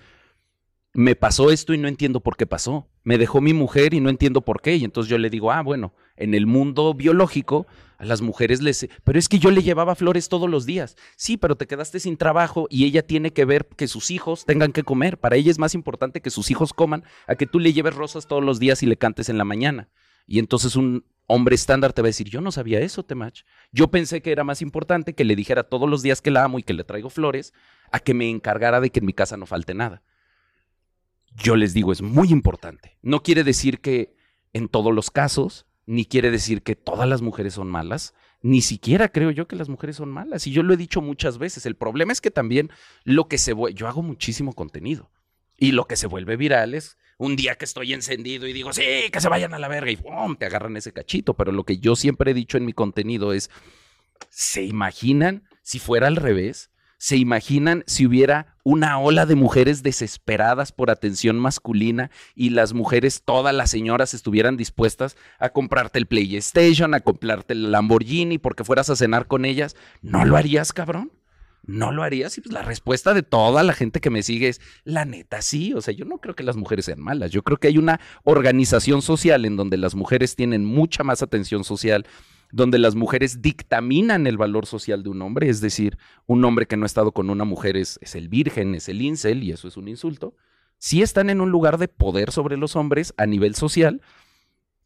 me 0.93 1.15
pasó 1.15 1.51
esto 1.51 1.73
y 1.73 1.77
no 1.77 1.87
entiendo 1.87 2.19
por 2.21 2.37
qué 2.37 2.45
pasó. 2.45 2.87
Me 3.03 3.17
dejó 3.17 3.41
mi 3.41 3.53
mujer 3.53 3.93
y 3.93 3.99
no 3.99 4.09
entiendo 4.09 4.41
por 4.41 4.61
qué. 4.61 4.75
Y 4.75 4.83
entonces 4.83 5.09
yo 5.09 5.17
le 5.17 5.29
digo, 5.29 5.51
ah, 5.51 5.61
bueno, 5.61 5.93
en 6.19 6.35
el 6.35 6.45
mundo 6.45 6.93
biológico 6.93 7.65
a 7.97 8.05
las 8.05 8.21
mujeres 8.21 8.61
les... 8.61 8.87
Pero 9.03 9.17
es 9.17 9.27
que 9.27 9.39
yo 9.39 9.51
le 9.51 9.63
llevaba 9.63 9.95
flores 9.95 10.29
todos 10.29 10.49
los 10.49 10.65
días. 10.65 10.95
Sí, 11.15 11.37
pero 11.37 11.55
te 11.55 11.67
quedaste 11.67 11.99
sin 11.99 12.17
trabajo 12.17 12.67
y 12.69 12.85
ella 12.85 13.05
tiene 13.05 13.33
que 13.33 13.45
ver 13.45 13.67
que 13.75 13.87
sus 13.87 14.11
hijos 14.11 14.45
tengan 14.45 14.71
que 14.71 14.83
comer. 14.83 15.17
Para 15.17 15.37
ella 15.37 15.49
es 15.49 15.59
más 15.59 15.73
importante 15.73 16.21
que 16.21 16.29
sus 16.29 16.51
hijos 16.51 16.73
coman 16.73 17.03
a 17.27 17.35
que 17.35 17.47
tú 17.47 17.59
le 17.59 17.73
lleves 17.73 17.95
rosas 17.95 18.27
todos 18.27 18.43
los 18.43 18.59
días 18.59 18.83
y 18.83 18.85
le 18.85 18.97
cantes 18.97 19.29
en 19.29 19.37
la 19.37 19.45
mañana. 19.45 19.89
Y 20.27 20.39
entonces 20.39 20.75
un 20.75 21.05
hombre 21.25 21.55
estándar 21.55 21.93
te 21.93 22.01
va 22.01 22.07
a 22.07 22.09
decir, 22.09 22.29
yo 22.29 22.41
no 22.41 22.51
sabía 22.51 22.79
eso, 22.79 23.03
Temach. 23.03 23.41
Yo 23.71 23.89
pensé 23.89 24.21
que 24.21 24.31
era 24.31 24.43
más 24.43 24.61
importante 24.61 25.13
que 25.13 25.25
le 25.25 25.35
dijera 25.35 25.63
todos 25.63 25.89
los 25.89 26.01
días 26.01 26.21
que 26.21 26.31
la 26.31 26.43
amo 26.43 26.59
y 26.59 26.63
que 26.63 26.73
le 26.73 26.83
traigo 26.83 27.09
flores 27.09 27.53
a 27.91 27.99
que 27.99 28.13
me 28.13 28.29
encargara 28.29 28.81
de 28.81 28.89
que 28.89 28.99
en 28.99 29.05
mi 29.05 29.13
casa 29.13 29.37
no 29.37 29.45
falte 29.45 29.73
nada. 29.73 30.03
Yo 31.35 31.55
les 31.55 31.73
digo, 31.73 31.91
es 31.91 32.01
muy 32.01 32.29
importante. 32.29 32.97
No 33.01 33.23
quiere 33.23 33.43
decir 33.43 33.79
que 33.79 34.15
en 34.53 34.67
todos 34.67 34.93
los 34.93 35.11
casos, 35.11 35.65
ni 35.89 36.05
quiere 36.05 36.29
decir 36.29 36.61
que 36.61 36.75
todas 36.75 37.09
las 37.09 37.23
mujeres 37.23 37.55
son 37.55 37.67
malas, 37.67 38.13
ni 38.43 38.61
siquiera 38.61 39.11
creo 39.11 39.31
yo 39.31 39.47
que 39.47 39.55
las 39.55 39.69
mujeres 39.69 39.95
son 39.95 40.09
malas. 40.09 40.45
Y 40.45 40.51
yo 40.51 40.61
lo 40.61 40.75
he 40.75 40.77
dicho 40.77 41.01
muchas 41.01 41.39
veces. 41.39 41.65
El 41.65 41.75
problema 41.75 42.13
es 42.13 42.21
que 42.21 42.29
también 42.29 42.69
lo 43.05 43.27
que 43.27 43.39
se 43.39 43.55
yo 43.73 43.87
hago 43.87 44.03
muchísimo 44.03 44.53
contenido. 44.53 45.09
Y 45.57 45.71
lo 45.71 45.85
que 45.85 45.95
se 45.95 46.05
vuelve 46.05 46.37
viral 46.37 46.75
es 46.75 46.99
un 47.17 47.35
día 47.35 47.55
que 47.55 47.65
estoy 47.65 47.93
encendido 47.93 48.47
y 48.47 48.53
digo, 48.53 48.71
sí, 48.71 48.83
que 49.11 49.19
se 49.19 49.29
vayan 49.29 49.55
a 49.55 49.59
la 49.59 49.67
verga 49.67 49.89
y 49.89 49.97
¡pum! 49.97 50.35
te 50.35 50.45
agarran 50.45 50.77
ese 50.77 50.93
cachito. 50.93 51.33
Pero 51.33 51.51
lo 51.51 51.63
que 51.63 51.79
yo 51.79 51.95
siempre 51.95 52.29
he 52.31 52.35
dicho 52.35 52.57
en 52.59 52.67
mi 52.67 52.73
contenido 52.73 53.33
es, 53.33 53.49
¿se 54.29 54.61
imaginan 54.61 55.49
si 55.63 55.79
fuera 55.79 56.05
al 56.05 56.17
revés? 56.17 56.69
¿Se 57.01 57.15
imaginan 57.15 57.85
si 57.87 58.05
hubiera 58.05 58.57
una 58.63 58.99
ola 58.99 59.25
de 59.25 59.35
mujeres 59.35 59.83
desesperadas 59.83 60.73
por 60.73 60.91
atención 60.91 61.39
masculina 61.39 62.11
y 62.35 62.49
las 62.49 62.73
mujeres, 62.73 63.23
todas 63.23 63.55
las 63.55 63.71
señoras 63.71 64.13
estuvieran 64.13 64.57
dispuestas 64.57 65.15
a 65.39 65.49
comprarte 65.49 65.97
el 65.97 66.07
PlayStation, 66.07 66.93
a 66.93 66.99
comprarte 66.99 67.53
el 67.53 67.71
Lamborghini 67.71 68.37
porque 68.37 68.65
fueras 68.65 68.89
a 68.89 68.97
cenar 68.97 69.27
con 69.27 69.45
ellas? 69.45 69.77
¿No 70.01 70.25
lo 70.25 70.35
harías, 70.35 70.73
cabrón? 70.73 71.13
¿No 71.65 71.93
lo 71.93 72.03
harías? 72.03 72.37
Y 72.37 72.41
pues 72.41 72.51
la 72.51 72.63
respuesta 72.63 73.13
de 73.13 73.23
toda 73.23 73.63
la 73.63 73.71
gente 73.71 74.01
que 74.01 74.09
me 74.09 74.21
sigue 74.21 74.49
es, 74.49 74.59
la 74.83 75.05
neta, 75.05 75.41
sí. 75.41 75.73
O 75.73 75.79
sea, 75.79 75.93
yo 75.93 76.03
no 76.03 76.17
creo 76.17 76.35
que 76.35 76.43
las 76.43 76.57
mujeres 76.57 76.83
sean 76.83 76.99
malas. 76.99 77.31
Yo 77.31 77.43
creo 77.43 77.57
que 77.57 77.69
hay 77.69 77.77
una 77.77 78.01
organización 78.25 79.01
social 79.01 79.45
en 79.45 79.55
donde 79.55 79.77
las 79.77 79.95
mujeres 79.95 80.35
tienen 80.35 80.65
mucha 80.65 81.05
más 81.05 81.21
atención 81.21 81.63
social, 81.63 82.05
donde 82.51 82.79
las 82.79 82.95
mujeres 82.95 83.41
dictaminan 83.41 84.27
el 84.27 84.37
valor 84.37 84.65
social 84.65 85.03
de 85.03 85.09
un 85.09 85.21
hombre. 85.21 85.49
Es 85.49 85.61
decir, 85.61 85.97
un 86.25 86.43
hombre 86.45 86.65
que 86.65 86.77
no 86.77 86.83
ha 86.83 86.87
estado 86.87 87.11
con 87.11 87.29
una 87.29 87.45
mujer 87.45 87.77
es, 87.77 87.99
el 88.13 88.29
virgen, 88.29 88.75
es 88.75 88.89
el 88.89 89.01
incel, 89.01 89.43
y 89.43 89.51
eso 89.51 89.67
es 89.67 89.77
un 89.77 89.87
insulto. 89.87 90.35
Sí 90.77 91.01
están 91.01 91.29
en 91.29 91.41
un 91.41 91.51
lugar 91.51 91.77
de 91.77 91.87
poder 91.87 92.31
sobre 92.31 92.57
los 92.57 92.75
hombres 92.75 93.13
a 93.17 93.25
nivel 93.25 93.55
social, 93.55 94.01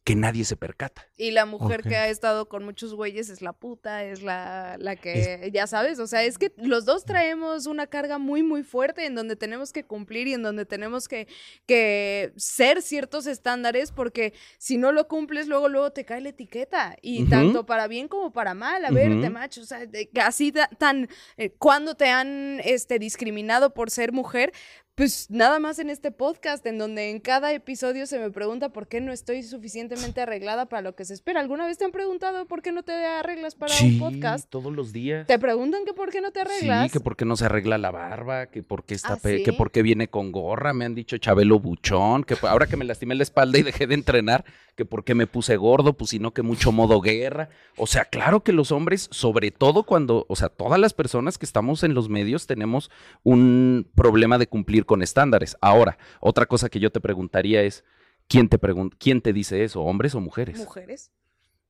que 0.04 0.14
nadie 0.14 0.44
se 0.44 0.54
percata. 0.56 1.06
Y 1.16 1.30
la 1.30 1.46
mujer 1.46 1.82
que 1.82 1.96
ha 1.96 2.08
estado 2.08 2.46
con 2.46 2.62
muchos 2.62 2.94
güeyes 2.94 3.30
es 3.30 3.40
la 3.40 3.54
puta, 3.54 4.04
es 4.04 4.22
la, 4.22 4.76
la 4.78 4.96
que, 4.96 5.48
ya 5.50 5.66
sabes, 5.66 5.98
o 5.98 6.06
sea, 6.06 6.22
es 6.24 6.36
que 6.36 6.52
los 6.58 6.84
dos 6.84 7.06
traemos 7.06 7.66
una 7.66 7.86
carga 7.86 8.18
muy, 8.18 8.42
muy 8.42 8.62
fuerte 8.64 9.06
en 9.06 9.14
donde 9.14 9.34
tenemos 9.34 9.72
que 9.72 9.84
cumplir 9.84 10.26
y 10.28 10.34
en 10.34 10.42
donde 10.42 10.66
tenemos 10.66 11.08
que, 11.08 11.26
que 11.66 12.32
ser 12.36 12.82
ciertos 12.82 13.26
estándares 13.26 13.92
porque 13.92 14.34
si 14.58 14.76
no 14.76 14.92
lo 14.92 15.08
cumples, 15.08 15.48
luego, 15.48 15.70
luego 15.70 15.90
te 15.90 16.04
cae 16.04 16.20
la 16.20 16.28
etiqueta. 16.28 16.96
Y 17.00 17.24
tanto 17.24 17.64
para 17.64 17.88
bien 17.88 18.06
como 18.08 18.30
para 18.30 18.52
mal, 18.52 18.84
a 18.84 18.90
verte, 18.90 19.20
Ujú. 19.28 19.30
macho, 19.30 19.62
o 19.62 19.64
sea, 19.64 19.86
de- 19.86 20.10
así 20.22 20.50
da- 20.50 20.68
tan, 20.78 21.08
eh, 21.38 21.50
cuando 21.56 21.94
te 21.94 22.10
han 22.10 22.60
este, 22.64 22.98
discriminado 22.98 23.72
por 23.72 23.90
ser 23.90 24.12
mujer, 24.12 24.52
pues 24.94 25.28
nada 25.28 25.58
más 25.58 25.80
en 25.80 25.90
este 25.90 26.12
podcast, 26.12 26.64
en 26.66 26.78
donde 26.78 27.10
en 27.10 27.18
cada 27.18 27.52
episodio 27.52 28.06
se 28.06 28.18
me 28.20 28.30
pregunta 28.30 28.68
por 28.68 28.86
qué 28.86 29.00
no 29.00 29.12
estoy 29.12 29.42
suficientemente 29.42 30.20
arreglada 30.20 30.66
para 30.66 30.82
lo 30.82 30.94
que 30.94 31.04
se 31.04 31.14
espera. 31.14 31.40
¿Alguna 31.40 31.66
vez 31.66 31.78
te 31.78 31.84
han 31.84 31.90
preguntado 31.90 32.46
por 32.46 32.62
qué 32.62 32.70
no 32.70 32.84
te 32.84 32.92
arreglas 32.92 33.56
para 33.56 33.74
un 33.82 33.98
podcast? 33.98 34.48
todos 34.48 34.72
los 34.72 34.92
días. 34.92 35.26
¿Te 35.26 35.38
preguntan 35.38 35.84
que 35.84 35.94
por 35.94 36.10
qué 36.10 36.20
no 36.20 36.30
te 36.30 36.40
arreglas? 36.42 36.84
Sí, 36.84 36.90
que 36.92 37.00
por 37.00 37.16
qué 37.16 37.24
no 37.24 37.36
se 37.36 37.46
arregla 37.46 37.76
la 37.76 37.90
barba, 37.90 38.46
que 38.46 38.62
por 38.62 38.84
qué 38.84 38.94
está 38.94 39.14
¿Ah, 39.14 39.18
pe- 39.20 39.38
sí? 39.38 39.42
que 39.42 39.52
por 39.52 39.72
qué 39.72 39.82
viene 39.82 40.06
con 40.06 40.30
gorra, 40.30 40.72
me 40.72 40.84
han 40.84 40.94
dicho 40.94 41.18
Chabelo 41.18 41.58
Buchón, 41.58 42.22
que 42.22 42.36
ahora 42.42 42.66
que 42.68 42.76
me 42.76 42.84
lastimé 42.84 43.16
la 43.16 43.24
espalda 43.24 43.58
y 43.58 43.62
dejé 43.62 43.88
de 43.88 43.94
entrenar, 43.94 44.44
que 44.76 44.84
por 44.84 45.04
qué 45.04 45.14
me 45.14 45.26
puse 45.26 45.56
gordo, 45.56 45.94
pues 45.94 46.10
sino 46.10 46.32
que 46.32 46.42
mucho 46.42 46.70
modo 46.72 47.00
guerra. 47.00 47.48
O 47.76 47.86
sea, 47.88 48.04
claro 48.04 48.42
que 48.44 48.52
los 48.52 48.70
hombres, 48.70 49.08
sobre 49.10 49.50
todo 49.50 49.82
cuando, 49.84 50.24
o 50.28 50.36
sea, 50.36 50.48
todas 50.50 50.78
las 50.80 50.94
personas 50.94 51.36
que 51.38 51.46
estamos 51.46 51.82
en 51.82 51.94
los 51.94 52.08
medios 52.08 52.46
tenemos 52.46 52.90
un 53.24 53.88
problema 53.94 54.38
de 54.38 54.46
cumplir 54.46 54.83
con 54.84 55.02
estándares. 55.02 55.56
Ahora, 55.60 55.98
otra 56.20 56.46
cosa 56.46 56.68
que 56.68 56.80
yo 56.80 56.90
te 56.90 57.00
preguntaría 57.00 57.62
es, 57.62 57.84
¿quién 58.28 58.48
te 58.48 58.58
pregunta, 58.58 58.96
quién 58.98 59.20
te 59.20 59.32
dice 59.32 59.64
eso, 59.64 59.82
hombres 59.82 60.14
o 60.14 60.20
mujeres? 60.20 60.58
Mujeres. 60.58 61.10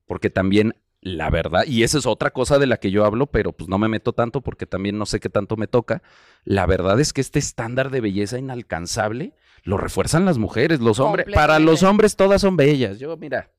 porque 0.07 0.31
también 0.31 0.75
la 1.01 1.29
verdad, 1.29 1.65
y 1.67 1.83
esa 1.83 1.99
es 1.99 2.07
otra 2.07 2.31
cosa 2.31 2.59
de 2.59 2.67
la 2.67 2.79
que 2.79 2.91
yo 2.91 3.05
hablo, 3.05 3.27
pero 3.27 3.53
pues 3.53 3.69
no 3.69 3.77
me 3.77 3.89
meto 3.89 4.15
tanto 4.15 4.41
porque 4.41 4.65
también 4.65 4.97
no 4.97 5.05
sé 5.05 5.21
qué 5.21 5.29
tanto 5.29 5.57
me 5.57 5.67
toca, 5.67 6.03
la 6.45 6.65
verdad 6.65 6.99
es 6.99 7.13
que 7.13 7.21
este 7.21 7.39
estándar 7.39 7.91
de 7.91 8.01
belleza 8.01 8.39
inalcanzable 8.39 9.35
lo 9.65 9.77
refuerzan 9.77 10.25
las 10.25 10.39
mujeres, 10.39 10.81
los 10.81 11.01
hombres, 11.01 11.27
para 11.35 11.59
los 11.59 11.83
hombres 11.83 12.17
todas 12.17 12.41
son 12.41 12.57
bellas, 12.57 12.99
yo 12.99 13.15
mira, 13.19 13.51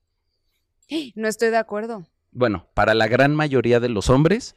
No 1.16 1.28
estoy 1.28 1.50
de 1.50 1.58
acuerdo. 1.58 2.06
bueno, 2.32 2.68
para 2.74 2.94
la 2.94 3.08
gran 3.08 3.36
mayoría 3.36 3.80
de 3.80 3.90
los 3.90 4.10
hombres, 4.10 4.56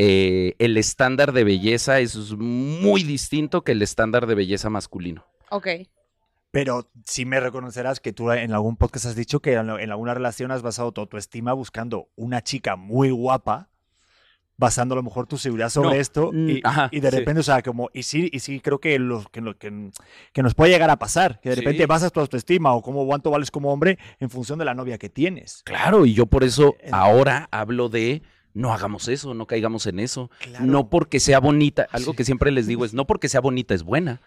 eh, 0.00 0.54
el 0.60 0.76
estándar 0.76 1.32
de 1.32 1.42
belleza 1.42 1.98
es 1.98 2.14
muy 2.36 3.02
distinto 3.02 3.62
que 3.62 3.72
el 3.72 3.82
estándar 3.82 4.26
de 4.28 4.36
belleza 4.36 4.70
masculino. 4.70 5.24
Ok. 5.50 5.66
Pero 6.52 6.88
sí 7.04 7.24
me 7.24 7.40
reconocerás 7.40 7.98
que 7.98 8.12
tú 8.12 8.30
en 8.30 8.52
algún 8.52 8.76
podcast 8.76 9.06
has 9.06 9.16
dicho 9.16 9.40
que 9.40 9.54
en, 9.54 9.68
en 9.70 9.90
alguna 9.90 10.14
relación 10.14 10.50
has 10.52 10.62
basado 10.62 10.92
tu 10.92 11.00
autoestima 11.00 11.52
buscando 11.52 12.08
una 12.16 12.42
chica 12.42 12.76
muy 12.76 13.10
guapa, 13.10 13.68
basando 14.56 14.94
a 14.94 14.96
lo 14.96 15.02
mejor 15.02 15.26
tu 15.26 15.36
seguridad 15.36 15.68
sobre 15.68 15.90
No, 15.90 15.94
esto. 16.00 16.30
mm, 16.32 16.48
Y, 16.48 16.60
ajá, 16.64 16.88
y 16.90 17.00
de 17.00 17.10
sí. 17.10 17.16
repente, 17.16 17.40
o 17.40 17.42
sea, 17.44 17.60
como, 17.62 17.90
y 17.92 18.02
sí, 18.04 18.30
y 18.32 18.38
sí 18.40 18.60
creo 18.60 18.80
que, 18.80 18.98
lo- 18.98 19.24
que, 19.30 19.90
que 20.32 20.42
nos 20.42 20.54
puede 20.54 20.70
llegar 20.72 20.90
a 20.90 20.98
pasar, 20.98 21.38
que 21.40 21.50
de 21.50 21.56
Sí. 21.56 21.60
repente 21.60 21.86
basas 21.86 22.12
tu 22.12 22.20
autoestima 22.20 22.72
o 22.72 22.82
cómo 22.82 23.04
cuánto 23.06 23.30
vales 23.30 23.50
como 23.50 23.72
hombre 23.72 23.98
en 24.18 24.30
función 24.30 24.58
de 24.58 24.64
la 24.64 24.74
novia 24.74 24.96
que 24.98 25.08
tienes. 25.08 25.62
Claro, 25.64 26.06
y 26.06 26.14
yo 26.14 26.26
por 26.26 26.44
eso 26.44 26.76
Eh, 26.80 26.88
ahora 26.92 27.48
hablo 27.50 27.88
de 27.88 28.22
no 28.58 28.72
hagamos 28.72 29.06
eso, 29.06 29.34
no 29.34 29.46
caigamos 29.46 29.86
en 29.86 30.00
eso. 30.00 30.30
Claro. 30.40 30.66
No 30.66 30.90
porque 30.90 31.20
sea 31.20 31.38
bonita, 31.38 31.86
algo 31.92 32.10
Sí. 32.10 32.16
que 32.16 32.24
siempre 32.24 32.50
les 32.50 32.66
digo 32.66 32.84
es, 32.84 32.92
no 32.92 33.06
porque 33.06 33.28
sea 33.28 33.40
bonita 33.40 33.72
es 33.72 33.84
buena. 33.84 34.20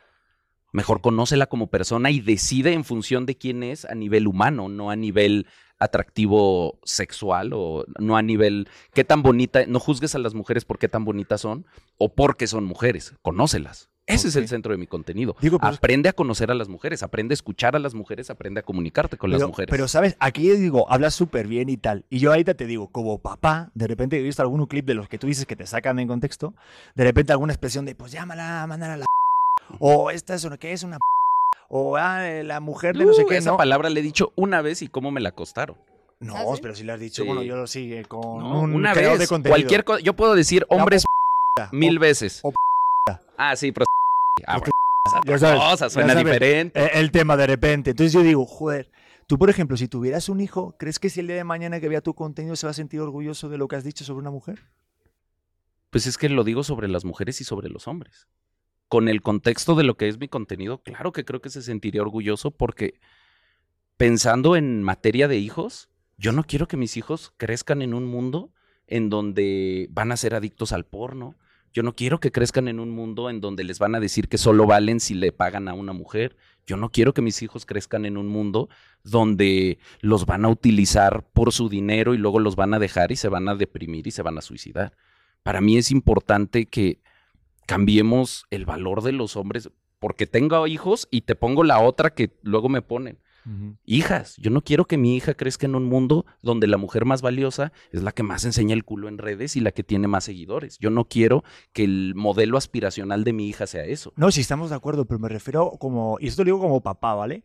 Mejor 0.71 1.01
conócela 1.01 1.47
como 1.47 1.67
persona 1.67 2.11
y 2.11 2.21
decide 2.21 2.71
en 2.71 2.85
función 2.85 3.25
de 3.25 3.35
quién 3.35 3.61
es 3.61 3.83
a 3.83 3.93
nivel 3.93 4.27
humano, 4.27 4.69
no 4.69 4.89
a 4.89 4.95
nivel 4.95 5.47
atractivo 5.79 6.79
sexual 6.85 7.51
o 7.53 7.83
no 7.99 8.15
a 8.15 8.21
nivel 8.21 8.69
qué 8.93 9.03
tan 9.03 9.21
bonita, 9.21 9.65
no 9.67 9.79
juzgues 9.81 10.15
a 10.15 10.19
las 10.19 10.33
mujeres 10.33 10.63
por 10.63 10.79
qué 10.79 10.87
tan 10.87 11.03
bonitas 11.03 11.41
son 11.41 11.65
o 11.97 12.13
porque 12.15 12.47
son 12.47 12.63
mujeres, 12.63 13.13
conócelas. 13.21 13.89
Ese 14.13 14.27
es 14.29 14.35
el 14.35 14.47
centro 14.47 14.71
de 14.71 14.77
mi 14.77 14.87
contenido. 14.87 15.35
Digo, 15.41 15.57
pero 15.59 15.71
es- 15.71 15.77
aprende 15.77 16.09
a 16.09 16.13
conocer 16.13 16.51
a 16.51 16.53
las 16.53 16.69
mujeres, 16.69 17.03
aprende 17.03 17.33
a 17.33 17.35
escuchar 17.35 17.75
a 17.75 17.79
las 17.79 17.93
mujeres, 17.93 18.29
aprende 18.29 18.59
a 18.59 18.63
comunicarte 18.63 19.17
con 19.17 19.31
las 19.31 19.41
mujeres. 19.41 19.69
pero, 19.71 19.87
¿sabes? 19.87 20.15
Aquí 20.19 20.47
yo 20.47 20.55
digo, 20.55 20.91
hablas 20.91 21.13
súper 21.13 21.47
bien 21.47 21.69
y 21.69 21.77
tal. 21.77 22.05
Y 22.09 22.19
yo 22.19 22.31
ahorita 22.31 22.53
te 22.53 22.65
digo, 22.65 22.87
como 22.87 23.17
papá, 23.19 23.71
de 23.75 23.87
repente 23.87 24.17
he 24.19 24.21
visto 24.23 24.41
algún 24.41 24.65
clip 24.65 24.85
de 24.85 24.93
los 24.93 25.07
que 25.09 25.17
tú 25.17 25.27
dices 25.27 25.45
que 25.45 25.55
te 25.55 25.65
sacan 25.65 25.99
en 25.99 26.07
contexto, 26.07 26.53
de 26.95 27.03
repente 27.03 27.31
alguna 27.31 27.53
expresión 27.53 27.85
de, 27.85 27.95
pues 27.95 28.11
llámala, 28.11 28.65
mándala 28.67 28.93
a 28.93 28.97
la... 28.97 29.05
O 29.79 30.11
esta 30.11 30.35
es 30.35 30.43
una, 30.43 30.57
¿qué 30.57 30.73
es 30.73 30.83
una... 30.83 30.97
O 31.69 31.95
ah, 31.95 32.27
eh, 32.29 32.43
la 32.43 32.59
mujer 32.59 32.97
de 32.97 33.05
no 33.05 33.13
sé 33.13 33.23
Uh, 33.23 33.27
qué, 33.27 33.37
esa 33.37 33.51
¿no? 33.51 33.57
palabra 33.57 33.89
le 33.89 34.01
he 34.01 34.03
dicho 34.03 34.33
una 34.35 34.61
vez 34.61 34.81
y 34.81 34.89
cómo 34.89 35.09
me 35.11 35.21
la 35.21 35.31
costaron. 35.31 35.77
No, 36.19 36.35
¿Ah, 36.35 36.43
sí? 36.55 36.59
pero 36.61 36.75
si 36.75 36.83
le 36.83 36.91
has 36.91 36.99
dicho, 36.99 37.21
Sí. 37.23 37.27
bueno, 37.27 37.41
yo 37.43 37.55
lo 37.55 37.65
sigue 37.65 38.03
con 38.05 38.19
No, 38.43 38.59
un 38.61 38.73
una 38.75 38.93
vez. 38.93 39.17
de 39.17 39.27
contenido. 39.27 39.55
Cualquier 39.57 39.83
cosa. 39.85 40.01
Yo 40.01 40.13
puedo 40.13 40.35
decir 40.35 40.65
hombres 40.69 41.05
mil 41.71 41.97
o- 41.97 41.99
veces. 42.01 42.41
o 42.43 42.51
ah, 43.37 43.55
sí, 43.55 43.71
pero. 43.71 43.85
Ah, 44.45 44.57
bueno, 44.59 44.71
es 45.05 45.11
Ya 45.11 45.19
otra 45.19 45.39
sabes, 45.39 45.59
cosa, 45.61 45.85
ya 45.85 45.89
suena 45.89 46.13
sabes. 46.13 46.25
diferente. 46.25 46.83
Eh, 46.83 46.89
el 46.95 47.11
tema 47.11 47.37
de 47.37 47.47
repente. 47.47 47.91
Entonces 47.91 48.13
yo 48.13 48.21
digo, 48.23 48.45
joder, 48.45 48.91
tú 49.27 49.37
por 49.37 49.49
ejemplo, 49.49 49.77
si 49.77 49.87
tuvieras 49.87 50.29
un 50.29 50.41
hijo, 50.41 50.75
¿crees 50.77 50.99
que 50.99 51.09
si 51.09 51.19
el 51.19 51.27
día 51.27 51.35
de 51.35 51.43
mañana 51.43 51.79
que 51.79 51.89
vea 51.89 52.01
tu 52.01 52.13
contenido 52.13 52.55
se 52.55 52.67
va 52.67 52.71
a 52.71 52.73
sentir 52.73 52.99
orgulloso 53.01 53.49
de 53.49 53.57
lo 53.57 53.67
que 53.67 53.75
has 53.75 53.83
dicho 53.83 54.03
sobre 54.03 54.21
una 54.21 54.31
mujer? 54.31 54.59
Pues 55.89 56.07
es 56.07 56.17
que 56.17 56.29
lo 56.29 56.43
digo 56.43 56.63
sobre 56.63 56.87
las 56.87 57.03
mujeres 57.03 57.41
y 57.41 57.43
sobre 57.43 57.69
los 57.69 57.87
hombres. 57.87 58.27
Con 58.87 59.07
el 59.09 59.21
contexto 59.21 59.75
de 59.75 59.83
lo 59.83 59.95
que 59.97 60.07
es 60.07 60.17
mi 60.19 60.27
contenido, 60.27 60.81
claro 60.83 61.11
que 61.11 61.25
creo 61.25 61.41
que 61.41 61.49
se 61.49 61.61
sentiría 61.61 62.01
orgulloso 62.01 62.51
porque 62.51 62.99
pensando 63.97 64.55
en 64.55 64.83
materia 64.83 65.27
de 65.27 65.37
hijos, 65.37 65.89
yo 66.17 66.31
no 66.31 66.43
quiero 66.43 66.67
que 66.67 66.77
mis 66.77 66.97
hijos 66.97 67.33
crezcan 67.37 67.81
en 67.81 67.93
un 67.93 68.05
mundo 68.05 68.51
en 68.87 69.09
donde 69.09 69.87
van 69.91 70.11
a 70.11 70.17
ser 70.17 70.35
adictos 70.35 70.71
al 70.71 70.85
porno. 70.85 71.35
Yo 71.73 71.83
no 71.83 71.95
quiero 71.95 72.19
que 72.19 72.31
crezcan 72.31 72.67
en 72.67 72.79
un 72.79 72.89
mundo 72.89 73.29
en 73.29 73.39
donde 73.39 73.63
les 73.63 73.79
van 73.79 73.95
a 73.95 73.99
decir 73.99 74.27
que 74.27 74.37
solo 74.37 74.65
valen 74.65 74.99
si 74.99 75.13
le 75.13 75.31
pagan 75.31 75.67
a 75.67 75.73
una 75.73 75.93
mujer. 75.93 76.35
Yo 76.65 76.75
no 76.75 76.89
quiero 76.89 77.13
que 77.13 77.21
mis 77.21 77.41
hijos 77.41 77.65
crezcan 77.65 78.05
en 78.05 78.17
un 78.17 78.27
mundo 78.27 78.69
donde 79.03 79.79
los 80.01 80.25
van 80.25 80.43
a 80.43 80.49
utilizar 80.49 81.25
por 81.31 81.53
su 81.53 81.69
dinero 81.69 82.13
y 82.13 82.17
luego 82.17 82.39
los 82.39 82.55
van 82.55 82.73
a 82.73 82.79
dejar 82.79 83.11
y 83.11 83.15
se 83.15 83.29
van 83.29 83.47
a 83.47 83.55
deprimir 83.55 84.05
y 84.07 84.11
se 84.11 84.21
van 84.21 84.37
a 84.37 84.41
suicidar. 84.41 84.93
Para 85.43 85.61
mí 85.61 85.77
es 85.77 85.91
importante 85.91 86.65
que 86.65 87.01
cambiemos 87.65 88.45
el 88.49 88.65
valor 88.65 89.01
de 89.01 89.13
los 89.13 89.37
hombres 89.37 89.69
porque 89.99 90.27
tengo 90.27 90.67
hijos 90.67 91.07
y 91.09 91.21
te 91.21 91.35
pongo 91.35 91.63
la 91.63 91.79
otra 91.79 92.13
que 92.13 92.31
luego 92.41 92.67
me 92.67 92.81
ponen. 92.81 93.19
Hijas, 93.85 94.35
yo 94.37 94.51
no 94.51 94.61
quiero 94.61 94.85
que 94.85 94.97
mi 94.97 95.15
hija 95.15 95.33
crezca 95.33 95.65
en 95.65 95.75
un 95.75 95.85
mundo 95.85 96.25
donde 96.41 96.67
la 96.67 96.77
mujer 96.77 97.05
más 97.05 97.21
valiosa 97.21 97.71
es 97.91 98.03
la 98.03 98.11
que 98.11 98.23
más 98.23 98.45
enseña 98.45 98.73
el 98.73 98.83
culo 98.83 99.07
en 99.07 99.17
redes 99.17 99.55
y 99.55 99.59
la 99.59 99.71
que 99.71 99.83
tiene 99.83 100.07
más 100.07 100.25
seguidores. 100.25 100.77
Yo 100.79 100.89
no 100.89 101.05
quiero 101.05 101.43
que 101.73 101.83
el 101.83 102.13
modelo 102.15 102.57
aspiracional 102.57 103.23
de 103.23 103.33
mi 103.33 103.47
hija 103.47 103.67
sea 103.67 103.83
eso. 103.85 104.13
No, 104.15 104.31
sí 104.31 104.41
estamos 104.41 104.69
de 104.69 104.75
acuerdo, 104.75 105.05
pero 105.05 105.19
me 105.19 105.29
refiero 105.29 105.71
como, 105.79 106.17
y 106.19 106.27
esto 106.27 106.43
lo 106.43 106.45
digo 106.45 106.59
como 106.59 106.81
papá, 106.81 107.15
¿vale? 107.15 107.43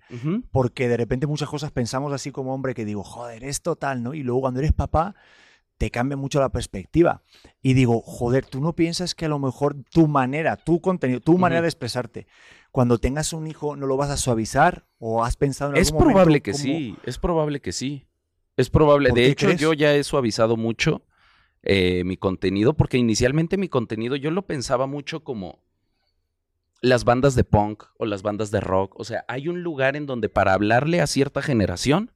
Porque 0.50 0.88
de 0.88 0.96
repente 0.96 1.26
muchas 1.26 1.48
cosas 1.48 1.72
pensamos 1.72 2.12
así 2.12 2.30
como 2.30 2.54
hombre 2.54 2.74
que 2.74 2.84
digo, 2.84 3.02
joder, 3.02 3.44
es 3.44 3.62
total, 3.62 4.02
¿no? 4.02 4.14
Y 4.14 4.22
luego 4.22 4.42
cuando 4.42 4.60
eres 4.60 4.72
papá 4.72 5.14
te 5.78 5.90
cambia 5.90 6.16
mucho 6.16 6.40
la 6.40 6.48
perspectiva. 6.50 7.22
Y 7.62 7.74
digo, 7.74 8.00
joder, 8.00 8.46
tú 8.46 8.60
no 8.60 8.74
piensas 8.74 9.14
que 9.14 9.26
a 9.26 9.28
lo 9.28 9.38
mejor 9.38 9.76
tu 9.90 10.08
manera, 10.08 10.56
tu 10.56 10.80
contenido, 10.80 11.20
tu 11.20 11.36
manera 11.38 11.62
de 11.62 11.68
expresarte, 11.68 12.26
cuando 12.72 12.98
tengas 12.98 13.32
un 13.32 13.46
hijo, 13.46 13.76
¿no 13.76 13.86
lo 13.86 13.96
vas 13.96 14.10
a 14.10 14.16
suavizar? 14.16 14.86
¿O 14.98 15.24
has 15.24 15.36
pensado 15.36 15.72
en 15.72 15.76
Es 15.78 15.88
algún 15.88 16.00
momento 16.00 16.14
probable 16.14 16.40
que 16.42 16.52
cómo- 16.52 16.62
sí, 16.62 16.96
es 17.04 17.18
probable 17.18 17.60
que 17.60 17.72
sí. 17.72 18.06
Es 18.56 18.70
probable. 18.70 19.10
¿Por 19.10 19.18
De 19.18 19.26
hecho, 19.26 19.46
crees? 19.48 19.60
yo 19.60 19.72
ya 19.74 19.94
he 19.94 20.02
suavizado 20.02 20.56
mucho 20.56 21.02
eh, 21.62 22.04
mi 22.04 22.16
contenido, 22.16 22.74
porque 22.74 22.96
inicialmente 22.96 23.56
mi 23.58 23.68
contenido 23.68 24.14
yo 24.16 24.30
lo 24.30 24.46
pensaba 24.46 24.86
mucho 24.86 25.24
como 25.24 25.58
las 26.80 27.04
bandas 27.04 27.34
de 27.34 27.44
punk 27.44 27.84
o 27.98 28.06
las 28.06 28.22
bandas 28.22 28.50
de 28.50 28.60
rock. 28.60 28.98
O 28.98 29.04
sea, 29.04 29.24
hay 29.28 29.48
un 29.48 29.62
lugar 29.62 29.96
en 29.96 30.06
donde 30.06 30.28
para 30.28 30.52
hablarle 30.52 31.00
a 31.00 31.06
cierta 31.06 31.42
generación 31.42 32.12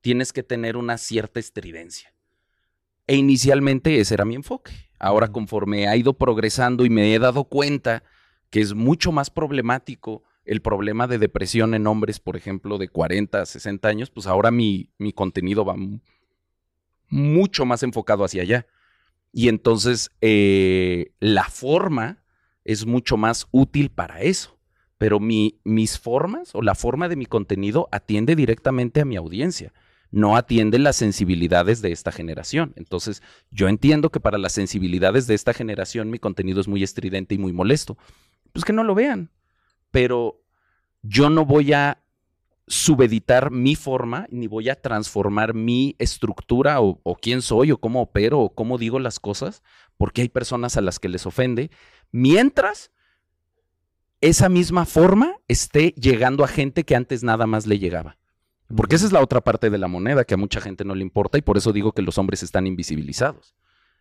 tienes 0.00 0.32
que 0.32 0.42
tener 0.42 0.76
una 0.76 0.98
cierta 0.98 1.40
estridencia. 1.40 2.14
E 3.06 3.16
inicialmente 3.16 4.00
ese 4.00 4.14
era 4.14 4.24
mi 4.24 4.34
enfoque. 4.34 4.72
Ahora, 4.98 5.28
conforme 5.28 5.88
ha 5.88 5.96
ido 5.96 6.12
progresando 6.14 6.84
y 6.84 6.90
me 6.90 7.14
he 7.14 7.18
dado 7.18 7.44
cuenta 7.44 8.04
que 8.50 8.60
es 8.60 8.74
mucho 8.74 9.12
más 9.12 9.30
problemático 9.30 10.22
el 10.44 10.60
problema 10.62 11.06
de 11.06 11.18
depresión 11.18 11.74
en 11.74 11.86
hombres, 11.86 12.20
por 12.20 12.36
ejemplo, 12.36 12.78
de 12.78 12.88
40, 12.88 13.44
60 13.46 13.88
años, 13.88 14.10
pues 14.10 14.26
ahora 14.26 14.50
mi, 14.50 14.90
mi 14.98 15.12
contenido 15.12 15.64
va 15.64 15.76
mu- 15.76 16.00
mucho 17.08 17.64
más 17.64 17.82
enfocado 17.82 18.24
hacia 18.24 18.42
allá. 18.42 18.66
Y 19.32 19.48
entonces 19.48 20.10
eh, 20.20 21.12
la 21.20 21.44
forma 21.44 22.24
es 22.64 22.86
mucho 22.86 23.16
más 23.16 23.46
útil 23.50 23.90
para 23.90 24.20
eso. 24.22 24.58
Pero 24.98 25.18
mi, 25.18 25.60
mis 25.64 25.98
formas 25.98 26.54
o 26.54 26.62
la 26.62 26.74
forma 26.74 27.08
de 27.08 27.16
mi 27.16 27.26
contenido 27.26 27.88
atiende 27.90 28.36
directamente 28.36 29.00
a 29.00 29.04
mi 29.04 29.16
audiencia, 29.16 29.72
no 30.12 30.36
atiende 30.36 30.78
las 30.78 30.96
sensibilidades 30.96 31.82
de 31.82 31.90
esta 31.90 32.12
generación. 32.12 32.74
Entonces, 32.76 33.22
yo 33.50 33.68
entiendo 33.68 34.10
que 34.10 34.20
para 34.20 34.38
las 34.38 34.52
sensibilidades 34.52 35.26
de 35.26 35.34
esta 35.34 35.54
generación 35.54 36.10
mi 36.10 36.18
contenido 36.18 36.60
es 36.60 36.68
muy 36.68 36.82
estridente 36.82 37.34
y 37.34 37.38
muy 37.38 37.52
molesto. 37.52 37.96
Pues 38.52 38.64
que 38.64 38.74
no 38.74 38.84
lo 38.84 38.94
vean. 38.94 39.30
Pero 39.90 40.42
yo 41.02 41.30
no 41.30 41.46
voy 41.46 41.72
a 41.72 41.98
subeditar 42.68 43.50
mi 43.50 43.74
forma, 43.74 44.26
ni 44.30 44.46
voy 44.46 44.68
a 44.68 44.80
transformar 44.80 45.54
mi 45.54 45.96
estructura 45.98 46.80
o, 46.80 47.00
o 47.02 47.16
quién 47.16 47.42
soy 47.42 47.72
o 47.72 47.78
cómo 47.78 48.02
opero 48.02 48.38
o 48.38 48.54
cómo 48.54 48.78
digo 48.78 48.98
las 48.98 49.18
cosas, 49.18 49.62
porque 49.96 50.22
hay 50.22 50.28
personas 50.28 50.76
a 50.76 50.82
las 50.82 50.98
que 50.98 51.08
les 51.08 51.26
ofende, 51.26 51.70
mientras 52.12 52.92
esa 54.20 54.48
misma 54.48 54.84
forma 54.86 55.36
esté 55.48 55.94
llegando 55.96 56.44
a 56.44 56.48
gente 56.48 56.84
que 56.84 56.94
antes 56.94 57.22
nada 57.22 57.46
más 57.46 57.66
le 57.66 57.78
llegaba. 57.78 58.16
Porque 58.76 58.96
esa 58.96 59.06
es 59.06 59.12
la 59.12 59.20
otra 59.20 59.40
parte 59.40 59.70
de 59.70 59.78
la 59.78 59.88
moneda 59.88 60.24
que 60.24 60.34
a 60.34 60.38
mucha 60.38 60.60
gente 60.60 60.84
no 60.84 60.94
le 60.94 61.02
importa 61.02 61.38
y 61.38 61.42
por 61.42 61.56
eso 61.56 61.72
digo 61.72 61.92
que 61.92 62.02
los 62.02 62.18
hombres 62.18 62.42
están 62.42 62.66
invisibilizados. 62.66 63.54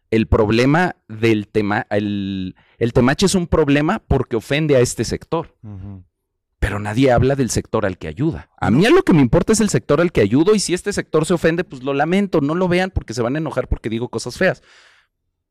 El 0.10 0.28
problema 0.28 0.96
del 1.08 1.48
tema, 1.48 1.88
el, 1.90 2.56
el 2.78 2.94
temache 2.94 3.26
es 3.26 3.36
un 3.36 3.48
problema 3.48 4.00
porque 4.08 4.36
ofende 4.36 4.76
a 4.76 4.80
este 4.80 5.06
sector, 5.06 5.56
pero 6.60 6.80
nadie 6.80 7.12
habla 7.12 7.36
del 7.36 7.50
sector 7.50 7.86
al 7.86 7.98
que 7.98 8.08
ayuda. 8.08 8.50
A 8.58 8.70
mí 8.72 8.86
a 8.86 8.90
lo 8.90 9.04
que 9.04 9.14
me 9.14 9.22
importa 9.22 9.54
es 9.54 9.62
el 9.62 9.70
sector 9.70 10.00
al 10.02 10.12
que 10.12 10.22
ayudo 10.22 10.54
y 10.54 10.60
si 10.60 10.74
este 10.74 10.94
sector 10.94 11.26
se 11.26 11.34
ofende, 11.34 11.64
pues 11.64 11.82
lo 11.84 11.94
lamento, 11.94 12.42
no 12.42 12.56
lo 12.56 12.68
vean 12.68 12.92
porque 12.92 13.14
se 13.14 13.22
van 13.22 13.36
a 13.36 13.40
enojar 13.40 13.68
porque 13.68 13.90
digo 13.90 14.10
cosas 14.10 14.38
feas. 14.38 14.62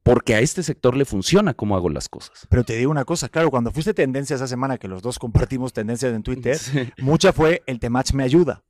Porque 0.03 0.35
a 0.35 0.41
este 0.41 0.63
sector 0.63 0.97
le 0.97 1.05
funciona 1.05 1.53
cómo 1.53 1.77
hago 1.77 1.91
las 1.91 2.09
cosas. 2.09 2.47
Pero 2.49 2.65
te 2.65 2.75
digo 2.77 2.91
una 2.91 3.05
cosa, 3.05 3.29
claro, 3.29 3.51
cuando 3.51 3.71
fuiste 3.71 3.93
tendencia 3.93 4.37
esa 4.37 4.47
semana, 4.47 4.79
que 4.79 4.89
los 4.89 5.03
dos 5.03 5.19
compartimos 5.19 5.73
tendencias 5.73 6.15
en 6.15 6.23
Twitter, 6.23 6.57
Sí. 6.59 6.89
mucha 6.99 7.33
fue 7.33 7.63
el 7.67 7.81
temach 7.81 8.13
me 8.15 8.25
ayuda. 8.25 8.63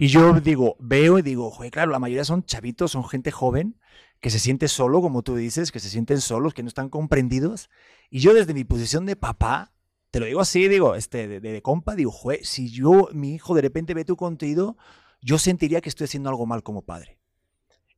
Y 0.00 0.06
yo 0.08 0.38
digo, 0.40 0.76
veo 0.78 1.18
y 1.18 1.22
digo, 1.22 1.50
joder, 1.50 1.70
claro, 1.70 1.90
la 1.92 1.98
mayoría 1.98 2.24
son 2.24 2.44
chavitos, 2.44 2.90
son 2.92 3.04
gente 3.08 3.30
joven 3.30 3.76
que 4.20 4.28
se 4.30 4.38
siente 4.38 4.68
solo, 4.68 5.00
como 5.00 5.22
tú 5.22 5.34
dices, 5.34 5.72
que 5.72 5.80
se 5.80 5.88
sienten 5.88 6.20
solos, 6.20 6.52
que 6.54 6.62
no 6.62 6.68
están 6.68 6.90
comprendidos. 6.90 7.70
Y 8.10 8.20
yo 8.20 8.34
desde 8.34 8.54
mi 8.54 8.64
posición 8.64 9.06
de 9.06 9.16
papá, 9.16 9.72
te 10.10 10.20
lo 10.20 10.26
digo 10.26 10.40
así, 10.40 10.68
digo, 10.68 10.94
este, 10.94 11.26
de, 11.26 11.40
de- 11.40 11.52
de 11.52 11.62
compa, 11.62 11.94
digo, 11.96 12.10
joder, 12.12 12.44
si 12.44 12.68
yo, 12.70 13.08
mi 13.14 13.34
hijo, 13.34 13.54
de 13.54 13.62
repente 13.62 13.94
ve 13.94 14.04
tu 14.04 14.14
contenido, 14.16 14.76
yo 15.22 15.38
sentiría 15.38 15.80
que 15.80 15.88
estoy 15.88 16.04
haciendo 16.04 16.28
algo 16.28 16.44
mal 16.46 16.62
como 16.62 16.82
padre. 16.82 17.18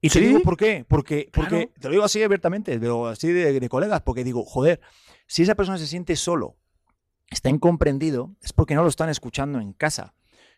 Y 0.01 0.09
te 0.11 0.21
Sí. 0.21 0.27
digo 0.27 0.41
por 0.41 0.57
qué, 0.57 0.85
porque, 0.89 1.29
porque 1.33 1.49
Claro. 1.49 1.71
te 1.81 1.89
lo 1.89 1.93
digo 1.93 2.05
así 2.05 2.23
abiertamente, 2.23 2.79
pero 2.79 3.09
así 3.09 3.29
de, 3.33 3.59
de 3.59 3.69
colegas, 3.69 4.03
porque 4.03 4.23
digo, 4.23 4.45
joder, 4.45 4.81
si 5.27 5.43
esa 5.43 5.55
persona 5.57 5.77
se 5.79 5.87
siente 5.87 6.15
solo, 6.15 6.57
está 7.31 7.49
incomprendido, 7.51 8.35
es 8.43 8.53
porque 8.53 8.75
no 8.75 8.83
lo 8.83 8.89
están 8.89 9.09
escuchando 9.09 9.59
en 9.61 9.73
casa. 9.73 10.15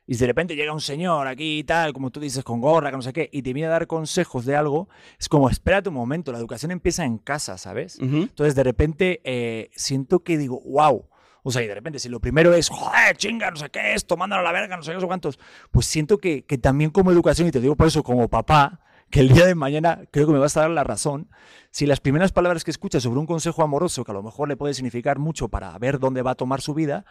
Y 0.07 0.15
si 0.15 0.21
de 0.21 0.27
repente 0.29 0.55
llega 0.55 0.73
un 0.73 0.81
señor 0.81 1.27
aquí 1.27 1.59
y 1.59 1.65
tal, 1.65 1.93
como 1.93 2.11
tú 2.11 2.21
dices, 2.21 2.45
con 2.45 2.61
gorra, 2.61 2.91
que 2.91 2.97
no 2.97 3.03
sé 3.03 3.13
qué, 3.13 3.29
y 3.33 3.43
te 3.43 3.53
viene 3.53 3.67
a 3.67 3.71
dar 3.71 3.87
consejos 3.87 4.45
de 4.45 4.55
algo, 4.55 4.89
es 5.19 5.29
como, 5.29 5.51
espérate 5.51 5.89
un 5.89 5.97
momento, 5.97 6.31
la 6.31 6.39
educación 6.39 6.71
empieza 6.71 7.05
en 7.05 7.19
casa, 7.19 7.59
¿sabes? 7.59 7.99
Ujú. 7.99 8.17
Entonces 8.19 8.55
de 8.55 8.63
repente 8.63 9.21
eh, 9.25 9.71
siento 9.75 10.21
que 10.21 10.39
digo, 10.39 10.61
wow. 10.65 11.09
O 11.43 11.51
sea, 11.51 11.63
y 11.63 11.67
de 11.67 11.75
repente 11.75 11.99
si 11.99 12.09
lo 12.09 12.21
primero 12.21 12.55
es, 12.55 12.69
joder, 12.69 13.17
chinga, 13.17 13.51
no 13.51 13.57
sé 13.57 13.69
qué, 13.71 13.95
esto, 13.95 14.17
mándalo 14.17 14.41
a 14.41 14.45
la 14.45 14.53
verga, 14.53 14.77
no 14.77 14.83
sé 14.83 14.91
qué, 14.91 14.95
no 14.95 15.01
sé 15.01 15.07
cuántos, 15.07 15.39
pues 15.71 15.87
siento 15.87 16.19
que, 16.19 16.45
que 16.45 16.59
también 16.59 16.91
como 16.91 17.11
educación, 17.11 17.49
y 17.49 17.51
te 17.51 17.61
digo 17.61 17.77
por 17.77 17.87
eso 17.87 18.03
como 18.03 18.29
papá, 18.29 18.81
que 19.11 19.21
el 19.21 19.29
día 19.29 19.47
de 19.47 19.55
mañana 19.55 20.03
creo 20.11 20.27
que 20.27 20.33
me 20.33 20.39
vas 20.39 20.57
a 20.57 20.63
dar 20.63 20.71
la 20.71 20.85
razón, 20.85 21.29
si 21.71 21.87
las 21.87 22.01
primeras 22.01 22.33
palabras 22.33 22.65
que 22.65 22.71
escuchas 22.71 23.03
sobre 23.03 23.21
un 23.21 23.27
consejo 23.27 23.63
amoroso, 23.63 24.05
que 24.05 24.11
a 24.11 24.15
lo 24.15 24.23
mejor 24.23 24.49
le 24.49 24.57
puede 24.57 24.75
significar 24.75 25.19
mucho 25.19 25.49
para 25.49 25.77
ver 25.79 25.99
dónde 25.99 26.23
va 26.23 26.33
a 26.33 26.35
tomar 26.35 26.61
su 26.61 26.75
vida, 26.75 27.05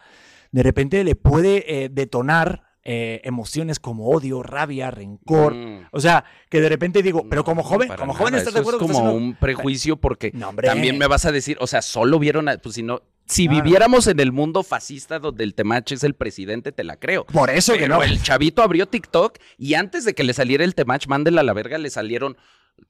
de 0.52 0.64
repente 0.64 1.04
le 1.04 1.16
puede 1.16 1.84
eh, 1.84 1.90
detonar 1.90 2.75
eh, 2.88 3.20
emociones 3.24 3.80
como 3.80 4.10
odio, 4.10 4.44
rabia, 4.44 4.92
rencor. 4.92 5.56
Mm. 5.56 5.88
O 5.92 6.00
sea, 6.00 6.24
que 6.50 6.62
de 6.62 6.70
repente 6.70 7.02
digo, 7.02 7.26
pero 7.30 7.44
como 7.44 7.64
joven, 7.64 7.88
como 7.90 8.14
nada. 8.14 8.14
joven 8.20 8.36
estás 8.36 8.54
de 8.54 8.60
Eso 8.62 8.70
acuerdo 8.70 8.86
Es 8.86 8.92
como 9.00 9.12
un 9.14 9.36
prejuicio 9.36 9.98
porque 9.98 10.32
No, 10.34 10.54
también 10.54 10.98
me 11.00 11.08
vas 11.08 11.26
a 11.26 11.32
decir, 11.32 11.58
o 11.60 11.66
sea, 11.68 11.82
solo 11.82 12.20
vieron, 12.20 12.48
a- 12.48 12.58
pues 12.60 12.76
si 12.76 12.84
no, 12.84 13.02
si 13.26 13.48
Claro. 13.48 13.64
viviéramos 13.64 14.06
en 14.06 14.20
el 14.20 14.32
mundo 14.32 14.62
fascista 14.62 15.18
donde 15.18 15.44
el 15.44 15.56
temache 15.56 15.96
es 15.96 16.04
el 16.04 16.14
presidente, 16.14 16.72
te 16.72 16.84
la 16.84 16.98
creo. 16.98 17.26
Por 17.26 17.50
eso 17.50 17.74
que 17.74 17.88
no. 17.88 18.04
el 18.04 18.22
chavito 18.22 18.62
abrió 18.62 18.86
TikTok 18.88 19.40
y 19.58 19.74
antes 19.74 20.06
de 20.06 20.14
que 20.14 20.24
le 20.24 20.34
saliera 20.34 20.64
el 20.64 20.76
temach, 20.76 21.08
mándela 21.08 21.42
a 21.42 21.44
la 21.44 21.54
verga, 21.54 21.80
le 21.80 21.90
salieron 21.90 22.38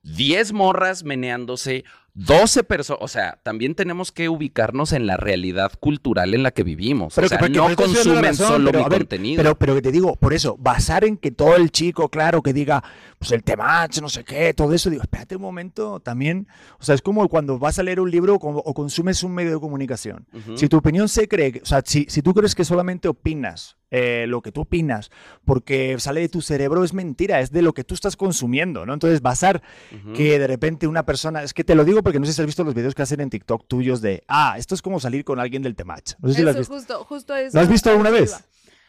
10 0.03 0.51
morras 0.51 1.03
meneándose, 1.05 1.85
12 2.15 2.63
personas. 2.63 2.99
O 3.03 3.07
sea, 3.09 3.39
también 3.43 3.75
tenemos 3.75 4.11
que 4.13 4.29
ubicarnos 4.29 4.93
en 4.93 5.05
la 5.05 5.17
realidad 5.17 5.71
cultural 5.79 6.33
en 6.33 6.43
la 6.43 6.51
que 6.51 6.63
vivimos. 6.63 7.13
Pero 7.13 7.25
o 7.25 7.29
sea, 7.29 7.37
que- 7.37 7.49
no 7.49 7.75
consumen 7.75 8.23
razón, 8.23 8.47
solo 8.47 8.71
pero, 8.71 8.83
mi 8.85 8.89
ver, 8.89 8.99
contenido. 8.99 9.43
Pero, 9.43 9.55
pero 9.57 9.75
que 9.75 9.81
te 9.81 9.91
digo, 9.91 10.15
por 10.15 10.33
eso, 10.33 10.55
basar 10.57 11.03
en 11.03 11.17
que 11.17 11.31
todo 11.31 11.55
el 11.57 11.71
chico, 11.71 12.07
claro, 12.09 12.41
que 12.41 12.53
diga, 12.53 12.83
pues 13.19 13.31
el 13.31 13.43
temach, 13.43 13.99
no 13.99 14.07
sé 14.09 14.23
qué, 14.23 14.53
todo 14.53 14.73
eso, 14.73 14.89
digo, 14.89 15.03
espérate 15.03 15.35
un 15.35 15.41
momento, 15.41 15.99
también, 15.99 16.47
o 16.79 16.83
sea, 16.83 16.95
es 16.95 17.01
como 17.01 17.27
cuando 17.27 17.59
vas 17.59 17.79
a 17.79 17.83
leer 17.83 17.99
un 17.99 18.09
libro 18.09 18.35
o, 18.35 18.37
o 18.39 18.73
consumes 18.73 19.21
un 19.23 19.33
medio 19.33 19.51
de 19.51 19.59
comunicación. 19.59 20.25
Si 20.55 20.69
tu 20.69 20.77
opinión 20.77 21.09
se 21.09 21.27
cree, 21.27 21.59
o 21.61 21.65
sea, 21.65 21.81
si, 21.85 22.05
si 22.09 22.21
tú 22.21 22.33
crees 22.33 22.55
que 22.55 22.63
solamente 22.63 23.07
opinas 23.09 23.77
eh, 23.91 24.25
lo 24.27 24.41
que 24.41 24.51
tú 24.51 24.61
opinas 24.61 25.11
porque 25.45 25.95
sale 25.99 26.21
de 26.21 26.29
tu 26.29 26.41
cerebro, 26.41 26.83
es 26.83 26.93
mentira, 26.93 27.39
es 27.39 27.51
de 27.51 27.61
lo 27.61 27.73
que 27.73 27.83
tú 27.83 27.93
estás 27.93 28.15
consumiendo, 28.15 28.85
¿no? 28.85 28.93
Entonces, 28.93 29.21
basar 29.21 29.61
que 30.15 30.39
de 30.39 30.47
repente 30.47 30.87
una 30.87 31.05
persona, 31.05 31.43
es 31.43 31.53
que 31.53 31.63
te 31.63 31.75
lo 31.75 31.85
digo 31.85 32.03
porque 32.03 32.19
no 32.19 32.25
sé 32.25 32.33
si 32.33 32.41
has 32.41 32.45
visto 32.45 32.63
los 32.63 32.73
videos 32.73 32.95
que 32.95 33.01
hacen 33.01 33.21
en 33.21 33.29
TikTok 33.29 33.67
tuyos 33.67 34.01
de, 34.01 34.23
ah, 34.27 34.55
esto 34.57 34.75
es 34.75 34.81
como 34.81 34.99
salir 34.99 35.23
con 35.23 35.39
alguien 35.39 35.61
del 35.61 35.75
temach. 35.75 36.13
No 36.19 36.29
sé 36.29 36.35
si 36.35 36.41
lo 36.41 36.49
has 36.49 36.57
visto. 36.57 36.73
justo, 36.73 37.03
justo 37.05 37.35
eso. 37.35 37.57
¿Lo 37.57 37.61
has 37.61 37.69
visto 37.69 37.89
alguna 37.89 38.09
vez? 38.09 38.35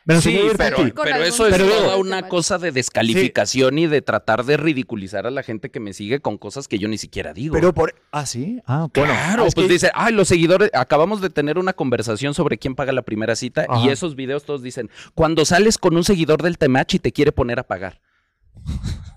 Me 0.07 0.21
Sí, 0.21 0.39
pero, 0.57 0.77
eso 1.25 1.49
es 1.49 1.53
Pero 1.53 1.69
toda 1.69 1.97
una 1.97 2.29
cosa 2.29 2.59
de 2.59 2.71
descalificación 2.71 3.77
y 3.77 3.89
de 3.89 4.03
tratar 4.03 4.45
de 4.45 4.57
ridiculizar 4.57 5.27
a 5.27 5.33
la 5.33 5.43
gente 5.43 5.69
que 5.69 5.81
me 5.81 5.93
sigue 5.93 6.21
con 6.21 6.39
cosas 6.39 6.69
que 6.69 6.79
yo 6.79 6.87
ni 6.87 6.97
siquiera 6.97 7.33
digo. 7.33 7.55
Pero 7.55 7.75
por. 7.75 7.93
Ah, 8.13 8.25
sí. 8.25 8.61
Ah, 8.67 8.87
bueno. 8.95 9.13
Claro, 9.13 9.43
Ah, 9.43 9.49
es 9.49 9.55
pues 9.57 9.67
que- 9.67 9.73
dice, 9.73 9.91
ay, 9.95 10.15
los 10.15 10.29
seguidores, 10.29 10.71
acabamos 10.75 11.21
de 11.21 11.29
tener 11.29 11.59
una 11.59 11.73
conversación 11.73 12.35
sobre 12.35 12.57
quién 12.57 12.77
paga 12.77 12.93
la 12.93 13.03
primera 13.03 13.35
cita 13.35 13.67
y 13.83 13.89
esos 13.89 14.15
videos 14.15 14.45
todos 14.45 14.63
dicen, 14.63 14.91
cuando 15.15 15.45
sales 15.45 15.77
con 15.77 15.97
un 15.97 16.05
seguidor 16.05 16.41
del 16.41 16.57
Temach 16.57 16.95
y 16.95 17.01
te 17.01 17.11
quiere 17.11 17.33
poner 17.33 17.59
a 17.59 17.65
pagar. 17.65 18.01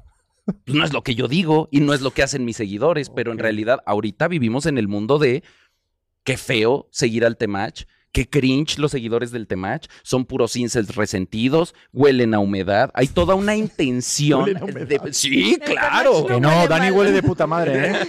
Pues 0.65 0.75
no 0.75 0.83
es 0.83 0.93
lo 0.93 1.03
que 1.03 1.13
yo 1.13 1.27
digo 1.27 1.67
y 1.71 1.79
no 1.79 1.93
es 1.93 2.01
lo 2.01 2.09
que 2.09 2.23
hacen 2.23 2.43
mis 2.43 2.57
seguidores, 2.57 3.11
pero 3.11 3.31
en 3.31 3.37
realidad 3.37 3.81
ahorita 3.85 4.27
vivimos 4.27 4.65
en 4.65 4.79
el 4.79 4.87
mundo 4.87 5.19
de 5.19 5.43
qué 6.23 6.37
feo 6.37 6.87
seguir 6.91 7.23
al 7.23 7.37
Temach, 7.37 7.83
qué 8.11 8.29
cringe 8.29 8.77
los 8.79 8.91
seguidores 8.91 9.31
del 9.31 9.47
Temach, 9.47 9.85
son 10.03 10.25
puros 10.25 10.55
incels 10.55 10.95
resentidos, 10.95 11.75
huelen 11.93 12.33
a 12.33 12.39
humedad, 12.39 12.89
hay 12.93 13.07
toda 13.07 13.35
una 13.35 13.55
intención. 13.55 14.45
De- 14.45 14.99
Sí, 15.13 15.57
claro. 15.63 16.25
Que 16.25 16.39
no, 16.39 16.49
huele 16.49 16.67
Dani 16.67 16.85
mal. 16.87 16.93
huele 16.93 17.11
de 17.11 17.23
puta 17.23 17.47
madre, 17.47 17.87
¿eh? 17.91 17.93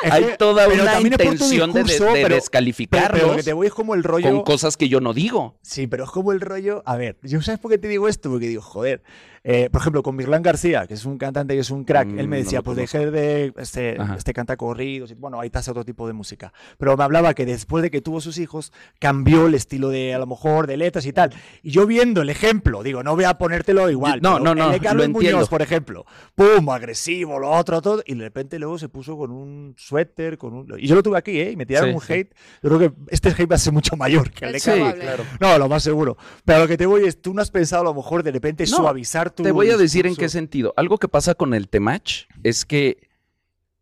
Es 0.00 0.12
Hay 0.12 0.24
que- 0.24 0.36
toda 0.36 0.68
una 0.68 1.00
intención 1.00 1.72
de, 1.72 1.80
de- 1.82 1.84
discurso, 1.88 2.04
de 2.04 2.12
pero- 2.12 2.22
Pero, 2.28 2.34
descalificarlos 2.36 3.10
pero 3.20 3.26
lo 3.32 3.36
que 3.36 3.42
te 3.42 3.52
voy 3.52 3.66
es 3.66 3.72
como 3.74 3.96
el 3.96 4.04
rollo. 4.04 4.30
con 4.30 4.42
cosas 4.44 4.76
que 4.76 4.88
yo 4.88 5.00
no 5.00 5.12
digo. 5.12 5.58
Sí, 5.62 5.88
pero 5.88 6.04
es 6.04 6.10
como 6.10 6.30
el 6.30 6.40
rollo. 6.40 6.84
A 6.86 6.96
ver, 6.96 7.16
¿yo 7.22 7.42
sabes 7.42 7.58
por 7.58 7.72
qué 7.72 7.78
te 7.78 7.88
digo 7.88 8.06
esto? 8.06 8.30
Porque 8.30 8.46
digo, 8.46 8.62
joder. 8.62 9.02
Eh, 9.44 9.68
por 9.70 9.80
ejemplo, 9.80 10.02
con 10.02 10.16
Mirlán 10.16 10.42
García, 10.42 10.86
que 10.86 10.94
es 10.94 11.04
un 11.04 11.18
cantante 11.18 11.54
y 11.54 11.58
es 11.58 11.70
un 11.70 11.84
crack, 11.84 12.08
Mm, 12.08 12.18
él 12.18 12.28
me 12.28 12.38
no 12.38 12.44
decía, 12.44 12.58
lo 12.60 12.64
pues 12.64 12.76
deje 12.76 13.10
de. 13.10 13.52
Este, 13.56 13.96
este 14.16 14.32
canta 14.32 14.56
corridos. 14.56 15.10
y, 15.10 15.14
Bueno, 15.14 15.40
ahí 15.40 15.50
hace 15.52 15.70
otro 15.70 15.84
tipo 15.84 16.06
de 16.06 16.12
música. 16.12 16.52
Pero 16.78 16.96
me 16.96 17.04
hablaba 17.04 17.34
que 17.34 17.44
después 17.46 17.82
de 17.82 17.90
que 17.90 18.00
tuvo 18.00 18.20
sus 18.20 18.38
hijos, 18.38 18.72
cambió 18.98 19.46
el 19.46 19.54
estilo 19.54 19.88
de, 19.88 20.14
a 20.14 20.18
lo 20.18 20.26
mejor, 20.26 20.66
de 20.66 20.76
letras 20.76 21.06
y 21.06 21.12
tal. 21.12 21.32
Y 21.62 21.70
yo 21.70 21.86
viendo 21.86 22.22
el 22.22 22.30
ejemplo, 22.30 22.82
digo, 22.82 23.02
no 23.02 23.14
voy 23.14 23.24
a 23.24 23.38
ponértelo 23.38 23.90
igual. 23.90 24.20
No, 24.22 24.34
pero 24.34 24.44
no, 24.44 24.54
no, 24.54 24.66
el 24.66 24.72
de 24.72 24.80
Carlos 24.80 25.06
lo 25.08 25.12
Muñoz, 25.12 25.48
por 25.48 25.62
ejemplo, 25.62 26.04
pum, 26.34 26.68
agresivo, 26.70 27.38
lo 27.38 27.50
otro, 27.50 27.80
todo. 27.82 28.02
Y 28.06 28.14
de 28.14 28.24
repente 28.24 28.58
luego 28.58 28.78
se 28.78 28.88
puso 28.88 29.16
con 29.16 29.30
un 29.30 29.74
suéter, 29.76 30.38
con 30.38 30.54
un. 30.54 30.74
Y 30.78 30.86
yo 30.86 30.94
lo 30.94 31.02
tuve 31.02 31.18
aquí, 31.18 31.40
¿eh? 31.40 31.52
Y 31.52 31.56
me 31.56 31.66
tiraron 31.66 31.90
Sí, 31.90 31.94
un 31.96 32.00
sí. 32.02 32.12
hate. 32.12 32.34
Yo 32.62 32.68
creo 32.70 32.78
que 32.78 32.92
este 33.10 33.30
hate 33.30 33.50
va 33.50 33.54
a 33.56 33.58
ser 33.58 33.72
mucho 33.72 33.96
mayor 33.96 34.30
que 34.30 34.44
el 34.46 34.52
de 34.52 34.60
Carlos. 34.60 34.92
probable. 34.94 35.02
claro. 35.04 35.24
No, 35.40 35.58
lo 35.58 35.68
más 35.68 35.82
seguro. 35.82 36.16
Pero 36.44 36.60
lo 36.60 36.68
que 36.68 36.76
te 36.76 36.86
voy 36.86 37.04
es, 37.06 37.20
tú 37.20 37.34
no 37.34 37.42
has 37.42 37.50
pensado 37.50 37.82
a 37.82 37.84
lo 37.84 37.94
mejor 37.94 38.22
de 38.22 38.30
repente 38.32 38.64
No, 38.64 38.76
suavizar 38.76 39.27
tu. 39.30 39.42
Te 39.42 39.50
voy 39.52 39.70
a 39.70 39.76
decir 39.76 40.06
en 40.06 40.16
qué 40.16 40.28
sentido. 40.28 40.74
Algo 40.76 40.98
que 40.98 41.08
pasa 41.08 41.34
con 41.34 41.54
el 41.54 41.68
Temach 41.68 42.26
es 42.42 42.64
que 42.64 43.08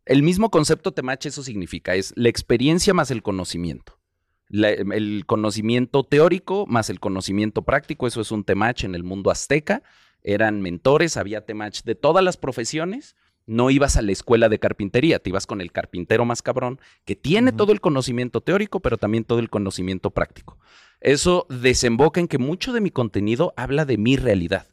el 0.05 0.23
mismo 0.23 0.51
concepto 0.51 0.93
Temach 0.93 1.27
eso 1.27 1.43
significa, 1.43 1.95
es 1.95 2.13
la 2.17 2.29
experiencia 2.29 2.95
más 2.95 3.11
el 3.11 3.23
conocimiento. 3.23 3.99
La- 4.49 4.71
el 4.71 5.25
conocimiento 5.27 6.05
teórico 6.05 6.67
más 6.67 6.89
el 6.91 7.01
conocimiento 7.01 7.63
práctico, 7.63 8.07
eso 8.07 8.21
es 8.21 8.31
un 8.31 8.45
Temach 8.45 8.85
en 8.85 8.95
el 8.95 9.03
mundo 9.03 9.31
azteca. 9.31 9.83
Eran 10.23 10.61
mentores, 10.63 11.17
había 11.17 11.45
Temach 11.45 11.83
de 11.83 11.95
todas 11.95 12.23
las 12.25 12.37
profesiones. 12.37 13.17
No 13.49 13.71
ibas 13.71 13.97
a 13.97 14.03
la 14.03 14.11
escuela 14.11 14.49
de 14.49 14.59
carpintería, 14.59 15.21
te 15.21 15.31
ibas 15.31 15.47
con 15.47 15.61
el 15.61 15.71
carpintero 15.71 16.25
más 16.25 16.43
cabrón, 16.43 16.81
que 17.05 17.15
tiene 17.15 17.53
todo 17.53 17.71
el 17.73 17.81
conocimiento 17.81 18.41
teórico, 18.41 18.81
pero 18.81 18.97
también 18.99 19.23
todo 19.23 19.39
el 19.39 19.51
conocimiento 19.51 20.11
práctico. 20.11 20.59
Eso 21.01 21.47
desemboca 21.49 22.19
en 22.19 22.27
que 22.27 22.39
mucho 22.39 22.73
de 22.73 22.81
mi 22.81 22.91
contenido 22.91 23.53
habla 23.57 23.85
de 23.85 23.99
mi 23.99 24.17
realidad. 24.17 24.67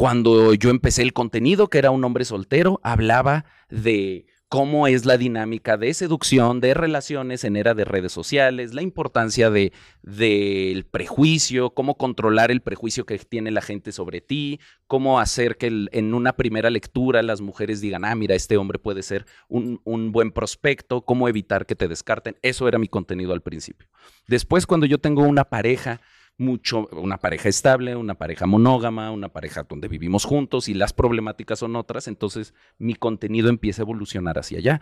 Cuando 0.00 0.54
yo 0.54 0.70
empecé 0.70 1.02
el 1.02 1.12
contenido, 1.12 1.68
que 1.68 1.76
era 1.76 1.90
un 1.90 2.02
hombre 2.04 2.24
soltero, 2.24 2.80
hablaba 2.82 3.44
de 3.68 4.24
cómo 4.48 4.86
es 4.86 5.04
la 5.04 5.18
dinámica 5.18 5.76
de 5.76 5.92
seducción, 5.92 6.60
de 6.60 6.72
relaciones 6.72 7.44
en 7.44 7.54
era 7.54 7.74
de 7.74 7.84
redes 7.84 8.10
sociales, 8.10 8.72
la 8.72 8.80
importancia 8.80 9.50
de 9.50 9.74
del 10.02 10.86
prejuicio, 10.86 11.74
cómo 11.74 11.98
controlar 11.98 12.50
el 12.50 12.62
prejuicio 12.62 13.04
que 13.04 13.18
tiene 13.18 13.50
la 13.50 13.60
gente 13.60 13.92
sobre 13.92 14.22
ti, 14.22 14.58
cómo 14.86 15.20
hacer 15.20 15.58
que 15.58 15.66
en 15.92 16.14
una 16.14 16.32
primera 16.32 16.70
lectura 16.70 17.22
las 17.22 17.42
mujeres 17.42 17.82
digan, 17.82 18.06
ah, 18.06 18.14
mira, 18.14 18.34
este 18.34 18.56
hombre 18.56 18.78
puede 18.78 19.02
ser 19.02 19.26
un 19.50 20.12
buen 20.12 20.30
prospecto, 20.30 21.02
cómo 21.02 21.28
evitar 21.28 21.66
que 21.66 21.74
te 21.74 21.88
descarten. 21.88 22.38
Eso 22.40 22.66
era 22.66 22.78
mi 22.78 22.88
contenido 22.88 23.34
al 23.34 23.42
principio. 23.42 23.86
Después, 24.26 24.66
cuando 24.66 24.86
yo 24.86 24.96
tengo 24.96 25.24
una 25.24 25.44
pareja, 25.44 26.00
mucho 26.40 26.88
una 26.92 27.18
pareja 27.18 27.48
estable, 27.48 27.94
una 27.94 28.14
pareja 28.14 28.46
monógama, 28.46 29.10
una 29.10 29.28
pareja 29.28 29.64
donde 29.64 29.88
vivimos 29.88 30.24
juntos 30.24 30.68
y 30.68 30.74
las 30.74 30.92
problemáticas 30.92 31.58
son 31.58 31.76
otras, 31.76 32.08
entonces 32.08 32.54
mi 32.78 32.94
contenido 32.94 33.50
empieza 33.50 33.82
a 33.82 33.84
evolucionar 33.84 34.38
hacia 34.38 34.58
allá. 34.58 34.80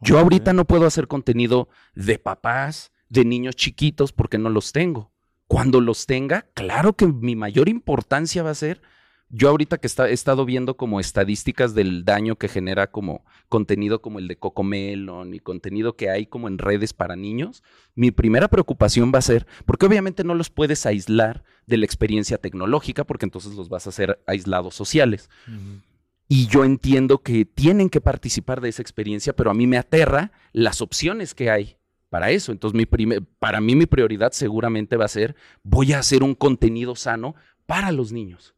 Yo 0.00 0.18
ahorita 0.18 0.52
no 0.52 0.64
puedo 0.64 0.84
hacer 0.84 1.06
contenido 1.06 1.68
de 1.94 2.18
papás, 2.18 2.92
de 3.08 3.24
niños 3.24 3.54
chiquitos, 3.54 4.12
porque 4.12 4.38
no 4.38 4.50
los 4.50 4.72
tengo. 4.72 5.12
Cuando 5.46 5.80
los 5.80 6.06
tenga, 6.06 6.46
claro 6.54 6.94
que 6.94 7.06
mi 7.06 7.36
mayor 7.36 7.68
importancia 7.68 8.42
va 8.42 8.50
a 8.50 8.54
ser 8.54 8.82
yo 9.34 9.48
ahorita 9.48 9.78
que 9.78 9.88
he 9.88 10.12
estado 10.12 10.44
viendo 10.44 10.76
como 10.76 11.00
estadísticas 11.00 11.74
del 11.74 12.04
daño 12.04 12.36
que 12.36 12.48
genera 12.48 12.90
como 12.90 13.24
contenido 13.48 14.02
como 14.02 14.18
el 14.18 14.28
de 14.28 14.36
Cocomelon 14.36 15.32
y 15.32 15.40
contenido 15.40 15.96
que 15.96 16.10
hay 16.10 16.26
como 16.26 16.48
en 16.48 16.58
redes 16.58 16.92
para 16.92 17.16
niños, 17.16 17.62
mi 17.94 18.10
primera 18.10 18.48
preocupación 18.48 19.10
va 19.12 19.20
a 19.20 19.22
ser, 19.22 19.46
porque 19.64 19.86
obviamente 19.86 20.22
no 20.22 20.34
los 20.34 20.50
puedes 20.50 20.84
aislar 20.84 21.44
de 21.66 21.78
la 21.78 21.86
experiencia 21.86 22.36
tecnológica, 22.36 23.04
porque 23.04 23.24
entonces 23.24 23.54
los 23.54 23.70
vas 23.70 23.86
a 23.86 23.90
hacer 23.90 24.22
aislados 24.26 24.74
sociales. 24.74 25.30
Y 26.28 26.46
yo 26.48 26.64
entiendo 26.64 27.22
que 27.22 27.46
tienen 27.46 27.88
que 27.88 28.02
participar 28.02 28.60
de 28.60 28.68
esa 28.68 28.82
experiencia, 28.82 29.34
pero 29.34 29.50
a 29.50 29.54
mí 29.54 29.66
me 29.66 29.78
aterra 29.78 30.32
las 30.52 30.82
opciones 30.82 31.34
que 31.34 31.50
hay 31.50 31.78
para 32.10 32.30
eso. 32.30 32.52
Entonces, 32.52 32.76
mi 32.76 32.84
para 33.38 33.62
mí 33.62 33.76
mi 33.76 33.86
prioridad 33.86 34.32
seguramente 34.32 34.98
va 34.98 35.06
a 35.06 35.08
ser, 35.08 35.36
voy 35.62 35.94
a 35.94 36.00
hacer 36.00 36.22
un 36.22 36.34
contenido 36.34 36.96
sano 36.96 37.34
para 37.64 37.92
los 37.92 38.12
niños. 38.12 38.54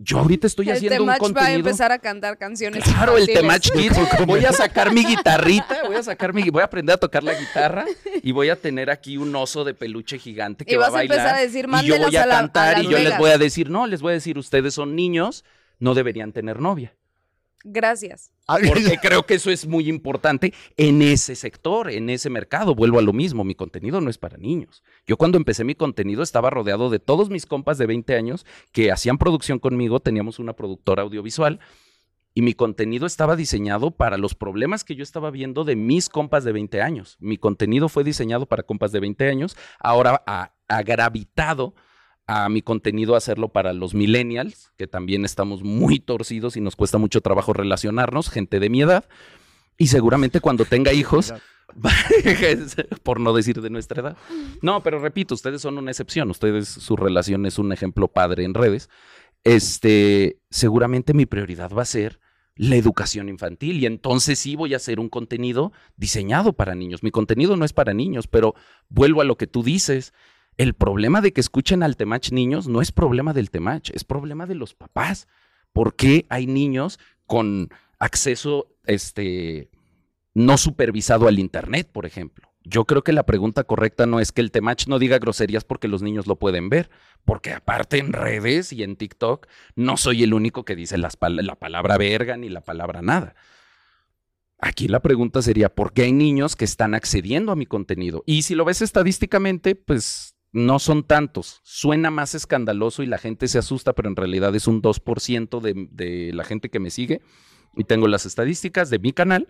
Yo 0.00 0.20
ahorita 0.20 0.46
estoy 0.46 0.70
haciendo 0.70 1.02
un 1.02 1.10
contenido. 1.14 1.40
va 1.40 1.46
a 1.46 1.52
empezar 1.54 1.90
a 1.90 1.98
cantar 1.98 2.38
canciones. 2.38 2.84
Claro, 2.84 3.18
el 3.18 3.26
Temach 3.26 3.68
Kids. 3.68 3.96
voy 4.26 4.44
a 4.44 4.52
sacar 4.52 4.92
mi 4.92 5.04
guitarrita, 5.04 5.82
voy 5.86 5.96
a 5.96 6.02
sacar 6.04 6.32
mi, 6.32 6.48
voy 6.50 6.62
a 6.62 6.66
aprender 6.66 6.94
a 6.94 6.98
tocar 6.98 7.24
la 7.24 7.34
guitarra 7.34 7.84
y 8.22 8.30
voy 8.30 8.48
a 8.48 8.54
tener 8.54 8.90
aquí 8.90 9.16
un 9.16 9.34
oso 9.34 9.64
de 9.64 9.74
peluche 9.74 10.20
gigante 10.20 10.64
que 10.64 10.76
va 10.76 10.86
a 10.86 10.90
bailar. 10.90 11.18
empezar 11.18 11.36
a 11.36 11.40
decir, 11.40 11.66
y 11.82 11.86
yo 11.86 11.98
voy 11.98 12.14
a, 12.14 12.28
cantar 12.28 12.78
y 12.84 12.88
yo 12.88 12.96
les 12.96 13.18
voy 13.18 13.30
a 13.30 13.38
decir, 13.38 13.70
no, 13.70 13.88
les 13.88 14.00
voy 14.00 14.12
a 14.12 14.14
decir, 14.14 14.38
ustedes 14.38 14.72
son 14.74 14.94
niños, 14.94 15.44
no 15.80 15.94
deberían 15.94 16.32
tener 16.32 16.60
novia. 16.60 16.94
Gracias. 17.64 18.30
Porque 18.46 18.98
creo 19.02 19.26
que 19.26 19.34
eso 19.34 19.50
es 19.50 19.66
muy 19.66 19.88
importante 19.88 20.54
en 20.76 21.02
ese 21.02 21.34
sector, 21.34 21.90
en 21.90 22.08
ese 22.08 22.30
mercado. 22.30 22.74
Vuelvo 22.74 22.98
a 22.98 23.02
lo 23.02 23.12
mismo, 23.12 23.44
mi 23.44 23.54
contenido 23.54 24.00
no 24.00 24.10
es 24.10 24.18
para 24.18 24.38
niños. 24.38 24.82
Yo 25.06 25.16
cuando 25.16 25.36
empecé 25.38 25.64
mi 25.64 25.74
contenido 25.74 26.22
estaba 26.22 26.50
rodeado 26.50 26.88
de 26.88 26.98
todos 26.98 27.30
mis 27.30 27.46
compas 27.46 27.76
de 27.78 27.86
20 27.86 28.14
años 28.14 28.46
que 28.72 28.92
hacían 28.92 29.18
producción 29.18 29.58
conmigo, 29.58 30.00
teníamos 30.00 30.38
una 30.38 30.54
productora 30.54 31.02
audiovisual 31.02 31.60
y 32.32 32.42
mi 32.42 32.54
contenido 32.54 33.06
estaba 33.06 33.34
diseñado 33.34 33.90
para 33.90 34.16
los 34.16 34.34
problemas 34.34 34.84
que 34.84 34.94
yo 34.94 35.02
estaba 35.02 35.30
viendo 35.30 35.64
de 35.64 35.74
mis 35.74 36.08
compas 36.08 36.44
de 36.44 36.52
20 36.52 36.80
años. 36.80 37.16
Mi 37.18 37.36
contenido 37.36 37.88
fue 37.88 38.04
diseñado 38.04 38.46
para 38.46 38.62
compas 38.62 38.92
de 38.92 39.00
20 39.00 39.28
años, 39.28 39.56
ahora 39.80 40.22
ha, 40.26 40.52
ha 40.68 40.82
gravitado 40.82 41.74
a 42.28 42.48
mi 42.50 42.60
contenido 42.60 43.16
hacerlo 43.16 43.48
para 43.48 43.72
los 43.72 43.94
millennials, 43.94 44.70
que 44.76 44.86
también 44.86 45.24
estamos 45.24 45.62
muy 45.62 45.98
torcidos 45.98 46.58
y 46.58 46.60
nos 46.60 46.76
cuesta 46.76 46.98
mucho 46.98 47.22
trabajo 47.22 47.54
relacionarnos, 47.54 48.28
gente 48.28 48.60
de 48.60 48.68
mi 48.68 48.82
edad. 48.82 49.08
Y 49.78 49.86
seguramente 49.86 50.40
cuando 50.40 50.66
tenga 50.66 50.92
hijos, 50.92 51.32
por 53.02 53.18
no 53.18 53.32
decir 53.32 53.62
de 53.62 53.70
nuestra 53.70 54.02
edad. 54.02 54.16
No, 54.60 54.82
pero 54.82 54.98
repito, 54.98 55.34
ustedes 55.34 55.62
son 55.62 55.78
una 55.78 55.90
excepción. 55.90 56.30
Ustedes, 56.30 56.68
su 56.68 56.96
relación 56.96 57.46
es 57.46 57.58
un 57.58 57.72
ejemplo 57.72 58.08
padre 58.08 58.44
en 58.44 58.52
redes. 58.52 58.90
Este, 59.42 60.38
seguramente 60.50 61.14
mi 61.14 61.24
prioridad 61.24 61.72
va 61.72 61.82
a 61.82 61.86
ser 61.86 62.20
la 62.56 62.76
educación 62.76 63.30
infantil 63.30 63.80
y 63.80 63.86
entonces 63.86 64.38
sí 64.38 64.54
voy 64.54 64.74
a 64.74 64.78
hacer 64.78 65.00
un 65.00 65.08
contenido 65.08 65.72
diseñado 65.96 66.52
para 66.52 66.74
niños. 66.74 67.02
Mi 67.02 67.10
contenido 67.10 67.56
no 67.56 67.64
es 67.64 67.72
para 67.72 67.94
niños, 67.94 68.26
pero 68.26 68.54
vuelvo 68.90 69.22
a 69.22 69.24
lo 69.24 69.38
que 69.38 69.46
tú 69.46 69.62
dices. 69.62 70.12
El 70.58 70.74
problema 70.74 71.20
de 71.20 71.32
que 71.32 71.40
escuchen 71.40 71.84
al 71.84 71.96
Temach 71.96 72.32
niños 72.32 72.66
no 72.66 72.82
es 72.82 72.90
problema 72.90 73.32
del 73.32 73.50
Temach, 73.50 73.90
es 73.94 74.02
problema 74.02 74.44
de 74.44 74.56
los 74.56 74.74
papás. 74.74 75.28
¿Por 75.72 75.94
qué 75.94 76.26
hay 76.28 76.48
niños 76.48 76.98
con 77.26 77.68
acceso 78.00 78.74
este, 78.84 79.70
no 80.34 80.58
supervisado 80.58 81.28
al 81.28 81.38
Internet, 81.38 81.88
por 81.92 82.06
ejemplo? 82.06 82.52
Yo 82.64 82.86
creo 82.86 83.04
que 83.04 83.12
la 83.12 83.24
pregunta 83.24 83.62
correcta 83.62 84.06
no 84.06 84.18
es 84.18 84.32
que 84.32 84.40
el 84.40 84.50
Temach 84.50 84.88
no 84.88 84.98
diga 84.98 85.20
groserías 85.20 85.62
porque 85.62 85.86
los 85.86 86.02
niños 86.02 86.26
lo 86.26 86.40
pueden 86.40 86.68
ver, 86.68 86.90
porque 87.24 87.52
aparte 87.52 87.98
en 87.98 88.12
redes 88.12 88.72
y 88.72 88.82
en 88.82 88.96
TikTok 88.96 89.46
no 89.76 89.96
soy 89.96 90.24
el 90.24 90.34
único 90.34 90.64
que 90.64 90.74
dice 90.74 90.98
la 90.98 91.08
palabra 91.08 91.96
verga 91.98 92.36
ni 92.36 92.48
la 92.48 92.62
palabra 92.62 93.00
nada. 93.00 93.36
Aquí 94.58 94.88
la 94.88 95.00
pregunta 95.00 95.40
sería, 95.40 95.72
¿por 95.72 95.92
qué 95.92 96.02
hay 96.02 96.12
niños 96.12 96.56
que 96.56 96.64
están 96.64 96.94
accediendo 96.94 97.52
a 97.52 97.56
mi 97.56 97.64
contenido? 97.64 98.24
Y 98.26 98.42
si 98.42 98.56
lo 98.56 98.64
ves 98.64 98.82
estadísticamente, 98.82 99.76
pues 99.76 100.34
no 100.52 100.78
son 100.78 101.04
tantos. 101.04 101.60
Suena 101.62 102.10
más 102.10 102.34
escandaloso 102.34 103.02
y 103.02 103.06
la 103.06 103.18
gente 103.18 103.48
se 103.48 103.58
asusta, 103.58 103.92
pero 103.92 104.08
en 104.08 104.16
realidad 104.16 104.54
es 104.54 104.66
un 104.66 104.82
2% 104.82 105.60
de, 105.60 105.88
de 105.90 106.32
la 106.32 106.44
gente 106.44 106.70
que 106.70 106.80
me 106.80 106.90
sigue. 106.90 107.20
Y 107.76 107.84
tengo 107.84 108.08
las 108.08 108.26
estadísticas 108.26 108.90
de 108.90 108.98
mi 108.98 109.12
canal. 109.12 109.48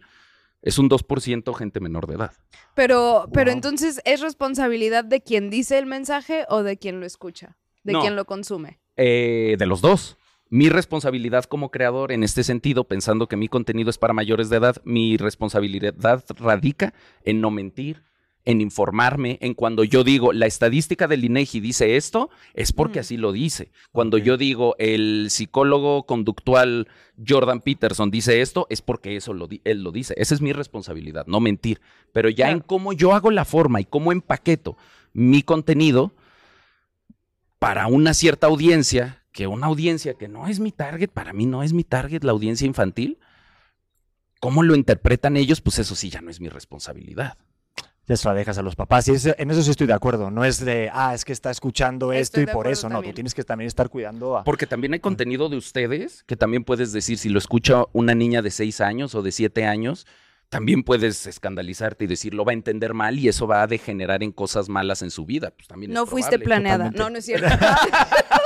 Es 0.61 0.79
un 0.79 0.91
2% 0.91 1.55
gente 1.55 1.81
menor 1.81 2.07
de 2.07 2.15
edad. 2.15 2.33
Pero, 2.75 3.29
pero 3.33 3.51
entonces, 3.51 4.01
¿es 4.05 4.21
responsabilidad 4.21 5.05
de 5.05 5.21
quien 5.21 5.51
dice 5.51 5.79
el 5.79 5.87
mensaje 5.87 6.45
o 6.49 6.63
de 6.63 6.77
quien 6.77 7.01
lo 7.01 7.07
escucha? 7.07 7.57
¿De 7.85 7.95
quien 7.95 8.17
lo 8.17 8.25
consume? 8.25 8.81
Eh, 8.97 9.57
de 9.59 9.67
los 9.67 9.81
dos. 9.81 10.19
Mi 10.51 10.69
responsabilidad 10.69 11.45
como 11.45 11.71
creador 11.71 12.11
en 12.11 12.23
este 12.23 12.43
sentido, 12.43 12.85
pensando 12.85 13.29
que 13.29 13.37
mi 13.37 13.49
contenido 13.49 13.91
es 13.91 13.99
para 13.99 14.15
mayores 14.15 14.49
de 14.49 14.57
edad, 14.57 14.77
mi 14.85 15.17
responsabilidad 15.17 16.25
radica 16.39 16.95
en 17.23 17.41
no 17.41 17.51
mentir, 17.51 18.03
en 18.49 18.63
informarme, 18.63 19.37
en 19.43 19.53
cuando 19.53 19.85
yo 19.85 20.05
digo 20.05 20.33
la 20.33 20.47
estadística 20.47 21.07
del 21.07 21.23
INEGI 21.23 21.61
dice 21.61 21.97
esto, 21.99 22.31
es 22.55 22.73
porque 22.73 23.01
así 23.01 23.19
lo 23.19 23.31
dice. 23.31 23.71
Cuando 23.93 24.17
yo 24.17 24.39
digo 24.39 24.75
el 24.79 25.27
psicólogo 25.29 26.07
conductual 26.07 26.89
Jordan 27.25 27.61
Peterson 27.61 28.11
dice 28.11 28.41
esto, 28.41 28.67
es 28.71 28.81
porque 28.81 29.17
eso 29.17 29.35
lo 29.35 29.49
él 29.65 29.83
lo 29.83 29.93
dice. 29.93 30.15
Esa 30.17 30.35
es 30.35 30.41
mi 30.41 30.55
responsabilidad, 30.55 31.27
no 31.27 31.41
mentir. 31.41 31.83
Pero 32.15 32.31
ya 32.31 32.51
en 32.51 32.61
cómo 32.61 32.95
yo 32.95 33.13
hago 33.13 33.31
la 33.31 33.45
forma 33.45 33.83
y 33.83 33.85
cómo 33.85 34.13
empaqueto 34.13 34.79
mi 35.13 35.43
contenido 35.43 36.15
para 37.59 37.87
una 37.87 38.15
cierta 38.15 38.47
audiencia, 38.47 39.25
que 39.31 39.47
una 39.47 39.67
audiencia 39.67 40.15
que 40.15 40.29
no 40.29 40.47
es 40.47 40.59
mi 40.59 40.73
target, 40.73 41.11
para 41.11 41.35
mí 41.35 41.45
no 41.45 41.63
es 41.63 41.75
mi 41.75 41.85
target 41.85 42.25
la 42.25 42.33
audiencia 42.33 42.67
infantil, 42.67 43.19
¿cómo 44.41 44.63
lo 44.63 44.75
interpretan 44.75 45.37
ellos? 45.37 45.61
Pues 45.61 45.79
eso 45.81 45.95
sí 45.95 46.09
ya 46.09 46.23
no 46.23 46.31
es 46.31 46.41
mi 46.41 46.49
responsabilidad 46.49 47.37
ya 48.09 48.17
se 48.17 48.27
la 48.27 48.35
dejas 48.35 48.57
a 48.59 48.63
los 48.63 48.75
papás. 48.75 49.07
Y 49.09 49.13
en 49.13 49.51
eso 49.51 49.63
sí 49.63 49.71
estoy 49.71 49.87
de 49.87 49.93
acuerdo. 49.93 50.31
No 50.31 50.45
es 50.45 50.65
de, 50.65 50.91
ah, 50.93 51.15
es 51.15 51.25
que 51.25 51.33
está 51.33 51.51
escuchando 51.51 52.13
esto 52.13 52.41
y 52.41 52.47
por 52.47 52.67
eso. 52.67 52.89
No, 52.89 53.03
tú 53.03 53.13
tienes 53.13 53.35
que 53.35 53.45
también 53.45 53.69
estar 53.69 53.91
cuidando 53.91 54.39
a... 54.39 54.45
Porque 54.45 54.67
también 54.67 54.95
hay 54.95 55.01
contenido 55.01 55.49
de 55.49 55.57
ustedes 55.57 56.25
que 56.25 56.37
también 56.37 56.65
puedes 56.65 56.93
decir, 56.93 57.19
si 57.19 57.29
lo 57.29 57.39
escucha 57.39 57.85
una 57.93 58.15
niña 58.15 58.41
de 58.41 58.51
6 58.51 58.81
años 58.81 59.15
o 59.15 59.23
de 59.23 59.31
7 59.31 59.67
años, 59.67 60.07
también 60.49 60.83
puedes 60.83 61.27
escandalizarte 61.27 62.05
y 62.05 62.07
decir, 62.07 62.33
lo 62.33 62.45
va 62.47 62.53
a 62.53 62.55
entender 62.55 62.95
mal 62.95 63.19
y 63.19 63.29
eso 63.29 63.47
va 63.47 63.63
a 63.63 63.67
degenerar 63.67 64.23
en 64.23 64.33
cosas 64.33 64.71
malas 64.71 65.03
en 65.03 65.11
su 65.11 65.27
vida. 65.27 65.51
Pues 65.51 65.69
también 65.69 65.93
no 65.93 66.07
fuiste 66.07 66.39
planeada. 66.39 66.91
No, 66.91 67.11
no 67.11 67.19
es 67.19 67.27
cierto. 67.27 67.47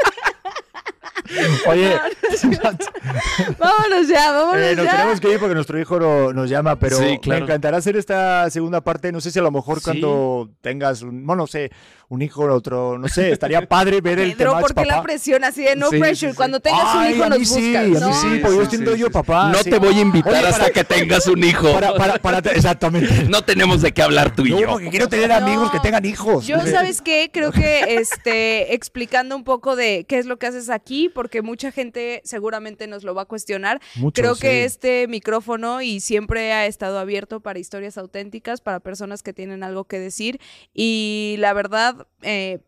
Oye, 1.68 1.90
vámonos 3.58 4.08
ya, 4.08 4.32
vámonos 4.32 4.62
eh, 4.62 4.76
nos 4.76 4.88
tenemos 4.88 5.20
que 5.20 5.32
ir 5.32 5.38
porque 5.38 5.54
nuestro 5.54 5.78
hijo 5.78 6.32
nos 6.32 6.50
llama, 6.50 6.76
pero 6.76 6.98
me 7.00 7.38
encantará 7.38 7.78
hacer 7.78 7.96
esta 7.96 8.48
segunda 8.50 8.80
parte. 8.80 9.12
No 9.12 9.20
sé 9.20 9.30
si 9.30 9.38
a 9.38 9.42
lo 9.42 9.50
mejor 9.50 9.82
cuando 9.82 10.50
tengas, 10.60 11.02
un, 11.02 11.24
no 11.24 11.46
sé, 11.46 11.70
un 12.12 12.20
hijo, 12.20 12.44
otro, 12.44 12.98
no 12.98 13.08
sé, 13.08 13.32
estaría 13.32 13.66
padre 13.66 14.02
ver 14.02 14.18
el 14.18 14.36
tema. 14.36 14.60
¿por 14.60 14.74
qué 14.74 14.84
la 14.84 15.02
presión 15.02 15.44
así 15.44 15.62
de 15.62 15.76
no 15.76 15.88
pressure? 15.88 16.34
Cuando 16.34 16.60
tengas 16.60 16.94
un 16.94 17.10
hijo 17.10 17.26
nos 17.26 17.38
buscas. 17.38 17.56
Sí, 17.56 17.74
a 17.74 17.82
mí 17.84 17.94
sí, 17.96 18.40
porque 18.42 18.56
yo 18.58 18.66
siento 18.66 18.94
yo 18.94 19.10
papá. 19.10 19.50
No 19.50 19.58
te 19.64 19.78
voy 19.78 19.94
a 19.96 20.00
invitar 20.00 20.44
hasta 20.44 20.70
que 20.70 20.84
tengas 20.84 21.26
un 21.26 21.42
hijo. 21.42 21.72
Para, 21.72 22.18
para, 22.18 22.38
exactamente. 22.50 23.24
No 23.30 23.42
tenemos 23.42 23.80
de 23.80 23.92
qué 23.92 24.02
hablar 24.02 24.34
tú 24.34 24.44
y 24.44 24.50
yo. 24.50 24.68
porque 24.68 24.90
quiero 24.90 25.08
tener 25.08 25.32
amigos 25.32 25.70
que 25.70 25.80
tengan 25.80 26.04
hijos. 26.04 26.46
Yo, 26.46 26.60
¿sabes 26.66 27.00
qué? 27.00 27.30
Creo 27.32 27.50
que 27.50 27.96
este, 27.96 28.74
explicando 28.74 29.34
un 29.34 29.44
poco 29.44 29.74
de 29.74 30.04
qué 30.06 30.18
es 30.18 30.26
lo 30.26 30.38
que 30.38 30.46
haces 30.46 30.68
aquí, 30.68 31.08
porque 31.08 31.40
mucha 31.40 31.72
gente 31.72 32.20
seguramente 32.24 32.88
nos 32.88 33.04
lo 33.04 33.14
va 33.14 33.22
a 33.22 33.26
cuestionar. 33.26 33.80
Creo 34.12 34.36
que 34.36 34.64
este 34.64 35.08
micrófono 35.08 35.80
y 35.80 36.00
siempre 36.00 36.52
ha 36.52 36.66
estado 36.66 36.98
abierto 36.98 37.40
para 37.40 37.58
historias 37.58 37.96
auténticas, 37.96 38.60
para 38.60 38.80
personas 38.80 39.22
que 39.22 39.32
tienen 39.32 39.62
algo 39.62 39.84
que 39.84 39.98
decir. 39.98 40.40
Y 40.74 41.36
la 41.38 41.54
verdad, 41.54 42.01
eh, 42.22 42.60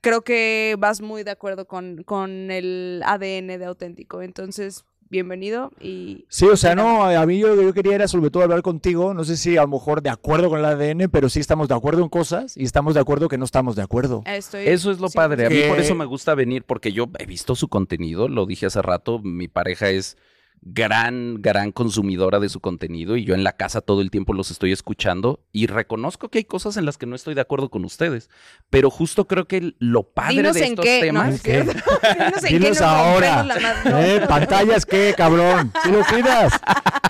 creo 0.00 0.22
que 0.22 0.76
vas 0.78 1.00
muy 1.00 1.22
de 1.22 1.30
acuerdo 1.30 1.66
con, 1.66 2.02
con 2.04 2.50
el 2.50 3.02
ADN 3.04 3.46
de 3.58 3.64
auténtico. 3.64 4.22
Entonces, 4.22 4.84
bienvenido 5.10 5.72
y... 5.80 6.24
Sí, 6.28 6.46
o 6.46 6.56
sea, 6.56 6.74
no, 6.74 7.04
a 7.04 7.26
mí 7.26 7.38
yo, 7.38 7.60
yo 7.60 7.74
quería 7.74 7.96
era 7.96 8.08
sobre 8.08 8.30
todo 8.30 8.44
hablar 8.44 8.62
contigo, 8.62 9.12
no 9.12 9.24
sé 9.24 9.36
si 9.36 9.56
a 9.56 9.62
lo 9.62 9.68
mejor 9.68 10.02
de 10.02 10.10
acuerdo 10.10 10.48
con 10.48 10.60
el 10.60 10.64
ADN, 10.64 11.10
pero 11.10 11.28
sí 11.28 11.40
estamos 11.40 11.68
de 11.68 11.74
acuerdo 11.74 12.02
en 12.02 12.08
cosas 12.08 12.56
y 12.56 12.64
estamos 12.64 12.94
de 12.94 13.00
acuerdo 13.00 13.28
que 13.28 13.36
no 13.36 13.44
estamos 13.44 13.74
de 13.76 13.82
acuerdo. 13.82 14.22
eso 14.24 14.58
es 14.90 15.00
lo 15.00 15.10
padre, 15.10 15.46
a 15.46 15.50
mí 15.50 15.62
por 15.68 15.80
eso 15.80 15.94
me 15.94 16.04
gusta 16.04 16.34
venir, 16.34 16.64
porque 16.64 16.92
yo 16.92 17.06
he 17.18 17.26
visto 17.26 17.56
su 17.56 17.68
contenido, 17.68 18.28
lo 18.28 18.46
dije 18.46 18.66
hace 18.66 18.80
rato, 18.82 19.18
mi 19.18 19.48
pareja 19.48 19.90
es 19.90 20.16
gran, 20.62 21.40
gran 21.40 21.72
consumidora 21.72 22.38
de 22.38 22.48
su 22.48 22.60
contenido 22.60 23.16
y 23.16 23.24
yo 23.24 23.34
en 23.34 23.44
la 23.44 23.52
casa 23.52 23.80
todo 23.80 24.02
el 24.02 24.10
tiempo 24.10 24.34
los 24.34 24.50
estoy 24.50 24.72
escuchando 24.72 25.40
y 25.52 25.66
reconozco 25.66 26.28
que 26.28 26.38
hay 26.38 26.44
cosas 26.44 26.76
en 26.76 26.84
las 26.84 26.98
que 26.98 27.06
no 27.06 27.16
estoy 27.16 27.34
de 27.34 27.40
acuerdo 27.40 27.70
con 27.70 27.84
ustedes, 27.84 28.28
pero 28.68 28.90
justo 28.90 29.26
creo 29.26 29.46
que 29.46 29.74
lo 29.78 30.02
padre 30.02 30.36
Dinos 30.36 30.54
de 30.54 30.60
en 30.60 30.72
estos 30.72 30.84
qué. 30.84 31.00
Temas... 31.00 31.28
no 31.28 31.34
es 31.34 31.42
cierto. 31.42 31.72
Dinos 32.18 32.44
en 32.44 32.48
qué 32.48 32.58
Dinos 32.58 32.68
nos 32.68 32.80
ahora. 32.82 33.42
la. 33.44 33.84
No. 33.84 33.98
¿Eh? 34.00 34.20
¿Pantallas 34.28 34.84
qué, 34.84 35.14
cabrón? 35.16 35.72
¿Sí 35.82 35.90
lo 35.90 36.04
cuidas? 36.04 36.52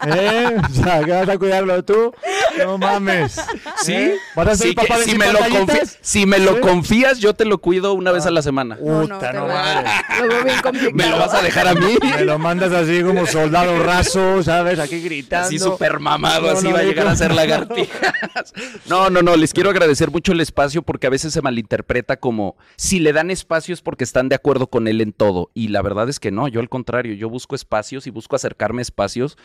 ¿Eh? 0.07 0.57
O 0.71 0.73
sea, 0.73 1.05
¿qué 1.05 1.11
vas 1.11 1.29
a 1.29 1.39
cuidarlo 1.39 1.85
tú? 1.85 2.13
No 2.59 2.79
mames. 2.79 3.41
Sí, 3.83 3.93
¿Eh? 3.93 4.15
¿Vas 4.37 4.49
a 4.49 4.57
ser 4.57 4.69
sí, 4.69 4.75
papá 4.75 4.99
de 4.99 5.05
si, 5.05 5.19
me 5.19 5.33
lo 5.33 5.39
si 6.01 6.27
me 6.27 6.39
lo 6.39 6.61
confías, 6.61 7.19
yo 7.19 7.35
te 7.35 7.45
lo 7.45 7.59
cuido 7.59 7.95
una 7.95 8.13
vez 8.13 8.27
a 8.27 8.31
la 8.31 8.43
semana. 8.43 8.79
No, 8.81 9.07
no, 9.07 9.19
Puta, 9.19 9.33
no 9.33 9.47
mames. 9.49 9.93
Lo 10.21 10.29
veo 10.29 10.45
bien 10.45 10.61
complicado. 10.63 10.95
¿Me 10.95 11.09
lo 11.09 11.19
vas 11.19 11.35
a 11.35 11.43
dejar 11.43 11.69
a 11.69 11.75
mí? 11.75 11.99
Me 12.03 12.25
lo 12.25 12.39
mandas 12.39 12.73
así 12.73 13.03
como 13.03 13.27
soldado 13.43 13.83
raso, 13.83 14.43
¿sabes? 14.43 14.79
Aquí 14.79 15.01
gritando. 15.01 15.47
Así 15.47 15.59
súper 15.59 15.99
mamado, 16.01 16.43
No, 16.43 16.59
así 16.59 16.69
no, 16.69 16.75
va 16.75 16.81
a 16.81 16.83
llegar 16.83 17.07
a 17.07 17.17
ser 17.17 17.35
lagartijas. 17.35 18.15
No, 18.87 19.11
no, 19.11 19.23
no, 19.23 19.37
les 19.37 19.53
quiero 19.53 19.71
agradecer 19.71 20.11
mucho 20.11 20.33
el 20.33 20.41
espacio 20.41 20.83
porque 20.83 21.07
a 21.07 21.11
veces 21.11 21.33
se 21.33 21.43
malinterpreta 21.43 22.19
como 22.19 22.57
si 22.77 22.99
le 22.99 23.13
dan 23.13 23.31
espacio 23.31 23.73
es 23.73 23.83
porque 23.83 24.05
están 24.05 24.29
de 24.29 24.35
acuerdo 24.35 24.69
con 24.69 24.89
él 24.89 25.01
en 25.01 25.13
todo. 25.13 25.51
Y 25.55 25.69
la 25.69 25.83
verdad 25.83 26.09
es 26.09 26.19
que 26.19 26.31
no, 26.31 26.49
yo 26.49 26.61
al 26.61 26.69
contrario, 26.69 27.15
yo 27.15 27.29
busco 27.29 27.55
espacios 27.55 28.07
y 28.07 28.11
busco 28.11 28.37
acercarme 28.37 28.81
a 28.81 28.83
espacios 28.83 29.37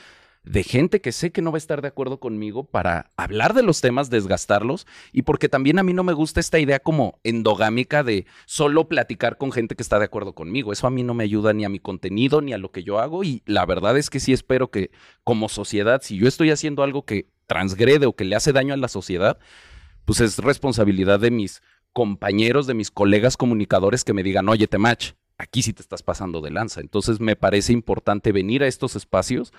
de 0.46 0.64
gente 0.64 1.02
que 1.02 1.12
sé 1.12 1.32
que 1.32 1.42
no 1.42 1.52
va 1.52 1.58
a 1.58 1.60
estar 1.60 1.82
de 1.82 1.88
acuerdo 1.88 2.20
conmigo 2.20 2.64
para 2.64 3.10
hablar 3.18 3.56
de 3.56 3.64
los 3.64 3.82
temas, 3.82 4.12
desgastarlos 4.12 4.86
y 5.12 5.24
porque 5.24 5.50
también 5.50 5.80
a 5.80 5.84
mí 5.84 5.94
no 5.94 6.04
me 6.04 6.14
gusta 6.14 6.40
esta 6.40 6.60
idea 6.60 6.80
como 6.80 7.20
endogámica 7.24 8.04
de 8.04 8.28
solo 8.46 8.88
platicar 8.88 9.38
con 9.38 9.52
gente 9.52 9.76
que 9.76 9.82
está 9.82 9.98
de 9.98 10.06
acuerdo 10.06 10.34
conmigo. 10.34 10.72
Eso 10.72 10.86
a 10.86 10.92
mí 10.92 11.02
no 11.02 11.16
me 11.16 11.24
ayuda 11.24 11.52
ni 11.54 11.66
a 11.66 11.70
mi 11.70 11.80
contenido 11.80 12.42
ni 12.42 12.54
a 12.54 12.60
lo 12.60 12.72
que 12.72 12.84
yo 12.84 13.00
hago 13.00 13.24
y 13.24 13.42
la 13.46 13.66
verdad 13.66 13.98
es 13.98 14.12
que 14.12 14.20
sí 14.20 14.34
espero 14.34 14.70
que 14.70 14.92
como 15.24 15.50
sociedad, 15.50 16.02
si 16.04 16.18
yo 16.18 16.28
estoy 16.28 16.52
haciendo 16.52 16.84
algo 16.84 17.06
que 17.06 17.28
transgrede 17.48 18.06
o 18.06 18.16
que 18.16 18.26
le 18.26 18.36
hace 18.36 18.54
daño 18.54 18.76
a 18.76 18.78
la 18.78 18.88
sociedad, 18.88 19.40
pues 20.06 20.20
es 20.22 20.38
responsabilidad 20.38 21.20
de 21.20 21.32
mis 21.32 21.64
compañeros, 21.92 22.68
de 22.68 22.76
mis 22.76 22.92
colegas 22.92 23.36
comunicadores 23.36 24.04
que 24.04 24.14
me 24.14 24.22
digan, 24.22 24.48
oye, 24.48 24.68
Temach, 24.68 25.14
aquí 25.40 25.64
sí 25.64 25.74
te 25.74 25.82
estás 25.82 26.04
pasando 26.04 26.42
de 26.42 26.52
lanza. 26.52 26.82
Entonces 26.82 27.20
me 27.20 27.36
parece 27.36 27.74
importante 27.74 28.32
venir 28.32 28.62
a 28.62 28.68
estos 28.68 28.96
espacios 28.96 29.52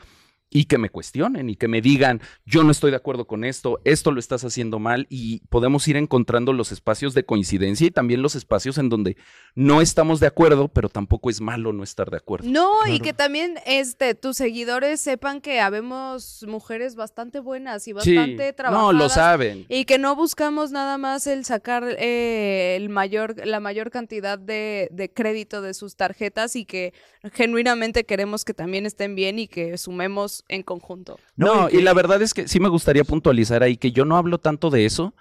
y 0.50 0.64
que 0.66 0.78
me 0.78 0.90
cuestionen 0.90 1.50
y 1.50 1.56
que 1.56 1.68
me 1.68 1.80
digan, 1.80 2.20
yo 2.44 2.62
no 2.62 2.70
estoy 2.70 2.90
de 2.90 2.96
acuerdo 2.96 3.26
con 3.26 3.44
esto, 3.44 3.80
esto 3.84 4.12
lo 4.12 4.20
estás 4.20 4.44
haciendo 4.44 4.78
mal 4.78 5.06
y 5.10 5.40
podemos 5.48 5.86
ir 5.88 5.96
encontrando 5.96 6.52
los 6.52 6.72
espacios 6.72 7.14
de 7.14 7.24
coincidencia 7.24 7.86
y 7.86 7.90
también 7.90 8.22
los 8.22 8.36
espacios 8.36 8.78
en 8.78 8.88
donde 8.88 9.16
no 9.54 9.80
estamos 9.80 10.20
de 10.20 10.28
acuerdo, 10.28 10.68
pero 10.68 10.88
tampoco 10.88 11.30
es 11.30 11.40
malo 11.40 11.72
no 11.72 11.82
estar 11.82 12.10
de 12.10 12.18
acuerdo. 12.18 12.48
No, 12.48 12.70
y 12.86 13.00
que 13.00 13.12
también 13.12 13.58
este 13.66 14.14
tus 14.14 14.36
seguidores 14.36 15.00
sepan 15.00 15.40
que 15.40 15.60
habemos 15.60 16.44
mujeres 16.46 16.94
bastante 16.94 17.40
buenas 17.40 17.86
y 17.88 17.90
Sí, 17.90 18.14
bastante 18.14 18.52
trabajadas. 18.52 18.92
no, 18.94 18.98
lo 18.98 19.08
saben. 19.08 19.66
Y 19.68 19.84
que 19.84 19.98
no 19.98 20.14
buscamos 20.14 20.70
nada 20.70 20.96
más 20.98 21.26
el 21.26 21.44
sacar 21.44 21.84
eh, 21.98 22.76
el 22.76 22.88
mayor, 22.88 23.34
la 23.46 23.60
mayor 23.60 23.90
cantidad 23.90 24.38
de, 24.38 24.88
de 24.92 25.10
crédito 25.12 25.60
de 25.60 25.74
sus 25.74 25.96
tarjetas 25.96 26.56
y 26.56 26.64
que 26.64 26.92
genuinamente 27.32 28.04
queremos 28.04 28.44
que 28.44 28.54
también 28.54 28.86
estén 28.86 29.14
bien 29.14 29.38
y 29.38 29.48
que 29.48 29.76
sumemos 29.78 30.35
en 30.48 30.62
conjunto. 30.62 31.18
No, 31.36 31.68
y 31.68 31.72
que- 31.72 31.76
y 31.78 31.82
la 31.82 31.92
verdad 31.94 32.20
es 32.22 32.34
que 32.34 32.48
sí 32.48 32.60
me 32.60 32.68
gustaría 32.68 33.04
puntualizar 33.04 33.62
ahí 33.62 33.76
que 33.76 33.92
yo 33.92 34.04
no 34.04 34.16
hablo 34.16 34.38
tanto 34.38 34.70
de 34.70 34.84
eso 34.86 35.14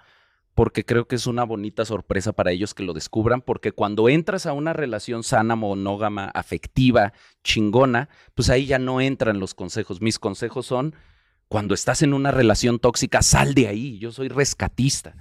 porque 0.54 0.84
creo 0.86 1.06
que 1.06 1.16
es 1.16 1.26
una 1.26 1.44
bonita 1.44 1.84
sorpresa 1.84 2.32
para 2.32 2.50
ellos 2.50 2.72
que 2.72 2.82
lo 2.82 2.94
descubran, 2.94 3.42
porque 3.42 3.72
cuando 3.72 4.08
entras 4.08 4.46
a 4.46 4.54
una 4.54 4.72
relación 4.72 5.22
sana, 5.22 5.54
monógama, 5.54 6.30
afectiva, 6.32 7.12
chingona, 7.44 8.08
pues 8.34 8.48
ahí 8.48 8.64
ya 8.64 8.78
no 8.78 9.02
entran 9.02 9.38
los 9.38 9.52
consejos. 9.54 10.00
Mis 10.00 10.18
consejos 10.18 10.64
son, 10.64 10.94
cuando 11.48 11.74
estás 11.74 12.00
en 12.00 12.14
una 12.14 12.30
relación 12.30 12.78
tóxica, 12.78 13.20
sal 13.20 13.52
de 13.52 13.68
ahí, 13.68 13.98
yo 13.98 14.12
soy 14.12 14.28
rescatista. 14.28 15.14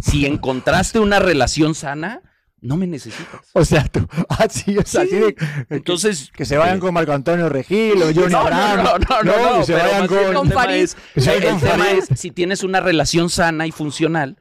Si 0.00 0.26
encontraste 0.26 0.98
una 0.98 1.20
relación 1.20 1.76
sana, 1.76 2.22
no 2.62 2.76
me 2.76 2.86
necesitas. 2.86 3.40
O 3.52 3.64
sea, 3.64 3.84
tú. 3.84 4.06
Ah, 4.28 4.46
sí, 4.50 4.76
o 4.78 4.82
sea, 4.86 5.02
Sí. 5.04 5.08
así 5.08 5.16
de. 5.16 5.36
Entonces, 5.70 6.30
Que 6.34 6.44
se 6.44 6.56
vayan 6.56 6.76
eh, 6.76 6.80
con 6.80 6.94
Marco 6.94 7.12
Antonio 7.12 7.48
Regil 7.48 8.02
o 8.02 8.06
Johnny 8.14 8.32
no, 8.32 8.38
Abraham. 8.38 8.84
no, 8.84 8.98
no, 8.98 9.22
no, 9.22 9.52
no, 9.52 9.58
que 9.60 9.64
se 9.66 9.72
vayan 9.74 10.06
con. 10.06 10.18
Con 10.18 10.36
el 10.46 10.48
tema 10.50 10.62
Farid. 10.62 10.74
es- 10.82 10.96
Que 11.14 11.20
se 11.20 11.30
vayan 11.30 11.54
el 11.56 11.60
tema 11.60 11.90
es, 11.90 12.08
si 12.18 12.30
tienes 12.30 12.62
una 12.62 12.80
relación 12.80 13.30
sana 13.30 13.66
y 13.66 13.72
funcional, 13.72 14.36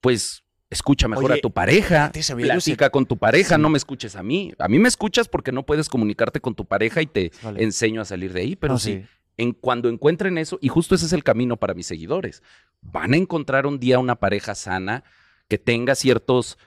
pues 0.00 0.42
escucha 0.70 1.08
mejor 1.08 1.30
Oye, 1.30 1.38
a 1.38 1.40
tu 1.40 1.50
pareja, 1.50 2.10
sí- 2.14 2.34
platica 2.34 2.90
con 2.90 3.06
tu 3.06 3.16
pareja, 3.16 3.56
Sí. 3.56 3.60
no 3.62 3.70
me 3.70 3.78
escuches 3.78 4.16
a 4.16 4.22
mí. 4.22 4.52
A 4.58 4.68
mí 4.68 4.78
me 4.78 4.88
escuchas 4.88 5.28
porque 5.28 5.50
no 5.52 5.64
puedes 5.64 5.88
comunicarte 5.88 6.40
con 6.40 6.54
tu 6.54 6.66
pareja 6.66 7.00
y 7.02 7.06
te 7.06 7.32
Vale. 7.42 7.62
enseño 7.64 8.02
a 8.02 8.04
salir 8.04 8.32
de 8.32 8.42
ahí, 8.42 8.56
pero 8.56 8.74
No, 8.74 8.78
sí, 8.78 9.04
en 9.38 9.52
cuando 9.52 9.88
encuentren 9.88 10.36
eso, 10.36 10.58
y 10.60 10.68
justo 10.68 10.94
ese 10.94 11.06
es 11.06 11.12
el 11.14 11.24
camino 11.24 11.56
para 11.56 11.72
mis 11.72 11.86
seguidores, 11.86 12.42
van 12.82 13.14
a 13.14 13.16
encontrar 13.16 13.66
un 13.66 13.78
día 13.80 13.98
una 13.98 14.16
pareja 14.16 14.54
sana 14.54 15.04
que 15.48 15.56
tenga 15.58 15.94
ciertos 15.94 16.58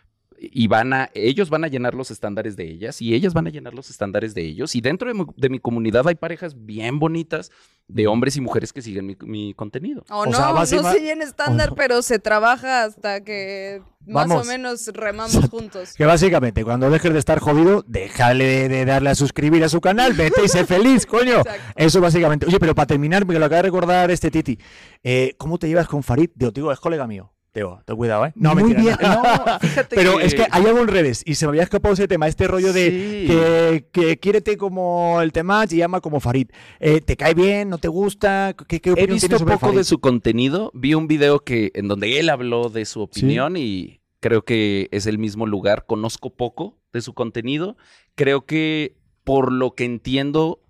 y 0.43 0.67
van 0.67 0.91
a 0.93 1.09
ellos 1.13 1.51
van 1.51 1.63
a 1.63 1.67
llenar 1.67 1.93
los 1.93 2.09
estándares 2.09 2.55
de 2.55 2.63
ellas 2.67 2.99
y 2.99 3.13
ellas 3.13 3.33
van 3.35 3.45
a 3.45 3.51
llenar 3.51 3.75
los 3.75 3.91
estándares 3.91 4.33
de 4.33 4.41
ellos 4.41 4.75
y 4.75 4.81
dentro 4.81 5.07
de 5.07 5.13
mi, 5.13 5.25
de 5.37 5.49
mi 5.49 5.59
comunidad 5.59 6.07
hay 6.07 6.15
parejas 6.15 6.65
bien 6.65 6.97
bonitas 6.97 7.51
de 7.87 8.07
hombres 8.07 8.37
y 8.37 8.41
mujeres 8.41 8.73
que 8.73 8.81
siguen 8.81 9.05
mi, 9.05 9.17
mi 9.21 9.53
contenido. 9.53 10.03
O, 10.09 10.21
O 10.21 10.25
no, 10.25 10.33
sea, 10.65 10.81
no 10.81 10.93
llena 10.95 11.23
estándar, 11.25 11.69
no. 11.69 11.75
pero 11.75 12.01
se 12.01 12.17
trabaja 12.19 12.85
hasta 12.85 13.23
que 13.23 13.83
más 14.07 14.27
Vamos. 14.27 14.47
o 14.47 14.49
menos 14.49 14.87
remamos 14.93 15.49
juntos. 15.49 15.93
Que 15.93 16.05
básicamente, 16.05 16.63
cuando 16.63 16.89
dejes 16.89 17.13
de 17.13 17.19
estar 17.19 17.39
jodido, 17.39 17.83
déjale 17.87 18.45
de, 18.45 18.69
de 18.69 18.85
darle 18.85 19.09
a 19.11 19.15
suscribir 19.15 19.63
a 19.63 19.69
su 19.69 19.79
canal, 19.81 20.13
vete 20.13 20.43
y 20.43 20.47
sé 20.47 20.65
feliz, 20.65 21.05
coño. 21.07 21.39
Exacto. 21.39 21.73
Eso 21.75 22.01
básicamente. 22.01 22.45
Oye, 22.47 22.59
pero 22.59 22.73
para 22.73 22.87
terminar, 22.87 23.25
me 23.27 23.37
lo 23.37 23.45
acaba 23.45 23.57
de 23.57 23.63
recordar 23.63 24.09
este 24.09 24.31
Titi. 24.31 24.57
eh, 25.03 25.35
¿Cómo 25.37 25.59
te 25.59 25.67
llevas 25.67 25.87
con 25.87 26.01
Farid? 26.01 26.29
Digo, 26.33 26.51
digo, 26.51 26.71
es 26.71 26.79
colega 26.79 27.05
mío. 27.05 27.30
Teo, 27.51 27.81
ten 27.85 27.97
cuidado, 27.97 28.25
¿eh? 28.27 28.31
No, 28.35 28.53
Muy 28.55 28.63
mentira, 28.63 28.95
bien. 28.97 29.11
no. 29.11 29.23
No, 29.23 29.59
fíjate 29.61 29.95
Pero 29.95 30.19
es 30.21 30.33
que 30.33 30.47
hay 30.49 30.65
algo 30.65 30.79
al 30.79 30.87
revés, 30.87 31.21
y 31.25 31.35
se 31.35 31.45
me 31.45 31.49
había 31.49 31.63
escapado 31.63 31.93
ese 31.93 32.07
tema, 32.07 32.27
este 32.27 32.47
rollo 32.47 32.71
de 32.71 32.89
que, 33.27 33.87
que 33.91 34.19
quiérete 34.19 34.55
como 34.55 35.21
el 35.21 35.33
tema 35.33 35.65
y 35.69 35.75
llama 35.77 35.99
como 35.99 36.21
Farid. 36.21 36.47
Eh, 36.79 37.01
¿Te 37.01 37.17
cae 37.17 37.33
bien? 37.33 37.69
¿No 37.69 37.77
te 37.77 37.89
gusta? 37.89 38.55
¿Qué, 38.67 38.79
qué 38.79 38.91
He 38.91 38.93
opinión 38.93 39.13
visto 39.15 39.27
tienes 39.27 39.39
sobre 39.39 39.53
poco 39.55 39.65
Farid? 39.67 39.77
de 39.79 39.83
su 39.83 39.99
contenido. 39.99 40.71
Vi 40.73 40.93
un 40.93 41.07
video 41.07 41.39
que 41.41 41.71
en 41.75 41.89
donde 41.89 42.19
él 42.19 42.29
habló 42.29 42.69
de 42.69 42.85
su 42.85 43.01
opinión 43.01 43.57
y 43.57 43.99
creo 44.21 44.45
que 44.45 44.87
es 44.91 45.05
el 45.05 45.17
mismo 45.17 45.45
lugar. 45.45 45.85
Conozco 45.85 46.29
poco 46.33 46.77
de 46.93 47.01
su 47.01 47.13
contenido. 47.13 47.75
Creo 48.15 48.45
que 48.45 48.95
por 49.25 49.51
lo 49.51 49.75
que 49.75 49.83
entiendo, 49.83 50.61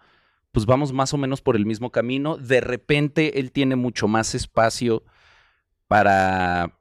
pues 0.51 0.65
vamos 0.65 0.93
más 0.93 1.13
o 1.13 1.17
menos 1.17 1.41
por 1.41 1.55
el 1.55 1.67
mismo 1.67 1.91
camino. 1.91 2.37
De 2.37 2.59
repente 2.59 3.39
él 3.39 3.51
tiene 3.51 3.75
mucho 3.75 4.07
más 4.07 4.33
espacio 4.33 5.03
para 5.91 6.79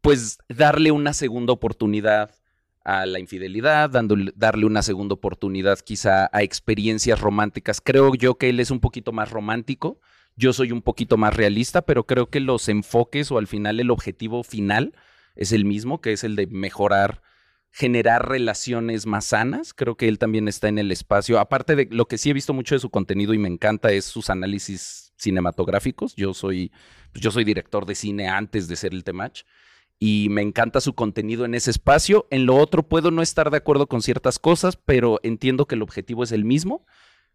pues 0.00 0.38
darle 0.48 0.90
una 0.90 1.12
segunda 1.12 1.52
oportunidad 1.52 2.34
a 2.82 3.06
la 3.06 3.20
infidelidad, 3.20 3.88
darle 3.88 4.66
una 4.66 4.82
segunda 4.82 5.14
oportunidad 5.14 5.78
quizá 5.78 6.28
a 6.32 6.42
experiencias 6.42 7.20
románticas. 7.20 7.80
Creo 7.80 8.12
yo 8.16 8.34
que 8.34 8.48
él 8.48 8.58
es 8.58 8.72
un 8.72 8.80
poquito 8.80 9.12
más 9.12 9.30
romántico, 9.30 10.00
yo 10.34 10.52
soy 10.52 10.72
un 10.72 10.82
poquito 10.82 11.18
más 11.18 11.36
realista, 11.36 11.82
pero 11.82 12.04
creo 12.04 12.30
que 12.30 12.40
los 12.40 12.68
enfoques 12.68 13.30
o 13.30 13.38
al 13.38 13.46
final 13.46 13.78
el 13.78 13.92
objetivo 13.92 14.42
final 14.42 14.92
es 15.36 15.52
el 15.52 15.64
mismo, 15.64 16.00
que 16.00 16.12
es 16.12 16.24
el 16.24 16.34
de 16.34 16.48
mejorar, 16.48 17.22
generar 17.70 18.28
relaciones 18.28 19.06
más 19.06 19.26
sanas. 19.26 19.72
Creo 19.72 19.96
que 19.96 20.08
él 20.08 20.18
también 20.18 20.48
está 20.48 20.66
en 20.66 20.78
el 20.78 20.90
espacio. 20.90 21.38
Aparte 21.38 21.76
de 21.76 21.86
lo 21.92 22.06
que 22.06 22.18
sí 22.18 22.30
he 22.30 22.34
visto 22.34 22.54
mucho 22.54 22.74
de 22.74 22.80
su 22.80 22.90
contenido 22.90 23.34
y 23.34 23.38
me 23.38 23.46
encanta 23.46 23.92
es 23.92 24.04
sus 24.04 24.30
análisis 24.30 25.09
cinematográficos. 25.20 26.14
Yo 26.16 26.34
soy, 26.34 26.72
pues 27.12 27.22
yo 27.22 27.30
soy 27.30 27.44
director 27.44 27.86
de 27.86 27.94
cine 27.94 28.28
antes 28.28 28.68
de 28.68 28.76
ser 28.76 28.94
el 28.94 29.04
Temach 29.04 29.44
y 29.98 30.28
me 30.30 30.40
encanta 30.40 30.80
su 30.80 30.94
contenido 30.94 31.44
en 31.44 31.54
ese 31.54 31.70
espacio. 31.70 32.26
En 32.30 32.46
lo 32.46 32.56
otro 32.56 32.82
puedo 32.82 33.10
no 33.10 33.20
estar 33.22 33.50
de 33.50 33.58
acuerdo 33.58 33.86
con 33.86 34.00
ciertas 34.00 34.38
cosas, 34.38 34.76
pero 34.76 35.20
entiendo 35.22 35.66
que 35.66 35.74
el 35.74 35.82
objetivo 35.82 36.24
es 36.24 36.32
el 36.32 36.44
mismo. 36.44 36.86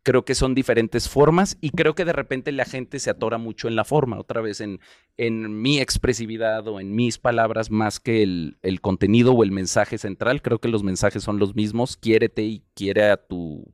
Creo 0.02 0.26
que 0.26 0.36
son 0.36 0.53
diferentes 0.53 1.10
formas 1.10 1.57
y 1.62 1.72
creo 1.72 1.95
que 1.95 2.06
de 2.06 2.14
repente 2.14 2.52
la 2.52 2.66
gente 2.66 2.99
se 2.99 3.10
atora 3.10 3.40
mucho 3.40 3.68
en 3.68 3.76
la 3.76 3.86
forma, 3.86 4.20
otra 4.20 4.40
vez 4.40 4.62
en, 4.62 4.80
en 5.18 5.62
mi 5.62 5.80
expresividad 5.80 6.68
o 6.68 6.80
en 6.80 6.94
mis 6.94 7.18
palabras 7.18 7.72
más 7.72 7.99
que 7.99 8.22
el, 8.22 8.57
el 8.62 8.82
contenido 8.82 9.34
o 9.34 9.44
el 9.44 9.52
mensaje 9.52 9.98
central. 9.98 10.44
Creo 10.44 10.60
que 10.60 10.68
los 10.68 10.84
mensajes 10.84 11.24
son 11.24 11.40
los 11.40 11.56
mismos. 11.56 11.98
Quiérete 11.98 12.44
y 12.44 12.64
quiere 12.76 13.10
a 13.10 13.18
tu 13.18 13.72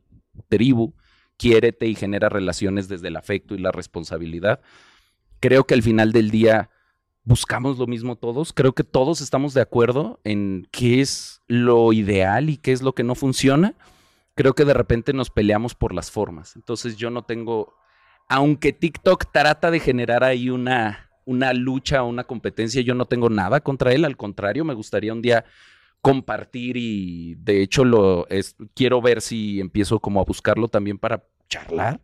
tribu, 0.47 0.93
quiérete 1.41 1.87
y 1.87 1.95
genera 1.95 2.29
relaciones 2.29 2.87
desde 2.87 3.07
el 3.07 3.15
afecto 3.15 3.55
y 3.55 3.57
la 3.57 3.71
responsabilidad. 3.71 4.61
Creo 5.39 5.63
que 5.63 5.73
al 5.73 5.81
final 5.81 6.11
del 6.11 6.29
día 6.29 6.69
buscamos 7.23 7.79
lo 7.79 7.87
mismo 7.87 8.15
todos. 8.15 8.53
Creo 8.53 8.73
que 8.73 8.83
todos 8.83 9.21
estamos 9.21 9.55
de 9.55 9.61
acuerdo 9.61 10.19
en 10.23 10.67
qué 10.69 11.01
es 11.01 11.41
lo 11.47 11.93
ideal 11.93 12.51
y 12.51 12.57
qué 12.57 12.73
es 12.73 12.83
lo 12.83 12.93
que 12.93 13.03
no 13.03 13.15
funciona. 13.15 13.73
Creo 14.35 14.53
que 14.53 14.65
de 14.65 14.75
repente 14.75 15.13
nos 15.13 15.31
peleamos 15.31 15.73
por 15.73 15.95
las 15.95 16.11
formas. 16.11 16.55
Entonces 16.55 16.95
yo 16.95 17.09
no 17.09 17.23
tengo, 17.23 17.73
aunque 18.29 18.71
TikTok 18.71 19.31
trata 19.33 19.71
de 19.71 19.79
generar 19.79 20.23
ahí 20.23 20.51
una, 20.51 21.09
una 21.25 21.53
lucha 21.53 22.03
una 22.03 22.23
competencia, 22.23 22.83
yo 22.83 22.93
no 22.93 23.07
tengo 23.07 23.31
nada 23.31 23.61
contra 23.61 23.93
él. 23.93 24.05
Al 24.05 24.15
contrario, 24.15 24.63
me 24.63 24.75
gustaría 24.75 25.11
un 25.11 25.23
día 25.23 25.43
compartir 26.01 26.77
y 26.77 27.33
de 27.35 27.63
hecho 27.63 27.83
lo 27.83 28.27
quiero 28.75 29.01
ver 29.01 29.21
si 29.21 29.59
empiezo 29.59 29.99
como 29.99 30.19
a 30.19 30.25
buscarlo 30.25 30.67
también 30.67 30.97
para 30.97 31.23
charlar, 31.51 32.01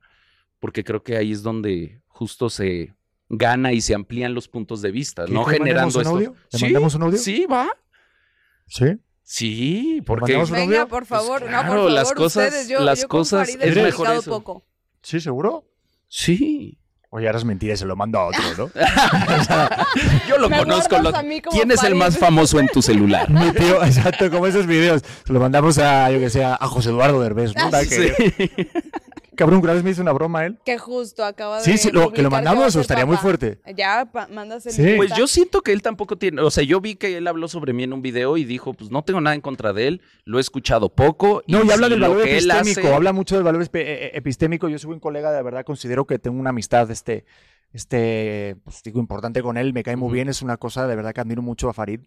porque 0.59 0.83
creo 0.83 1.01
que 1.01 1.17
ahí 1.17 1.31
es 1.31 1.41
donde 1.41 2.01
justo 2.07 2.49
se 2.49 2.93
gana 3.29 3.73
y 3.73 3.81
se 3.81 3.95
amplían 3.95 4.33
los 4.33 4.47
puntos 4.47 4.81
de 4.81 4.91
vista, 4.91 5.25
¿Que- 5.25 5.31
no 5.33 5.43
generando 5.45 5.95
un 5.95 6.01
esto. 6.01 6.13
audio? 6.15 6.35
¿Le 6.51 6.59
Sí, 6.59 6.65
mandamos 6.65 6.95
un 6.95 7.03
audio? 7.03 7.17
Sí, 7.17 7.45
va. 7.51 7.67
¿Sí? 8.67 8.85
Sí, 9.23 10.01
porque 10.05 10.33
mandamos 10.33 10.51
un 10.51 10.55
Venga, 10.57 10.85
por 10.85 11.05
favor. 11.05 11.39
Pues 11.41 11.51
no, 11.51 11.57
por 11.57 11.65
claro, 11.65 11.75
favor, 11.81 11.91
las 11.91 12.11
cosas- 12.13 12.45
ustedes. 12.47 12.67
Yo, 12.69 12.79
las 12.81 13.01
yo 13.01 13.07
cosas 13.07 13.49
es 13.49 13.75
mejor 13.75 14.09
eso. 14.11 14.29
poco. 14.31 14.65
¿Sí, 15.01 15.19
seguro? 15.19 15.65
sí. 16.07 16.77
Oye, 17.09 17.25
ahora 17.27 17.39
es 17.39 17.45
mentira, 17.45 17.73
se 17.77 17.85
lo 17.85 17.95
mando 17.95 18.19
a 18.19 18.25
otro, 18.25 18.41
¿no? 18.57 18.69
Yo 20.27 20.37
lo 20.39 20.49
Me 20.49 20.57
conozco. 20.59 20.97
lo- 21.01 21.13
¿Quién 21.51 21.71
es 21.71 21.81
el 21.83 21.95
más 21.95 22.17
famoso 22.17 22.59
en 22.59 22.67
tu 22.67 22.81
celular? 22.81 23.29
Mi 23.31 23.49
tío, 23.53 23.81
exacto, 23.81 24.29
como 24.29 24.45
esos 24.45 24.67
videos. 24.67 25.01
Se 25.25 25.31
lo 25.31 25.39
mandamos 25.39 25.77
a, 25.77 26.11
yo 26.11 26.19
que 26.19 26.29
sé, 26.29 26.43
a 26.43 26.57
José 26.67 26.89
Eduardo 26.89 27.21
Derbez, 27.21 27.55
¿no? 27.55 27.69
Ah, 27.71 27.79
Que- 27.79 28.13
Sí. 28.13 28.67
Cabrón, 29.37 29.61
una 29.63 29.71
vez 29.73 29.83
me 29.83 29.91
hizo 29.91 30.01
una 30.01 30.11
broma 30.11 30.45
él. 30.45 30.59
Que 30.65 30.77
justo 30.77 31.23
acaba 31.23 31.59
de. 31.59 31.63
Sí, 31.63 31.77
sí, 31.77 31.91
lo- 31.91 32.11
que 32.11 32.21
lo 32.21 32.29
mandamos, 32.29 32.61
va 32.61 32.65
a 32.65 32.67
o 32.67 32.71
ser 32.71 32.81
estaría 32.81 33.05
muy 33.05 33.15
fuerte. 33.15 33.59
Ya, 33.75 34.01
el 34.01 34.61
Sí. 34.61 34.93
Pues 34.97 35.13
yo 35.15 35.27
siento 35.27 35.61
que 35.61 35.71
él 35.71 35.81
tampoco 35.81 36.17
tiene, 36.17 36.41
o 36.41 36.51
sea, 36.51 36.63
yo 36.65 36.81
vi 36.81 36.95
que 36.95 37.15
él 37.15 37.27
habló 37.27 37.47
sobre 37.47 37.71
mí 37.71 37.83
en 37.83 37.93
un 37.93 38.01
video 38.01 38.35
y 38.35 38.43
dijo, 38.43 38.73
pues 38.73 38.91
no 38.91 39.03
tengo 39.03 39.21
nada 39.21 39.35
en 39.35 39.41
contra 39.41 39.71
de 39.71 39.87
él, 39.87 40.01
lo 40.25 40.39
he 40.39 40.41
escuchado 40.41 40.89
poco. 40.89 41.41
No, 41.47 41.59
y 41.63 41.71
habla 41.71 41.87
si 41.87 41.91
del 41.91 41.99
lo 42.01 42.09
valor 42.09 42.27
epistémico, 42.27 42.79
hace- 42.81 42.93
habla 42.93 43.13
mucho 43.13 43.35
del 43.35 43.43
valor 43.45 43.61
eh, 43.63 43.67
eh, 43.73 44.11
epistémico. 44.15 44.67
Yo 44.67 44.77
soy 44.79 44.91
un 44.91 44.99
colega, 44.99 45.31
de 45.31 45.41
verdad, 45.43 45.63
considero 45.63 46.05
que 46.05 46.19
tengo 46.19 46.39
una 46.39 46.49
amistad, 46.49 46.89
este, 46.91 47.25
este, 47.73 48.55
pues 48.63 48.81
digo, 48.83 48.99
importante 48.99 49.41
con 49.41 49.57
él, 49.57 49.73
me 49.73 49.83
cae 49.83 49.95
muy 49.95 50.11
bien, 50.13 50.29
es 50.29 50.41
una 50.41 50.57
cosa 50.57 50.87
de 50.87 50.95
verdad 50.95 51.13
que 51.13 51.21
admiro 51.21 51.41
mucho 51.41 51.69
a 51.69 51.73
Farid 51.73 51.99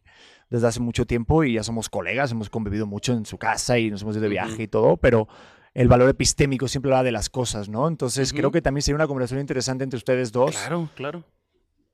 desde 0.49 0.67
hace 0.67 0.81
mucho 0.81 1.07
tiempo 1.07 1.45
y 1.45 1.55
ya 1.55 1.63
somos 1.63 1.89
colegas, 1.89 2.33
hemos 2.33 2.51
convivido 2.51 2.87
mucho 2.87 3.13
en 3.13 3.25
su 3.27 3.39
casa 3.39 3.79
y 3.79 3.91
nos 3.91 4.03
hemos 4.03 4.17
ido 4.17 4.23
de 4.23 4.29
viaje 4.31 4.65
y 4.65 4.69
todo, 4.69 4.97
pero 4.97 5.29
el 5.75 5.89
valor 5.89 6.09
epistémico 6.09 6.67
siempre 6.69 6.91
habla 6.91 7.03
de 7.05 7.13
las 7.13 7.29
cosas, 7.31 7.69
¿no? 7.69 7.87
Entonces 7.89 8.31
Ujú. 8.33 8.39
creo 8.39 8.51
que 8.51 8.63
también 8.63 8.83
sería 8.83 8.97
una 8.97 9.07
conversación 9.07 9.41
interesante 9.41 9.85
entre 9.85 9.99
ustedes 9.99 10.33
dos, 10.33 10.57
Claro, 10.57 10.89
claro. 10.97 11.25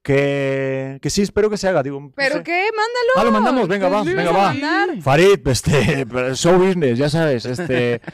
que, 0.03 0.99
que 1.03 1.11
sí, 1.11 1.23
espero 1.23 1.51
que 1.51 1.57
se 1.57 1.69
haga, 1.69 1.83
digo. 1.83 2.01
no 2.01 2.13
¿Pero 2.15 2.37
sé. 2.37 2.43
qué? 2.43 2.69
Mándalo. 2.71 3.13
Ah, 3.17 3.25
lo 3.25 3.33
mandamos, 3.33 3.69
venga, 3.69 3.89
va, 3.89 4.03
venga, 4.03 4.31
va. 4.33 4.53
mandar. 4.53 5.03
Farid, 5.03 5.47
este, 5.47 6.07
show 6.35 6.59
business, 6.59 6.99
ya 6.99 7.09
sabes, 7.11 7.45
este. 7.45 8.01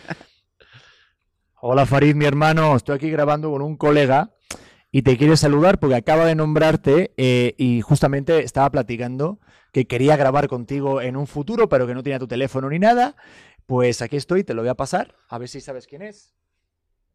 Hola 1.64 1.86
Farid, 1.86 2.14
mi 2.16 2.24
hermano, 2.24 2.74
estoy 2.74 2.97
aquí 2.97 3.10
grabando 3.10 3.51
con 3.51 3.62
un 3.62 3.76
colega 3.76 4.30
y 4.90 5.02
te 5.02 5.16
quiere 5.16 5.36
saludar 5.36 5.78
porque 5.78 5.94
acaba 5.94 6.24
de 6.24 6.34
nombrarte 6.34 7.12
eh, 7.16 7.55
y 7.56 7.80
justamente 7.82 8.43
estaba 8.43 8.68
platicando 8.70 9.39
que 9.72 9.86
quería 9.86 10.16
grabar 10.16 10.48
contigo 10.48 11.01
en 11.01 11.16
un 11.16 11.26
futuro, 11.26 11.68
pero 11.68 11.86
que 11.86 11.94
no 11.94 12.02
tenía 12.02 12.18
tu 12.18 12.26
teléfono 12.26 12.68
ni 12.68 12.78
nada. 12.80 13.14
Pues 13.66 14.02
aquí 14.02 14.16
estoy, 14.16 14.44
te 14.44 14.55
lo 14.55 14.62
voy 14.62 14.68
a 14.68 14.74
pasar, 14.74 15.14
a 15.28 15.39
ver 15.39 15.48
si 15.48 15.60
sabes 15.60 15.86
quién 15.86 16.02
es. 16.02 16.34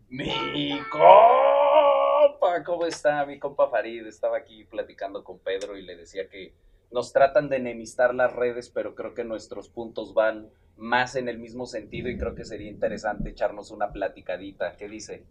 Mi 0.10 0.80
compa, 0.90 2.64
¿cómo 2.66 2.86
está? 2.86 3.26
Mi 3.26 3.40
compa 3.40 3.70
Farid 3.70 4.06
estaba 4.08 4.38
aquí 4.38 4.64
platicando 4.64 5.24
con 5.24 5.40
Pedro 5.40 5.78
y 5.78 5.82
le 5.82 5.98
decía 5.98 6.30
que 6.30 6.54
nos 6.92 7.12
tratan 7.12 7.50
de 7.50 7.58
enemistar 7.58 8.16
las 8.16 8.34
redes, 8.34 8.70
pero 8.70 8.96
creo 8.96 9.14
que 9.14 9.26
nuestros 9.26 9.70
puntos 9.70 10.14
van 10.14 10.50
más 10.78 11.16
en 11.16 11.28
el 11.28 11.40
mismo 11.40 11.66
sentido 11.66 12.10
y 12.10 12.18
creo 12.18 12.36
que 12.36 12.46
sería 12.46 12.70
interesante 12.70 13.30
echarnos 13.30 13.72
una 13.72 13.92
platicadita. 13.92 14.78
¿Qué 14.78 14.88
dice? 14.88 15.26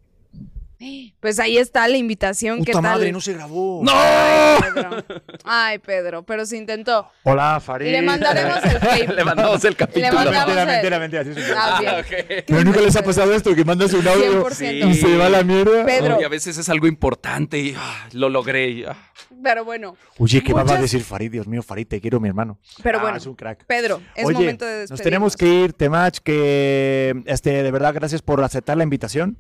Pues 1.21 1.39
ahí 1.39 1.57
está 1.57 1.89
la 1.89 1.97
invitación. 1.97 2.59
¿Qué 2.59 2.73
Puta 2.73 2.83
tal? 2.83 2.99
madre, 2.99 3.11
no 3.13 3.21
se 3.23 3.33
grabó. 3.33 3.83
Ay, 3.89 4.61
Pedro. 4.75 5.05
Ay, 5.45 5.79
Pedro, 5.79 6.23
pero 6.25 6.45
se 6.45 6.57
intentó. 6.59 7.09
Hola 7.23 7.59
Farid. 7.61 7.91
Le 7.91 8.03
mandaremos 8.03 8.63
el 8.65 8.79
tape. 8.81 9.09
Le 9.15 9.25
mandamos 9.25 9.65
el 9.65 9.75
capítulo. 9.75 10.09
No, 10.09 10.15
mandamos 10.17 10.47
mentira, 10.55 10.63
el- 10.63 10.69
mentira, 10.69 10.99
mentira, 10.99 11.25
sí, 11.25 11.35
sí, 11.35 11.41
sí. 11.41 11.53
Ah, 11.57 11.81
Ah. 11.87 12.03
Pero 12.47 12.65
nunca 12.65 12.81
les 12.81 12.95
ha 12.97 13.03
pasado 13.03 13.33
esto, 13.33 13.55
que 13.55 13.65
mandas 13.65 13.93
un 13.95 14.07
audio 14.07 14.45
100%. 14.47 14.91
y 14.91 14.95
se 14.95 15.17
va 15.17 15.27
a 15.27 15.31
la 15.31 15.43
mierda. 15.45 15.85
Pedro. 15.87 16.21
Y 16.21 16.25
a 16.25 16.29
veces 16.29 16.59
es 16.59 16.69
algo 16.69 16.87
importante 16.87 17.59
y 17.59 17.75
ah, 17.77 18.09
lo 18.13 18.29
logré. 18.29 18.69
y, 18.69 18.85
ah. 18.85 18.97
Pero 19.43 19.65
bueno, 19.65 19.97
Oye, 20.19 20.43
¿qué 20.43 20.53
va 20.53 20.61
a 20.61 20.65
Muchas- 20.65 20.83
decir 20.83 21.03
Farid? 21.05 21.31
Dios 21.31 21.47
mío, 21.47 21.63
Farid, 21.63 21.87
te 21.87 22.01
quiero, 22.01 22.21
mi 22.21 22.29
hermano. 22.29 22.59
pero 22.83 22.99
Ah, 22.99 23.03
bueno. 23.03 23.17
Es 23.17 23.27
un 23.27 23.35
crack. 23.35 23.65
Pedro, 23.67 24.03
es 24.15 24.25
Oye, 24.27 24.35
momento 24.35 24.65
de 24.67 24.71
despedirnos. 24.81 24.91
nos 24.91 25.01
tenemos 25.03 25.37
que 25.37 25.47
ir, 25.47 25.73
Temach, 25.73 26.19
que 26.19 27.15
este, 27.27 27.63
de 27.63 27.71
verdad 27.71 27.95
gracias 27.95 28.21
por 28.23 28.43
aceptar 28.45 28.77
la 28.77 28.83
invitación. 28.85 29.39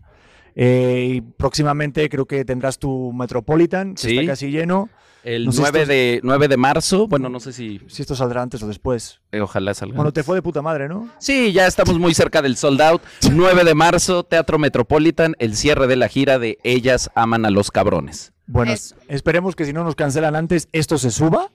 Eh, 0.59 1.09
y 1.17 1.21
próximamente 1.21 2.09
creo 2.09 2.25
que 2.25 2.45
tendrás 2.45 2.79
tu 2.79 3.13
Metropolitan, 3.13 3.95
que 3.95 4.01
Sí. 4.01 4.19
está 4.19 4.33
casi 4.33 4.51
lleno. 4.51 4.89
El 5.23 5.47
No 5.47 5.53
sé, 5.53 5.61
9, 5.61 5.79
estos- 5.81 5.89
de, 5.89 6.21
9 6.23 6.47
de 6.49 6.57
marzo, 6.57 7.09
bueno, 7.09 7.29
no 7.29 7.41
sé 7.41 7.53
si 7.53 7.81
Si 7.89 8.01
esto 8.03 8.15
saldrá 8.15 8.43
antes 8.43 8.63
o 8.63 8.69
después. 8.69 9.21
eh, 9.33 9.41
ojalá 9.41 9.75
salga. 9.75 9.97
Bueno, 9.97 10.13
te 10.13 10.23
fue 10.23 10.37
de 10.37 10.43
puta 10.43 10.63
madre, 10.63 10.89
¿no? 10.89 11.09
Sí, 11.19 11.53
ya 11.53 11.67
estamos 11.67 11.99
muy 11.99 12.15
cerca 12.15 12.43
del 12.43 12.57
sold 12.57 12.81
out. 12.81 13.03
9 13.33 13.65
de 13.65 13.75
marzo, 13.75 14.23
Teatro 14.23 14.59
Metropolitan, 14.59 15.35
el 15.41 15.57
cierre 15.57 15.89
de 15.89 15.97
la 15.97 16.09
gira 16.09 16.39
de 16.39 16.59
Ellas 16.63 17.11
aman 17.17 17.45
a 17.45 17.51
los 17.51 17.71
cabrones. 17.73 18.33
Bueno, 18.47 18.73
Eso. 18.73 18.95
esperemos 19.09 19.57
que 19.57 19.65
si 19.65 19.73
no 19.73 19.83
nos 19.83 19.97
cancelan 19.97 20.37
antes, 20.37 20.69
esto 20.73 20.97
se 20.97 21.11
suba. 21.11 21.51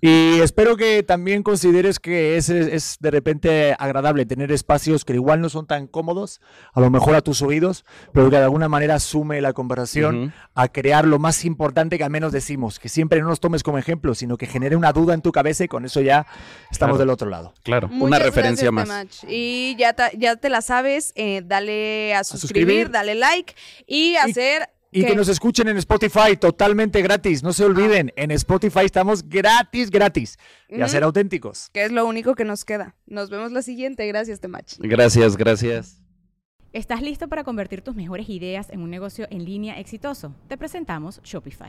Y 0.00 0.40
espero 0.40 0.76
que 0.76 1.02
también 1.04 1.42
consideres 1.44 2.00
que 2.00 2.36
es, 2.36 2.48
es 2.48 2.96
de 2.98 3.10
repente 3.12 3.76
agradable 3.78 4.26
tener 4.26 4.50
espacios 4.50 5.04
que 5.04 5.12
igual 5.14 5.40
no 5.40 5.48
son 5.48 5.66
tan 5.66 5.86
cómodos, 5.86 6.40
a 6.74 6.80
lo 6.80 6.90
mejor 6.90 7.14
a 7.14 7.20
tus 7.22 7.40
oídos, 7.40 7.84
pero 8.12 8.28
que 8.28 8.36
de 8.36 8.42
alguna 8.42 8.68
manera 8.68 8.98
sume 8.98 9.40
la 9.40 9.52
conversación 9.52 10.34
a 10.54 10.68
crear 10.68 11.06
lo 11.06 11.18
más 11.20 11.44
importante 11.44 11.98
que 11.98 12.04
al 12.04 12.10
menos 12.10 12.32
decimos, 12.32 12.80
que 12.80 12.88
siempre 12.88 13.20
no 13.20 13.28
nos 13.28 13.38
tomes 13.40 13.62
como 13.62 13.78
ejemplo, 13.78 14.14
sino 14.16 14.36
que 14.36 14.46
genere 14.46 14.74
una 14.74 14.92
duda 14.92 15.14
en 15.14 15.22
tu 15.22 15.30
cabeza 15.30 15.62
y 15.64 15.68
con 15.68 15.84
eso 15.84 16.00
ya 16.00 16.26
estamos 16.70 16.96
Claro. 16.96 16.98
del 16.98 17.10
otro 17.10 17.30
lado. 17.30 17.54
Claro, 17.62 17.88
Muchas 17.88 18.02
una 18.06 18.18
referencia 18.18 18.70
gracias, 18.70 18.88
más. 18.88 19.20
Temach. 19.20 19.32
Y 19.32 19.76
ya, 19.78 19.92
ta- 19.92 20.10
ya 20.16 20.34
te 20.36 20.48
la 20.48 20.62
sabes, 20.62 21.12
eh, 21.14 21.42
dale 21.44 22.14
a 22.14 22.24
suscribir, 22.24 22.40
suscribir. 22.40 22.90
dale 22.90 23.14
like 23.14 23.54
y 23.86 24.16
hacer... 24.16 24.68
Y 24.92 25.04
que 25.04 25.14
nos 25.14 25.28
escuchen 25.28 25.68
en 25.68 25.76
Spotify 25.76 26.36
totalmente 26.38 27.02
gratis, 27.02 27.42
no 27.42 27.52
se 27.52 27.64
olviden, 27.64 28.12
en 28.16 28.30
Spotify 28.30 28.84
estamos 28.84 29.28
gratis, 29.28 29.90
gratis, 29.90 30.38
y 30.68 30.80
a 30.80 30.88
ser 30.88 31.02
auténticos. 31.02 31.70
que 31.72 31.84
es 31.84 31.92
lo 31.92 32.06
único 32.06 32.34
que 32.34 32.44
nos 32.44 32.64
queda. 32.64 32.94
Nos 33.06 33.28
vemos 33.30 33.52
la 33.52 33.62
siguiente. 33.62 34.06
Gracias, 34.06 34.40
Temach. 34.40 34.74
Gracias, 34.78 35.36
gracias. 35.36 36.02
¿Estás 36.72 37.00
listo 37.00 37.28
para 37.28 37.42
convertir 37.42 37.80
tus 37.80 37.94
mejores 37.94 38.28
ideas 38.28 38.68
en 38.70 38.80
un 38.80 38.90
negocio 38.90 39.26
en 39.30 39.44
línea 39.44 39.78
exitoso? 39.80 40.34
Te 40.48 40.58
presentamos 40.58 41.20
Shopify. 41.22 41.68